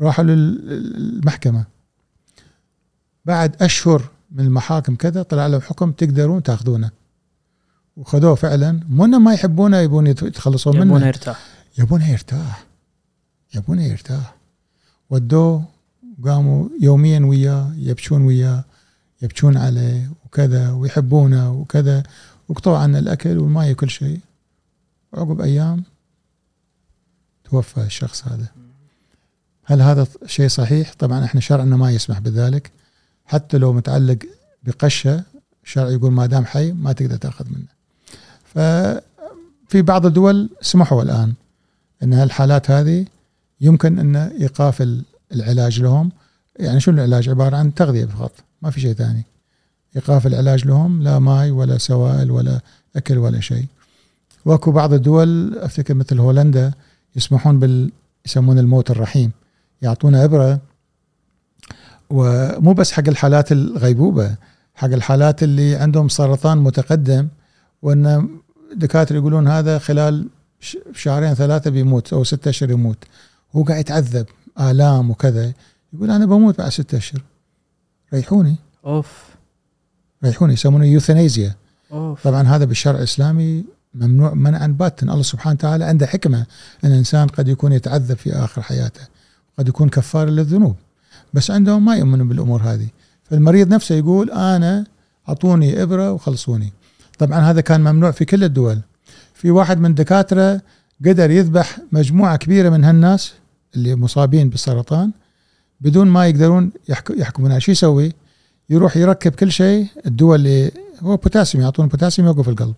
راحوا 0.00 0.24
للمحكمة. 0.24 1.64
بعد 3.24 3.62
أشهر 3.62 4.08
من 4.30 4.44
المحاكم 4.44 4.96
كذا 4.96 5.22
طلع 5.22 5.46
لهم 5.46 5.60
حكم 5.60 5.92
تقدرون 5.92 6.42
تاخذونه. 6.42 6.90
وخذوه 7.96 8.34
فعلا. 8.34 8.80
مو 8.88 9.06
ما 9.06 9.34
يحبونه 9.34 9.76
يبون 9.76 10.06
يت- 10.06 10.22
يتخلصون 10.22 10.76
يبونه 10.76 10.94
منه 10.94 11.06
يرتاح. 11.06 11.46
يبونه 11.78 12.10
يرتاح. 12.10 12.64
يبونه 13.54 13.84
يرتاح. 13.84 14.35
ودوه 15.10 15.64
قاموا 16.24 16.68
يوميا 16.80 17.20
وياه 17.20 17.72
يبكون 17.76 18.22
وياه 18.22 18.64
يبكون 19.22 19.56
عليه 19.56 20.10
وكذا 20.24 20.72
ويحبونه 20.72 21.52
وكذا 21.52 22.02
وقطعوا 22.48 22.78
عنه 22.78 22.98
الأكل 22.98 23.38
والماء 23.38 23.72
وكل 23.72 23.90
شيء 23.90 24.20
وعقب 25.12 25.40
أيام 25.40 25.84
توفى 27.44 27.80
الشخص 27.80 28.28
هذا 28.28 28.48
هل 29.64 29.82
هذا 29.82 30.06
شيء 30.26 30.48
صحيح؟ 30.48 30.92
طبعا 30.98 31.24
إحنا 31.24 31.40
شرعنا 31.40 31.76
ما 31.76 31.90
يسمح 31.90 32.18
بذلك 32.18 32.70
حتى 33.26 33.58
لو 33.58 33.72
متعلق 33.72 34.18
بقشة 34.62 35.24
الشرع 35.64 35.90
يقول 35.90 36.12
ما 36.12 36.26
دام 36.26 36.44
حي 36.44 36.72
ما 36.72 36.92
تقدر 36.92 37.16
تأخذ 37.16 37.44
منه. 37.50 37.66
ففي 38.44 39.82
بعض 39.82 40.06
الدول 40.06 40.50
سمحوا 40.60 41.02
الآن 41.02 41.34
إن 42.02 42.12
الحالات 42.12 42.70
هذه 42.70 43.06
يمكن 43.60 43.98
أن 43.98 44.16
إيقاف 44.16 44.88
العلاج 45.32 45.80
لهم 45.80 46.12
يعني 46.58 46.80
شو 46.80 46.90
العلاج 46.90 47.28
عبارة 47.28 47.56
عن 47.56 47.74
تغذية 47.74 48.04
فقط 48.04 48.32
ما 48.62 48.70
في 48.70 48.80
شيء 48.80 48.92
ثاني. 48.92 49.24
إيقاف 49.96 50.26
العلاج 50.26 50.66
لهم 50.66 51.02
لا 51.02 51.18
ماي 51.18 51.50
ولا 51.50 51.78
سوائل 51.78 52.30
ولا 52.30 52.60
أكل 52.96 53.18
ولا 53.18 53.40
شيء. 53.40 53.66
وأكو 54.44 54.72
بعض 54.72 54.92
الدول 54.92 55.58
أفتكر 55.58 55.94
مثل 55.94 56.20
هولندا 56.20 56.72
يسمحون 57.16 57.58
بال 57.58 57.92
يسمون 58.26 58.58
الموت 58.58 58.90
الرحيم 58.90 59.32
يعطونا 59.82 60.24
إبرة 60.24 60.60
ومو 62.10 62.72
بس 62.72 62.92
حق 62.92 63.08
الحالات 63.08 63.52
الغيبوبة 63.52 64.36
حق 64.74 64.88
الحالات 64.88 65.42
اللي 65.42 65.76
عندهم 65.76 66.08
سرطان 66.08 66.58
متقدم 66.58 67.28
وأن 67.82 68.28
دكاترة 68.74 69.16
يقولون 69.16 69.48
هذا 69.48 69.78
خلال 69.78 70.28
شهرين 70.94 71.34
ثلاثة 71.34 71.70
بيموت 71.70 72.12
أو 72.12 72.24
ستة 72.24 72.48
أشهر 72.48 72.70
يموت 72.70 73.04
هو 73.56 73.62
قاعد 73.62 73.80
يتعذب 73.80 74.26
آلام 74.60 75.10
وكذا. 75.10 75.52
يقول 75.92 76.10
أنا 76.10 76.26
بموت 76.26 76.58
بعد 76.58 76.68
ستة 76.68 76.98
أشهر. 76.98 77.22
ريحوني. 78.14 78.56
أوف. 78.86 79.24
ريحوني 80.24 80.52
يسمونه 80.52 80.84
يوثنيزيا 80.84 81.54
أوف. 81.92 82.22
طبعا 82.22 82.42
هذا 82.42 82.64
بالشرع 82.64 82.98
الإسلامي 82.98 83.64
ممنوع 83.94 84.34
منعا 84.34 84.66
باتا 84.66 85.06
الله 85.06 85.22
سبحانه 85.22 85.54
وتعالى 85.54 85.84
عنده 85.84 86.06
حكمة 86.06 86.46
إن 86.84 86.92
الانسان 86.92 87.26
قد 87.26 87.48
يكون 87.48 87.72
يتعذب 87.72 88.16
في 88.16 88.32
آخر 88.32 88.62
حياته 88.62 89.00
قد 89.58 89.68
يكون 89.68 89.88
كفار 89.88 90.28
للذنوب. 90.28 90.76
بس 91.34 91.50
عندهم 91.50 91.84
ما 91.84 91.96
يؤمنون 91.96 92.28
بالأمور 92.28 92.62
هذه. 92.62 92.88
فالمريض 93.24 93.68
نفسه 93.68 93.94
يقول 93.94 94.30
أنا 94.30 94.84
أعطوني 95.28 95.82
إبرة 95.82 96.12
وخلصوني. 96.12 96.72
طبعا 97.18 97.38
هذا 97.38 97.60
كان 97.60 97.80
ممنوع 97.80 98.10
في 98.10 98.24
كل 98.24 98.44
الدول. 98.44 98.80
في 99.34 99.50
واحد 99.50 99.80
من 99.80 99.90
الدكاترة 99.90 100.60
قدر 101.06 101.30
يذبح 101.30 101.78
مجموعة 101.92 102.36
كبيرة 102.36 102.70
من 102.70 102.84
هالناس. 102.84 103.32
اللي 103.76 103.96
مصابين 103.96 104.50
بالسرطان 104.50 105.12
بدون 105.80 106.08
ما 106.08 106.26
يقدرون 106.26 106.72
يحكمونها. 107.10 107.58
شو 107.58 107.72
يسوي؟ 107.72 108.12
يروح 108.70 108.96
يركب 108.96 109.32
كل 109.32 109.52
شيء 109.52 109.86
الدول 110.06 110.38
اللي 110.38 110.70
هو 111.00 111.16
بوتاسيوم 111.16 111.64
يعطون 111.64 111.86
بوتاسيوم 111.88 112.28
يوقف 112.28 112.48
القلب. 112.48 112.74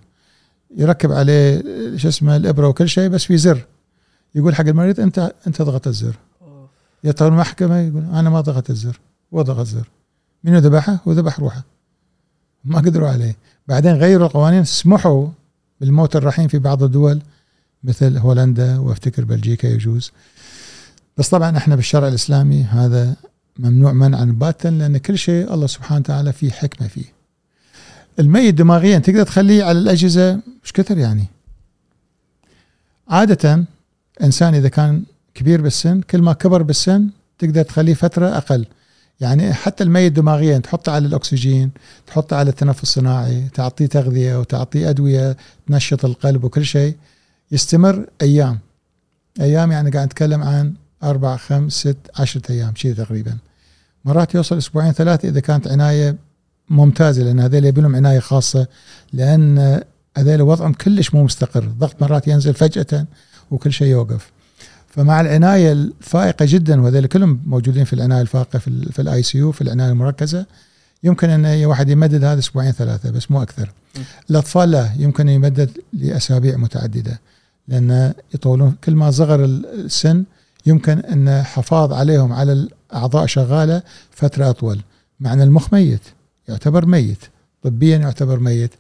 يركب 0.77 1.13
عليه 1.13 1.63
شو 1.97 2.09
اسمه 2.09 2.37
الإبرة 2.37 2.69
وكل 2.69 2.89
شيء 2.89 3.09
بس 3.09 3.25
في 3.25 3.37
زر. 3.37 3.67
يقول 4.35 4.55
حق 4.55 4.67
المريض 4.67 5.01
أنت 5.01 5.33
أنت 5.47 5.63
ضغط 5.63 5.87
الزر. 5.87 6.17
يطلع 7.05 7.29
المحكمة 7.29 7.79
يقول 7.79 8.03
أنا 8.05 8.31
ما 8.31 8.41
ضغط 8.41 8.71
الزر 8.71 9.01
هو 9.35 9.43
ضغط 9.43 9.59
الزر. 9.59 9.89
منو 10.45 10.59
ذبحه؟ 10.59 10.99
هو 11.09 11.13
ذبح 11.13 11.41
روحه. 11.41 11.65
ما 12.65 12.79
قدروا 12.79 13.09
عليه. 13.09 13.37
بعدين 13.69 13.93
غيروا 13.93 14.27
القوانين 14.27 14.65
سمحوا 14.65 15.29
بالموت 15.81 16.17
الرحيم 16.17 16.49
في 16.49 16.59
بعض 16.59 16.83
الدول 16.83 17.21
مثل 17.85 18.19
هولندا 18.19 18.79
وافتكر 18.79 19.25
بلجيكا 19.25 19.67
يجوز. 19.67 20.13
بس 21.19 21.29
طبعا 21.29 21.57
إحنا 21.57 21.77
بالشرع 21.77 22.09
الإسلامي 22.09 22.63
هذا 22.63 23.17
ممنوع 23.59 23.93
منعا 23.93 24.25
باتا 24.25 24.69
لأن 24.69 24.99
كل 24.99 25.19
شيء 25.19 25.55
الله 25.55 25.67
سبحانه 25.67 26.01
وتعالى 26.01 26.33
فيه 26.33 26.51
حكمة 26.51 26.89
فيه. 26.89 27.05
الميت 28.19 28.55
دماغيا 28.55 28.99
تقدر 28.99 29.23
تخليه 29.23 29.65
على 29.65 29.79
الأجهزة 29.79 30.41
مش 30.65 30.73
كثر 30.73 30.99
يعني. 30.99 31.27
عادة 33.09 33.65
إنسان 34.23 34.55
إذا 34.55 34.69
كان 34.69 35.03
كبير 35.35 35.61
بالسن 35.61 36.01
كل 36.01 36.23
ما 36.23 36.33
كبر 36.33 36.63
بالسن 36.63 37.09
تقدر 37.39 37.63
تخليه 37.63 37.95
فترة 37.95 38.37
أقل. 38.37 38.67
يعني 39.21 39.55
حتى 39.55 39.85
الميت 39.85 40.13
دماغيا 40.13 40.59
تحطه 40.59 40.93
على 40.93 41.07
الأكسجين 41.07 41.71
تحطه 42.07 42.37
على 42.37 42.51
التنفس 42.51 42.83
الصناعي 42.83 43.49
تعطيه 43.55 43.87
تغذية 43.87 44.41
وتعطيه 44.41 44.91
أدوية 44.91 45.37
تنشط 45.67 46.05
القلب 46.05 46.45
وكل 46.45 46.65
شيء 46.65 46.97
يستمر 47.53 48.07
أيام. 48.23 48.59
أيام 49.41 49.73
يعني 49.73 49.91
قاعد 49.91 50.07
نتكلم 50.07 50.43
عن 50.43 50.75
أربع 51.03 51.37
خمس 51.37 51.73
ست 51.73 51.97
عشرة 52.19 52.43
أيام 52.51 52.75
شيء 52.75 52.95
تقريبا. 52.95 53.37
مرات 54.05 54.35
يوصل 54.35 54.59
أسبوعين 54.59 54.93
ثلاثة 54.93 55.29
إذا 55.29 55.41
كانت 55.41 55.69
عناية 55.69 56.17
ممتازة 56.71 57.23
لأن 57.23 57.41
هذول 57.41 57.65
يبي 57.65 57.81
لهم 57.81 57.97
عناية 57.97 58.19
خاصة 58.19 58.67
لأن 59.13 59.81
هذول 60.17 60.43
وضعهم 60.43 60.73
كلش 60.73 61.15
مو 61.15 61.25
مستقر. 61.25 61.65
ضغط 61.65 62.03
مرات 62.03 62.29
ينزل 62.29 62.55
فجأة 62.55 63.07
وكل 63.51 63.73
شيء 63.73 63.89
يوقف. 63.89 64.31
فمع 64.89 65.21
العناية 65.21 65.73
الفائقة 65.73 66.45
جدا 66.49 66.81
وهذول 66.83 67.07
كلهم 67.07 67.41
موجودين 67.47 67.85
في 67.85 67.93
العناية 67.93 68.21
الفائقه 68.21 68.59
في, 68.59 68.99
ال 68.99 69.23
ICU 69.23 69.53
في 69.53 69.61
العناية 69.61 69.91
المركزة 69.91 70.47
يمكن 71.03 71.31
أن 71.31 71.45
اي 71.45 71.67
واحد 71.67 71.89
يمدد 71.89 72.25
هذا 72.25 72.39
أسبوعين 72.39 72.73
ثلاثة 72.73 73.11
بس 73.11 73.31
مو 73.31 73.43
أكثر. 73.43 73.73
الأطفال 74.31 74.71
لا 74.71 74.93
يمكن 74.97 75.29
يمدد 75.29 75.71
لأسابيع 75.93 76.57
متعددة 76.57 77.21
لأن 77.69 78.13
يطولون 78.35 78.77
كل 78.85 78.95
ما 78.95 79.11
صغر 79.11 79.45
السن 79.45 80.25
يمكن 80.69 80.99
أن 80.99 81.43
حفاظ 81.43 81.93
عليهم 81.93 82.33
على 82.33 82.53
الأعضاء 82.53 83.27
شغالة 83.27 83.83
فترة 84.11 84.51
أطول. 84.51 84.81
مع 85.21 85.33
ان 85.33 85.41
المخ 85.41 85.75
ميت 85.75 86.01
يعتبر 86.49 86.87
ميت 86.87 87.19
طبيا 87.63 87.97
يعتبر 87.97 88.39
ميت 88.39 88.71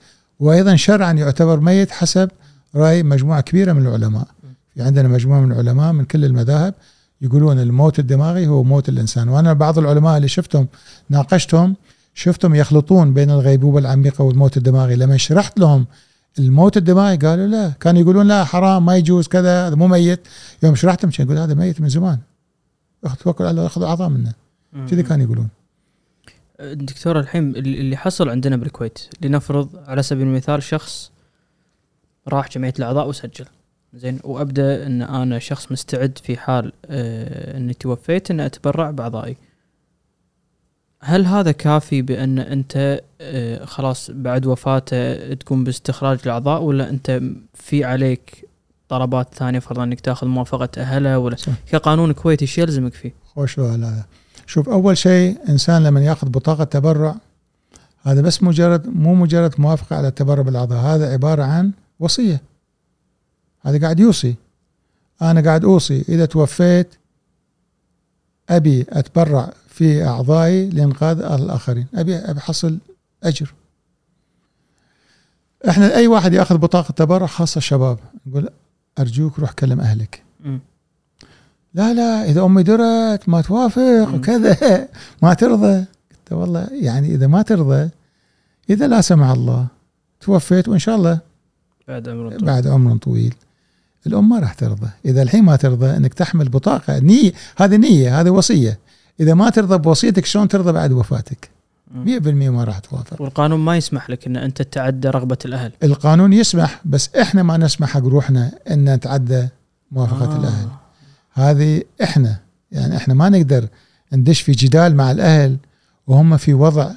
وأيضا 0.41 0.77
شرعا 0.77 1.13
يعتبر 1.13 1.61
ميت 1.61 1.91
حسب 1.91 2.31
رأي 2.75 3.03
مجموعة 3.03 3.41
كبيرة 3.41 3.73
من 3.73 3.87
العلماء. 3.87 4.27
في 4.75 4.83
عندنا 4.83 5.09
مجموعة 5.09 5.41
من 5.41 5.53
العلماء 5.53 5.93
من 5.93 6.05
كل 6.05 6.25
المذاهب 6.25 6.75
يقولون 7.21 7.59
الموت 7.59 7.99
الدماغي 7.99 8.47
هو 8.47 8.63
موت 8.63 8.89
الإنسان. 8.89 9.29
وأنا 9.29 9.53
بعض 9.53 9.79
العلماء 9.79 10.17
اللي 10.17 10.29
شفتهم 10.29 10.69
ناقشتهم 11.11 11.77
شفتهم 12.15 12.55
يخلطون 12.55 13.15
بين 13.15 13.31
الغيبوبة 13.31 13.79
العميقة 13.79 14.25
والموت 14.25 14.57
الدماغي. 14.57 14.97
لما 14.97 15.17
شرحت 15.17 15.59
لهم 15.59 15.87
الموت 16.39 16.77
الدماغي 16.77 17.17
قالوا 17.17 17.47
لا 17.47 17.69
كانوا 17.81 18.01
يقولون 18.01 18.29
لا 18.29 18.45
حرام 18.45 18.85
ما 18.87 18.97
يجوز 18.97 19.29
كذا 19.29 19.67
هذا 19.67 19.75
مو 19.75 19.87
ميت. 19.87 20.21
يوم 20.63 20.75
شرحتهم 20.75 21.11
يقول 21.19 21.39
هذا 21.39 21.55
ميت 21.55 21.81
من 21.81 21.89
زمان. 21.89 22.19
توكل 23.21 23.45
على 23.45 23.51
الله 23.51 23.67
اخذ 23.67 23.83
أعضاء 23.83 24.09
منه. 24.09 24.33
كذا 24.91 25.03
كانوا 25.03 25.25
يقولون. 25.25 25.49
دكتور 26.61 27.19
الحين 27.19 27.57
اللي 27.57 27.97
حصل 27.97 28.29
عندنا 28.29 28.57
بالكويت 28.57 28.99
لنفرض 29.23 29.69
على 29.87 30.03
سبيل 30.03 30.27
المثال 30.27 30.63
شخص 30.63 31.11
راح 32.29 32.49
جمعية 32.49 32.75
الأعضاء 32.79 33.09
وسجل. 33.09 33.47
زين 33.95 34.21
وأبدأ 34.25 34.87
إن 34.87 35.03
أنا 35.03 35.39
شخص 35.39 35.73
مستعد 35.73 36.19
في 36.25 36.37
حال 36.37 36.73
آه 36.87 37.57
إني 37.57 37.75
توفيت 37.75 38.31
إن 38.31 38.41
أتبرع 38.41 38.91
بأعضائي. 38.91 39.37
هل 41.01 41.27
هذا 41.27 41.53
كافي 41.53 42.03
بأن 42.03 42.39
أنت 42.39 43.01
آه 43.21 43.65
خلاص 43.65 44.11
بعد 44.11 44.47
وفاته 44.47 45.35
تقوم 45.35 45.65
باستخراج 45.65 46.19
الأعضاء 46.25 46.63
ولا 46.63 46.91
أنت 46.91 47.21
في 47.55 47.85
عليك 47.85 48.49
طلبات 48.89 49.35
ثانية 49.35 49.59
فرضا 49.59 49.85
أنك 49.85 50.01
تأخذ 50.01 50.27
موافقة 50.27 50.69
اهله 50.79 51.19
ولا 51.19 51.37
صح. 51.37 51.53
كقانون 51.73 52.13
كويتي 52.13 52.47
شو 52.47 52.61
يلزمك 52.61 52.95
فيه؟ 52.95 53.15
خوش 53.35 53.59
هذا 53.59 54.05
شوف 54.47 54.69
أول 54.69 54.97
شيء 54.97 55.39
إنسان 55.49 55.85
لما 55.85 56.01
يأخذ 56.05 56.29
بطاقة 56.29 56.65
تبرع 56.65 57.17
هذا 58.03 58.21
بس 58.21 58.43
مجرد 58.43 58.87
مو 58.87 59.15
مجرد 59.15 59.55
موافقة 59.59 59.97
على 59.97 60.09
التبرع 60.09 60.43
بالأعضاء 60.43 60.79
هذا 60.79 61.13
عبارة 61.13 61.43
عن 61.43 61.73
وصية 62.01 62.41
هذا 63.61 63.81
قاعد 63.81 64.01
يوصي 64.01 64.35
أنا 65.23 65.41
قاعد 65.41 65.65
أوصي 65.65 66.05
إذا 66.09 66.27
توفيت 66.27 66.95
أبي 68.51 68.87
أتبرع 68.89 69.53
في 69.79 70.05
أعضائي 70.07 70.71
لإنقاذ 70.71 71.21
الآخرين. 71.23 71.87
أبي 71.95 72.17
أبي 72.17 72.39
احصل 72.39 72.79
أجر. 73.23 73.55
إحنا 75.69 75.97
أي 75.97 76.07
واحد 76.07 76.33
يأخذ 76.33 76.59
بطاقة 76.59 76.93
تبرع 76.93 77.27
خاصة 77.27 77.59
الشباب 77.59 77.99
نقول 78.27 78.49
أرجوك 78.99 79.39
روح 79.39 79.53
كلم 79.53 79.81
أهلك. 79.81 80.23
م. 80.45 80.59
لا 81.75 81.95
لا 81.95 82.25
إذا 82.25 82.43
أمي 82.43 82.63
درت 82.63 83.29
ما 83.29 83.41
توافق 83.41 84.15
وكذا 84.15 84.89
ما 85.23 85.35
ترضى. 85.35 85.85
قلت 86.11 86.33
والله 86.33 86.69
يعني 86.73 87.15
إذا 87.15 87.27
ما 87.27 87.43
ترضى 87.43 87.91
إذا 88.71 88.89
لا 88.89 89.01
سمح 89.01 89.29
الله 89.29 89.67
توفيت 90.21 90.69
وإن 90.69 90.79
شاء 90.79 90.97
الله 90.97 91.19
بعد 91.89 92.09
عمر 92.09 92.29
طويل. 92.31 92.45
بعد 92.45 92.67
عمر 92.67 92.97
طويل. 92.97 93.35
الأم 94.07 94.29
ما 94.29 94.39
راح 94.39 94.55
ترضى. 94.55 94.91
إذا 95.05 95.23
الحين 95.23 95.45
ما 95.45 95.57
ترضى 95.57 95.97
إنك 95.97 96.15
تحمل 96.15 96.49
بطاقة 96.49 96.99
نية 96.99 97.33
هذه 97.57 97.77
نية 97.77 98.21
هذه 98.21 98.31
وصية. 98.31 98.79
إذا 99.21 99.35
ما 99.35 99.51
ترضى 99.51 99.79
بوصيتك 99.79 100.25
شلون 100.25 100.49
ترضى 100.49 100.73
بعد 100.73 100.93
وفاتك؟ 100.93 101.51
100% 102.05 102.27
ما 102.29 102.65
راح 102.65 102.79
توافق. 102.79 103.23
والقانون 103.23 103.61
ما 103.61 103.77
يسمح 103.77 104.11
لك 104.11 104.27
إن 104.27 104.37
أنت 104.37 104.63
تتعدى 104.63 105.09
رغبة 105.09 105.39
الأهل. 105.45 105.73
القانون 105.83 106.33
يسمح 106.33 106.81
بس 106.85 107.15
إحنا 107.15 107.43
ما 107.43 107.57
نسمح 107.57 107.89
حق 107.89 108.05
روحنا 108.05 108.53
إن 108.71 108.95
نتعدى 108.95 109.49
موافقة 109.93 110.35
آه. 110.35 110.39
الأهل. 110.39 110.69
هذه 111.33 111.83
إحنا 112.03 112.39
يعني 112.73 112.97
إحنا 112.97 113.15
ما 113.15 113.29
نقدر 113.29 113.69
ندش 114.13 114.41
في 114.41 114.53
جدال 114.53 114.97
مع 114.97 115.11
الأهل 115.11 115.57
وهم 116.07 116.37
في 116.37 116.55
وضع 116.55 116.91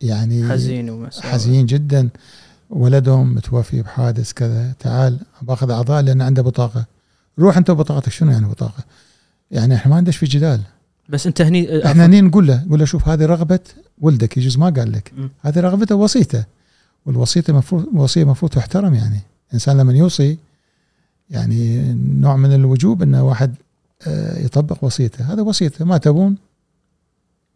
يعني 0.00 0.48
حزين 0.48 0.90
ومساوي. 0.90 1.32
حزين 1.32 1.66
جدا. 1.66 2.08
ولدهم 2.70 3.34
متوفي 3.34 3.82
بحادث 3.82 4.32
كذا 4.32 4.72
تعال 4.78 5.18
باخذ 5.42 5.70
أعضاء 5.70 6.02
لأن 6.02 6.22
عنده 6.22 6.42
بطاقة. 6.42 6.84
روح 7.38 7.56
أنت 7.56 7.70
بطاقتك 7.70 8.12
شنو 8.12 8.30
يعني 8.32 8.46
بطاقة؟ 8.46 8.84
يعني 9.50 9.74
إحنا 9.74 9.94
ما 9.94 10.00
ندش 10.00 10.16
في 10.16 10.26
جدال. 10.26 10.60
بس 11.08 11.26
انت 11.26 11.40
هني 11.40 11.86
إحنا 11.86 12.06
هني 12.06 12.20
نقول 12.20 12.46
له 12.46 12.64
نقول 12.64 12.78
له 12.78 12.84
شوف 12.84 13.08
هذه 13.08 13.26
رغبة 13.26 13.60
ولدك 14.00 14.36
يجوز 14.36 14.58
ما 14.58 14.70
قال 14.70 14.92
لك. 14.92 15.12
هذه 15.40 15.60
رغبته 15.60 15.94
وصيته. 15.94 16.44
والوصية 17.06 17.44
المفروض 17.48 17.86
وصية 17.94 18.22
المفروض 18.22 18.52
تحترم 18.52 18.94
يعني. 18.94 19.20
الإنسان 19.48 19.76
لما 19.76 19.92
يوصي 19.92 20.38
يعني 21.30 21.92
نوع 22.20 22.36
من 22.36 22.54
الوجوب 22.54 23.02
إنه 23.02 23.22
واحد 23.24 23.54
آه، 24.06 24.38
يطبق 24.38 24.84
وصيته. 24.84 25.32
هذا 25.32 25.42
وصيته 25.42 25.84
ما 25.84 25.98
تبون؟ 25.98 26.36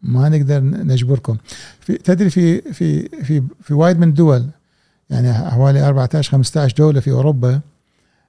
ما 0.03 0.29
نقدر 0.29 0.61
نجبركم. 0.63 1.37
في 1.81 1.99
تدري 1.99 2.31
في 2.31 2.61
في 2.73 3.09
في 3.09 3.43
في 3.63 3.75
وايد 3.75 3.99
من 3.99 4.09
الدول 4.09 4.47
يعني 5.11 5.35
حوالي 5.35 5.89
14 5.89 6.33
15 6.33 6.77
دولة 6.77 7.01
في 7.01 7.11
أوروبا 7.11 7.61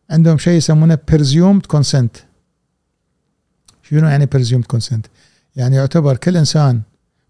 عندهم 0.09 0.37
شيء 0.37 0.53
يسمونه 0.53 0.99
presumed 1.11 1.77
consent. 1.77 2.30
شنو 3.91 4.07
يعني 4.07 4.27
presumed 4.35 4.77
consent؟ 4.77 5.07
يعني 5.55 5.75
يعتبر 5.75 6.17
كل 6.17 6.37
إنسان 6.37 6.81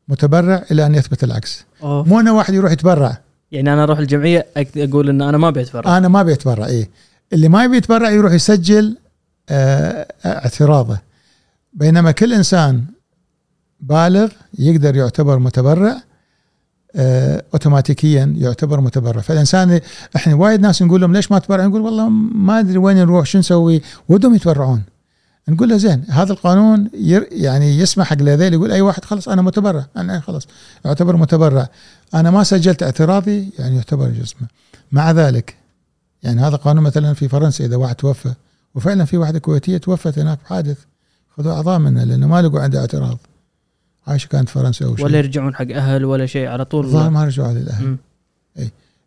متبرع 0.08 0.64
إلى 0.72 0.86
أن 0.86 0.96
يثبت 0.96 1.24
العكس. 1.24 1.66
أوف. 1.84 2.08
مو 2.08 2.20
إنه 2.20 2.34
واحد 2.34 2.54
يروح 2.54 2.72
يتبرع. 2.72 3.18
يعني 3.52 3.74
أنا 3.74 3.84
أروح 3.84 4.00
الجمعية 4.00 4.46
أقول 4.78 5.10
ان 5.10 5.22
أنا 5.22 5.38
ما 5.38 5.50
بيتفرج 5.50 5.88
أنا 5.88 6.08
ما 6.08 6.24
بيتبرع 6.24 6.66
إيه. 6.66 6.90
اللي 7.34 7.50
ما 7.50 7.64
يبي 7.64 7.78
يتبرع 7.78 8.10
يروح 8.10 8.34
يسجل 8.34 8.98
آه 9.50 10.08
اعتراضه. 10.26 11.00
بينما 11.74 12.12
كل 12.12 12.34
إنسان 12.34 12.84
بالغ 13.80 14.32
يقدر 14.60 14.96
يعتبر 14.96 15.40
متبرع 15.40 16.02
آه 16.96 17.44
اوتوماتيكيا 17.54 18.34
يعتبر 18.38 18.82
متبرع. 18.82 19.22
فالإنسان 19.22 19.80
إحنا 20.16 20.36
وايد 20.36 20.62
ناس 20.62 20.82
نقول 20.82 21.02
لهم 21.02 21.14
ليش 21.14 21.32
ما 21.32 21.40
تبرع 21.40 21.66
نقول 21.66 21.82
والله 21.82 22.10
ما 22.10 22.60
أدري 22.60 22.78
وين 22.78 22.98
نروح 22.98 23.26
شو 23.26 23.40
نسوي؟ 23.40 23.82
ودهم 24.10 24.36
يتبرعون. 24.36 24.82
نقول 25.48 25.70
له 25.70 25.78
زين 25.78 26.04
هذا 26.10 26.34
القانون 26.34 26.90
ير 26.94 27.28
يعني 27.32 27.78
يسمح 27.78 28.08
حق 28.08 28.22
لذيل 28.22 28.54
يقول 28.54 28.72
أي 28.72 28.82
واحد 28.82 29.06
خلص 29.06 29.30
أنا 29.30 29.42
متبرع. 29.42 29.86
أنا 29.98 30.20
خلاص 30.20 30.48
يعتبر 30.86 31.16
متبرع. 31.16 31.70
أنا 32.14 32.32
ما 32.32 32.44
سجلت 32.44 32.84
اعتراضي 32.84 33.50
يعني 33.60 33.76
يعتبر 33.76 34.10
جسمه 34.10 34.48
مع 34.92 35.12
ذلك 35.12 35.56
يعني 36.24 36.42
هذا 36.42 36.56
قانون 36.56 36.84
مثلا 36.84 37.14
في 37.14 37.28
فرنسا 37.28 37.66
إذا 37.66 37.76
واحد 37.76 37.96
توفى 37.96 38.34
وفعلا 38.76 39.06
في 39.06 39.18
واحدة 39.18 39.40
كويتية 39.40 39.78
توفت 39.78 40.20
هناك 40.20 40.40
بحادث 40.46 40.78
خذوا 41.38 41.54
أعضاء 41.54 41.80
منها 41.80 42.06
لأنه 42.06 42.28
ما 42.28 42.42
لقوا 42.42 42.60
عنده 42.60 42.80
اعتراض. 42.80 43.18
عايشة 44.08 44.28
كانت 44.28 44.50
فرنسا 44.50 44.86
أو 44.86 44.96
شيء. 44.96 45.06
ولا 45.06 45.18
يرجعون 45.18 45.56
حق 45.56 45.72
أهل 45.72 46.06
ولا 46.06 46.26
شيء 46.26 46.48
على 46.48 46.66
طول 46.66 46.86
الظاهر 46.86 47.10
ما 47.10 47.24
رجعوا 47.24 47.54
للاهل 47.54 47.86
مم. 47.86 47.98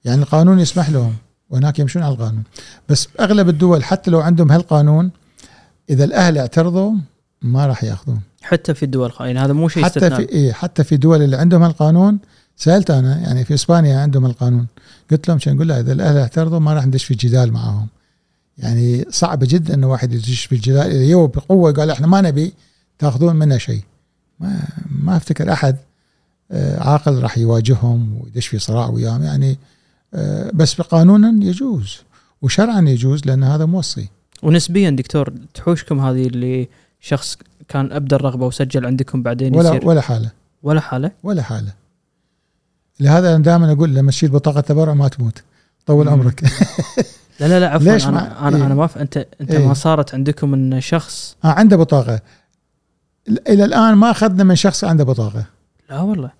يعني 0.04 0.22
القانون 0.22 0.60
يسمح 0.60 0.90
لهم 0.90 1.14
وهناك 1.50 1.78
يمشون 1.78 2.02
على 2.02 2.14
القانون. 2.14 2.42
بس 2.88 3.08
أغلب 3.20 3.48
الدول 3.48 3.84
حتى 3.84 4.10
لو 4.10 4.20
عندهم 4.20 4.52
هالقانون 4.52 5.10
إذا 5.90 6.04
الأهل 6.04 6.38
اعترضوا 6.38 6.92
ما 7.42 7.66
راح 7.66 7.84
يأخذون. 7.84 8.20
حتى 8.42 8.74
في 8.74 8.82
الدول 8.82 9.12
يعني 9.20 9.38
هذا 9.38 9.52
مو 9.52 9.68
شيء 9.68 9.84
حتى 9.84 9.98
استثناء. 9.98 10.26
في 10.26 10.32
إيه 10.32 10.52
حتى 10.52 10.84
في 10.84 10.96
دول 10.96 11.22
اللي 11.22 11.36
عندهم 11.36 11.62
هالقانون 11.62 12.18
سألت 12.56 12.90
أنا 12.90 13.18
يعني 13.18 13.44
في 13.44 13.54
إسبانيا 13.54 14.00
عندهم 14.00 14.26
القانون 14.26 14.66
قلت 15.10 15.28
لهم 15.28 15.38
شو 15.38 15.50
نقول 15.50 15.68
له؟ 15.68 15.80
إذا 15.80 15.92
الأهل 15.92 16.16
اعترضوا 16.16 16.58
ما 16.58 16.74
راح 16.74 16.86
ندش 16.86 17.04
في 17.04 17.14
جدال 17.14 17.52
معاهم. 17.52 17.86
يعني 18.58 19.04
صعب 19.10 19.38
جدا 19.42 19.74
إنه 19.74 19.90
واحد 19.90 20.12
يدش 20.12 20.44
في 20.44 20.54
الجدال. 20.54 20.90
إذا 20.90 21.04
يو 21.04 21.26
بقوة 21.26 21.72
قال 21.72 21.90
إحنا 21.90 22.06
ما 22.06 22.20
نبي 22.20 22.52
تأخذون 22.98 23.36
منا 23.36 23.58
شيء. 23.58 23.82
ما 24.40 24.68
ما 24.90 25.16
أفتكر 25.16 25.52
أحد 25.52 25.76
آه، 26.50 26.80
عاقل 26.80 27.22
راح 27.22 27.38
يواجههم 27.38 28.20
ويدش 28.20 28.46
في 28.46 28.58
صراع 28.58 28.88
وياهم. 28.88 29.22
يعني 29.22 29.58
آه، 30.14 30.50
بس 30.54 30.80
قانونا 30.80 31.44
يجوز 31.46 31.96
وشرعا 32.42 32.80
يجوز 32.80 33.26
لأن 33.26 33.44
هذا 33.44 33.64
موصي. 33.64 34.08
ونسبيا 34.44 34.90
دكتور 34.90 35.32
تحوشكم 35.54 36.00
هذه 36.00 36.26
اللي 36.26 36.68
شخص 37.00 37.38
كان 37.68 37.92
ابدى 37.92 38.14
الرغبة 38.14 38.46
وسجل 38.46 38.86
عندكم 38.86 39.22
بعدين 39.22 39.56
ولا 39.56 39.68
يصير؟ 39.68 39.88
ولا 39.88 40.00
حالة. 40.00 40.30
ولا 40.62 40.80
حالة؟ 40.80 41.10
ولا 41.22 41.42
حالة. 41.42 41.72
لهذا 43.00 43.34
أنا 43.34 43.42
دائما 43.44 43.72
أقول 43.72 43.94
لما 43.94 44.10
تشيل 44.10 44.30
بطاقة 44.30 44.60
تبرع 44.60 44.94
ما 44.94 45.08
تموت. 45.08 45.42
طول. 45.86 46.08
عمرك. 46.08 46.44
لا 47.40 47.46
لا 47.48 47.60
لا 47.60 47.68
عفوا 47.70 47.92
ليش 47.92 48.06
أنا 48.06 48.12
ما- 48.12 48.48
أنا 48.48 48.56
إيه. 48.56 48.66
أنا 48.66 48.74
ما 48.74 48.86
ف... 48.86 48.98
انت 48.98 49.26
أنت 49.40 49.50
إيه. 49.50 49.66
ما 49.68 49.74
صارت 49.74 50.14
عندكم 50.14 50.54
إن 50.54 50.80
شخص 50.80 51.36
آه 51.44 51.48
عنده 51.48 51.76
بطاقة. 51.76 52.20
إلى 53.48 53.64
الآن 53.64 53.94
ما 53.94 54.10
أخذنا 54.10 54.44
من 54.44 54.54
شخص 54.56 54.84
عنده 54.84 55.04
بطاقة. 55.04 55.44
لا 55.90 56.00
والله. 56.00 56.30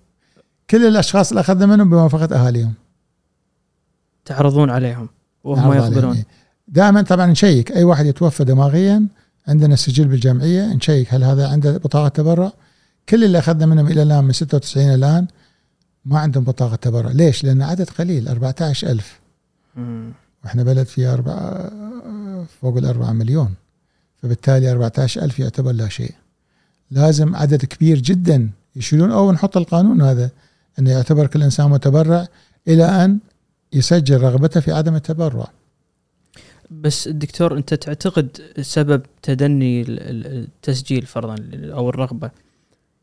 كل 0.69 0.85
الأشخاص 0.87 1.29
اللي 1.29 1.41
أخذنا 1.41 1.65
منهم 1.65 1.89
بموافقة 1.89 2.35
أهاليهم. 2.35 2.73
تعرضون 4.25 4.69
عليهم 4.69 5.09
وهم 5.43 5.73
يقبلون. 5.73 6.15
إيه. 6.15 6.25
دائما 6.67 7.01
طبعا 7.01 7.25
نشيك. 7.25 7.71
أي 7.71 7.83
واحد 7.83 8.05
يتوفى 8.05 8.43
دماغيا 8.43 9.07
عندنا 9.47 9.73
السجل 9.73 10.07
بالجمعيه 10.07 10.73
نشيك 10.73 11.13
هل 11.13 11.23
هذا 11.23 11.47
عنده 11.49 11.77
بطاقة 11.77 12.07
تبرع؟ 12.07 12.51
كل 13.09 13.23
اللي 13.23 13.39
أخذنا 13.39 13.65
منهم 13.65 13.87
إلى 13.87 14.03
الآن 14.03 14.23
من 14.23 14.31
96 14.31 14.93
الآن 14.93 15.27
ما 16.05 16.19
عندهم 16.19 16.43
بطاقة 16.43 16.75
تبرع. 16.75 17.11
ليش؟ 17.11 17.43
لأن 17.43 17.61
عدد 17.61 17.89
قليل 17.89 18.27
14000 18.27 19.19
مم. 19.75 20.11
وإحنا 20.43 20.63
بلد 20.63 20.87
فيه 20.87 21.13
أربعة 21.13 21.71
فوق 22.61 22.77
الأربعة 22.77 23.11
مليون. 23.11 23.53
فبالتالي 24.21 24.71
14000 24.71 25.39
يعتبر 25.39 25.71
لا 25.71 25.89
شيء. 25.89 26.13
لازم 26.91 27.35
عدد 27.35 27.65
كبير 27.65 27.99
جدا 27.99 28.49
يشيلون. 28.75 29.11
أو 29.11 29.31
نحط 29.31 29.57
القانون 29.57 30.01
هذا 30.01 30.29
أنه 30.79 30.91
يعتبر 30.91 31.27
كل 31.27 31.43
إنسان 31.43 31.69
متبرع 31.69 32.27
إلى 32.67 32.83
أن 32.85 33.19
يسجل 33.73 34.21
رغبته 34.21 34.59
في 34.59 34.71
عدم 34.71 34.95
التبرع. 34.95 35.47
بس 36.71 37.07
الدكتور 37.07 37.57
انت 37.57 37.73
تعتقد 37.73 38.41
سبب 38.61 39.01
تدني 39.21 39.81
ال- 39.81 39.99
ال- 39.99 40.43
التسجيل 40.43 41.05
فرضا 41.05 41.35
أو 41.53 41.89
الرغبة؟ 41.89 42.31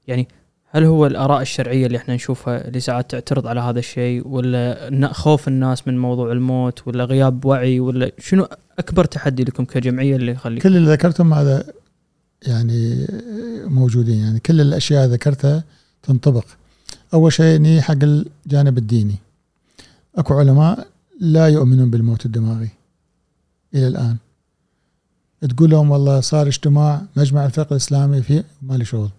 يعني 0.07 0.29
هل 0.71 0.85
هو 0.85 1.07
الآراء 1.07 1.43
الشرعية 1.43 1.87
اللي 1.87 1.99
إحنا 1.99 2.15
نشوفها 2.15 2.69
اللي 2.69 2.81
ساعات 2.81 3.11
تعترض 3.11 3.47
على 3.47 3.61
هذا 3.61 3.79
الشيء 3.79 4.29
ولا 4.29 5.13
خوف 5.13 5.49
الناس 5.49 5.89
من 5.89 5.99
موضوع 5.99 6.33
الموت 6.33 6.89
ولا 6.89 7.05
غياب 7.05 7.45
وعي 7.45 7.81
ولا 7.81 8.13
شنو 8.19 8.47
أكبر 8.79 9.05
تحدي 9.05 9.45
لكم 9.45 9.65
كجمعية 9.65 10.17
اللي 10.17 10.33
يخليكم 10.33 10.69
كل 10.69 10.77
اللي 10.77 10.93
ذكرتهم 10.93 11.35
هذا 11.35 11.65
يعني 12.47 13.07
موجودين. 13.65 14.19
يعني 14.19 14.41
كل 14.41 14.61
الأشياء 14.61 15.07
ذكرتها 15.07 15.65
تنطبق. 16.03 16.45
أول 17.15 17.33
شيء 17.33 17.81
حق 17.81 17.97
الجانب 18.03 18.79
الديني. 18.79 19.15
أكو 20.17 20.35
علماء 20.35 20.87
لا 21.21 21.49
يؤمنون 21.49 21.91
بالموت 21.91 22.27
الدماغي. 22.27 22.69
إلى 23.75 23.89
الآن. 23.89 24.17
تقول 25.51 25.71
لهم 25.71 25.91
والله 25.91 26.21
صار 26.21 26.47
اجتماع 26.47 27.03
مجمع 27.17 27.47
الفقه 27.47 27.71
الإسلامي 27.71 28.23
في 28.23 28.45
ما 28.63 28.75
لي 28.75 28.85
شغل. 28.85 29.11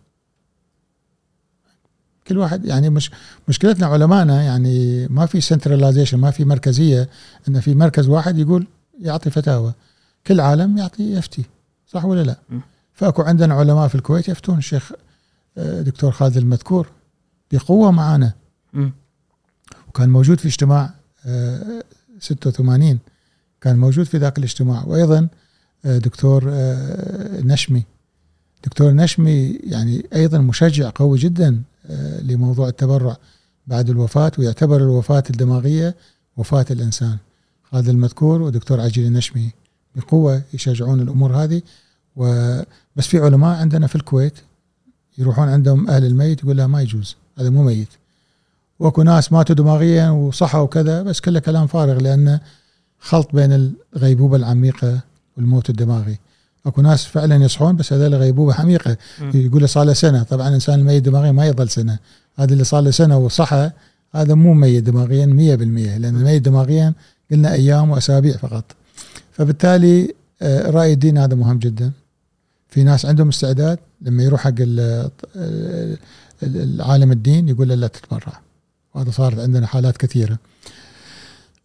كل 2.28 2.38
واحد 2.38 2.66
يعني 2.66 2.90
مش 2.90 3.12
مشكلتنا 3.48 3.86
علمائنا 3.88 4.44
يعني 4.44 5.08
ما 5.08 5.26
في 5.26 5.42
سنتراليزيشن 5.42 6.18
ما 6.18 6.32
في 6.32 6.46
مركزية 6.46 7.10
إن 7.48 7.60
في 7.60 7.76
مركز 7.76 8.08
واحد 8.08 8.38
يقول 8.38 8.68
يعطي 9.00 9.30
فتاوى. 9.30 9.74
كل 10.28 10.40
عالم 10.40 10.78
يعطي 10.78 11.14
يفتي 11.14 11.46
صح 11.88 12.06
ولا 12.06 12.24
لا؟ 12.24 12.38
فأكو 12.94 13.22
عندنا 13.22 13.54
علماء 13.54 13.88
في 13.88 13.96
الكويت 13.96 14.30
يفتون 14.30 14.58
الشيخ 14.58 14.92
آه، 15.58 15.82
دكتور 15.82 16.12
خالد 16.12 16.38
المذكور 16.38 16.88
بقوة 17.52 17.92
معانا. 17.92 18.34
وكان 19.88 20.10
موجود 20.10 20.40
في 20.40 20.48
اجتماع 20.48 20.94
آه، 21.26 21.84
86 22.20 23.00
كان 23.64 23.78
موجود 23.78 24.06
في 24.06 24.18
ذاك 24.18 24.38
الاجتماع. 24.38 24.84
وأيضا 24.88 25.28
آه، 25.86 25.98
دكتور 25.98 26.44
آه، 26.50 27.42
نشمي. 27.42 27.84
دكتور 28.64 28.92
نشمي 28.92 29.60
يعني 29.64 30.06
أيضا 30.16 30.38
مشجع 30.38 30.92
قوي 30.96 31.18
جدا 31.18 31.62
آه، 31.86 32.22
لموضوع 32.22 32.68
التبرع 32.68 33.18
بعد 33.68 33.90
الوفاة 33.90 34.32
ويعتبر 34.40 34.78
الوفاة 34.78 35.24
الدماغية 35.30 35.96
وفاة 36.38 36.66
الإنسان. 36.72 37.18
خالد 37.72 37.90
المذكور 37.90 38.42
ودكتور 38.42 38.82
عجيل 38.82 39.08
النشمي 39.08 39.52
بقوة 39.96 40.42
يشجعون 40.54 41.02
الأمور 41.02 41.36
هذه. 41.36 41.62
وبس 42.16 43.08
في 43.08 43.20
علماء 43.20 43.60
عندنا 43.60 43.88
في 43.88 43.96
الكويت 43.96 44.34
يروحون 45.18 45.50
عندهم 45.50 45.90
أهل 45.90 46.06
الميت 46.06 46.44
يقول 46.44 46.58
لا 46.58 46.68
ما 46.68 46.82
يجوز. 46.82 47.16
هذا 47.40 47.50
مو 47.50 47.64
ميت. 47.64 47.90
وأكو 48.80 49.04
ناس 49.04 49.32
ماتوا 49.32 49.56
دماغيا 49.56 50.10
وصحوا 50.10 50.62
وكذا 50.62 51.04
بس 51.04 51.20
كله 51.20 51.40
كلام 51.40 51.68
فارغ 51.68 52.00
لأنه 52.00 52.40
خلط 53.04 53.30
بين 53.36 53.74
الغيبوبة 53.96 54.36
العميقة 54.38 55.00
والموت 55.38 55.70
الدماغي. 55.70 56.20
أكو 56.66 56.82
ناس 56.82 57.06
فعلا 57.06 57.36
يصحون 57.36 57.76
بس 57.76 57.94
هذول 57.94 58.16
غيبوبة 58.16 58.54
عميقة. 58.54 58.98
يقول 59.34 59.62
له 59.62 59.68
صار 59.68 59.84
له 59.86 59.94
سنة. 59.94 60.24
طبعا 60.24 60.48
الانسان 60.48 60.80
الميت 60.80 61.04
دماغيا 61.04 61.32
ما 61.32 61.46
يظل 61.48 61.70
سنة. 61.70 62.00
هذا 62.36 62.54
اللي 62.54 62.64
صار 62.64 62.82
له 62.82 62.92
سنة 62.92 63.18
وصحى 63.18 63.72
هذا 64.16 64.34
مو 64.34 64.54
ميت 64.54 64.84
دماغيا 64.84 65.26
100% 65.26 65.98
لأن 65.98 66.16
الميت 66.16 66.42
دماغيا 66.42 66.94
قلنا 67.32 67.54
أيام 67.54 67.90
وأسابيع 67.90 68.38
فقط. 68.38 68.64
فبالتالي 69.32 70.14
آه، 70.42 70.70
رأي 70.70 70.94
الدين 70.94 71.18
هذا 71.18 71.36
مهم 71.36 71.60
جدا. 71.60 71.92
في 72.70 72.84
ناس 72.84 73.06
عندهم 73.06 73.30
استعداد 73.30 73.80
لما 74.02 74.24
يروح 74.24 74.42
حق 74.42 74.54
ال- 74.60 75.10
ال- 75.36 75.98
العالم 76.44 77.12
الدين 77.12 77.50
يقول 77.50 77.70
له 77.70 77.76
لا 77.76 77.88
تتبرع. 77.88 78.40
وهذا 78.96 79.12
صارت 79.12 79.40
عندنا 79.40 79.68
حالات 79.68 79.98
كثيرة. 79.98 80.38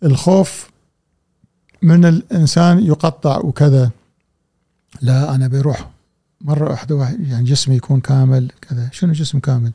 الخوف 0.05 0.71
من 1.83 2.05
الإنسان 2.05 2.85
يقطع 2.85 3.39
وكذا 3.39 3.91
لا 5.03 5.35
أنا 5.35 5.49
بروح 5.49 5.91
مرة 6.41 6.71
واحدة 6.71 6.95
واحد 6.95 7.21
يعني 7.21 7.45
جسمه 7.45 7.75
يكون 7.75 8.01
كامل 8.01 8.51
كذا. 8.61 8.89
شنو 8.93 9.13
جسم 9.13 9.39
كامل؟ 9.39 9.73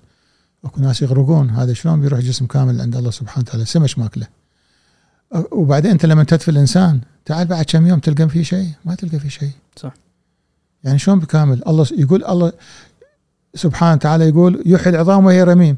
أكو 0.65 0.81
ناس 0.81 1.01
يغرقون 1.01 1.49
هذا 1.49 1.73
شلون 1.73 2.01
بيروح 2.01 2.19
جسم 2.19 2.45
كامل 2.45 2.81
عند 2.81 2.95
الله 2.95 3.11
سبحانه 3.11 3.45
وتعالى؟ 3.47 3.65
سمش 3.65 3.97
ماكلة. 3.97 4.27
وبعدين 5.51 5.91
انت 5.91 6.05
لما 6.05 6.23
تدفي 6.23 6.51
الإنسان 6.51 7.01
تعال 7.25 7.47
بعد 7.47 7.65
كم 7.65 7.87
يوم 7.87 7.99
تلقى 7.99 8.29
فيه 8.29 8.43
شيء؟ 8.43 8.69
ما 8.85 8.95
تلقى 8.95 9.19
فيه 9.19 9.29
شيء. 9.29 9.51
صح. 9.75 9.93
يعني 10.83 10.99
شلون 10.99 11.19
بكامل؟ 11.19 11.63
الله 11.67 11.87
يقول 11.91 12.25
الله 12.25 12.51
سبحانه 13.55 13.93
وتعالى 13.93 14.29
يقول 14.29 14.63
يحيي 14.65 14.93
العظام 14.93 15.25
وهي 15.25 15.43
رميم. 15.43 15.77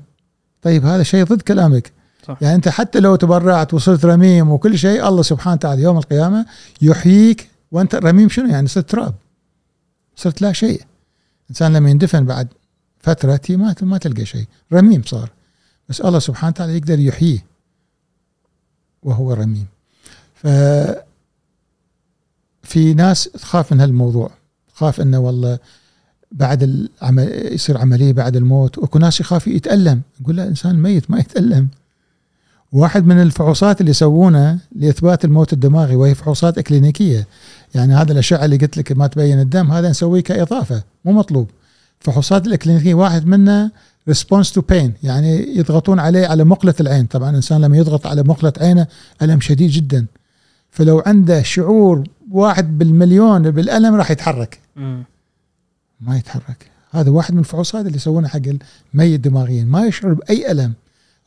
طيب 0.61 0.85
هذا 0.85 1.03
شيء 1.03 1.23
ضد 1.25 1.41
كلامك. 1.41 1.91
صح. 2.27 2.37
يعني 2.41 2.55
انت 2.55 2.69
حتى 2.69 2.99
لو 2.99 3.15
تبرعت 3.15 3.73
وصرت 3.73 4.05
رميم 4.05 4.51
وكل 4.51 4.77
شيء 4.77 5.07
الله 5.07 5.21
سبحانه 5.21 5.55
وتعالى 5.55 5.81
يوم 5.81 5.97
القيامة 5.97 6.45
يحييك. 6.81 7.49
وانت 7.71 7.95
رميم 7.95 8.29
شنو؟ 8.29 8.49
يعني 8.49 8.67
صرت 8.67 8.89
تراب. 8.89 9.15
صرت 10.15 10.41
لا 10.41 10.53
شيء. 10.53 10.81
الانسان 11.43 11.73
لما 11.73 11.89
يندفن 11.89 12.25
بعد 12.25 12.47
فترة 12.99 13.41
ما 13.49 13.75
ما 13.81 13.97
تلقى 13.97 14.25
شيء. 14.25 14.45
رميم 14.73 15.03
صار. 15.05 15.29
بس 15.89 16.01
الله 16.01 16.19
سبحانه 16.19 16.49
وتعالى 16.49 16.77
يقدر 16.77 16.99
يحييه 16.99 17.45
وهو 19.03 19.33
رميم. 19.33 19.65
ف 20.35 20.47
في 22.63 22.93
ناس 22.93 23.23
تخاف 23.23 23.73
من 23.73 23.79
هالموضوع. 23.79 24.31
تخاف 24.75 25.01
إنه 25.01 25.19
والله 25.19 25.59
بعد 26.31 26.63
العمل 26.63 27.53
يصير 27.53 27.77
عملية 27.77 28.13
بعد 28.13 28.35
الموت. 28.35 28.77
واكو 28.77 28.99
ناس 28.99 29.19
يخاف 29.19 29.47
يتألم. 29.47 30.01
يقول 30.21 30.35
لا 30.35 30.47
إنسان 30.47 30.81
ميت 30.81 31.11
ما 31.11 31.19
يتألم. 31.19 31.67
واحد 32.71 33.05
من 33.05 33.21
الفحوصات 33.21 33.81
اللي 33.81 33.91
يسوونها 33.91 34.59
لإثبات 34.75 35.25
الموت 35.25 35.53
الدماغي 35.53 35.95
وهي 35.95 36.15
فحوصات 36.15 36.57
إكلينيكية. 36.57 37.27
يعني 37.75 37.93
هذا 37.93 38.11
الأشعة 38.11 38.45
اللي 38.45 38.57
قلت 38.57 38.77
لك 38.77 38.91
ما 38.91 39.07
تبين 39.07 39.39
الدم 39.39 39.71
هذا 39.71 39.89
نسويه 39.89 40.21
كإضافة 40.21 40.83
مو 41.05 41.11
مطلوب. 41.11 41.49
فحوصات 41.99 42.47
الإكلينيكية 42.47 42.93
واحد 42.93 43.25
منها 43.25 43.71
response 44.07 44.51
to 44.51 44.61
pain 44.61 44.93
يعني 45.03 45.57
يضغطون 45.57 45.99
عليه 45.99 46.27
على 46.27 46.43
مقلة 46.43 46.73
العين. 46.79 47.05
طبعا 47.05 47.29
الإنسان 47.29 47.61
لما 47.61 47.77
يضغط 47.77 48.07
على 48.07 48.23
مقلة 48.23 48.53
عينه 48.61 48.87
ألم 49.21 49.39
شديد 49.39 49.69
جدا. 49.69 50.05
فلو 50.69 51.03
عنده 51.05 51.41
شعور 51.41 52.03
واحد 52.31 52.77
بالمليون 52.77 53.51
بالألم 53.51 53.95
راح 53.95 54.11
يتحرك. 54.11 54.59
ما 56.01 56.17
يتحرك. 56.17 56.69
هذا 56.91 57.09
واحد 57.09 57.33
من 57.33 57.39
الفحوصات 57.39 57.85
اللي 57.85 57.95
يسوونها 57.95 58.29
حق 58.29 58.41
الميت 58.93 59.19
دماغيا 59.19 59.63
ما 59.63 59.85
يشعر 59.85 60.13
بأي 60.13 60.51
ألم. 60.51 60.73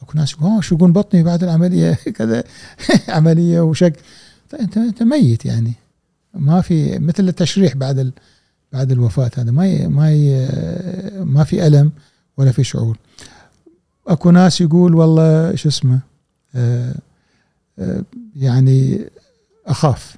اكو 0.03 0.19
ناس 0.19 0.33
يقول 0.33 0.65
شو 0.65 0.75
يقول 0.75 0.93
بطني 0.93 1.23
بعد 1.23 1.45
العملية؟ 1.45 1.93
كذا 2.19 2.45
عملية 3.09 3.61
وشك. 3.61 4.01
طيب 4.51 4.61
أنت 4.61 4.77
أنت 4.77 5.03
ميت 5.03 5.45
يعني. 5.45 5.73
ما 6.35 6.61
في 6.61 6.99
مثل 6.99 7.29
التشريح 7.29 7.77
بعد 7.77 7.99
ال... 7.99 8.12
بعد 8.73 8.93
الوفاة 8.93 9.31
هذا. 9.37 9.51
ما 9.51 9.66
ي... 9.66 9.89
ما 9.89 10.12
ي... 10.12 10.49
ما 11.25 11.45
في 11.45 11.66
ألم 11.66 11.93
ولا 12.37 12.53
في 12.53 12.65
شعور. 12.65 12.99
أكو 14.07 14.31
ناس 14.31 14.61
يقول 14.61 14.95
والله 14.95 15.55
شو 15.55 15.69
اسمه 15.69 16.01
آه 16.55 16.95
آه 17.79 18.05
يعني 18.37 19.05
أخاف. 19.66 20.16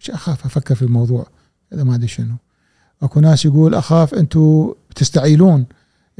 مش 0.00 0.10
أخاف 0.10 0.46
أفكر 0.46 0.74
في 0.74 0.82
الموضوع. 0.82 1.26
هذا 1.72 1.84
ما 1.84 1.94
أدري 1.94 2.08
شنو. 2.08 2.34
أكو 3.02 3.20
ناس 3.20 3.44
يقول 3.44 3.74
أخاف 3.74 4.14
أنتم 4.14 4.72
تستعيلون 4.96 5.66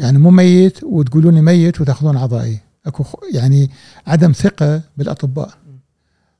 يعني 0.01 0.19
مو 0.19 0.31
ميت 0.31 0.85
وتقولون 0.85 1.35
لي 1.35 1.41
ميت 1.41 1.81
وتاخذون 1.81 2.17
اعضائي 2.17 2.59
أكو 2.87 3.05
يعني 3.35 3.71
عدم 4.07 4.33
ثقة 4.33 4.83
بالأطباء. 4.97 5.51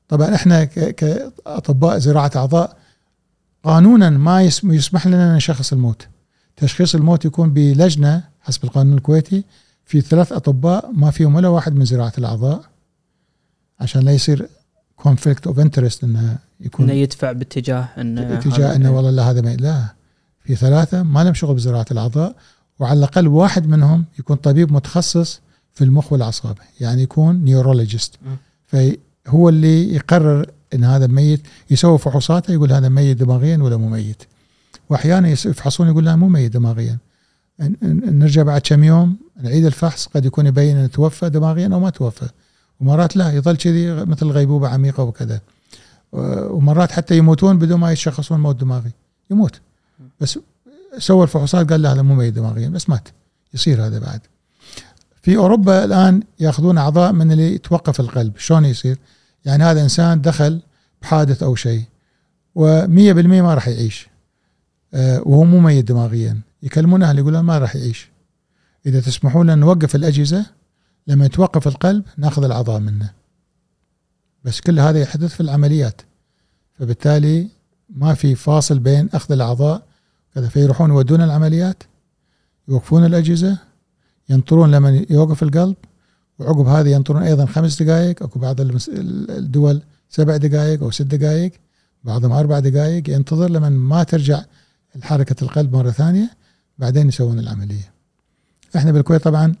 طبعا 0.07 0.35
إحنا 0.35 0.63
كأطباء 0.63 1.97
زراعة 1.97 2.31
أعضاء 2.35 2.77
قانونا 3.63 4.09
ما 4.09 4.41
يسمح 4.63 5.07
لنا 5.07 5.35
نشخص 5.35 5.73
الموت. 5.73 6.07
تشخيص 6.55 6.95
الموت 6.95 7.25
يكون 7.25 7.53
بلجنة 7.53 8.23
حسب 8.41 8.63
القانون 8.63 8.97
الكويتي 8.97 9.43
في 9.85 10.01
ثلاث 10.01 10.31
أطباء 10.31 10.91
ما 10.91 11.11
فيهم 11.11 11.35
ولا 11.35 11.47
واحد 11.47 11.75
من 11.75 11.85
زراعة 11.85 12.13
الأعضاء 12.17 12.61
عشان 13.79 14.01
لا 14.01 14.11
يصير 14.11 14.47
conflict 14.95 15.47
of 15.47 15.59
interest 15.59 16.03
إنه 16.03 16.37
يكون 16.59 16.85
إنه 16.85 16.93
يدفع 16.93 17.31
باتجاه 17.31 17.89
انه 17.97 18.33
اتجاه 18.33 18.75
إنه 18.75 18.91
والله 18.91 19.11
لا 19.11 19.31
هذا 19.31 19.41
ما 19.41 19.55
لا. 19.55 19.83
في 20.39 20.55
ثلاثة 20.55 21.03
ما 21.03 21.23
لهم 21.23 21.33
شغل 21.33 21.55
بزراعة 21.55 21.85
الأعضاء. 21.91 22.35
وعلى 22.81 22.99
الأقل 22.99 23.27
واحد 23.27 23.67
منهم 23.67 24.05
يكون 24.19 24.35
طبيب 24.35 24.73
متخصص 24.73 25.41
في 25.73 25.83
المخ 25.83 26.13
والأعصاب 26.13 26.57
يعني 26.79 27.01
يكون 27.01 27.35
neurologist 27.35 28.15
فهو 28.65 29.49
اللي 29.49 29.95
يقرر 29.95 30.45
إن 30.73 30.83
هذا 30.83 31.07
ميت 31.07 31.41
يسوي 31.69 31.97
فحوصاته 31.97 32.53
يقول 32.53 32.71
هذا 32.71 32.89
ميت 32.89 33.17
دماغيا 33.17 33.57
ولا 33.57 33.77
مو 33.77 33.89
ميت. 33.89 34.23
واحيانا 34.89 35.29
يفحصون 35.29 35.87
يقول 35.87 36.05
لا 36.05 36.15
مو 36.15 36.27
ميت 36.27 36.53
دماغيا. 36.53 36.97
نرجع 37.83 38.43
بعد 38.43 38.61
كم 38.61 38.83
يوم 38.83 39.17
نعيد 39.41 39.65
الفحص 39.65 40.07
قد 40.07 40.25
يكون 40.25 40.47
يبين 40.47 40.77
إنه 40.77 40.87
توفى 40.87 41.29
دماغيا 41.29 41.69
أو 41.73 41.79
ما 41.79 41.89
توفى. 41.89 42.29
ومرات 42.79 43.15
لا 43.15 43.31
يظل 43.31 43.57
كذي 43.57 43.93
مثل 43.93 44.25
غيبوبة 44.25 44.67
عميقة 44.67 45.03
وكذا. 45.03 45.41
ومرات 46.13 46.91
حتى 46.91 47.17
يموتون 47.17 47.57
بدون 47.57 47.79
ما 47.79 47.91
يتشخصون 47.91 48.39
موت 48.39 48.55
دماغي. 48.55 48.91
يموت. 49.31 49.59
بس 50.19 50.39
سوى 50.97 51.23
الفحوصات 51.23 51.69
قال 51.69 51.81
لا 51.81 51.93
هذا 51.93 52.01
مو 52.01 52.15
ميت 52.15 52.33
دماغيا 52.33 52.69
بس 52.69 52.89
مات. 52.89 53.07
يصير 53.53 53.85
هذا 53.85 53.99
بعد. 53.99 54.21
في 55.21 55.37
أوروبا 55.37 55.85
الآن 55.85 56.23
يأخذون 56.39 56.77
أعضاء 56.77 57.11
من 57.11 57.31
اللي 57.31 57.57
توقف 57.57 57.99
القلب. 57.99 58.37
شلون 58.37 58.65
يصير؟ 58.65 58.97
يعني 59.45 59.63
هذا 59.63 59.81
إنسان 59.81 60.21
دخل 60.21 60.61
بحادث 61.01 61.43
أو 61.43 61.55
شيء 61.55 61.83
و100% 62.59 63.25
ما 63.25 63.53
راح 63.53 63.67
يعيش. 63.67 64.09
أه 64.93 65.21
وهو 65.25 65.43
مو 65.43 65.59
ميت 65.59 65.85
دماغيا. 65.85 66.41
يكلمون 66.63 67.03
أهله 67.03 67.19
يقولون 67.19 67.39
ما 67.39 67.57
راح 67.57 67.75
يعيش. 67.75 68.09
إذا 68.85 68.99
تسمحون 68.99 69.45
لنا 69.45 69.55
نوقف 69.55 69.95
الأجهزة 69.95 70.45
لما 71.07 71.25
يتوقف 71.25 71.67
القلب 71.67 72.03
نأخذ 72.17 72.43
الأعضاء 72.43 72.79
منه. 72.79 73.11
بس 74.43 74.61
كل 74.61 74.79
هذا 74.79 74.99
يحدث 74.99 75.33
في 75.33 75.41
العمليات. 75.41 76.01
فبالتالي 76.79 77.47
ما 77.89 78.13
في 78.13 78.35
فاصل 78.35 78.79
بين 78.79 79.09
أخذ 79.13 79.31
الأعضاء 79.31 79.90
كذا 80.35 80.47
فيروحون 80.47 80.89
يودون 80.89 81.21
العمليات 81.21 81.83
يوقفون 82.67 83.05
الأجهزة 83.05 83.57
ينطرون 84.29 84.71
لما 84.71 85.05
يوقف 85.09 85.43
القلب 85.43 85.75
وعقب 86.39 86.67
هذا 86.67 86.91
ينطرون 86.91 87.23
أيضا 87.23 87.45
خمس 87.45 87.81
دقائق 87.81 88.23
أكو 88.23 88.39
بعض 88.39 88.61
الدول 88.61 89.81
سبع 90.09 90.37
دقائق 90.37 90.83
أو 90.83 90.91
ست 90.91 91.01
دقائق 91.01 91.51
بعضهم 92.03 92.31
أربع 92.31 92.59
دقائق 92.59 93.09
ينتظر 93.09 93.49
لما 93.49 93.69
ما 93.69 94.03
ترجع 94.03 94.43
حركة 95.01 95.43
القلب 95.43 95.75
مرة 95.75 95.91
ثانية 95.91 96.29
بعدين 96.77 97.07
يسوون 97.07 97.39
العملية. 97.39 97.91
إحنا 98.75 98.91
بالكويت 98.91 99.23
طبعا 99.23 99.55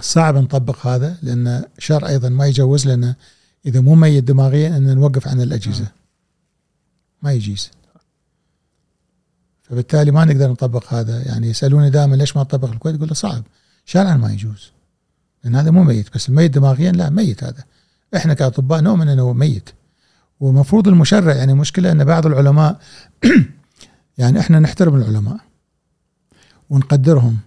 صعب 0.00 0.36
نطبق 0.36 0.86
هذا 0.86 1.16
لأن 1.22 1.64
الشرع 1.78 2.08
أيضا 2.08 2.28
ما 2.28 2.46
يجوز 2.46 2.88
لنا 2.88 3.14
إذا 3.66 3.80
مو 3.80 3.94
ميت 3.94 4.24
دماغيا 4.24 4.76
إن 4.76 4.94
نوقف 4.94 5.28
عن 5.28 5.40
الأجهزة. 5.40 5.86
ما 7.22 7.32
يجيز. 7.32 7.70
فبالتالي 9.70 10.10
ما 10.10 10.24
نقدر 10.24 10.50
نطبق 10.50 10.94
هذا. 10.94 11.22
يعني 11.22 11.48
يسألوني 11.48 11.90
دائما 11.90 12.16
ليش 12.16 12.36
ما 12.36 12.42
نطبق 12.42 12.70
الكويت؟ 12.70 12.96
أقول 12.96 13.08
له 13.08 13.14
صعب. 13.14 13.42
شرعا 13.84 14.16
ما 14.16 14.32
يجوز. 14.32 14.72
لأن 15.44 15.56
هذا 15.56 15.70
مو 15.70 15.82
ميت. 15.82 16.14
بس 16.14 16.28
الميت 16.28 16.50
دماغيا 16.50 16.92
لا 16.92 17.10
ميت 17.10 17.44
هذا. 17.44 17.64
إحنا 18.16 18.34
كأطباء 18.34 18.80
نؤمن 18.80 19.08
إنه 19.08 19.32
ميت. 19.32 19.70
ومفروض 20.40 20.88
المشرع 20.88 21.34
يعني 21.34 21.54
مشكلة 21.54 21.92
إن 21.92 22.04
بعض 22.04 22.26
العلماء 22.26 22.80
يعني 24.18 24.40
إحنا 24.40 24.60
نحترم 24.60 24.96
العلماء. 24.96 25.38
ونقدرهم. 26.70 27.38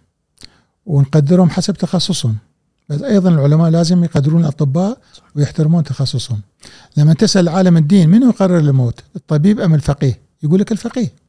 ونقدرهم 0.85 1.49
حسب 1.49 1.73
تخصصهم. 1.73 2.37
بس 2.89 3.01
أيضا 3.01 3.29
العلماء 3.29 3.69
لازم 3.69 4.03
يقدرون 4.03 4.41
الأطباء 4.41 4.97
ويحترمون 5.35 5.83
تخصصهم. 5.83 6.41
لما 6.97 7.13
تسأل 7.13 7.49
عالم 7.49 7.77
الدين 7.77 8.09
من 8.09 8.21
يقرر 8.21 8.57
الموت؟ 8.57 8.99
الطبيب 9.15 9.59
أم 9.59 9.73
الفقيه؟ 9.73 10.19
يقول 10.43 10.59
لك 10.59 10.71
الفقيه. 10.71 11.20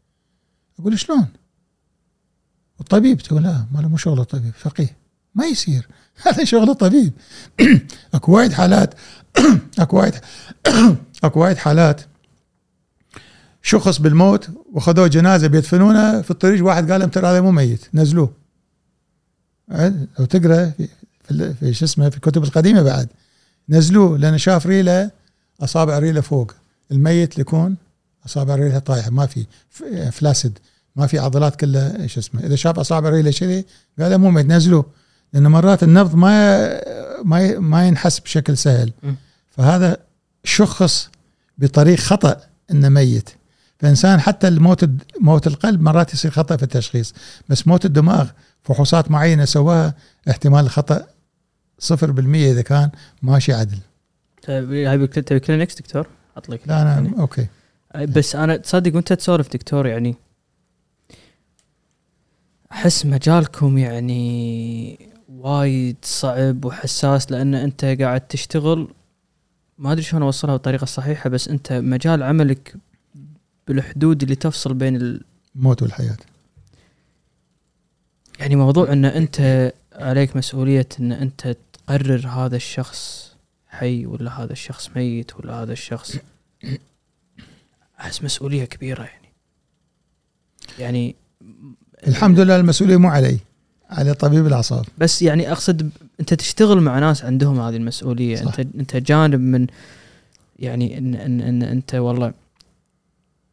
أقول 0.80 0.98
شلون؟ 0.98 1.26
الطبيب 2.80 3.20
تقول 3.20 3.42
لا 3.42 3.66
ما 3.72 3.80
مو 3.80 3.96
شغل 3.96 4.20
الطبيب 4.20 4.52
فقيه. 4.58 4.96
ما 5.34 5.46
يصير. 5.46 5.88
هذا 6.26 6.44
شغل 6.44 6.70
الطبيب. 6.70 7.12
أكو 8.14 8.32
وايد 8.32 8.52
حالات. 8.52 8.94
أكو 9.78 9.96
وايد 9.96 10.14
أكو 11.24 11.40
وايد 11.40 11.56
حالات. 11.56 12.00
شخص 13.62 13.98
بالموت 13.98 14.48
وخذوه 14.72 15.06
جنازة 15.06 15.46
بيدفنونه 15.46 16.22
في 16.22 16.30
الطريق 16.30 16.64
واحد 16.64 16.90
قال 16.90 17.00
لهم 17.00 17.10
ترى 17.10 17.26
هذا 17.26 17.40
مو 17.40 17.50
ميت 17.50 17.88
نزلوه. 17.94 18.32
لو 20.18 20.24
تقرأ 20.30 20.72
في, 21.28 21.54
في 21.54 21.74
شو 21.74 21.84
اسمه 21.84 22.08
في 22.08 22.16
الكتب 22.16 22.44
القديمة 22.44 22.82
بعد. 22.82 23.08
نزلوه 23.68 24.18
لأن 24.18 24.38
شاف 24.38 24.66
ريلة 24.66 25.10
أصابع 25.60 25.98
ريلة 25.98 26.20
فوق. 26.20 26.54
الميت 26.92 27.38
يكون 27.38 27.76
أصابع 28.26 28.54
ريله 28.54 28.78
طايحة 28.78 29.10
ما 29.10 29.26
في 29.26 29.46
فلاسد 30.12 30.58
ما 30.96 31.06
في 31.06 31.18
عضلات 31.18 31.56
كلها 31.56 32.06
شو 32.06 32.20
اسمه 32.20 32.40
إذا 32.40 32.56
شاف 32.56 32.78
أصابع 32.78 33.08
ريله 33.08 33.30
كذي 33.30 33.64
قال 34.00 34.18
مو 34.18 34.30
ميت 34.30 34.46
نزلوه 34.46 34.86
لأن 35.32 35.46
مرات 35.46 35.82
النبض 35.82 36.14
ما 36.14 36.68
ما 37.24 37.58
ما 37.58 37.86
ينحس 37.86 38.20
بشكل 38.20 38.56
سهل. 38.56 38.92
فهذا 39.50 39.96
شخص 40.44 41.10
بطريق 41.58 41.98
خطأ 41.98 42.36
إنه 42.70 42.88
ميت. 42.88 43.30
فإنسان 43.78 44.20
حتى 44.20 44.48
الموت 44.48 44.90
موت 45.20 45.46
القلب 45.46 45.80
مرات 45.80 46.14
يصير 46.14 46.30
خطأ 46.30 46.56
في 46.56 46.62
التشخيص 46.62 47.14
بس 47.48 47.66
موت 47.66 47.84
الدماغ 47.84 48.28
فحوصات 48.62 49.10
معينة 49.10 49.44
سواها 49.44 49.94
احتمال 50.30 50.64
الخطا 50.64 51.06
0% 51.80 51.92
إذا 52.34 52.62
كان 52.62 52.90
ماشي 53.22 53.52
عدل. 53.52 53.78
طيب 54.46 54.72
هاي 54.72 55.06
تبي 55.06 55.40
كلينكس 55.40 55.74
دكتور؟ 55.74 56.06
اطلق 56.36 56.60
لا 56.66 56.82
أنا 56.82 56.90
يعني. 56.90 57.12
okay. 57.18 57.46
بس 57.96 58.36
أنا 58.36 58.56
تصدق 58.56 58.94
وأنت 58.94 59.12
تسولف 59.12 59.52
دكتور 59.52 59.86
يعني 59.86 60.14
أحس 62.72 63.06
مجالكم 63.06 63.78
يعني 63.78 64.98
وايد 65.28 65.96
صعب 66.02 66.64
وحساس 66.64 67.32
لأن 67.32 67.54
أنت 67.54 67.84
قاعد 67.84 68.20
تشتغل. 68.20 68.88
ما 69.78 69.92
أدري 69.92 70.02
شلون 70.02 70.22
أوصلها 70.22 70.54
بالطريقة 70.54 70.82
الصحيحه 70.82 71.30
بس 71.30 71.48
أنت 71.48 71.72
مجال 71.72 72.22
عملك 72.22 72.74
بالحدود 73.68 74.22
اللي 74.22 74.34
تفصل 74.34 74.74
بين 74.74 74.96
ال... 74.96 75.24
الموت 75.56 75.82
والحياة. 75.82 76.16
يعني 78.38 78.56
موضوع 78.56 78.92
إن 78.92 79.04
أنت 79.04 79.72
عليك 79.92 80.36
مسؤولية 80.36 80.88
إن 81.00 81.12
أنت 81.12 81.56
تقرر 81.72 82.28
هذا 82.28 82.56
الشخص 82.56 83.32
حي 83.68 84.06
ولا 84.06 84.42
هذا 84.42 84.52
الشخص 84.52 84.90
ميت 84.96 85.36
ولا 85.36 85.62
هذا 85.62 85.72
الشخص 85.72 86.16
أحس 88.02 88.24
مسؤولية 88.24 88.64
كبيرة 88.64 89.02
يعني. 89.02 89.32
يعني 90.78 91.16
الحمد 92.06 92.40
لله 92.40 92.56
المسؤولية 92.56 92.96
مو 92.96 93.08
علي 93.08 93.38
على 93.90 94.14
طبيب 94.14 94.46
الأعصاب. 94.46 94.84
بس 94.98 95.22
يعني 95.22 95.52
أقصد 95.52 95.90
أنت 96.20 96.34
تشتغل 96.34 96.80
مع 96.80 96.98
ناس 96.98 97.24
عندهم 97.24 97.60
هذه 97.60 97.76
المسؤولية 97.76 98.36
صح. 98.36 98.42
انت 98.42 98.60
أنت 98.60 98.96
جانب 98.96 99.40
من 99.40 99.66
يعني 100.58 100.98
ان 100.98 101.14
ان, 101.14 101.40
إن 101.40 101.62
أنت 101.62 101.94
والله 101.94 102.32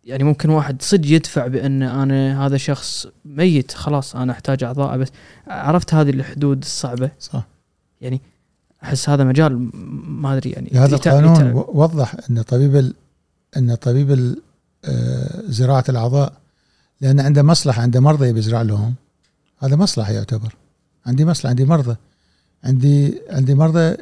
يعني 0.03 0.23
ممكن 0.23 0.49
واحد 0.49 0.81
صدق 0.81 1.09
يدفع 1.09 1.47
بأن 1.47 1.83
أنا 1.83 2.45
هذا 2.45 2.57
شخص 2.57 3.07
ميت 3.25 3.71
خلاص 3.71 4.15
أنا 4.15 4.31
أحتاج 4.31 4.63
أعضاء 4.63 4.97
بس 4.97 5.07
عرفت 5.47 5.93
هذه 5.93 6.09
الحدود 6.09 6.61
الصعبة؟ 6.61 7.11
صح. 7.19 7.47
يعني 8.01 8.21
أحس 8.83 9.09
هذا 9.09 9.23
مجال 9.23 9.69
ما 10.05 10.37
أدري 10.37 10.49
يعني. 10.49 10.69
هذا 10.73 10.95
القانون 10.95 11.51
وضح 11.53 12.15
أن 12.29 12.41
طبيب 12.41 12.75
ال... 12.75 12.93
أن 13.57 13.75
طبيب. 13.75 14.35
آه، 14.85 15.41
زراعة 15.47 15.83
الأعضاء 15.89 16.33
لأن 17.01 17.19
عنده 17.19 17.43
مصلحة 17.43 17.81
عنده 17.81 17.99
مرضى 17.99 18.27
يبي 18.27 18.39
يزرع 18.39 18.61
لهم. 18.61 18.95
هذا 19.59 19.75
مصلحة 19.75 20.11
يعتبر. 20.11 20.55
عندي 21.05 21.25
مصلحة 21.25 21.49
عندي 21.49 21.65
مرضى. 21.65 21.95
عندي 22.63 23.21
عندي 23.29 23.55
مرضى 23.55 23.97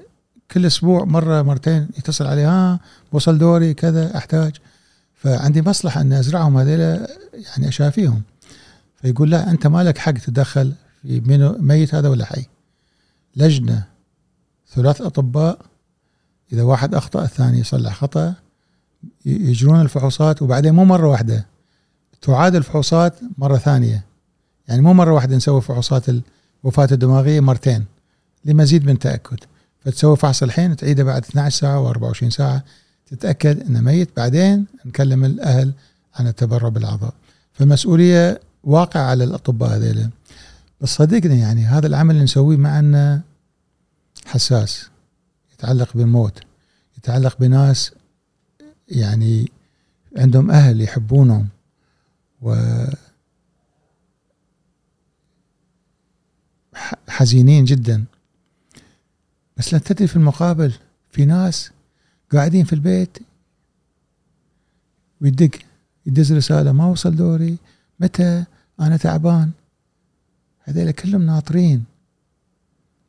كل 0.51 0.65
أسبوع 0.65 1.03
مرة 1.03 1.41
مرتين 1.41 1.87
يتصل 1.97 2.25
علي 2.27 2.43
ها 2.43 2.79
وصل 3.11 3.37
دوري 3.37 3.73
كذا 3.73 4.17
أحتاج. 4.17 4.55
فعندي 5.15 5.61
مصلحة 5.61 6.01
أن 6.01 6.13
أزرعهم 6.13 6.57
هذيلا 6.57 7.07
يعني 7.33 7.67
أشافيهم. 7.67 8.21
فيقول 9.01 9.31
لا 9.31 9.51
أنت 9.51 9.67
ما 9.67 9.83
لك 9.83 9.97
حق 9.97 10.11
تتدخل 10.11 10.73
في 11.01 11.19
منو 11.19 11.57
ميت 11.59 11.95
هذا 11.95 12.09
ولا 12.09 12.25
حي. 12.25 12.45
لجنة 13.35 13.83
ثلاث 14.75 15.01
أطباء. 15.01 15.59
إذا 16.53 16.63
واحد 16.63 16.95
أخطأ 16.95 17.23
الثاني 17.23 17.59
يصلح 17.59 17.93
خطأ. 17.95 18.29
ي- 18.29 18.46
يجرون 19.25 19.81
الفحوصات 19.81 20.41
وبعدين 20.41 20.73
مو 20.73 20.85
مرة 20.85 21.07
واحدة 21.07 21.45
تعاد 22.21 22.55
الفحوصات 22.55 23.13
مرة 23.37 23.57
ثانية. 23.57 24.05
يعني 24.67 24.81
مو 24.81 24.93
مرة 24.93 25.13
واحدة 25.13 25.35
نسوي 25.35 25.61
فحوصات 25.61 26.05
الوفاه 26.63 26.87
الدماغية 26.91 27.39
مرتين 27.39 27.85
لمزيد 28.45 28.85
من 28.85 28.99
تأكد. 28.99 29.39
فتسوي 29.79 30.17
فحص 30.17 30.43
الحين 30.43 30.75
تعيده 30.75 31.03
بعد 31.03 31.23
12 31.23 31.59
ساعة 31.59 31.93
و24 31.93 32.27
ساعة 32.27 32.63
تتأكد 33.07 33.61
إنه 33.61 33.81
ميت. 33.81 34.09
بعدين 34.17 34.65
نكلم 34.85 35.25
الأهل 35.25 35.71
عن 36.15 36.27
التبرع 36.27 36.69
بالأعضاء. 36.69 37.13
فالمسؤولية 37.53 38.39
واقع 38.63 38.99
على 38.99 39.23
الأطباء 39.23 39.75
هذيلا 39.75 40.09
بس 40.81 40.89
صدقني 40.89 41.39
يعني 41.39 41.65
هذا 41.65 41.87
العمل 41.87 42.11
اللي 42.11 42.23
نسويه 42.23 42.57
معنا 42.57 43.21
حساس 44.25 44.89
يتعلق 45.53 45.89
بالموت 45.95 46.39
يتعلق 46.97 47.37
بناس 47.39 47.91
يعني 48.87 49.51
عندهم 50.17 50.51
أهل 50.51 50.81
يحبونهم. 50.81 51.47
و 52.41 52.55
حزينين 57.07 57.65
جدا. 57.65 58.05
بس 59.57 59.73
لا 59.73 59.79
تدري 59.79 60.07
في 60.07 60.15
المقابل 60.15 60.73
في 61.09 61.25
ناس 61.25 61.71
قاعدين 62.31 62.65
في 62.65 62.73
البيت 62.73 63.17
ويدق 65.21 65.49
يدز 66.05 66.33
رسالة 66.33 66.71
ما 66.71 66.85
وصل 66.85 67.15
دوري؟ 67.15 67.57
متى؟ 67.99 68.45
أنا 68.79 68.97
تعبان. 68.97 69.51
هذول 70.63 70.91
كلهم 70.91 71.21
ناطرين. 71.21 71.85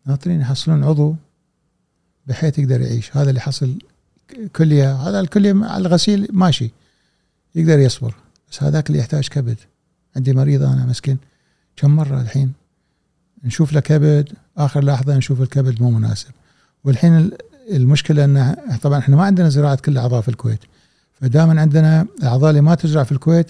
ناطرين 0.07 0.41
يحصلون 0.41 0.85
عضو 0.85 1.17
بحيث 2.27 2.59
يقدر 2.59 2.81
يعيش. 2.81 3.17
هذا 3.17 3.29
اللي 3.29 3.41
حصل 3.41 3.79
كلية 4.57 4.95
هذا 4.95 5.21
الكلية 5.21 5.55
على 5.65 5.87
الغسيل 5.87 6.29
ماشي 6.33 6.71
يقدر 7.55 7.79
يصبر 7.79 8.15
بس 8.51 8.63
هذاك 8.63 8.87
اللي 8.91 8.99
يحتاج 8.99 9.29
كبد. 9.29 9.57
عندي 10.17 10.33
مريض 10.33 10.63
أنا 10.63 10.87
مسكين 10.87 11.19
كم 11.77 11.91
مرة 11.97 12.21
الحين؟ 12.21 12.53
نشوف 13.45 13.73
له 13.73 13.81
كبد 13.81 14.29
آخر 14.59 14.85
لحظة 14.85 15.17
نشوف 15.17 15.41
الكبد 15.41 15.83
مو 15.83 15.91
مناسب. 15.91 16.29
والحين 16.85 17.17
ال- 17.17 17.39
المشكلة 17.73 18.25
ان 18.25 18.57
طبعا 18.83 18.99
إحنا 18.99 19.17
ما 19.17 19.23
عندنا 19.25 19.49
زراعة 19.49 19.77
كل 19.77 19.93
الاعضاء 19.93 20.21
في 20.21 20.29
الكويت. 20.29 20.61
فدائما 21.21 21.61
عندنا 21.61 22.07
الاعضاء 22.19 22.51
اللي 22.51 22.61
ما 22.61 22.75
تزرع 22.75 23.03
في 23.05 23.13
الكويت 23.13 23.47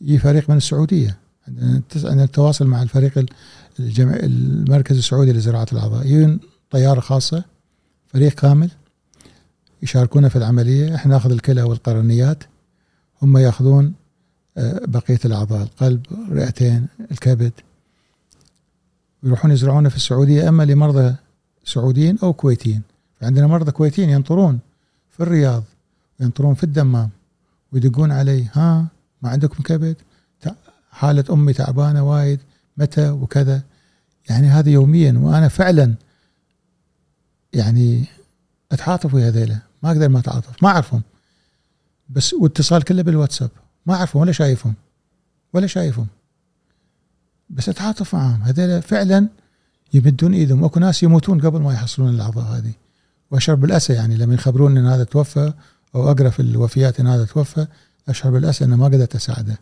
يجي 0.00 0.18
فريق 0.18 0.50
من 0.50 0.56
السعودية. 0.56 1.18
عندنا 1.48 2.24
التواصل 2.24 2.66
مع 2.66 2.82
الفريق 2.82 3.24
المركز 3.78 4.96
السعودي 4.96 5.32
لزراعة 5.32 5.66
الأعضاء. 5.72 6.06
يجون 6.06 6.40
طيارة 6.70 7.00
خاصة 7.00 7.44
فريق 8.08 8.32
كامل 8.32 8.70
يشاركونا 9.82 10.28
في 10.28 10.36
العملية. 10.36 10.94
إحنا 10.94 11.12
ناخذ 11.12 11.30
الكلى 11.30 11.62
والقرنيات 11.62 12.44
هم 13.22 13.38
ياخذون 13.38 13.94
آه، 14.56 14.80
بقية 14.86 15.18
الأعضاء 15.24 15.62
القلب 15.62 16.06
الرئتين 16.28 16.86
الكبد. 17.10 17.52
ويروحون 19.22 19.50
يزرعونه 19.50 19.88
في 19.88 19.96
السعودية 19.96 20.48
أما 20.48 20.62
لمرضى 20.62 21.14
سعوديين 21.64 22.18
أو 22.22 22.32
كويتيين. 22.32 22.82
فعندنا 23.20 23.46
مرضى 23.46 23.70
كويتيين 23.70 24.10
ينطرون 24.10 24.58
في 25.10 25.20
الرياض 25.20 25.64
ينطرون 26.20 26.54
في 26.54 26.64
الدمام 26.64 27.10
ويدقون 27.72 28.12
علي 28.12 28.48
ها 28.52 28.86
ما 29.22 29.30
عندكم 29.30 29.62
كبد؟ 29.62 29.96
حالة 30.90 31.24
أمي 31.30 31.52
تعبانة 31.52 32.10
وايد 32.10 32.40
متى 32.76 33.10
وكذا؟ 33.10 33.62
يعني 34.30 34.46
هذا 34.46 34.70
يوميا 34.70 35.12
وأنا 35.18 35.48
فعلا 35.48 35.94
يعني 37.52 38.04
اتعاطف 38.72 39.14
ويا 39.14 39.28
هذيلا 39.28 39.58
ما 39.82 39.90
أقدر 39.90 40.08
ما 40.08 40.18
أتعاطف 40.18 40.62
ما 40.62 40.68
أعرفهم. 40.68 41.02
بس 42.08 42.34
واتصال 42.34 42.82
كله 42.82 43.02
بالواتساب 43.02 43.50
ما 43.86 43.94
أعرفهم 43.94 44.22
ولا 44.22 44.32
شايفهم 44.32 44.74
ولا 45.52 45.66
شايفهم. 45.66 46.06
بس 47.50 47.68
أتعاطف 47.68 48.14
معهم 48.14 48.42
هذيلا 48.42 48.80
فعلا 48.80 49.28
يمدون 49.94 50.34
إيدهم. 50.34 50.62
واكو 50.62 50.80
ناس 50.80 51.02
يموتون 51.02 51.40
قبل 51.40 51.60
ما 51.60 51.72
يحصلون 51.72 52.08
الأعضاء 52.08 52.44
هذه. 52.44 52.72
وأشعر 53.30 53.56
بالأسى 53.56 53.92
يعني 53.92 54.16
لما 54.16 54.34
يخبرون 54.34 54.78
إن 54.78 54.86
هذا 54.86 55.04
توفى 55.04 55.52
أو 55.94 56.10
اقرا 56.10 56.30
في 56.30 56.40
الوفيات 56.40 57.00
إن 57.00 57.06
هذا 57.06 57.24
توفى 57.24 57.66
أشعر 58.08 58.32
بالأسى 58.32 58.64
إنه 58.64 58.76
ما 58.76 58.84
قدرت 58.84 59.14
أساعده. 59.14 59.58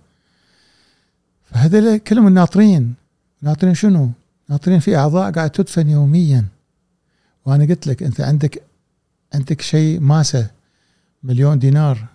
فهذول 1.45 1.99
كلهم 1.99 2.29
ناطرين 2.29 2.95
ناطرين 3.43 3.75
شنو؟ 3.75 4.11
ناطرين 4.49 4.81
في 4.81 4.97
أعضاء 4.97 5.33
قاعد 5.33 5.51
تدفن 5.51 5.91
يوميا. 5.91 6.45
وأنا 7.45 7.65
قلت 7.65 7.87
لك 7.87 8.03
أنت 8.03 8.21
عندك 8.21 8.63
عندك 9.35 9.61
شيء 9.61 10.01
ماسة 10.01 10.51
مليون 11.23 11.59
دينار. 11.59 12.07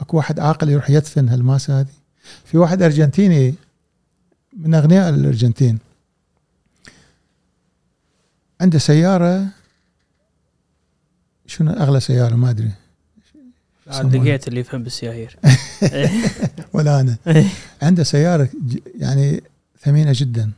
أكو 0.00 0.16
واحد 0.16 0.40
عاقل 0.40 0.68
يروح 0.68 0.90
يدفن 0.90 1.28
هالماسة 1.28 1.80
هذه. 1.80 1.94
في 2.44 2.58
واحد 2.58 2.82
أرجنتيني 2.82 3.54
من 4.56 4.74
أغنياء 4.74 5.08
الأرجنتين. 5.08 5.78
عنده 8.60 8.78
سيارة. 8.78 9.46
شنو 11.46 11.72
أغلى 11.72 12.00
سيارة؟ 12.00 12.34
ما 12.34 12.50
أدري. 12.50 12.70
لقيت 13.86 14.48
اللي 14.48 14.60
يفهم 14.60 14.82
بالسياهير. 14.82 15.38
ولا 16.74 17.00
أنا. 17.00 17.16
عنده 17.82 18.02
سيارة 18.02 18.48
يعني 18.98 19.42
ثمينة 19.80 20.12
جدا. 20.14 20.50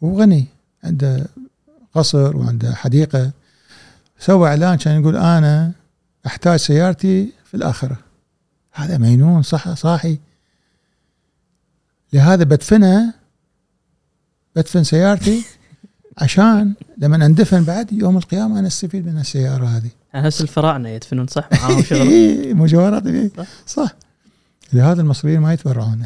وغني. 0.00 0.46
عنده 0.84 1.26
قصر 1.94 2.36
وعنده 2.36 2.74
حديقة. 2.74 3.30
سوى 4.20 4.48
إعلان 4.48 4.76
كان 4.78 5.00
يقول 5.00 5.16
أنا 5.16 5.72
أحتاج 6.26 6.58
سيارتي 6.58 7.32
في 7.44 7.56
الآخرة. 7.56 7.96
هذا 8.72 8.98
مجنون 8.98 9.42
صح 9.42 9.74
صاحي. 9.74 10.18
لهذا 12.12 12.44
بدفنها 12.44 13.14
بدفن 14.56 14.84
سيارتي 14.84 15.44
عشان 16.22 16.72
لما 16.98 17.26
أندفن 17.26 17.64
بعد 17.64 17.92
يوم 17.92 18.16
القيامة 18.16 18.58
أنا 18.58 18.66
أستفيد 18.66 19.06
من 19.06 19.18
السيارة 19.18 19.66
هذه. 19.66 19.90
نفس 20.14 20.40
الفراعنة 20.40 20.88
يدفنون 20.88 21.26
صح؟ 21.26 21.48
معاهم 21.52 21.82
شغل. 21.90 22.00
إيه، 22.00 22.54
مجوهرات 22.54 23.04
صح. 23.36 23.46
صح. 23.66 23.94
لهذا 24.72 25.00
المصريين 25.00 25.40
ما 25.40 25.52
يتبرعون. 25.52 26.02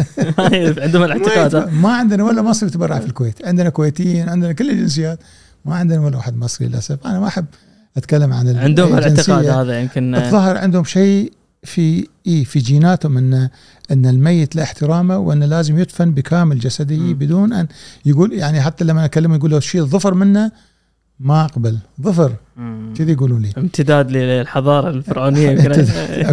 عندهم 0.84 1.02
الاعتقاد؟ 1.02 1.72
ما 1.72 1.92
عندنا 1.96 2.24
ولا 2.24 2.42
مصري 2.42 2.68
يتبرع 2.68 2.98
في 2.98 3.06
الكويت. 3.06 3.46
عندنا 3.46 3.68
كويتيين 3.68 4.28
عندنا 4.28 4.52
كل 4.52 4.70
الجنسيات. 4.70 5.18
ما 5.64 5.74
عندنا 5.74 6.00
ولا 6.00 6.16
واحد 6.16 6.36
مصري 6.36 6.68
للأسف 6.68 7.06
أنا 7.06 7.20
ما 7.20 7.26
أحب 7.26 7.44
أتكلم 7.96 8.32
عن 8.32 8.56
عندهم. 8.56 8.98
الاعتقاد 8.98 9.46
هذا 9.46 9.80
يمكن 9.80 10.14
الظاهر 10.14 10.58
عندهم 10.58 10.84
شيء 10.84 11.32
في 11.62 12.06
إيه 12.26 12.44
في 12.44 12.58
جيناتهم 12.58 13.18
ان 13.18 13.48
إن 13.90 14.06
الميت 14.06 14.56
له 14.56 14.62
احترامه 14.62 15.18
وانه 15.18 15.46
لازم 15.46 15.78
يدفن 15.78 16.10
بكامل 16.10 16.58
جسده 16.58 16.96
مم. 16.96 17.14
بدون 17.14 17.52
أن 17.52 17.68
يقول 18.04 18.32
يعني 18.32 18.60
حتى 18.60 18.84
لما 18.84 19.04
أكلمه 19.04 19.36
يقول 19.36 19.50
له 19.50 19.60
شيل 19.60 19.86
ظفر 19.86 20.14
منه 20.14 20.50
ما 21.20 21.44
أقبل 21.44 21.78
ظفر. 22.00 22.32
كذي 22.96 23.12
يقولوا 23.12 23.38
لي 23.38 23.50
امتداد 23.58 24.10
للحضارة 24.10 24.90
الفرعونية 24.90 25.50
يمكن 25.50 25.84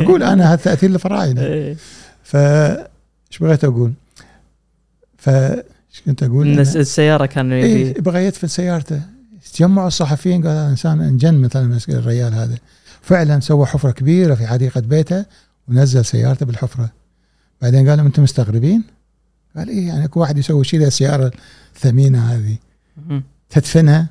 أقول 0.03 0.23
أنا 0.23 0.53
هذا 0.53 0.55
تأثير 0.55 0.89
الفراعنه 0.89 1.41
إيه. 1.41 1.75
ف 2.23 2.35
إيش 2.35 3.39
بغيت 3.41 3.63
أقول؟ 3.63 3.93
ف 5.17 5.29
إيش 5.29 6.01
كنت 6.05 6.23
أقول؟ 6.23 6.59
السيارة 6.59 7.25
كان 7.25 7.51
إيه 7.51 7.89
يبي 7.89 8.01
بغى 8.01 8.25
يدفن 8.25 8.47
سيارته 8.47 9.01
تجمعوا 9.53 9.87
الصحفيين 9.87 10.47
قال 10.47 10.57
انسان 10.57 11.01
انجن 11.01 11.41
مثلا 11.41 11.79
الرجال 11.89 12.33
هذا 12.33 12.57
فعلا 13.01 13.39
سوى 13.39 13.65
حفرة 13.65 13.91
كبيرة 13.91 14.35
في 14.35 14.47
حديقة 14.47 14.81
بيته 14.81 15.25
ونزل 15.67 16.05
سيارته 16.05 16.45
بالحفرة 16.45 16.89
بعدين 17.61 17.89
قال 17.89 17.97
لهم 17.97 18.05
أنتم 18.05 18.23
مستغربين؟ 18.23 18.83
قال 19.57 19.69
إيه 19.69 19.87
يعني 19.87 20.05
أكو 20.05 20.19
واحد 20.19 20.37
يسوي 20.37 20.63
شيء 20.63 20.87
السياره 20.87 21.31
الثمينة 21.75 22.33
هذه. 22.33 22.57
تدفنها 23.49 24.07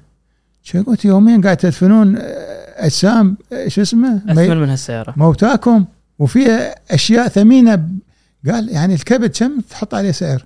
شو 0.63 0.83
قلت 0.83 1.05
يومين 1.05 1.43
قاعد 1.43 1.57
تدفنون 1.57 2.17
آه، 2.17 2.23
أجسام 2.87 3.37
آه، 3.53 3.69
شو 3.69 3.83
اسمه؟ 3.83 4.17
أثمن 4.17 4.57
من 4.57 4.69
هالسيارة 4.69 5.15
موتاكم 5.17 5.85
وفيها 6.19 6.75
أشياء 6.91 7.29
ثمينة 7.29 7.89
قال 8.47 8.69
يعني 8.69 8.95
الكبد 8.95 9.37
كم 9.37 9.61
تحط 9.61 9.95
عليه 9.95 10.13
سعر؟ 10.13 10.45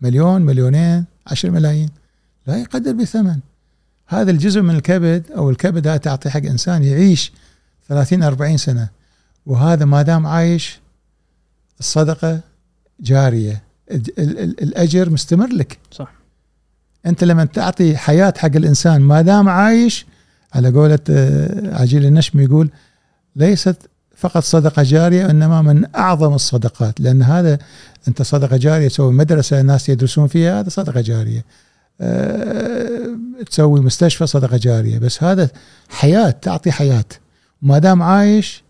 مليون 0.00 0.42
مليونين 0.42 1.04
عشر 1.26 1.50
ملايين 1.50 1.88
لا 2.46 2.56
يقدر 2.56 2.92
بثمن 2.92 3.38
هذا 4.12 4.30
الجزء 4.30 4.60
من 4.60 4.74
الكبد 4.76 5.22
أو 5.36 5.50
الكبد 5.50 5.86
هذا 5.86 5.96
تعطي 5.96 6.30
حق 6.30 6.40
إنسان 6.46 6.84
يعيش 6.84 7.32
30 7.88 8.22
40 8.22 8.56
سنة 8.56 8.88
وهذا 9.46 9.84
ما 9.84 10.02
دام 10.02 10.26
عايش 10.26 10.80
الصدقة 11.80 12.40
جارية. 13.00 13.62
الج- 13.90 14.10
ال- 14.18 14.38
ال- 14.38 14.62
الأجر 14.62 15.10
مستمر 15.10 15.46
لك. 15.46 15.78
صح. 15.92 16.12
أنت 17.06 17.24
لما 17.24 17.44
تعطي 17.44 17.96
حياة 17.96 18.34
حق 18.36 18.56
الإنسان 18.56 19.00
ما 19.00 19.22
دام 19.22 19.48
عايش 19.48 20.06
على 20.54 20.70
قولة 20.70 20.98
آه، 21.10 21.80
عجيل 21.80 22.06
النشم 22.06 22.40
يقول 22.40 22.70
ليست 23.36 23.76
فقط 24.16 24.42
صدقة 24.42 24.82
جارية 24.82 25.30
إنما 25.30 25.62
من 25.62 25.94
أعظم 25.96 26.34
الصدقات. 26.34 27.00
لأن 27.00 27.22
هذا 27.22 27.58
أنت 28.08 28.22
صدقة 28.22 28.56
جارية 28.56 28.88
تسوي 28.88 29.12
مدرسة 29.12 29.60
الناس 29.60 29.88
يدرسون 29.88 30.26
فيها 30.26 30.60
هذا 30.60 30.68
صدقة 30.68 31.00
جارية. 31.00 31.44
آه، 32.00 33.11
تسوي 33.50 33.80
مستشفى 33.80 34.26
صدقة 34.26 34.56
جارية 34.56 34.98
بس 34.98 35.22
هذا 35.22 35.50
حياة 35.88 36.30
تعطي 36.30 36.72
حياة. 36.72 37.04
وما 37.62 37.78
دام 37.78 38.02
عايش 38.02 38.62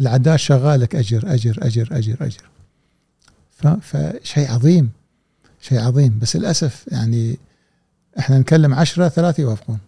العداد 0.00 0.36
شغالك 0.36 0.96
أجر 0.96 1.34
أجر 1.34 1.58
أجر 1.62 1.88
أجر 1.92 2.16
أجر. 2.20 2.50
فشيء 3.80 4.50
عظيم 4.50 4.90
شيء 5.60 5.78
عظيم. 5.78 6.18
بس 6.18 6.36
للأسف 6.36 6.84
يعني 6.92 7.38
إحنا 8.18 8.38
نكلم 8.38 8.74
عشرة 8.74 9.08
ثلاثة 9.08 9.40
يوافقون. 9.40 9.78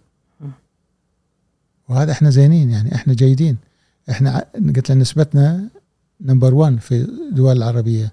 وهذا 1.89 2.13
إحنا 2.13 2.31
زينين 2.31 2.71
يعني 2.71 2.95
إحنا 2.95 3.15
جيدين. 3.15 3.57
إحنا 4.11 4.45
قلت 4.77 4.91
له 4.91 4.97
نسبتنا 4.97 5.69
نمبر 6.21 6.55
1 6.55 6.79
في 6.81 6.95
الدول 6.95 7.57
العربية. 7.57 8.13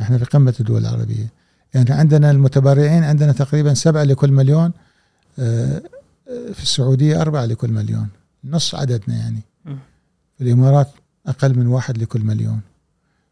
إحنا 0.00 0.18
في 0.18 0.24
قمة 0.24 0.54
الدول 0.60 0.80
العربية. 0.80 1.26
يعني 1.74 1.92
عندنا 1.92 2.30
المتبرعين 2.30 3.04
عندنا 3.04 3.32
تقريبا 3.32 3.74
سبعة 3.74 4.02
لكل 4.02 4.32
مليون. 4.32 4.72
في 6.54 6.62
السعودية 6.62 7.20
أربعة 7.20 7.46
لكل 7.46 7.70
مليون. 7.70 8.08
نص 8.44 8.74
عددنا 8.74 9.16
يعني. 9.16 9.40
في 10.38 10.44
الإمارات 10.44 10.88
أقل 11.26 11.58
من 11.58 11.66
واحد 11.66 11.98
لكل 11.98 12.20
مليون. 12.20 12.60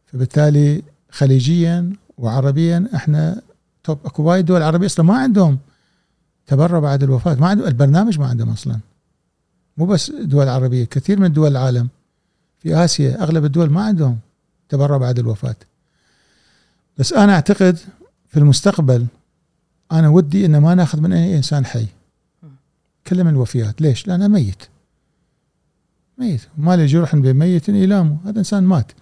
فبالتالي 0.06 0.82
خليجيا 1.10 1.92
وعربيا 2.18 2.88
إحنا 2.94 3.42
توب 3.84 3.98
أكو 4.04 4.22
وايد 4.22 4.44
دول 4.44 4.62
عربية 4.62 4.86
أصلا 4.86 5.06
ما 5.06 5.18
عندهم 5.18 5.58
تبرع 6.46 6.78
بعد 6.78 7.02
الوفاة. 7.02 7.34
ما 7.34 7.48
عندهم 7.48 7.68
البرنامج 7.68 8.18
ما 8.18 8.26
عندهم 8.26 8.50
أصلا. 8.50 8.78
مو 9.76 9.86
بس 9.86 10.10
دول 10.10 10.48
عربية 10.48 10.84
كثير 10.84 11.20
من 11.20 11.32
دول 11.32 11.50
العالم. 11.50 11.88
في 12.58 12.84
آسيا 12.84 13.22
أغلب 13.22 13.44
الدول 13.44 13.70
ما 13.70 13.82
عندهم 13.82 14.18
تبرع 14.68 14.96
بعد 14.96 15.18
الوفاة. 15.18 15.56
بس 16.98 17.12
أنا 17.12 17.34
أعتقد 17.34 17.78
في 18.28 18.36
المستقبل 18.36 19.06
أنا 19.92 20.08
ودي 20.08 20.46
إن 20.46 20.58
ما 20.58 20.74
ناخذ 20.74 21.00
من 21.00 21.12
أي 21.12 21.36
إنسان 21.36 21.66
حي. 21.66 21.86
كله 23.06 23.22
من 23.22 23.30
الوفيات. 23.30 23.80
ليش؟ 23.80 24.08
لأنه 24.08 24.28
ميت. 24.28 24.62
ميت. 26.18 26.40
ما 26.58 26.76
له 26.76 26.86
جرح 26.86 27.16
بميت 27.16 27.68
إيلامه 27.68 28.16
هذا 28.24 28.38
إنسان 28.38 28.64
مات. 28.64 28.92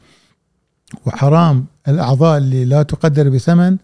وحرام 1.07 1.67
الأعضاء 1.89 2.39
اللي 2.39 2.65
لا 2.65 2.83
تقدر 2.83 3.29
بثمن 3.29 3.77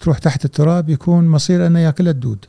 تروح 0.00 0.18
تحت 0.18 0.44
التراب 0.44 0.88
يكون 0.88 1.28
مصير 1.28 1.66
أنه 1.66 1.78
يأكلها 1.78 2.12
الدود. 2.12 2.44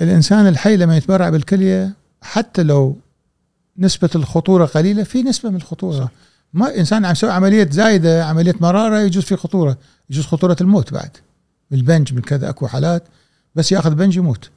الإنسان 0.00 0.46
الحي 0.46 0.76
لما 0.76 0.96
يتبرع 0.96 1.30
بالكلية 1.30 1.92
حتى 2.22 2.62
لو 2.62 2.96
نسبة 3.78 4.10
الخطورة 4.14 4.64
قليلة 4.66 5.02
في 5.02 5.22
نسبة 5.22 5.50
من 5.50 5.56
الخطورة. 5.56 6.10
ما 6.52 6.76
إنسان 6.76 7.04
عم 7.04 7.12
يسوي 7.12 7.30
عملية 7.30 7.70
زايدة 7.70 8.26
عملية 8.26 8.54
مرارة 8.60 9.00
يجوز 9.00 9.24
في 9.24 9.36
خطورة. 9.36 9.78
يجوز 10.10 10.26
خطورة 10.26 10.56
الموت 10.60 10.92
بعد. 10.92 11.10
بالبنج 11.70 12.14
من 12.14 12.20
كذا 12.20 12.48
أكو 12.48 12.66
حالات 12.66 13.04
بس 13.54 13.72
ياخذ 13.72 13.94
بنج 13.94 14.16
يموت. 14.16 14.50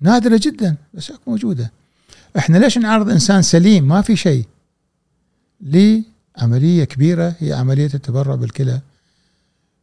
نادرة 0.00 0.40
جدا 0.42 0.76
بس 0.94 1.10
أكو 1.10 1.30
موجودة. 1.30 1.72
إحنا 2.38 2.58
ليش 2.58 2.78
نعرض 2.78 3.10
إنسان 3.10 3.42
سليم؟ 3.42 3.88
ما 3.88 4.02
في 4.02 4.16
شيء. 4.16 4.46
لعملية 5.60 6.84
كبيرة 6.84 7.34
هي 7.38 7.52
عملية 7.52 7.90
التبرع 7.94 8.34
بالكلى. 8.34 8.80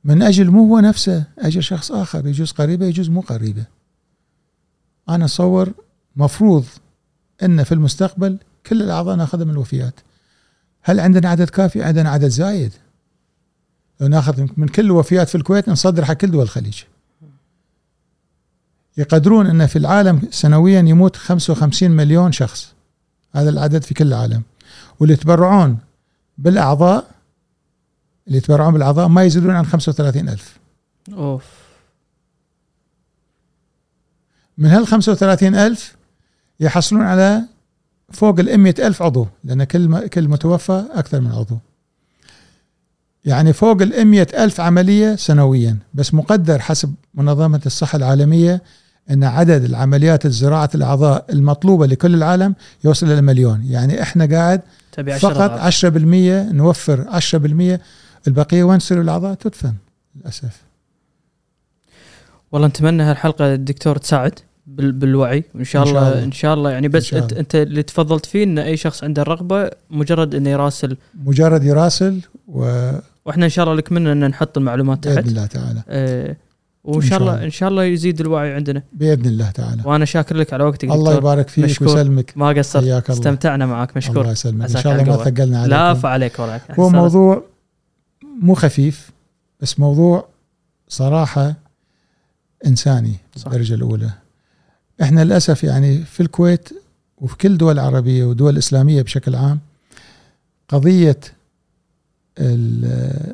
من 0.03 0.21
أجل 0.21 0.51
مو 0.51 0.63
هو 0.63 0.79
نفسه 0.79 1.23
أجل 1.39 1.63
شخص 1.63 1.91
آخر 1.91 2.27
يجوز 2.27 2.51
قريبة 2.51 2.85
يجوز 2.85 3.09
مو 3.09 3.21
قريبة. 3.21 3.63
أنا 5.09 5.25
أتصور 5.25 5.73
مفروض 6.15 6.65
أن 7.43 7.63
في 7.63 7.71
المستقبل 7.71 8.37
كل 8.65 8.81
الأعضاء 8.81 9.15
ناخذها 9.15 9.45
من 9.45 9.51
الوفيات. 9.51 9.93
هل 10.81 10.99
عندنا 10.99 11.29
عدد 11.29 11.49
كافي؟ 11.49 11.83
عندنا 11.83 12.09
عدد 12.09 12.27
زايد. 12.27 12.73
لو 13.99 14.07
ناخذ 14.07 14.47
من 14.57 14.67
كل 14.67 14.85
الوفيات 14.85 15.29
في 15.29 15.35
الكويت 15.35 15.69
نصدر 15.69 16.05
حق 16.05 16.13
كل 16.13 16.31
دول 16.31 16.43
الخليج. 16.43 16.83
يقدرون 18.97 19.47
أن 19.47 19.67
في 19.67 19.75
العالم 19.75 20.21
سنويا 20.31 20.79
يموت 20.79 21.15
55 21.15 21.91
مليون 21.91 22.31
شخص. 22.31 22.73
هذا 23.35 23.49
العدد 23.49 23.83
في 23.83 23.93
كل 23.93 24.07
العالم. 24.07 24.43
واللي 24.99 25.13
يتبرعون 25.13 25.77
بالأعضاء 26.37 27.11
اللي 28.27 28.37
يتبرعون 28.37 28.73
بالأعضاء 28.73 29.07
ما 29.07 29.23
يزيدون 29.23 29.55
عن 29.55 29.65
35 29.65 30.29
ألف. 30.29 30.57
أوف. 31.13 31.43
من 34.57 34.69
هال 34.69 34.87
35 34.87 35.55
ألف 35.55 35.95
يحصلون 36.59 37.01
على 37.01 37.41
فوق 38.11 38.39
ال 38.39 38.57
100 38.57 38.75
ألف 38.79 39.01
عضو 39.01 39.27
لأن 39.43 39.63
كل 39.63 40.07
كل 40.07 40.27
متوفى 40.27 40.85
أكثر 40.91 41.21
من 41.21 41.31
عضو. 41.31 41.57
يعني 43.25 43.53
فوق 43.53 43.81
ال 43.81 44.05
100 44.05 44.27
ألف 44.33 44.61
عملية 44.61 45.15
سنويا. 45.15 45.77
بس 45.93 46.13
مقدر 46.13 46.59
حسب 46.59 46.93
منظمة 47.13 47.61
الصحة 47.65 47.95
العالمية 47.95 48.61
أن 49.11 49.23
عدد 49.23 49.63
العمليات 49.63 50.25
الزراعة 50.25 50.69
الأعضاء 50.75 51.25
المطلوبة 51.29 51.85
لكل 51.87 52.15
العالم 52.15 52.55
يوصل 52.83 53.11
إلى 53.11 53.21
مليون. 53.21 53.63
يعني 53.65 54.01
إحنا 54.01 54.25
قاعد 54.25 54.61
تبي 54.91 55.13
10 55.13 55.33
فقط 55.33 55.51
10% 55.59 56.51
نوفر 56.51 57.05
10% 57.09 57.79
البقية 58.27 58.63
وين 58.63 58.79
تصير 58.79 59.01
الأعضاء؟ 59.01 59.33
تدفن 59.33 59.73
للأسف. 60.15 60.61
والله 62.51 62.67
نتمنى 62.67 63.03
هالحلقة 63.03 63.53
الدكتور 63.53 63.97
تساعد. 63.97 64.39
بالوعي 64.67 65.43
وان 65.55 65.63
شاء 65.63 65.81
إن 65.81 65.87
شاء 65.87 65.97
الله 65.97 66.07
الله. 66.07 66.23
إن 66.23 66.31
شاء 66.31 66.53
الله. 66.53 66.71
يعني 66.71 66.87
بس 66.87 67.13
انت. 67.13 67.33
أنت 67.33 67.55
اللي 67.55 67.83
تفضلت 67.83 68.25
فيه 68.25 68.43
إن 68.43 68.59
أي 68.59 68.77
شخص 68.77 69.03
عنده 69.03 69.21
الرغبه 69.21 69.69
مجرد 69.89 70.35
إنه 70.35 70.49
يراسل. 70.49 70.97
مجرد 71.15 71.63
يراسل 71.63 72.21
وبإذن 72.47 73.01
وإحنا 73.25 73.45
إن 73.45 73.49
شاء 73.49 73.65
الله 73.65 73.75
لك 73.75 73.91
منا 73.91 74.11
إن 74.11 74.27
نحط 74.27 74.57
المعلومات 74.57 75.07
تحت. 75.07 75.27
الله 75.27 75.45
تعالى. 75.45 75.83
آه 75.89 76.35
وإن 76.83 77.01
شاء 77.01 77.19
الله. 77.19 77.43
إن 77.43 77.49
شاء 77.49 77.69
الله 77.69 77.83
يزيد 77.83 78.21
الوعي 78.21 78.53
عندنا. 78.53 78.83
بإذن 78.93 79.25
الله 79.25 79.51
تعالى. 79.51 79.81
وأنا 79.85 80.05
شاكر 80.05 80.37
لك 80.37 80.53
على 80.53 80.63
وقتك 80.63 80.83
الله 80.83 81.15
يبارك 81.15 81.47
فيك 81.47 81.65
مشكور. 81.65 81.87
ويسلمك. 81.87 82.33
ما 82.35 82.49
قصرت. 82.49 83.09
استمتعنا 83.09 83.65
معك 83.65 83.97
مشكور. 83.97 84.21
الله 84.21 84.31
يسلمك. 84.31 84.75
إن 84.75 84.81
شاء 84.81 85.01
الله 85.01 85.17
ما. 85.17 85.23
ثقلنا 85.23 85.59
عليكم. 85.59 85.75
لا 85.75 85.93
فعليك 85.93 86.39
وراك 86.39 86.79
هو 86.79 86.89
موضوع 86.89 87.43
مو 88.41 88.53
خفيف 88.53 89.11
بس 89.61 89.79
موضوع 89.79 90.27
صراحة 90.87 91.55
إنساني 92.65 93.13
صح. 93.35 93.43
بالدرجة 93.43 93.73
الأولى 94.99 95.03
إحنا 95.03 95.23
للأسف 95.23 95.63
يعني 95.63 96.03
في 96.03 96.19
الكويت 96.23 96.69
وفي 97.21 97.37
كل 97.37 97.57
دول 97.57 97.79
عربية 97.79 98.25
ودول 98.25 98.57
إسلامية 98.57 99.01
بشكل 99.01 99.35
عام 99.35 99.59
قضية 100.69 101.19
ال- 102.39 103.33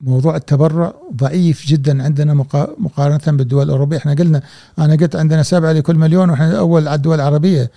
موضوع 0.00 0.36
التبرع 0.36 0.94
ضعيف 1.14 1.66
جدا 1.66 2.02
عندنا 2.02 2.34
مقا- 2.34 2.70
مقارنة 2.78 3.36
بالدول 3.36 3.64
الأوروبية. 3.64 3.96
إحنا 3.96 4.14
قلنا 4.14 4.42
أنا 4.78 4.96
قلت 4.96 5.16
عندنا 5.16 5.42
سبعة 5.42 5.72
لكل 5.72 5.94
مليون 5.96 6.30
وإحنا 6.30 6.58
اول 6.58 6.88
على 6.88 6.94
الدول 6.96 7.14
العربية. 7.14 7.70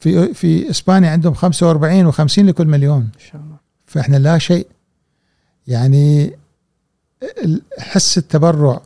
في 0.00 0.34
في 0.34 0.70
إسبانيا 0.70 1.10
عندهم 1.10 1.34
45 1.34 2.12
و50 2.12 2.38
لكل 2.38 2.66
مليون. 2.66 3.00
إن 3.00 3.20
شاء 3.32 3.40
الله. 3.40 3.56
فإحنا 3.86 4.16
لا 4.16 4.38
شيء. 4.38 4.66
يعني 5.66 6.32
حس 7.78 8.18
التبرع 8.18 8.82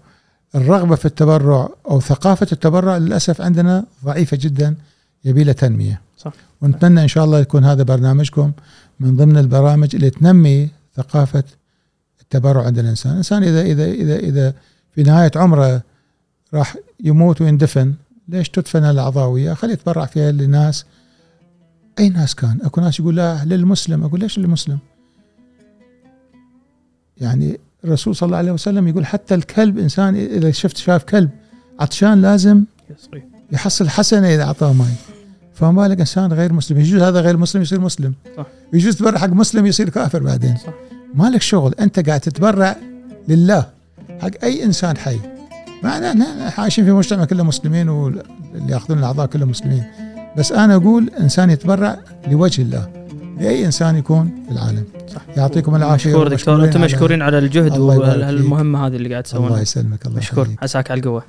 الرغبة 0.55 0.97
في 0.97 1.05
التبرع 1.05 1.69
أو 1.91 2.01
ثقافة 2.01 2.47
التبرع 2.53 2.97
للأسف 2.97 3.41
عندنا 3.41 3.85
ضعيفة 4.05 4.39
جدا 4.41 4.75
يبي 5.25 5.45
لها 5.45 5.53
تنمية 5.53 6.01
صح. 6.17 6.33
ونتمنى 6.63 7.03
إن 7.03 7.09
شاء 7.09 7.25
الله 7.25 7.41
يكون 7.41 7.65
هذا 7.65 7.83
برنامجكم 7.83 8.53
من 9.01 9.17
ضمن 9.17 9.37
البرامج 9.37 9.95
اللي 9.95 10.11
تنمي 10.11 10.69
ثقافة 10.97 11.45
التبرع 12.21 12.65
عند 12.65 12.79
الإنسان، 12.79 13.13
الإنسان 13.13 13.43
إذا 13.43 13.63
إذا 13.63 13.85
إذا 13.85 14.17
إذا 14.17 14.55
في 14.95 15.03
نهاية 15.03 15.31
عمره 15.37 15.83
راح 16.55 16.77
يموت 17.05 17.41
ويندفن، 17.41 17.95
ليش 18.29 18.49
تدفن 18.49 18.85
الأعضاء 18.85 19.29
وياه؟ 19.29 19.55
خليه 19.55 19.73
يتبرع 19.73 20.07
فيها 20.07 20.33
لناس 20.33 20.85
أي 21.99 22.09
ناس 22.09 22.35
كان، 22.35 22.59
أكو 22.63 22.81
ناس 22.81 23.01
يقول 23.01 23.17
لا 23.17 23.45
للمسلم، 23.45 24.05
أقول 24.05 24.21
ليش 24.21 24.39
للمسلم؟ 24.39 24.79
يعني 27.17 27.61
الرسول 27.85 28.17
صلى 28.17 28.27
الله 28.27 28.37
عليه 28.37 28.53
وسلم 28.53 28.89
يقول 28.89 29.07
حتى 29.07 29.35
الكلب 29.35 29.79
إنسان 29.79 30.17
إذا 30.17 30.51
شفت 30.51 30.77
شاف 30.77 31.05
كلب 31.05 31.31
عطشان 31.81 32.23
لازم 32.23 32.65
يحصل 33.53 33.89
حسنة 33.89 34.35
إذا 34.35 34.43
أعطاه 34.43 34.73
ماي. 34.73 34.87
فما 35.55 35.89
بالك 35.89 36.01
إنسان 36.01 36.33
غير 36.33 36.53
مسلم. 36.53 36.81
يجوز 36.81 37.03
هذا 37.03 37.21
غير 37.21 37.37
مسلم 37.37 37.63
يصير 37.63 37.81
مسلم. 37.81 38.15
صح. 38.37 38.47
يجوز 38.73 38.97
تبرع 38.97 39.19
حق 39.19 39.29
مسلم 39.29 39.67
يصير 39.67 39.89
كافر 39.89 40.23
بعدين. 40.23 40.57
صح. 40.57 40.73
ما 41.15 41.31
لك 41.31 41.43
شغل. 41.43 41.75
أنت 41.81 42.09
قاعد 42.09 42.21
تتبرع 42.21 42.77
لله 43.29 43.67
حق 44.21 44.31
أي 44.43 44.65
إنسان 44.65 44.97
حي. 44.97 45.19
معنا 45.83 46.09
إحنا 46.09 46.53
عايشين 46.59 46.85
في 46.85 46.93
مجتمع 46.93 47.25
كله 47.25 47.45
مسلمين 47.45 47.89
واللي 47.89 48.23
يأخذون 48.69 48.99
الأعضاء 48.99 49.27
كلهم 49.27 49.51
مسلمين. 49.51 49.85
بس 50.37 50.53
أنا 50.53 50.75
أقول 50.75 51.11
إنسان 51.21 51.51
يتبرع 51.51 51.99
لوجه 52.29 52.63
الله. 52.63 53.08
لأي 53.41 53.67
إنسان 53.67 53.97
يكون 53.97 54.31
في 54.47 54.53
العالم. 54.53 54.85
صح. 55.15 55.23
يعطيكم 55.37 55.77
العافية 55.77 56.11
مشكور 56.11 56.29
دكتور 56.29 56.65
أنتم 56.65 56.81
مشكورين 56.81 57.23
على 57.23 57.39
الجهد 57.39 57.73
الله. 57.73 57.99
والمهمه 57.99 58.87
هذه 58.87 58.97
اللي 58.97 59.09
قاعد 59.09 59.27
الله 59.35 59.47
تسوونها 59.47 59.63
يسلمك 59.63 60.07
الله 60.07 60.19
مشكور. 60.19 60.49
عساك 60.63 60.91
على 60.91 61.01
القوة. 61.01 61.23